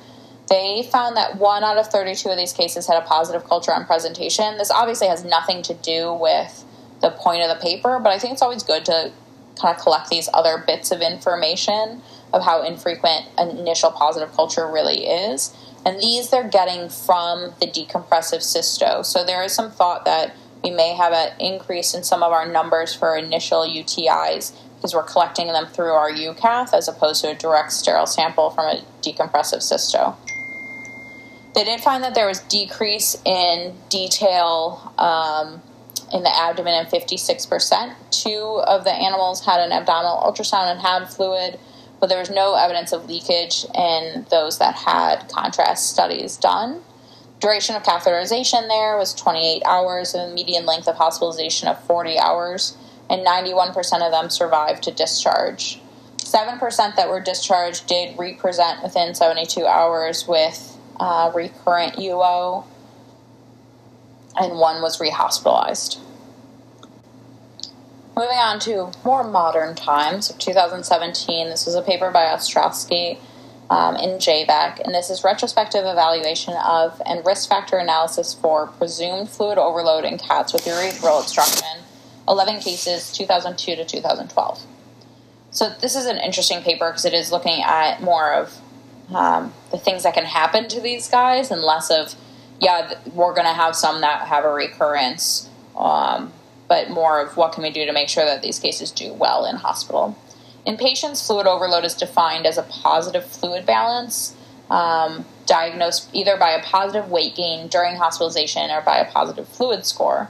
They 0.49 0.87
found 0.91 1.17
that 1.17 1.37
one 1.37 1.63
out 1.63 1.77
of 1.77 1.87
32 1.87 2.29
of 2.29 2.37
these 2.37 2.53
cases 2.53 2.87
had 2.87 2.97
a 2.97 3.05
positive 3.05 3.43
culture 3.45 3.73
on 3.73 3.85
presentation. 3.85 4.57
This 4.57 4.71
obviously 4.71 5.07
has 5.07 5.25
nothing 5.25 5.61
to 5.63 5.73
do 5.73 6.13
with 6.13 6.63
the 7.01 7.09
point 7.09 7.41
of 7.41 7.49
the 7.49 7.61
paper, 7.61 7.99
but 8.01 8.11
I 8.11 8.19
think 8.19 8.33
it's 8.33 8.41
always 8.41 8.63
good 8.63 8.85
to 8.85 9.11
kind 9.59 9.75
of 9.75 9.81
collect 9.81 10.09
these 10.09 10.29
other 10.33 10.63
bits 10.65 10.91
of 10.91 11.01
information 11.01 12.01
of 12.31 12.43
how 12.43 12.61
infrequent 12.61 13.25
initial 13.39 13.91
positive 13.91 14.31
culture 14.33 14.69
really 14.69 15.07
is. 15.07 15.55
And 15.85 15.99
these 15.99 16.29
they're 16.29 16.47
getting 16.47 16.89
from 16.89 17.53
the 17.59 17.67
decompressive 17.67 18.41
cysto. 18.41 19.05
So 19.05 19.25
there 19.25 19.43
is 19.43 19.53
some 19.53 19.71
thought 19.71 20.05
that 20.05 20.35
we 20.63 20.71
may 20.71 20.93
have 20.93 21.13
an 21.13 21.39
increase 21.39 21.93
in 21.93 22.03
some 22.03 22.23
of 22.23 22.31
our 22.31 22.47
numbers 22.47 22.93
for 22.93 23.15
initial 23.15 23.61
UTIs 23.61 24.53
because 24.75 24.93
we're 24.93 25.03
collecting 25.03 25.47
them 25.47 25.65
through 25.67 25.91
our 25.91 26.11
UCath 26.11 26.73
as 26.73 26.87
opposed 26.87 27.21
to 27.21 27.31
a 27.31 27.35
direct 27.35 27.71
sterile 27.71 28.05
sample 28.05 28.49
from 28.49 28.65
a 28.65 28.83
decompressive 29.01 29.59
cysto. 29.59 30.15
They 31.55 31.63
did 31.63 31.81
find 31.81 32.03
that 32.03 32.13
there 32.13 32.27
was 32.27 32.39
decrease 32.41 33.19
in 33.25 33.75
detail 33.89 34.93
um, 34.99 35.61
in 36.13 36.23
the 36.23 36.35
abdomen 36.35 36.73
in 36.73 36.85
56%. 36.85 37.95
Two 38.11 38.61
of 38.65 38.83
the 38.83 38.93
animals 38.93 39.43
had 39.43 39.59
an 39.59 39.71
abdominal 39.71 40.17
ultrasound 40.21 40.71
and 40.71 40.79
had 40.79 41.09
fluid, 41.09 41.59
but 41.99 42.09
there 42.09 42.19
was 42.19 42.29
no 42.29 42.53
evidence 42.53 42.91
of 42.91 43.07
leakage 43.07 43.65
in 43.73 44.25
those 44.29 44.59
that 44.59 44.75
had 44.75 45.27
contrast 45.29 45.89
studies 45.89 46.37
done. 46.37 46.81
Duration 47.39 47.75
of 47.75 47.83
catheterization 47.83 48.67
there 48.67 48.97
was 48.97 49.13
28 49.13 49.61
hours, 49.65 50.15
and 50.15 50.33
median 50.33 50.65
length 50.65 50.87
of 50.87 50.95
hospitalization 50.95 51.67
of 51.67 51.81
40 51.83 52.17
hours, 52.17 52.75
and 53.09 53.25
91% 53.25 53.77
of 54.01 54.11
them 54.11 54.29
survived 54.29 54.83
to 54.83 54.91
discharge. 54.91 55.79
7% 56.17 56.95
that 56.95 57.09
were 57.09 57.19
discharged 57.19 57.87
did 57.87 58.17
represent 58.17 58.81
within 58.81 59.13
72 59.13 59.65
hours 59.65 60.27
with 60.27 60.77
uh, 60.99 61.31
recurrent 61.33 61.95
UO, 61.95 62.65
and 64.35 64.57
one 64.57 64.81
was 64.81 64.99
rehospitalized. 64.99 65.99
Moving 68.15 68.37
on 68.37 68.59
to 68.61 68.91
more 69.05 69.23
modern 69.23 69.75
times, 69.75 70.31
of 70.31 70.39
2017, 70.39 71.49
this 71.49 71.67
was 71.67 71.75
a 71.75 71.83
paper 71.83 72.09
by 72.09 72.25
Ostroski 72.25 73.19
um, 73.69 73.95
in 73.97 74.17
JVECC, 74.17 74.79
and 74.85 74.93
this 74.93 75.09
is 75.09 75.23
retrospective 75.23 75.85
evaluation 75.85 76.53
of 76.55 77.01
and 77.05 77.25
risk 77.25 77.49
factor 77.49 77.77
analysis 77.77 78.33
for 78.33 78.67
presumed 78.67 79.29
fluid 79.29 79.57
overload 79.57 80.05
in 80.05 80.17
cats 80.17 80.53
with 80.53 80.63
urethral 80.65 81.21
obstruction, 81.21 81.83
11 82.27 82.59
cases, 82.59 83.11
2002 83.11 83.75
to 83.75 83.85
2012. 83.85 84.61
So 85.51 85.69
this 85.81 85.95
is 85.95 86.05
an 86.05 86.17
interesting 86.17 86.61
paper 86.61 86.89
because 86.89 87.05
it 87.05 87.13
is 87.13 87.31
looking 87.31 87.61
at 87.63 88.01
more 88.01 88.33
of 88.33 88.57
um, 89.13 89.53
the 89.71 89.77
things 89.77 90.03
that 90.03 90.13
can 90.13 90.25
happen 90.25 90.67
to 90.69 90.81
these 90.81 91.09
guys 91.09 91.51
and 91.51 91.61
less 91.61 91.89
of 91.89 92.15
yeah, 92.59 92.93
we're 93.13 93.33
going 93.33 93.45
to 93.45 93.53
have 93.53 93.75
some 93.75 94.01
that 94.01 94.27
have 94.27 94.43
a 94.43 94.51
recurrence, 94.51 95.49
um, 95.75 96.33
but 96.67 96.89
more 96.89 97.21
of 97.21 97.37
what 97.37 97.53
can 97.53 97.63
we 97.63 97.69
do 97.69 97.85
to 97.85 97.93
make 97.93 98.09
sure 98.09 98.25
that 98.25 98.41
these 98.41 98.59
cases 98.59 98.91
do 98.91 99.13
well 99.13 99.45
in 99.45 99.55
hospital. 99.57 100.17
In 100.67 100.75
patients, 100.75 101.25
fluid 101.25 101.47
overload 101.47 101.85
is 101.85 101.95
defined 101.95 102.45
as 102.45 102.57
a 102.57 102.63
positive 102.63 103.25
fluid 103.25 103.65
balance, 103.65 104.35
um, 104.69 105.23
diagnosed 105.45 106.09
either 106.11 106.35
by 106.35 106.51
a 106.51 106.61
positive 106.61 107.09
weight 107.09 107.35
gain 107.35 107.69
during 107.69 107.95
hospitalization 107.95 108.69
or 108.69 108.81
by 108.81 108.97
a 108.97 109.09
positive 109.09 109.47
fluid 109.47 109.85
score. 109.85 110.29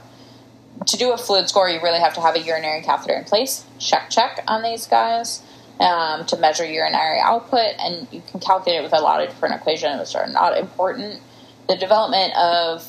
To 0.86 0.96
do 0.96 1.10
a 1.10 1.18
fluid 1.18 1.48
score, 1.48 1.68
you 1.68 1.80
really 1.82 1.98
have 1.98 2.14
to 2.14 2.20
have 2.20 2.36
a 2.36 2.40
urinary 2.40 2.82
catheter 2.82 3.14
in 3.14 3.24
place. 3.24 3.64
Check, 3.80 4.10
check 4.10 4.44
on 4.46 4.62
these 4.62 4.86
guys. 4.86 5.42
Um, 5.80 6.26
to 6.26 6.36
measure 6.36 6.64
urinary 6.64 7.20
output, 7.20 7.74
and 7.78 8.08
you 8.10 8.20
can 8.28 8.40
calculate 8.40 8.80
it 8.80 8.82
with 8.82 8.92
a 8.92 9.00
lot 9.00 9.22
of 9.22 9.28
different 9.28 9.54
equations, 9.54 10.00
which 10.00 10.16
are 10.16 10.26
not 10.26 10.58
important 10.58 11.20
the 11.68 11.76
development 11.76 12.34
of 12.36 12.84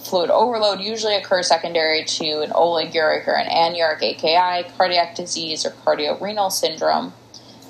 fluid 0.00 0.30
overload 0.30 0.80
usually 0.80 1.14
occurs 1.14 1.48
secondary 1.48 2.04
to 2.04 2.40
an 2.40 2.50
oliguric 2.50 3.26
or 3.26 3.36
an 3.36 3.48
anuric 3.48 4.02
AKI, 4.02 4.68
cardiac 4.76 5.14
disease, 5.14 5.64
or 5.64 5.70
cardiorenal 5.70 6.50
syndrome. 6.50 7.12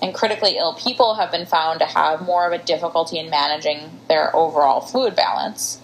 And 0.02 0.14
critically 0.14 0.58
ill 0.58 0.74
people 0.74 1.14
have 1.14 1.30
been 1.30 1.46
found 1.46 1.80
to 1.80 1.86
have 1.86 2.22
more 2.22 2.46
of 2.46 2.52
a 2.52 2.62
difficulty 2.62 3.18
in 3.18 3.30
managing 3.30 4.00
their 4.08 4.34
overall 4.36 4.80
fluid 4.80 5.16
balance. 5.16 5.80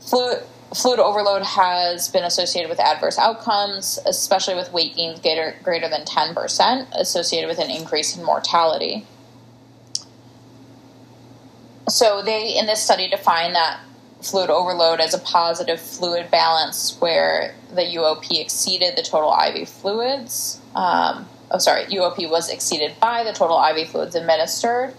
Fluid, 0.00 0.42
fluid 0.74 0.98
overload 0.98 1.42
has 1.42 2.08
been 2.08 2.24
associated 2.24 2.68
with 2.68 2.80
adverse 2.80 3.18
outcomes, 3.18 3.98
especially 4.06 4.54
with 4.54 4.72
weight 4.72 4.96
gains 4.96 5.20
greater, 5.20 5.54
greater 5.62 5.88
than 5.88 6.04
10%, 6.04 6.88
associated 6.92 7.48
with 7.48 7.58
an 7.58 7.70
increase 7.70 8.16
in 8.16 8.24
mortality 8.24 9.06
so 11.92 12.22
they 12.22 12.56
in 12.56 12.66
this 12.66 12.82
study 12.82 13.08
define 13.08 13.52
that 13.52 13.80
fluid 14.22 14.50
overload 14.50 15.00
as 15.00 15.14
a 15.14 15.18
positive 15.18 15.80
fluid 15.80 16.30
balance 16.30 16.96
where 17.00 17.54
the 17.74 17.82
UOP 17.82 18.40
exceeded 18.40 18.96
the 18.96 19.02
total 19.02 19.34
IV 19.34 19.68
fluids. 19.68 20.60
Um, 20.74 21.28
oh, 21.50 21.58
sorry, 21.58 21.84
UOP 21.84 22.30
was 22.30 22.48
exceeded 22.48 22.98
by 23.00 23.24
the 23.24 23.32
total 23.32 23.62
IV 23.62 23.88
fluids 23.88 24.14
administered, 24.14 24.94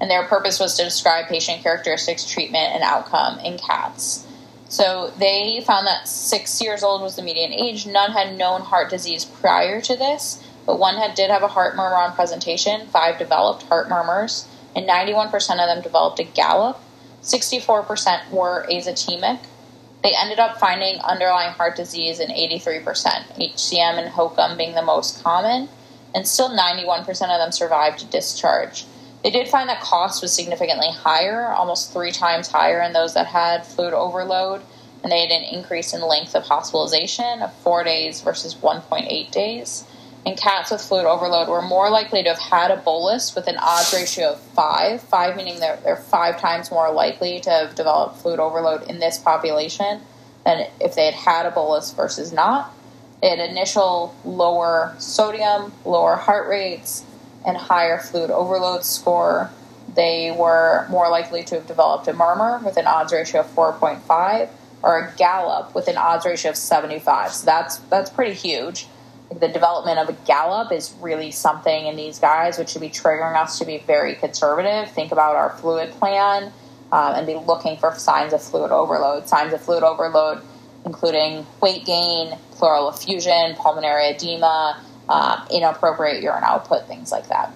and 0.00 0.10
their 0.10 0.24
purpose 0.24 0.58
was 0.58 0.76
to 0.76 0.84
describe 0.84 1.28
patient 1.28 1.62
characteristics, 1.62 2.28
treatment, 2.30 2.74
and 2.74 2.82
outcome 2.82 3.38
in 3.40 3.58
cats. 3.58 4.26
So 4.68 5.12
they 5.18 5.62
found 5.64 5.86
that 5.86 6.08
six 6.08 6.60
years 6.60 6.82
old 6.82 7.00
was 7.02 7.16
the 7.16 7.22
median 7.22 7.52
age. 7.52 7.86
None 7.86 8.10
had 8.10 8.36
known 8.36 8.62
heart 8.62 8.90
disease 8.90 9.24
prior 9.24 9.80
to 9.82 9.96
this, 9.96 10.42
but 10.66 10.78
one 10.78 10.96
had 10.96 11.14
did 11.14 11.30
have 11.30 11.42
a 11.42 11.48
heart 11.48 11.76
murmur 11.76 11.96
on 11.96 12.14
presentation. 12.14 12.86
Five 12.88 13.18
developed 13.18 13.62
heart 13.64 13.88
murmurs 13.88 14.48
and 14.74 14.88
91% 14.88 15.34
of 15.34 15.40
them 15.40 15.82
developed 15.82 16.18
a 16.18 16.24
gallop. 16.24 16.80
64% 17.24 18.30
were 18.30 18.66
azotemic. 18.70 19.40
They 20.02 20.14
ended 20.14 20.38
up 20.38 20.58
finding 20.58 21.00
underlying 21.00 21.52
heart 21.52 21.74
disease 21.76 22.20
in 22.20 22.28
83%, 22.28 22.84
HCM 22.84 23.98
and 23.98 24.12
HOCM 24.12 24.58
being 24.58 24.74
the 24.74 24.82
most 24.82 25.24
common, 25.24 25.70
and 26.14 26.28
still 26.28 26.50
91% 26.50 27.08
of 27.08 27.16
them 27.16 27.50
survived 27.50 28.00
to 28.00 28.06
discharge. 28.06 28.84
They 29.22 29.30
did 29.30 29.48
find 29.48 29.70
that 29.70 29.80
cost 29.80 30.20
was 30.20 30.34
significantly 30.34 30.90
higher, 30.90 31.48
almost 31.48 31.94
three 31.94 32.12
times 32.12 32.48
higher 32.48 32.82
in 32.82 32.92
those 32.92 33.14
that 33.14 33.26
had 33.26 33.66
fluid 33.66 33.94
overload, 33.94 34.60
and 35.02 35.10
they 35.10 35.26
had 35.26 35.30
an 35.30 35.44
increase 35.44 35.94
in 35.94 36.02
length 36.02 36.34
of 36.34 36.44
hospitalization 36.44 37.40
of 37.40 37.54
four 37.54 37.84
days 37.84 38.20
versus 38.20 38.54
1.8 38.54 39.30
days 39.30 39.84
and 40.26 40.38
cats 40.38 40.70
with 40.70 40.80
fluid 40.80 41.04
overload 41.04 41.48
were 41.48 41.60
more 41.60 41.90
likely 41.90 42.22
to 42.22 42.30
have 42.30 42.38
had 42.38 42.70
a 42.70 42.76
bolus 42.76 43.34
with 43.34 43.46
an 43.46 43.56
odds 43.58 43.92
ratio 43.92 44.32
of 44.32 44.40
five. 44.40 45.02
Five 45.02 45.36
meaning 45.36 45.60
they're, 45.60 45.78
they're 45.84 45.96
five 45.96 46.40
times 46.40 46.70
more 46.70 46.90
likely 46.92 47.40
to 47.40 47.50
have 47.50 47.74
developed 47.74 48.16
fluid 48.18 48.40
overload 48.40 48.88
in 48.88 49.00
this 49.00 49.18
population 49.18 50.00
than 50.44 50.66
if 50.80 50.94
they 50.94 51.06
had 51.06 51.14
had 51.14 51.46
a 51.46 51.50
bolus 51.50 51.92
versus 51.92 52.32
not. 52.32 52.74
They 53.20 53.30
had 53.30 53.38
initial 53.38 54.14
lower 54.24 54.94
sodium, 54.98 55.72
lower 55.84 56.16
heart 56.16 56.48
rates, 56.48 57.04
and 57.46 57.56
higher 57.56 57.98
fluid 57.98 58.30
overload 58.30 58.84
score. 58.84 59.50
They 59.94 60.30
were 60.30 60.86
more 60.88 61.10
likely 61.10 61.44
to 61.44 61.56
have 61.56 61.66
developed 61.66 62.08
a 62.08 62.14
murmur 62.14 62.60
with 62.64 62.78
an 62.78 62.86
odds 62.86 63.12
ratio 63.12 63.40
of 63.40 63.54
4.5 63.54 64.48
or 64.82 64.98
a 64.98 65.12
gallop 65.16 65.74
with 65.74 65.88
an 65.88 65.98
odds 65.98 66.24
ratio 66.24 66.50
of 66.50 66.56
75. 66.56 67.32
So 67.32 67.46
that's 67.46 67.76
that's 67.76 68.10
pretty 68.10 68.34
huge 68.34 68.86
the 69.40 69.48
development 69.48 69.98
of 69.98 70.08
a 70.08 70.12
gallop 70.26 70.70
is 70.72 70.94
really 71.00 71.30
something 71.30 71.86
in 71.86 71.96
these 71.96 72.18
guys 72.18 72.58
which 72.58 72.70
should 72.70 72.80
be 72.80 72.90
triggering 72.90 73.36
us 73.36 73.58
to 73.58 73.64
be 73.64 73.78
very 73.78 74.14
conservative. 74.14 74.90
Think 74.92 75.12
about 75.12 75.36
our 75.36 75.50
fluid 75.58 75.90
plan 75.92 76.52
um, 76.92 77.14
and 77.14 77.26
be 77.26 77.34
looking 77.34 77.76
for 77.76 77.94
signs 77.94 78.32
of 78.32 78.42
fluid 78.42 78.70
overload. 78.70 79.28
Signs 79.28 79.52
of 79.52 79.60
fluid 79.60 79.82
overload, 79.82 80.42
including 80.84 81.46
weight 81.60 81.84
gain, 81.84 82.36
pleural 82.52 82.88
effusion, 82.88 83.54
pulmonary 83.56 84.10
edema, 84.10 84.80
um, 85.08 85.46
inappropriate 85.50 86.22
urine 86.22 86.44
output, 86.44 86.86
things 86.86 87.10
like 87.10 87.28
that. 87.28 87.52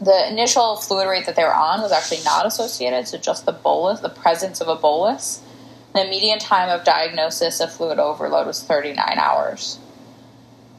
The 0.00 0.28
initial 0.30 0.76
fluid 0.76 1.08
rate 1.08 1.26
that 1.26 1.34
they 1.34 1.42
were 1.42 1.54
on 1.54 1.80
was 1.80 1.90
actually 1.90 2.22
not 2.24 2.46
associated, 2.46 3.08
so 3.08 3.18
just 3.18 3.46
the 3.46 3.52
bolus, 3.52 4.00
the 4.00 4.08
presence 4.08 4.60
of 4.60 4.68
a 4.68 4.76
bolus. 4.76 5.42
The 5.94 6.04
median 6.04 6.38
time 6.38 6.68
of 6.68 6.84
diagnosis 6.84 7.58
of 7.60 7.72
fluid 7.72 7.98
overload 7.98 8.46
was 8.46 8.62
39 8.62 9.18
hours. 9.18 9.78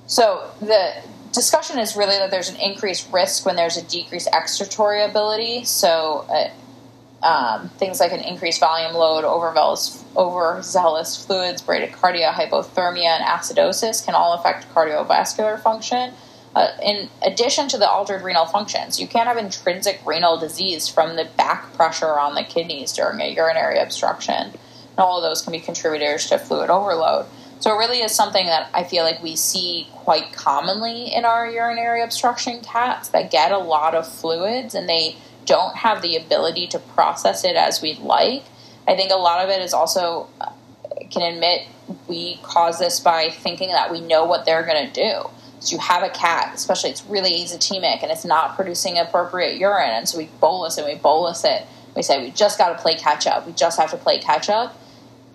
So 0.09 0.49
the 0.59 0.95
discussion 1.31 1.77
is 1.77 1.95
really 1.95 2.17
that 2.17 2.31
there's 2.31 2.49
an 2.49 2.55
increased 2.55 3.07
risk 3.13 3.45
when 3.45 3.55
there's 3.55 3.77
a 3.77 3.83
decreased 3.83 4.27
excretory 4.33 5.03
ability. 5.03 5.65
So, 5.65 6.25
uh, 6.27 6.49
um, 7.21 7.69
things 7.69 7.99
like 7.99 8.11
an 8.11 8.21
increased 8.21 8.59
volume 8.59 8.95
load, 8.95 9.23
overzealous, 9.23 10.03
overzealous 10.17 11.23
fluids, 11.23 11.61
bradycardia, 11.61 12.31
hypothermia, 12.31 13.19
and 13.19 13.23
acidosis 13.23 14.03
can 14.03 14.15
all 14.15 14.33
affect 14.33 14.73
cardiovascular 14.73 15.61
function. 15.61 16.13
Uh, 16.55 16.69
in 16.81 17.09
addition 17.21 17.67
to 17.67 17.77
the 17.77 17.87
altered 17.87 18.23
renal 18.23 18.47
functions, 18.47 18.99
you 18.99 19.07
can 19.07 19.27
have 19.27 19.37
intrinsic 19.37 20.01
renal 20.05 20.39
disease 20.39 20.87
from 20.87 21.17
the 21.17 21.25
back 21.37 21.71
pressure 21.73 22.17
on 22.17 22.33
the 22.33 22.43
kidneys 22.43 22.93
during 22.93 23.21
a 23.21 23.31
urinary 23.31 23.77
obstruction. 23.77 24.33
And 24.33 24.97
all 24.97 25.17
of 25.17 25.29
those 25.29 25.43
can 25.43 25.51
be 25.51 25.59
contributors 25.59 26.27
to 26.29 26.39
fluid 26.39 26.71
overload. 26.71 27.27
So 27.59 27.75
it 27.75 27.77
really 27.77 27.99
is 27.99 28.13
something 28.13 28.45
that 28.45 28.69
I 28.73 28.83
feel 28.85 29.03
like 29.03 29.21
we 29.21 29.35
see 29.35 29.87
quite 29.91 30.31
commonly 30.31 31.13
in 31.13 31.25
our 31.25 31.49
urinary 31.49 32.01
obstruction 32.01 32.61
cats 32.61 33.09
that 33.09 33.31
get 33.31 33.51
a 33.51 33.57
lot 33.57 33.95
of 33.95 34.07
fluids 34.07 34.73
and 34.75 34.87
they 34.87 35.17
don't 35.45 35.75
have 35.75 36.01
the 36.01 36.15
ability 36.15 36.67
to 36.67 36.79
process 36.79 37.43
it 37.43 37.57
as 37.57 37.81
we'd 37.81 37.99
like. 37.99 38.43
I 38.87 38.95
think 38.95 39.11
a 39.11 39.17
lot 39.17 39.43
of 39.43 39.49
it 39.49 39.61
is 39.61 39.73
also 39.73 40.29
uh, 40.39 40.51
can 41.09 41.33
admit 41.33 41.67
we 42.07 42.39
cause 42.43 42.79
this 42.79 42.99
by 42.99 43.29
thinking 43.29 43.69
that 43.69 43.91
we 43.91 43.99
know 43.99 44.23
what 44.25 44.45
they're 44.45 44.63
going 44.63 44.87
to 44.87 44.93
do. 44.93 45.29
So 45.59 45.75
you 45.75 45.81
have 45.81 46.03
a 46.03 46.09
cat, 46.09 46.53
especially 46.55 46.91
it's 46.91 47.05
really 47.05 47.31
azotemic 47.31 48.01
and 48.01 48.11
it's 48.11 48.23
not 48.23 48.55
producing 48.55 48.97
appropriate 48.97 49.57
urine, 49.57 49.89
and 49.89 50.07
so 50.07 50.17
we 50.17 50.29
bolus 50.39 50.77
and 50.77 50.87
we 50.87 50.95
bolus 50.95 51.43
it. 51.43 51.63
We 51.95 52.03
say 52.03 52.23
we 52.23 52.31
just 52.31 52.57
got 52.57 52.69
to 52.69 52.81
play 52.81 52.95
catch 52.95 53.27
up. 53.27 53.45
We 53.45 53.51
just 53.51 53.77
have 53.77 53.91
to 53.91 53.97
play 53.97 54.19
catch 54.19 54.49
up 54.49 54.79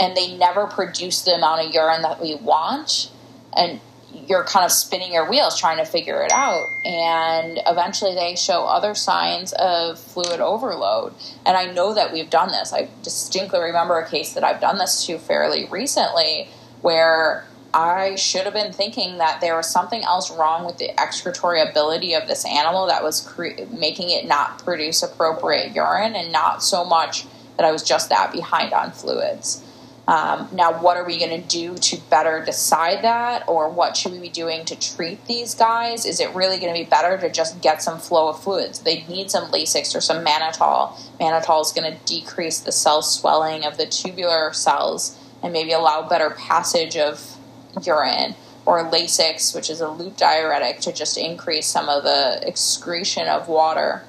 and 0.00 0.16
they 0.16 0.36
never 0.36 0.66
produce 0.66 1.22
the 1.22 1.32
amount 1.32 1.66
of 1.66 1.74
urine 1.74 2.02
that 2.02 2.20
we 2.20 2.34
want 2.36 3.10
and 3.56 3.80
you're 4.28 4.44
kind 4.44 4.64
of 4.64 4.72
spinning 4.72 5.12
your 5.12 5.28
wheels 5.28 5.58
trying 5.58 5.78
to 5.78 5.84
figure 5.84 6.22
it 6.22 6.32
out. 6.32 6.64
And 6.84 7.60
eventually 7.66 8.14
they 8.14 8.36
show 8.36 8.64
other 8.64 8.94
signs 8.94 9.52
of 9.54 9.98
fluid 9.98 10.40
overload. 10.40 11.14
And 11.44 11.56
i 11.56 11.70
know 11.72 11.94
that 11.94 12.12
we've 12.12 12.30
done 12.30 12.48
this. 12.48 12.72
I 12.72 12.88
distinctly 13.02 13.60
remember 13.60 13.98
a 13.98 14.08
case 14.08 14.32
that 14.34 14.44
i've 14.44 14.60
done 14.60 14.78
this 14.78 15.04
to 15.06 15.18
fairly 15.18 15.66
recently 15.66 16.48
where 16.80 17.46
i 17.72 18.14
should 18.14 18.44
have 18.44 18.54
been 18.54 18.72
thinking 18.72 19.18
that 19.18 19.40
there 19.40 19.56
was 19.56 19.68
something 19.68 20.02
else 20.02 20.30
wrong 20.30 20.64
with 20.64 20.78
the 20.78 20.98
excretory 21.00 21.60
ability 21.60 22.14
of 22.14 22.26
this 22.28 22.44
animal 22.44 22.86
that 22.86 23.02
was 23.02 23.20
cre- 23.20 23.64
making 23.70 24.10
it 24.10 24.26
not 24.26 24.62
produce 24.64 25.02
appropriate 25.02 25.74
urine 25.74 26.14
and 26.14 26.32
not 26.32 26.62
so 26.62 26.84
much 26.84 27.26
that 27.56 27.64
i 27.64 27.72
was 27.72 27.82
just 27.82 28.08
that 28.08 28.32
behind 28.32 28.72
on 28.72 28.90
fluids 28.90 29.62
um, 30.06 30.50
now, 30.52 30.82
what 30.82 30.98
are 30.98 31.04
we 31.04 31.18
going 31.18 31.40
to 31.40 31.48
do 31.48 31.76
to 31.76 31.96
better 32.10 32.44
decide 32.44 33.02
that, 33.04 33.48
or 33.48 33.70
what 33.70 33.96
should 33.96 34.12
we 34.12 34.18
be 34.18 34.28
doing 34.28 34.66
to 34.66 34.78
treat 34.78 35.24
these 35.26 35.54
guys? 35.54 36.04
Is 36.04 36.20
it 36.20 36.34
really 36.34 36.58
going 36.58 36.74
to 36.74 36.78
be 36.78 36.88
better 36.88 37.16
to 37.16 37.30
just 37.32 37.62
get 37.62 37.82
some 37.82 37.98
flow 37.98 38.28
of 38.28 38.42
fluids? 38.42 38.80
They 38.80 39.04
need 39.04 39.30
some 39.30 39.50
Lasix 39.50 39.96
or 39.96 40.02
some 40.02 40.22
mannitol. 40.22 40.92
Mannitol 41.18 41.62
is 41.62 41.72
going 41.72 41.90
to 41.90 41.98
decrease 42.04 42.60
the 42.60 42.72
cell 42.72 43.00
swelling 43.00 43.64
of 43.64 43.78
the 43.78 43.86
tubular 43.86 44.52
cells 44.52 45.18
and 45.42 45.54
maybe 45.54 45.72
allow 45.72 46.06
better 46.06 46.30
passage 46.30 46.96
of 46.98 47.38
urine. 47.82 48.34
Or 48.66 48.84
Lasix, 48.84 49.54
which 49.54 49.70
is 49.70 49.80
a 49.80 49.88
loop 49.88 50.18
diuretic, 50.18 50.80
to 50.80 50.92
just 50.92 51.16
increase 51.16 51.66
some 51.66 51.88
of 51.88 52.02
the 52.02 52.46
excretion 52.46 53.26
of 53.26 53.48
water. 53.48 54.02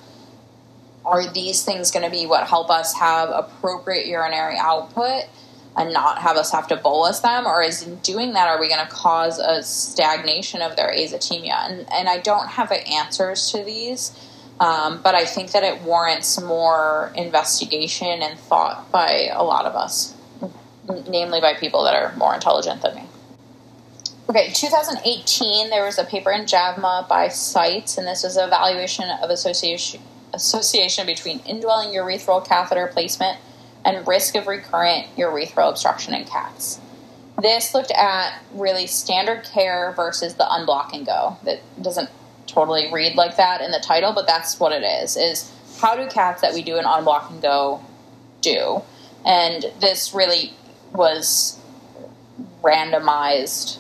Are 1.06 1.32
these 1.32 1.64
things 1.64 1.92
going 1.92 2.04
to 2.04 2.12
be 2.12 2.26
what 2.26 2.48
help 2.48 2.70
us 2.70 2.96
have 2.96 3.30
appropriate 3.30 4.08
urinary 4.08 4.58
output? 4.58 5.26
And 5.78 5.94
not 5.94 6.20
have 6.20 6.38
us 6.38 6.52
have 6.52 6.68
to 6.68 6.76
bolus 6.76 7.20
them 7.20 7.46
or 7.46 7.62
is 7.62 7.86
in 7.86 7.98
doing 7.98 8.34
that 8.34 8.48
are 8.48 8.60
we 8.60 8.70
going 8.70 8.86
to 8.86 8.92
cause 8.92 9.40
a 9.40 9.62
stagnation 9.62 10.62
of 10.62 10.76
their 10.76 10.92
azotemia? 10.92 11.70
And, 11.70 11.88
and 11.92 12.10
i 12.10 12.18
don't 12.18 12.48
have 12.50 12.70
the 12.70 12.88
answers 12.88 13.52
to 13.52 13.64
these 13.64 14.18
um, 14.60 15.02
but 15.02 15.16
i 15.16 15.26
think 15.26 15.52
that 15.52 15.64
it 15.64 15.82
warrants 15.82 16.42
more 16.42 17.12
investigation 17.16 18.22
and 18.22 18.40
thought 18.40 18.92
by 18.92 19.30
a 19.34 19.44
lot 19.44 19.66
of 19.66 19.76
us 19.76 20.16
namely 21.10 21.42
by 21.42 21.54
people 21.56 21.84
that 21.84 21.96
are 21.96 22.16
more 22.16 22.34
intelligent 22.34 22.82
than 22.82 22.96
me. 22.96 23.04
Okay 24.30 24.52
2018 24.54 25.70
there 25.70 25.86
was 25.86 25.98
a 25.98 26.04
paper 26.04 26.32
in 26.32 26.46
javma 26.46 27.06
by 27.08 27.28
Seitz 27.28 27.98
and 27.98 28.08
this 28.08 28.24
was 28.24 28.38
an 28.38 28.48
evaluation 28.48 29.10
of 29.10 29.30
association 29.30 30.02
association 30.34 31.06
between 31.06 31.40
indwelling 31.40 31.90
urethral 31.90 32.46
catheter 32.46 32.88
placement 32.88 33.40
and 33.86 34.06
risk 34.08 34.36
of 34.36 34.48
recurrent 34.48 35.08
urethral 35.16 35.70
obstruction 35.70 36.14
in 36.14 36.26
cats. 36.26 36.82
This 37.42 37.74
looked 37.74 37.92
at 37.92 38.42
really 38.54 38.88
standard 38.88 39.44
care 39.44 39.94
versus 39.96 40.36
the 40.36 40.46
unblock 40.46 40.94
and 40.94 41.06
go. 41.06 41.38
That 41.44 41.60
doesn't 41.82 42.10
totally 42.48 42.92
read 42.92 43.16
like 43.16 43.38
that 43.38 43.62
in 43.62 43.72
the 43.72 43.80
title, 43.80 44.14
but 44.14 44.26
that's 44.26 44.60
what 44.60 44.72
it 44.72 44.84
is. 44.84 45.16
Is 45.16 45.52
how 45.80 45.96
do 45.96 46.08
cats 46.08 46.42
that 46.42 46.54
we 46.54 46.64
do 46.64 46.78
an 46.78 46.86
unblock 46.86 47.30
and 47.30 47.42
go 47.42 47.84
do? 48.42 48.82
And 49.26 49.66
this 49.80 50.14
really 50.14 50.54
was 50.94 51.60
randomized 52.64 53.78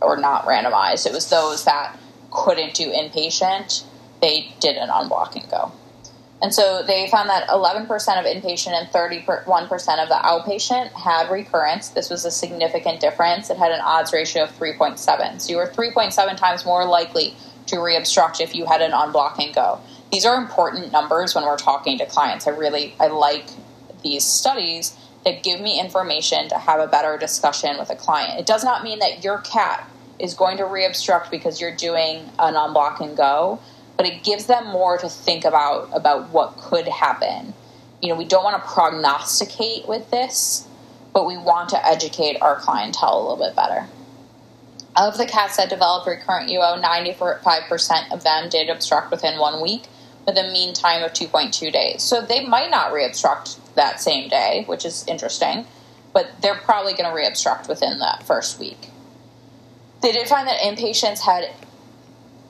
or 0.00 0.16
not 0.16 0.44
randomized. 0.44 1.06
It 1.06 1.12
was 1.12 1.30
those 1.30 1.64
that 1.64 1.98
couldn't 2.30 2.74
do 2.74 2.92
inpatient. 2.92 3.84
They 4.20 4.54
did 4.60 4.76
an 4.76 4.88
unblock 4.90 5.34
and 5.34 5.50
go. 5.50 5.72
And 6.42 6.52
so 6.52 6.82
they 6.86 7.08
found 7.08 7.30
that 7.30 7.48
11% 7.48 7.86
of 7.88 8.24
inpatient 8.26 8.72
and 8.72 8.88
31% 8.88 10.02
of 10.02 10.08
the 10.08 10.14
outpatient 10.14 10.92
had 10.92 11.30
recurrence. 11.30 11.88
This 11.88 12.10
was 12.10 12.26
a 12.26 12.30
significant 12.30 13.00
difference. 13.00 13.48
It 13.48 13.56
had 13.56 13.72
an 13.72 13.80
odds 13.80 14.12
ratio 14.12 14.44
of 14.44 14.50
3.7. 14.58 15.40
So 15.40 15.50
you 15.50 15.56
were 15.56 15.66
3.7 15.66 16.36
times 16.36 16.66
more 16.66 16.84
likely 16.84 17.34
to 17.66 17.76
reobstruct 17.76 18.40
if 18.40 18.54
you 18.54 18.66
had 18.66 18.82
an 18.82 18.92
unblock 18.92 19.42
and 19.42 19.54
go. 19.54 19.80
These 20.12 20.26
are 20.26 20.36
important 20.36 20.92
numbers 20.92 21.34
when 21.34 21.44
we're 21.44 21.56
talking 21.56 21.98
to 21.98 22.06
clients. 22.06 22.46
I 22.46 22.50
really 22.50 22.94
I 23.00 23.08
like 23.08 23.46
these 24.02 24.24
studies 24.24 24.96
that 25.24 25.42
give 25.42 25.60
me 25.60 25.80
information 25.80 26.48
to 26.50 26.58
have 26.58 26.78
a 26.78 26.86
better 26.86 27.18
discussion 27.18 27.76
with 27.78 27.90
a 27.90 27.96
client. 27.96 28.38
It 28.38 28.46
does 28.46 28.62
not 28.62 28.84
mean 28.84 29.00
that 29.00 29.24
your 29.24 29.38
cat 29.38 29.90
is 30.20 30.34
going 30.34 30.58
to 30.58 30.62
reobstruct 30.62 31.30
because 31.30 31.60
you're 31.60 31.74
doing 31.74 32.18
an 32.38 32.54
unblock 32.54 33.00
and 33.00 33.16
go 33.16 33.58
but 33.96 34.06
it 34.06 34.22
gives 34.22 34.46
them 34.46 34.66
more 34.66 34.98
to 34.98 35.08
think 35.08 35.44
about 35.44 35.90
about 35.92 36.30
what 36.30 36.56
could 36.56 36.86
happen. 36.86 37.54
You 38.02 38.10
know, 38.10 38.16
we 38.16 38.26
don't 38.26 38.44
want 38.44 38.62
to 38.62 38.68
prognosticate 38.68 39.88
with 39.88 40.10
this, 40.10 40.66
but 41.12 41.26
we 41.26 41.36
want 41.36 41.70
to 41.70 41.86
educate 41.86 42.40
our 42.42 42.56
clientele 42.56 43.18
a 43.18 43.22
little 43.22 43.44
bit 43.46 43.56
better. 43.56 43.86
Of 44.96 45.18
the 45.18 45.26
cats 45.26 45.56
that 45.56 45.68
developed 45.68 46.06
recurrent 46.06 46.50
UO, 46.50 46.82
95% 46.82 48.12
of 48.12 48.22
them 48.22 48.48
did 48.48 48.70
obstruct 48.70 49.10
within 49.10 49.38
one 49.38 49.62
week 49.62 49.84
with 50.26 50.36
a 50.36 50.50
mean 50.50 50.74
time 50.74 51.02
of 51.02 51.12
2.2 51.12 51.72
days. 51.72 52.02
So 52.02 52.20
they 52.20 52.46
might 52.46 52.70
not 52.70 52.92
reobstruct 52.92 53.58
that 53.74 54.00
same 54.00 54.28
day, 54.28 54.64
which 54.66 54.84
is 54.84 55.06
interesting, 55.06 55.66
but 56.12 56.30
they're 56.40 56.56
probably 56.56 56.94
going 56.94 57.04
to 57.04 57.16
reobstruct 57.16 57.68
within 57.68 57.98
that 58.00 58.22
first 58.24 58.58
week. 58.58 58.88
They 60.02 60.12
did 60.12 60.28
find 60.28 60.48
that 60.48 60.60
inpatients 60.60 61.20
had 61.20 61.50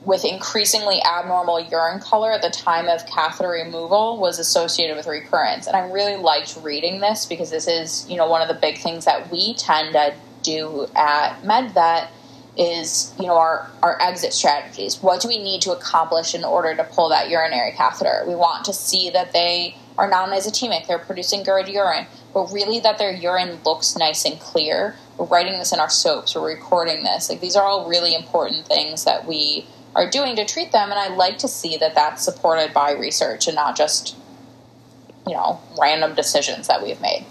with 0.07 0.23
increasingly 0.23 1.01
abnormal 1.03 1.59
urine 1.59 1.99
color 1.99 2.31
at 2.31 2.41
the 2.41 2.49
time 2.49 2.87
of 2.87 3.05
catheter 3.05 3.49
removal 3.49 4.17
was 4.17 4.39
associated 4.39 4.95
with 4.95 5.05
recurrence. 5.05 5.67
And 5.67 5.75
I 5.75 5.81
really 5.91 6.15
liked 6.15 6.57
reading 6.63 7.01
this 7.01 7.25
because 7.25 7.51
this 7.51 7.67
is, 7.67 8.09
you 8.09 8.15
know, 8.15 8.25
one 8.25 8.41
of 8.41 8.47
the 8.47 8.53
big 8.53 8.77
things 8.77 9.03
that 9.03 9.29
we 9.29 9.53
tend 9.55 9.91
to 9.91 10.13
do 10.43 10.87
at 10.95 11.41
MedVet 11.41 12.07
is, 12.55 13.13
you 13.19 13.25
know, 13.25 13.35
our, 13.35 13.69
our 13.83 14.01
exit 14.01 14.31
strategies. 14.31 15.03
What 15.03 15.19
do 15.21 15.27
we 15.27 15.39
need 15.39 15.61
to 15.63 15.73
accomplish 15.73 16.33
in 16.33 16.45
order 16.45 16.73
to 16.73 16.85
pull 16.85 17.09
that 17.09 17.29
urinary 17.29 17.73
catheter? 17.73 18.23
We 18.25 18.33
want 18.33 18.63
to 18.63 18.73
see 18.73 19.09
that 19.09 19.33
they 19.33 19.75
are 19.97 20.09
non-azotemic, 20.09 20.87
they're 20.87 20.99
producing 20.99 21.43
good 21.43 21.67
urine, 21.67 22.07
but 22.33 22.53
really 22.53 22.79
that 22.79 22.97
their 22.97 23.11
urine 23.11 23.59
looks 23.65 23.97
nice 23.97 24.23
and 24.23 24.39
clear. 24.39 24.95
We're 25.17 25.25
writing 25.25 25.59
this 25.59 25.73
in 25.73 25.81
our 25.81 25.89
soaps, 25.89 26.33
we're 26.33 26.47
recording 26.47 27.03
this. 27.03 27.29
Like 27.29 27.41
these 27.41 27.57
are 27.57 27.65
all 27.65 27.89
really 27.89 28.15
important 28.15 28.65
things 28.67 29.03
that 29.03 29.27
we 29.27 29.65
are 29.97 30.09
doing 30.09 30.35
to 30.35 30.45
treat 30.45 30.71
them. 30.71 30.91
And 30.91 30.99
I 30.99 31.07
like 31.09 31.39
to 31.39 31.47
see 31.47 31.75
that 31.77 31.95
that's 31.95 32.23
supported 32.23 32.73
by 32.73 32.91
research 32.91 33.47
and 33.47 33.55
not 33.55 33.75
just, 33.75 34.15
you 35.25 35.33
know, 35.33 35.59
random 35.77 36.13
decisions 36.13 36.67
that 36.67 36.83
we've 36.83 37.01
made. 37.01 37.25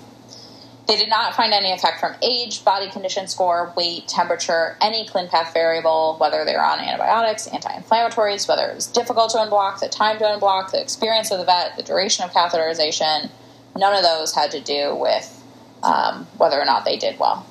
They 0.88 0.96
did 0.96 1.08
not 1.08 1.34
find 1.34 1.52
any 1.52 1.72
effect 1.72 1.98
from 2.00 2.14
age, 2.22 2.64
body 2.64 2.88
condition 2.90 3.26
score, 3.28 3.72
weight, 3.76 4.06
temperature, 4.06 4.76
any 4.80 5.06
ClinPath 5.06 5.52
variable, 5.52 6.16
whether 6.20 6.44
they 6.44 6.54
were 6.54 6.64
on 6.64 6.80
antibiotics, 6.80 7.46
anti 7.48 7.72
inflammatories, 7.72 8.48
whether 8.48 8.68
it 8.70 8.74
was 8.74 8.86
difficult 8.86 9.30
to 9.30 9.38
unblock, 9.38 9.80
the 9.80 9.88
time 9.88 10.18
to 10.18 10.24
unblock, 10.24 10.70
the 10.72 10.80
experience 10.80 11.30
of 11.30 11.38
the 11.38 11.44
vet, 11.44 11.76
the 11.76 11.82
duration 11.82 12.24
of 12.24 12.32
catheterization. 12.32 13.30
None 13.76 13.94
of 13.94 14.02
those 14.02 14.34
had 14.34 14.50
to 14.52 14.60
do 14.60 14.94
with 14.94 15.42
um, 15.82 16.26
whether 16.36 16.60
or 16.60 16.64
not 16.64 16.84
they 16.84 16.96
did 16.96 17.18
well. 17.18 17.46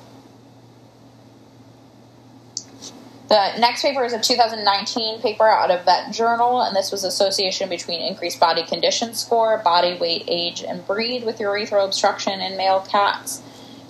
The 3.28 3.58
next 3.58 3.82
paper 3.82 4.04
is 4.04 4.12
a 4.12 4.20
2019 4.20 5.20
paper 5.20 5.48
out 5.48 5.72
of 5.72 5.84
Vet 5.84 6.12
Journal, 6.12 6.62
and 6.62 6.76
this 6.76 6.92
was 6.92 7.02
association 7.02 7.68
between 7.68 8.00
increased 8.00 8.38
body 8.38 8.62
condition 8.62 9.14
score, 9.14 9.58
body 9.58 9.98
weight, 9.98 10.24
age, 10.28 10.62
and 10.62 10.86
breed 10.86 11.24
with 11.24 11.38
urethral 11.38 11.84
obstruction 11.84 12.40
in 12.40 12.56
male 12.56 12.86
cats. 12.88 13.42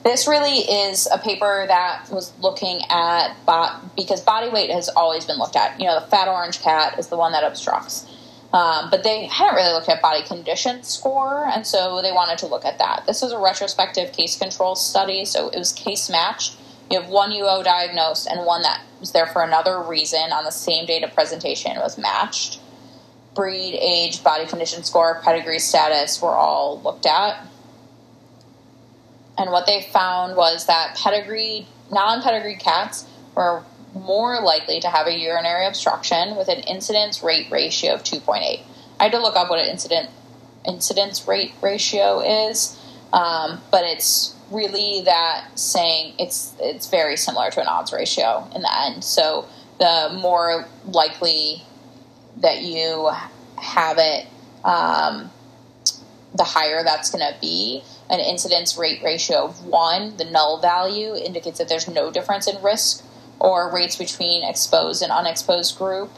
this 0.04 0.26
really 0.26 0.60
is 0.60 1.06
a 1.12 1.18
paper 1.18 1.64
that 1.66 2.08
was 2.10 2.32
looking 2.40 2.80
at 2.88 3.34
because 3.94 4.22
body 4.22 4.48
weight 4.48 4.70
has 4.70 4.88
always 4.88 5.26
been 5.26 5.36
looked 5.36 5.56
at. 5.56 5.78
You 5.78 5.86
know, 5.86 6.00
the 6.00 6.06
fat 6.06 6.28
orange 6.28 6.62
cat 6.62 6.98
is 6.98 7.08
the 7.08 7.16
one 7.16 7.32
that 7.32 7.44
obstructs. 7.44 8.06
Um, 8.54 8.88
but 8.90 9.02
they 9.02 9.26
hadn't 9.26 9.56
really 9.56 9.72
looked 9.72 9.88
at 9.88 10.00
body 10.00 10.22
condition 10.22 10.82
score, 10.82 11.44
and 11.46 11.66
so 11.66 12.00
they 12.00 12.12
wanted 12.12 12.38
to 12.38 12.46
look 12.46 12.64
at 12.64 12.78
that. 12.78 13.02
This 13.06 13.20
was 13.20 13.32
a 13.32 13.38
retrospective 13.38 14.12
case 14.12 14.38
control 14.38 14.76
study, 14.76 15.26
so 15.26 15.50
it 15.50 15.58
was 15.58 15.72
case 15.72 16.08
matched. 16.08 16.56
You 16.90 17.00
have 17.00 17.10
one 17.10 17.32
UO 17.32 17.64
diagnosed 17.64 18.28
and 18.28 18.46
one 18.46 18.62
that 18.62 18.80
was 19.00 19.12
there 19.12 19.26
for 19.26 19.42
another 19.42 19.80
reason 19.82 20.32
on 20.32 20.44
the 20.44 20.50
same 20.50 20.86
date 20.86 21.02
of 21.04 21.14
presentation 21.14 21.76
was 21.76 21.98
matched. 21.98 22.60
Breed, 23.34 23.78
age, 23.80 24.22
body 24.24 24.46
condition 24.46 24.82
score, 24.82 25.20
pedigree 25.22 25.58
status 25.58 26.22
were 26.22 26.34
all 26.34 26.80
looked 26.80 27.06
at. 27.06 27.46
And 29.38 29.50
what 29.50 29.66
they 29.66 29.82
found 29.82 30.36
was 30.36 30.66
that 30.66 30.96
pedigree, 30.96 31.66
non 31.90 32.22
pedigree 32.22 32.56
cats 32.56 33.06
were 33.34 33.62
more 33.94 34.40
likely 34.40 34.80
to 34.80 34.88
have 34.88 35.06
a 35.06 35.12
urinary 35.12 35.66
obstruction 35.66 36.36
with 36.36 36.48
an 36.48 36.60
incidence 36.60 37.22
rate 37.22 37.50
ratio 37.50 37.94
of 37.94 38.02
2.8. 38.02 38.62
I 38.98 39.02
had 39.02 39.12
to 39.12 39.18
look 39.18 39.36
up 39.36 39.50
what 39.50 39.58
an 39.58 39.68
incident 39.68 40.10
incidence 40.66 41.26
rate 41.28 41.52
ratio 41.62 42.20
is, 42.48 42.78
um, 43.12 43.60
but 43.70 43.84
it's 43.84 44.34
really 44.50 45.02
that 45.02 45.46
saying 45.58 46.14
it's 46.18 46.54
it's 46.60 46.88
very 46.88 47.16
similar 47.16 47.50
to 47.50 47.60
an 47.60 47.66
odds 47.66 47.92
ratio 47.92 48.48
in 48.54 48.62
the 48.62 48.80
end. 48.86 49.04
So 49.04 49.46
the 49.78 50.16
more 50.20 50.66
likely 50.86 51.62
that 52.38 52.62
you 52.62 53.10
have 53.56 53.98
it, 53.98 54.26
um, 54.64 55.30
the 56.34 56.44
higher 56.44 56.82
that's 56.82 57.10
going 57.10 57.26
to 57.26 57.38
be. 57.40 57.82
An 58.08 58.20
incidence 58.20 58.78
rate 58.78 59.02
ratio 59.02 59.46
of 59.46 59.64
one, 59.64 60.16
the 60.16 60.24
null 60.24 60.60
value 60.60 61.14
indicates 61.14 61.58
that 61.58 61.68
there's 61.68 61.88
no 61.88 62.10
difference 62.10 62.46
in 62.46 62.62
risk 62.62 63.04
or 63.40 63.72
rates 63.72 63.96
between 63.96 64.44
exposed 64.44 65.02
and 65.02 65.10
unexposed 65.10 65.76
group. 65.76 66.10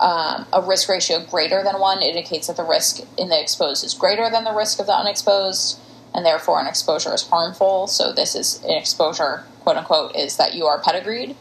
Um, 0.00 0.46
a 0.52 0.62
risk 0.62 0.88
ratio 0.88 1.24
greater 1.24 1.62
than 1.62 1.78
one 1.78 2.02
indicates 2.02 2.46
that 2.48 2.56
the 2.56 2.64
risk 2.64 3.00
in 3.18 3.28
the 3.28 3.40
exposed 3.40 3.84
is 3.84 3.94
greater 3.94 4.28
than 4.30 4.44
the 4.44 4.52
risk 4.52 4.80
of 4.80 4.86
the 4.86 4.94
unexposed, 4.94 5.78
and 6.14 6.24
therefore 6.24 6.60
an 6.60 6.66
exposure 6.66 7.12
is 7.12 7.28
harmful. 7.28 7.86
So 7.86 8.12
this 8.12 8.34
is 8.34 8.62
an 8.64 8.70
exposure, 8.70 9.44
quote 9.60 9.76
unquote, 9.76 10.14
is 10.16 10.36
that 10.36 10.54
you 10.54 10.66
are 10.66 10.80
pedigreed. 10.80 11.36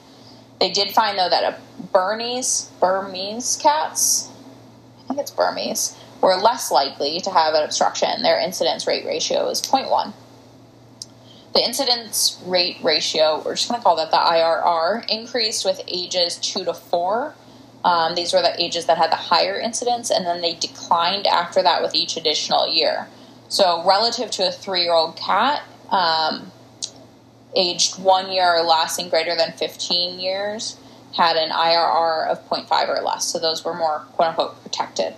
They 0.59 0.71
did 0.71 0.91
find 0.93 1.17
though 1.17 1.29
that 1.29 1.59
Burmese 1.91 2.71
Burmese 2.79 3.57
cats, 3.57 4.29
I 5.03 5.07
think 5.07 5.19
it's 5.19 5.31
Burmese, 5.31 5.95
were 6.21 6.35
less 6.35 6.71
likely 6.71 7.19
to 7.19 7.29
have 7.29 7.53
an 7.53 7.63
obstruction. 7.63 8.23
Their 8.23 8.39
incidence 8.39 8.87
rate 8.87 9.05
ratio 9.05 9.49
is 9.49 9.61
0.1. 9.61 10.13
The 11.53 11.63
incidence 11.63 12.41
rate 12.45 12.77
ratio, 12.81 13.43
we're 13.45 13.55
just 13.55 13.69
going 13.69 13.79
to 13.79 13.83
call 13.83 13.97
that 13.97 14.09
the 14.09 14.17
IRR, 14.17 15.07
increased 15.07 15.65
with 15.65 15.81
ages 15.87 16.37
2 16.37 16.65
to 16.65 16.73
4. 16.73 17.35
Um, 17.83 18.15
these 18.15 18.33
were 18.33 18.41
the 18.41 18.59
ages 18.59 18.85
that 18.87 18.97
had 18.97 19.11
the 19.11 19.17
higher 19.17 19.59
incidence, 19.59 20.09
and 20.09 20.25
then 20.25 20.41
they 20.41 20.55
declined 20.55 21.27
after 21.27 21.61
that 21.61 21.83
with 21.83 21.93
each 21.93 22.17
additional 22.17 22.73
year. 22.73 23.07
So, 23.53 23.84
relative 23.85 24.31
to 24.31 24.47
a 24.47 24.51
three 24.51 24.81
year 24.81 24.93
old 24.93 25.15
cat, 25.15 25.61
um, 25.91 26.51
aged 27.55 28.01
one 28.01 28.31
year 28.31 28.51
or 28.51 28.63
less 28.63 28.97
and 28.97 29.11
greater 29.11 29.35
than 29.35 29.51
15 29.51 30.19
years, 30.19 30.75
had 31.15 31.35
an 31.35 31.51
IRR 31.51 32.30
of 32.30 32.49
0.5 32.49 32.89
or 32.89 33.03
less. 33.03 33.25
So, 33.25 33.38
those 33.38 33.63
were 33.63 33.75
more 33.75 33.99
quote 34.13 34.30
unquote 34.30 34.59
protected. 34.63 35.13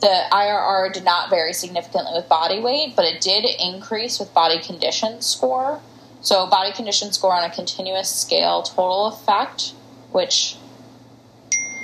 The 0.00 0.26
IRR 0.30 0.92
did 0.92 1.04
not 1.04 1.28
vary 1.28 1.54
significantly 1.54 2.12
with 2.14 2.28
body 2.28 2.60
weight, 2.60 2.94
but 2.94 3.04
it 3.04 3.20
did 3.20 3.44
increase 3.60 4.20
with 4.20 4.32
body 4.32 4.60
condition 4.60 5.20
score. 5.22 5.80
So, 6.20 6.46
body 6.46 6.72
condition 6.72 7.10
score 7.10 7.34
on 7.34 7.42
a 7.42 7.52
continuous 7.52 8.14
scale 8.14 8.62
total 8.62 9.06
effect, 9.06 9.72
which 10.12 10.55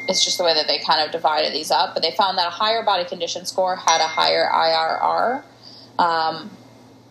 is 0.09 0.25
just 0.25 0.39
the 0.39 0.45
way 0.45 0.55
that 0.55 0.67
they 0.67 0.79
kind 0.79 1.05
of 1.05 1.13
divided 1.13 1.53
these 1.53 1.71
up. 1.71 1.95
But 1.95 2.03
they 2.03 2.11
found 2.11 2.39
that 2.39 2.47
a 2.47 2.51
higher 2.51 2.83
body 2.83 3.05
condition 3.05 3.47
score 3.47 3.77
had 3.77 4.01
a 4.01 4.09
higher 4.09 4.49
IRR. 4.53 5.43
Um, 5.99 6.51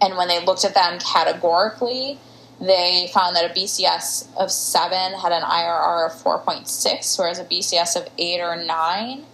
and 0.02 0.18
when 0.18 0.28
they 0.28 0.44
looked 0.44 0.66
at 0.66 0.74
them 0.74 1.00
categorically, 1.00 2.20
they 2.60 3.10
found 3.14 3.36
that 3.36 3.50
a 3.50 3.54
BCS 3.54 4.36
of 4.36 4.52
7 4.52 5.20
had 5.20 5.32
an 5.32 5.42
IRR 5.42 6.08
of 6.08 6.24
4.6, 6.24 7.20
whereas 7.20 7.40
a 7.40 7.46
BCS 7.46 7.96
of 7.96 8.08
8 8.18 8.42
or 8.42 8.64
9 8.64 9.26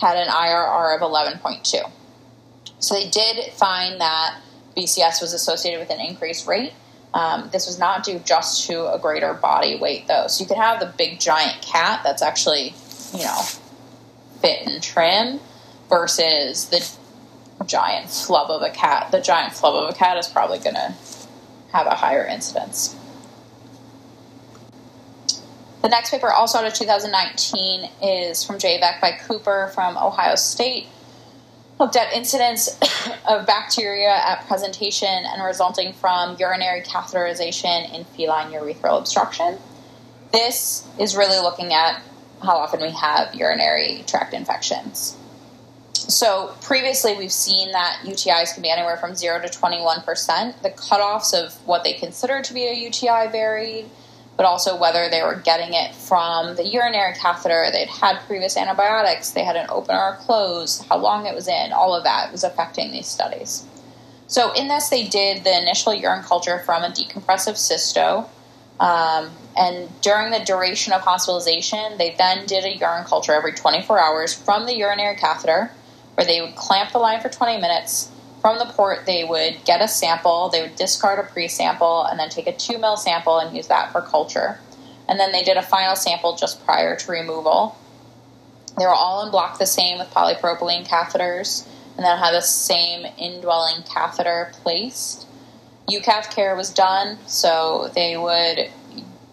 had 0.00 0.16
an 0.16 0.28
IRR 0.28 0.94
of 0.94 1.00
11.2. 1.00 1.90
So 2.78 2.94
they 2.94 3.08
did 3.08 3.52
find 3.54 4.00
that 4.00 4.38
BCS 4.76 5.20
was 5.20 5.32
associated 5.32 5.80
with 5.80 5.90
an 5.90 6.00
increased 6.00 6.46
rate. 6.46 6.72
Um, 7.14 7.48
this 7.50 7.66
was 7.66 7.78
not 7.78 8.04
due 8.04 8.18
just 8.20 8.66
to 8.66 8.92
a 8.92 8.98
greater 8.98 9.32
body 9.34 9.76
weight, 9.76 10.06
though. 10.06 10.26
So 10.28 10.42
you 10.42 10.48
could 10.48 10.58
have 10.58 10.80
the 10.80 10.92
big 10.98 11.18
giant 11.18 11.62
cat 11.62 12.02
that's 12.04 12.22
actually, 12.22 12.74
you 13.12 13.24
know, 13.24 13.40
fit 14.40 14.66
and 14.66 14.82
trim 14.82 15.40
versus 15.88 16.68
the 16.68 17.64
giant 17.66 18.10
flub 18.10 18.50
of 18.50 18.62
a 18.62 18.70
cat. 18.70 19.10
The 19.10 19.20
giant 19.20 19.52
flub 19.52 19.74
of 19.74 19.90
a 19.90 19.94
cat 19.96 20.16
is 20.16 20.28
probably 20.28 20.58
going 20.58 20.74
to 20.74 20.94
have 21.72 21.86
a 21.86 21.94
higher 21.94 22.24
incidence. 22.26 22.96
The 25.82 25.90
next 25.90 26.10
paper, 26.10 26.30
also 26.32 26.58
out 26.58 26.66
of 26.66 26.74
2019, 26.74 27.90
is 28.02 28.42
from 28.42 28.56
JVECC 28.56 29.00
by 29.00 29.12
Cooper 29.26 29.70
from 29.72 29.96
Ohio 29.96 30.34
State. 30.34 30.88
Looked 31.78 31.94
at 31.94 32.12
incidents 32.12 32.76
of 33.28 33.46
bacteria 33.46 34.10
at 34.10 34.46
presentation 34.48 35.08
and 35.08 35.44
resulting 35.44 35.92
from 35.92 36.36
urinary 36.40 36.80
catheterization 36.80 37.92
in 37.94 38.04
feline 38.04 38.50
urethral 38.52 38.98
obstruction. 38.98 39.58
This 40.32 40.88
is 40.98 41.16
really 41.16 41.38
looking 41.38 41.72
at 41.72 42.02
how 42.42 42.56
often 42.56 42.80
we 42.80 42.90
have 42.90 43.34
urinary 43.34 44.04
tract 44.06 44.34
infections. 44.34 45.16
So 45.92 46.54
previously, 46.62 47.16
we've 47.16 47.32
seen 47.32 47.72
that 47.72 48.00
UTIs 48.04 48.54
can 48.54 48.62
be 48.62 48.70
anywhere 48.70 48.96
from 48.96 49.14
0 49.14 49.42
to 49.42 49.48
21%. 49.48 50.62
The 50.62 50.70
cutoffs 50.70 51.34
of 51.34 51.54
what 51.66 51.82
they 51.82 51.94
consider 51.94 52.42
to 52.42 52.54
be 52.54 52.66
a 52.66 52.72
UTI 52.72 53.30
varied 53.32 53.86
but 54.36 54.44
also 54.44 54.76
whether 54.76 55.08
they 55.08 55.22
were 55.22 55.36
getting 55.36 55.72
it 55.72 55.94
from 55.94 56.56
the 56.56 56.66
urinary 56.66 57.14
catheter, 57.14 57.66
they'd 57.72 57.88
had 57.88 58.18
previous 58.26 58.56
antibiotics, 58.56 59.30
they 59.30 59.44
had 59.44 59.56
an 59.56 59.66
open 59.70 59.96
or 59.96 60.16
closed, 60.20 60.84
how 60.88 60.98
long 60.98 61.26
it 61.26 61.34
was 61.34 61.48
in, 61.48 61.72
all 61.72 61.94
of 61.94 62.04
that 62.04 62.30
was 62.30 62.44
affecting 62.44 62.92
these 62.92 63.06
studies. 63.06 63.64
So, 64.28 64.52
in 64.52 64.68
this, 64.68 64.88
they 64.88 65.06
did 65.06 65.44
the 65.44 65.56
initial 65.56 65.94
urine 65.94 66.22
culture 66.22 66.58
from 66.58 66.82
a 66.82 66.88
decompressive 66.88 67.54
cysto. 67.54 68.28
Um, 68.78 69.30
and 69.56 69.88
during 70.02 70.30
the 70.30 70.44
duration 70.44 70.92
of 70.92 71.00
hospitalization, 71.00 71.96
they 71.98 72.14
then 72.18 72.46
did 72.46 72.64
a 72.64 72.76
urine 72.76 73.04
culture 73.04 73.32
every 73.32 73.52
24 73.52 73.98
hours 73.98 74.34
from 74.34 74.66
the 74.66 74.74
urinary 74.74 75.16
catheter, 75.16 75.70
where 76.14 76.26
they 76.26 76.40
would 76.40 76.56
clamp 76.56 76.92
the 76.92 76.98
line 76.98 77.20
for 77.20 77.28
20 77.28 77.60
minutes, 77.60 78.10
from 78.46 78.58
the 78.58 78.66
port, 78.66 79.06
they 79.06 79.24
would 79.24 79.64
get 79.64 79.82
a 79.82 79.88
sample, 79.88 80.50
they 80.50 80.62
would 80.62 80.76
discard 80.76 81.18
a 81.18 81.24
pre 81.24 81.48
sample, 81.48 82.04
and 82.04 82.16
then 82.16 82.28
take 82.28 82.46
a 82.46 82.52
2 82.52 82.78
mil 82.78 82.96
sample 82.96 83.40
and 83.40 83.56
use 83.56 83.66
that 83.66 83.90
for 83.90 84.00
culture. 84.00 84.60
And 85.08 85.18
then 85.18 85.32
they 85.32 85.42
did 85.42 85.56
a 85.56 85.62
final 85.62 85.96
sample 85.96 86.36
just 86.36 86.64
prior 86.64 86.94
to 86.94 87.10
removal. 87.10 87.76
They 88.78 88.84
were 88.84 88.94
all 88.94 89.24
in 89.24 89.32
block 89.32 89.58
the 89.58 89.66
same 89.66 89.98
with 89.98 90.10
polypropylene 90.10 90.86
catheters, 90.86 91.66
and 91.96 92.06
then 92.06 92.18
had 92.18 92.34
the 92.34 92.40
same 92.40 93.12
indwelling 93.18 93.82
catheter 93.82 94.52
placed. 94.62 95.26
UCath 95.88 96.30
care 96.30 96.56
was 96.56 96.70
done, 96.70 97.18
so 97.26 97.90
they 97.94 98.16
would 98.16 98.70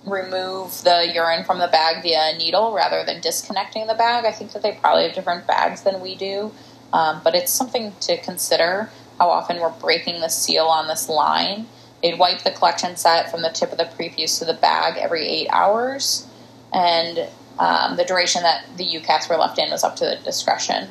remove 0.05 0.84
the 0.84 1.11
urine 1.13 1.43
from 1.43 1.59
the 1.59 1.67
bag 1.67 2.03
via 2.03 2.34
a 2.34 2.38
needle 2.38 2.73
rather 2.73 3.03
than 3.05 3.21
disconnecting 3.21 3.88
the 3.88 3.93
bag. 3.95 4.25
I 4.25 4.31
think 4.31 4.51
that 4.51 4.61
they 4.61 4.73
probably 4.73 5.03
have 5.03 5.15
different 5.15 5.47
bags 5.47 5.81
than 5.81 6.01
we 6.01 6.15
do, 6.15 6.51
um, 6.91 7.21
but 7.23 7.35
it's 7.35 7.51
something 7.51 7.93
to 8.01 8.17
consider 8.17 8.89
how 9.17 9.30
often 9.30 9.59
we're 9.59 9.69
breaking 9.69 10.21
the 10.21 10.30
seal 10.30 10.65
on 10.65 10.88
this 10.88 11.09
line. 11.09 11.67
They'd 12.01 12.19
wipe 12.19 12.43
the 12.43 12.51
collection 12.51 12.97
set 12.97 13.31
from 13.31 13.41
the 13.41 13.49
tip 13.49 13.71
of 13.71 13.77
the 13.77 13.85
prepuce 13.85 14.39
to 14.39 14.45
the 14.45 14.53
bag 14.53 14.97
every 14.97 15.25
eight 15.25 15.47
hours, 15.49 16.27
and 16.73 17.27
um, 17.57 17.95
the 17.95 18.03
duration 18.03 18.43
that 18.43 18.65
the 18.77 18.85
UCaths 18.85 19.30
were 19.30 19.38
left 19.38 19.57
in 19.57 19.71
was 19.71 19.84
up 19.84 19.95
to 19.97 20.05
the 20.05 20.17
discretion. 20.23 20.89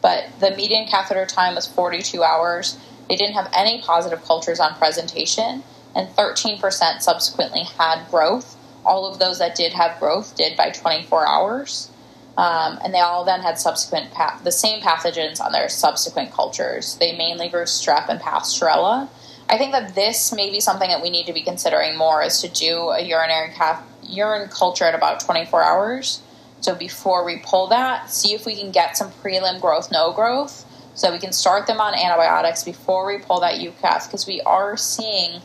But 0.00 0.26
the 0.40 0.50
median 0.52 0.86
catheter 0.86 1.26
time 1.26 1.54
was 1.54 1.66
42 1.66 2.22
hours. 2.22 2.78
They 3.08 3.16
didn't 3.16 3.34
have 3.34 3.50
any 3.54 3.80
positive 3.80 4.24
cultures 4.24 4.60
on 4.60 4.74
presentation, 4.74 5.62
and 5.94 6.08
13% 6.16 7.00
subsequently 7.00 7.64
had 7.78 8.08
growth. 8.10 8.56
All 8.84 9.10
of 9.10 9.18
those 9.18 9.38
that 9.38 9.54
did 9.54 9.72
have 9.72 9.98
growth 9.98 10.36
did 10.36 10.56
by 10.56 10.70
24 10.70 11.26
hours. 11.26 11.90
Um, 12.36 12.78
and 12.84 12.92
they 12.92 13.00
all 13.00 13.24
then 13.24 13.40
had 13.40 13.58
subsequent 13.58 14.10
the 14.44 14.52
same 14.52 14.82
pathogens 14.82 15.40
on 15.40 15.52
their 15.52 15.68
subsequent 15.70 16.32
cultures. 16.32 16.96
They 16.96 17.16
mainly 17.16 17.48
grew 17.48 17.62
strep 17.62 18.08
and 18.08 18.20
Pasteurella. 18.20 19.08
I 19.48 19.56
think 19.56 19.72
that 19.72 19.94
this 19.94 20.34
may 20.34 20.50
be 20.50 20.60
something 20.60 20.88
that 20.88 21.00
we 21.00 21.08
need 21.08 21.26
to 21.26 21.32
be 21.32 21.42
considering 21.42 21.96
more 21.96 22.22
is 22.22 22.42
to 22.42 22.48
do 22.48 22.90
a 22.90 23.00
urinary 23.00 23.52
ca- 23.54 23.82
urine 24.02 24.48
culture 24.48 24.84
at 24.84 24.94
about 24.94 25.20
24 25.20 25.62
hours. 25.62 26.20
So 26.60 26.74
before 26.74 27.24
we 27.24 27.38
pull 27.38 27.68
that, 27.68 28.10
see 28.10 28.34
if 28.34 28.44
we 28.44 28.56
can 28.56 28.70
get 28.70 28.96
some 28.96 29.12
prelim 29.12 29.60
growth, 29.60 29.90
no 29.92 30.12
growth, 30.12 30.65
so 30.96 31.12
we 31.12 31.18
can 31.18 31.32
start 31.32 31.66
them 31.66 31.80
on 31.80 31.94
antibiotics 31.94 32.64
before 32.64 33.06
we 33.06 33.18
pull 33.18 33.40
that 33.40 33.60
UCaths 33.60 34.08
because 34.08 34.26
we 34.26 34.40
are 34.40 34.76
seeing 34.76 35.42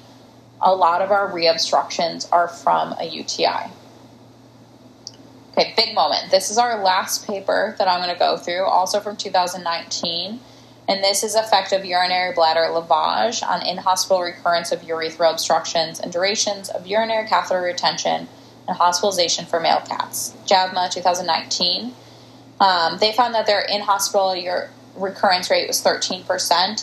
a 0.61 0.73
lot 0.73 1.01
of 1.01 1.11
our 1.11 1.29
reobstructions 1.29 2.27
are 2.31 2.47
from 2.47 2.95
a 2.99 3.03
UTI. 3.03 3.69
Okay, 5.51 5.73
big 5.75 5.93
moment. 5.93 6.31
This 6.31 6.49
is 6.49 6.57
our 6.57 6.81
last 6.81 7.27
paper 7.27 7.75
that 7.77 7.87
I'm 7.87 8.01
going 8.01 8.13
to 8.13 8.17
go 8.17 8.37
through, 8.37 8.63
also 8.63 9.01
from 9.01 9.17
2019. 9.17 10.39
And 10.87 11.03
this 11.03 11.23
is 11.23 11.35
effective 11.35 11.83
urinary 11.83 12.33
bladder 12.33 12.61
lavage 12.61 13.45
on 13.45 13.65
in 13.65 13.77
hospital 13.77 14.21
recurrence 14.21 14.71
of 14.71 14.81
urethral 14.81 15.31
obstructions 15.31 15.99
and 15.99 16.11
durations 16.13 16.69
of 16.69 16.87
urinary 16.87 17.27
catheter 17.27 17.61
retention 17.61 18.29
and 18.67 18.77
hospitalization 18.77 19.45
for 19.45 19.59
male 19.59 19.81
cats. 19.81 20.33
JAVMA 20.45 20.91
2019. 20.91 21.93
Um, 22.61 22.97
they 22.99 23.11
found 23.11 23.33
that 23.35 23.45
their 23.45 23.61
in 23.61 23.81
hospital 23.81 24.33
recurrence 24.95 25.49
rate 25.49 25.67
was 25.67 25.81
13%. 25.81 26.25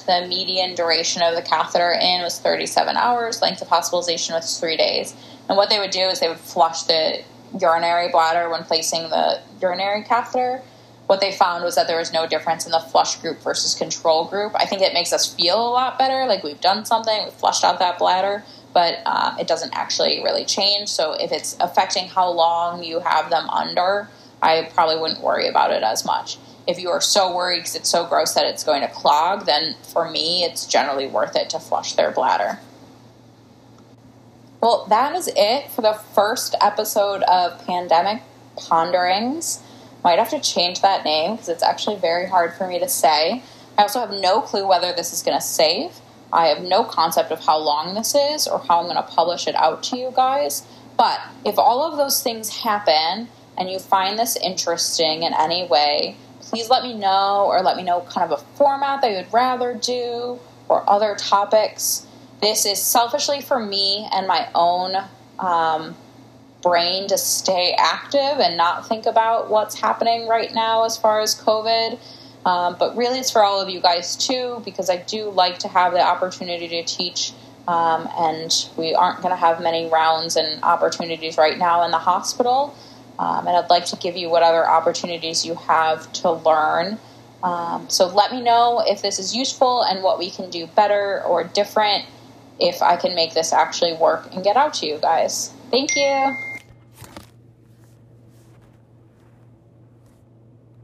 The 0.07 0.27
median 0.29 0.75
duration 0.75 1.23
of 1.23 1.35
the 1.35 1.43
catheter 1.43 1.93
in 1.93 2.23
was 2.23 2.39
37 2.39 2.97
hours. 2.97 3.43
Length 3.43 3.63
of 3.63 3.69
hospitalization 3.69 4.35
was 4.35 4.59
three 4.59 4.77
days. 4.77 5.15
And 5.49 5.57
what 5.57 5.71
they 5.71 5.79
would 5.79 5.91
do 5.91 6.03
is 6.03 6.21
they 6.21 6.29
would 6.29 6.39
flush 6.39 6.85
the 6.85 7.23
urinary 7.59 8.11
bladder 8.11 8.51
when 8.51 8.65
placing 8.65 9.09
the 9.11 9.41
urinary 9.61 10.03
catheter. 10.03 10.63
What 11.07 11.21
they 11.21 11.33
found 11.33 11.65
was 11.65 11.75
that 11.77 11.87
there 11.87 11.97
was 11.97 12.13
no 12.13 12.27
difference 12.27 12.67
in 12.67 12.73
the 12.73 12.81
flush 12.81 13.17
group 13.17 13.41
versus 13.41 13.75
control 13.75 14.27
group. 14.27 14.53
I 14.55 14.67
think 14.67 14.83
it 14.83 14.93
makes 14.93 15.13
us 15.13 15.33
feel 15.33 15.57
a 15.57 15.71
lot 15.71 15.99
better, 15.99 16.27
like 16.27 16.43
we've 16.43 16.61
done 16.61 16.85
something, 16.85 17.25
we've 17.25 17.33
flushed 17.33 17.65
out 17.65 17.79
that 17.79 17.99
bladder, 17.99 18.45
but 18.75 18.99
uh, 19.07 19.35
it 19.41 19.47
doesn't 19.47 19.75
actually 19.75 20.23
really 20.23 20.45
change. 20.45 20.91
So 20.91 21.13
if 21.13 21.33
it's 21.33 21.57
affecting 21.61 22.09
how 22.09 22.31
long 22.31 22.85
you 22.85 23.01
have 23.01 23.31
them 23.31 23.49
under, 23.49 24.11
I 24.43 24.71
probably 24.75 24.99
wouldn't 24.99 25.23
worry 25.23 25.49
about 25.49 25.73
it 25.73 25.83
as 25.83 26.05
much. 26.05 26.37
If 26.69 26.79
you 26.79 26.91
are 26.91 27.01
so 27.01 27.35
worried 27.35 27.61
because 27.61 27.75
it's 27.75 27.89
so 27.89 28.07
gross 28.07 28.35
that 28.35 28.45
it's 28.45 28.63
going 28.63 28.83
to 28.83 28.89
clog, 28.89 29.47
then 29.47 29.75
for 29.93 30.09
me, 30.11 30.45
it's 30.45 30.67
generally 30.67 31.07
worth 31.07 31.35
it 31.35 31.51
to 31.51 31.59
flush 31.59 31.95
their 31.95 32.13
bladder. 32.13 32.61
Well, 34.61 34.87
that 34.91 35.15
is 35.15 35.31
it 35.35 35.71
for 35.71 35.81
the 35.81 35.95
first 35.95 36.55
episode 36.61 37.23
of 37.23 37.65
Pandemic 37.65 38.23
Ponderings. 38.57 39.63
Might 40.05 40.19
have 40.19 40.31
to 40.31 40.41
change 40.41 40.83
that 40.83 41.05
name 41.05 41.33
because 41.33 41.49
it's 41.49 41.63
actually 41.63 41.97
very 41.97 42.29
hard 42.29 42.53
for 42.55 42.67
me 42.67 42.79
to 42.79 42.89
say. 42.89 43.43
I 43.79 43.83
also 43.83 44.01
have 44.01 44.11
no 44.11 44.43
clue 44.43 44.67
whether 44.67 44.93
this 44.93 45.13
is 45.13 45.23
going 45.23 45.39
to 45.39 45.45
save. 45.45 45.93
I 46.33 46.49
have 46.49 46.63
no 46.63 46.85
concept 46.85 47.31
of 47.31 47.41
how 47.41 47.57
long 47.59 47.95
this 47.95 48.15
is 48.15 48.47
or 48.47 48.59
how 48.59 48.81
I'm 48.81 48.85
going 48.85 48.97
to 48.97 49.03
publish 49.03 49.47
it 49.47 49.55
out 49.55 49.83
to 49.85 49.97
you 49.97 50.13
guys. 50.15 50.67
But 50.99 51.19
if 51.47 51.59
all 51.59 51.83
of 51.91 51.97
those 51.97 52.23
things 52.23 52.51
happen 52.51 53.29
and 53.57 53.71
you 53.71 53.79
find 53.79 54.19
this 54.19 54.37
interesting 54.37 55.23
in 55.23 55.33
any 55.33 55.67
way, 55.67 56.17
please 56.49 56.71
let 56.71 56.83
me 56.83 56.95
know 56.95 57.47
or 57.47 57.63
let 57.63 57.77
me 57.77 57.83
know 57.83 58.01
kind 58.01 58.31
of 58.31 58.41
a 58.41 58.43
format 58.57 59.03
that 59.03 59.11
you 59.11 59.17
would 59.17 59.33
rather 59.33 59.75
do 59.75 60.39
or 60.69 60.89
other 60.89 61.15
topics. 61.17 62.07
This 62.41 62.65
is 62.65 62.83
selfishly 62.83 63.41
for 63.41 63.59
me 63.59 64.09
and 64.13 64.27
my 64.27 64.49
own 64.55 64.97
um, 65.39 65.95
brain 66.63 67.09
to 67.09 67.19
stay 67.19 67.75
active 67.79 68.41
and 68.41 68.57
not 68.57 68.89
think 68.89 69.07
about 69.07 69.51
what's 69.51 69.79
happening 69.79 70.27
right 70.27 70.53
now 70.55 70.85
as 70.85 70.97
far 70.97 71.21
as 71.21 71.35
COVID. 71.35 71.99
Um, 72.47 72.77
but 72.79 72.97
really, 72.97 73.19
it's 73.19 73.31
for 73.31 73.43
all 73.43 73.61
of 73.61 73.69
you 73.69 73.81
guys 73.81 74.17
too, 74.17 74.63
because 74.65 74.89
I 74.89 74.97
do 74.97 75.31
like 75.31 75.59
to 75.61 75.69
have 75.69 75.93
the 75.93 76.01
opportunity 76.01 76.69
to 76.69 76.85
teach. 76.85 77.33
Um, 77.67 78.09
and 78.17 78.51
we 78.79 78.95
aren't 78.95 79.19
going 79.19 79.33
to 79.33 79.37
have 79.37 79.61
many 79.61 79.91
rounds 79.91 80.37
and 80.37 80.63
opportunities 80.65 81.37
right 81.37 81.59
now 81.59 81.85
in 81.85 81.91
the 81.91 81.99
hospital. 81.99 82.75
Um, 83.19 83.47
and 83.47 83.57
I'd 83.57 83.71
like 83.71 83.87
to 83.87 83.97
give 83.97 84.17
you 84.17 84.31
what 84.31 84.43
other 84.43 84.69
opportunities 84.69 85.45
you 85.45 85.55
have 85.55 86.13
to 86.15 86.33
learn. 86.33 86.99
Um, 87.43 87.89
so 87.89 88.07
let 88.07 88.33
me 88.33 88.41
know 88.41 88.83
if 88.87 89.03
this 89.03 89.19
is 89.19 89.35
useful 89.35 89.83
and 89.83 90.03
what 90.03 90.19
we 90.19 90.31
can 90.31 90.51
do 90.51 90.67
better 90.69 91.23
or 91.25 91.45
different 91.45 92.05
if 92.61 92.83
I 92.83 92.97
can 92.97 93.15
make 93.15 93.35
this 93.35 93.53
actually 93.53 93.93
work 93.95 94.29
and 94.35 94.43
get 94.43 94.57
out 94.57 94.75
to 94.75 94.87
you 94.87 94.99
guys. 94.99 95.53
Thank 95.71 95.95
you. 95.95 96.48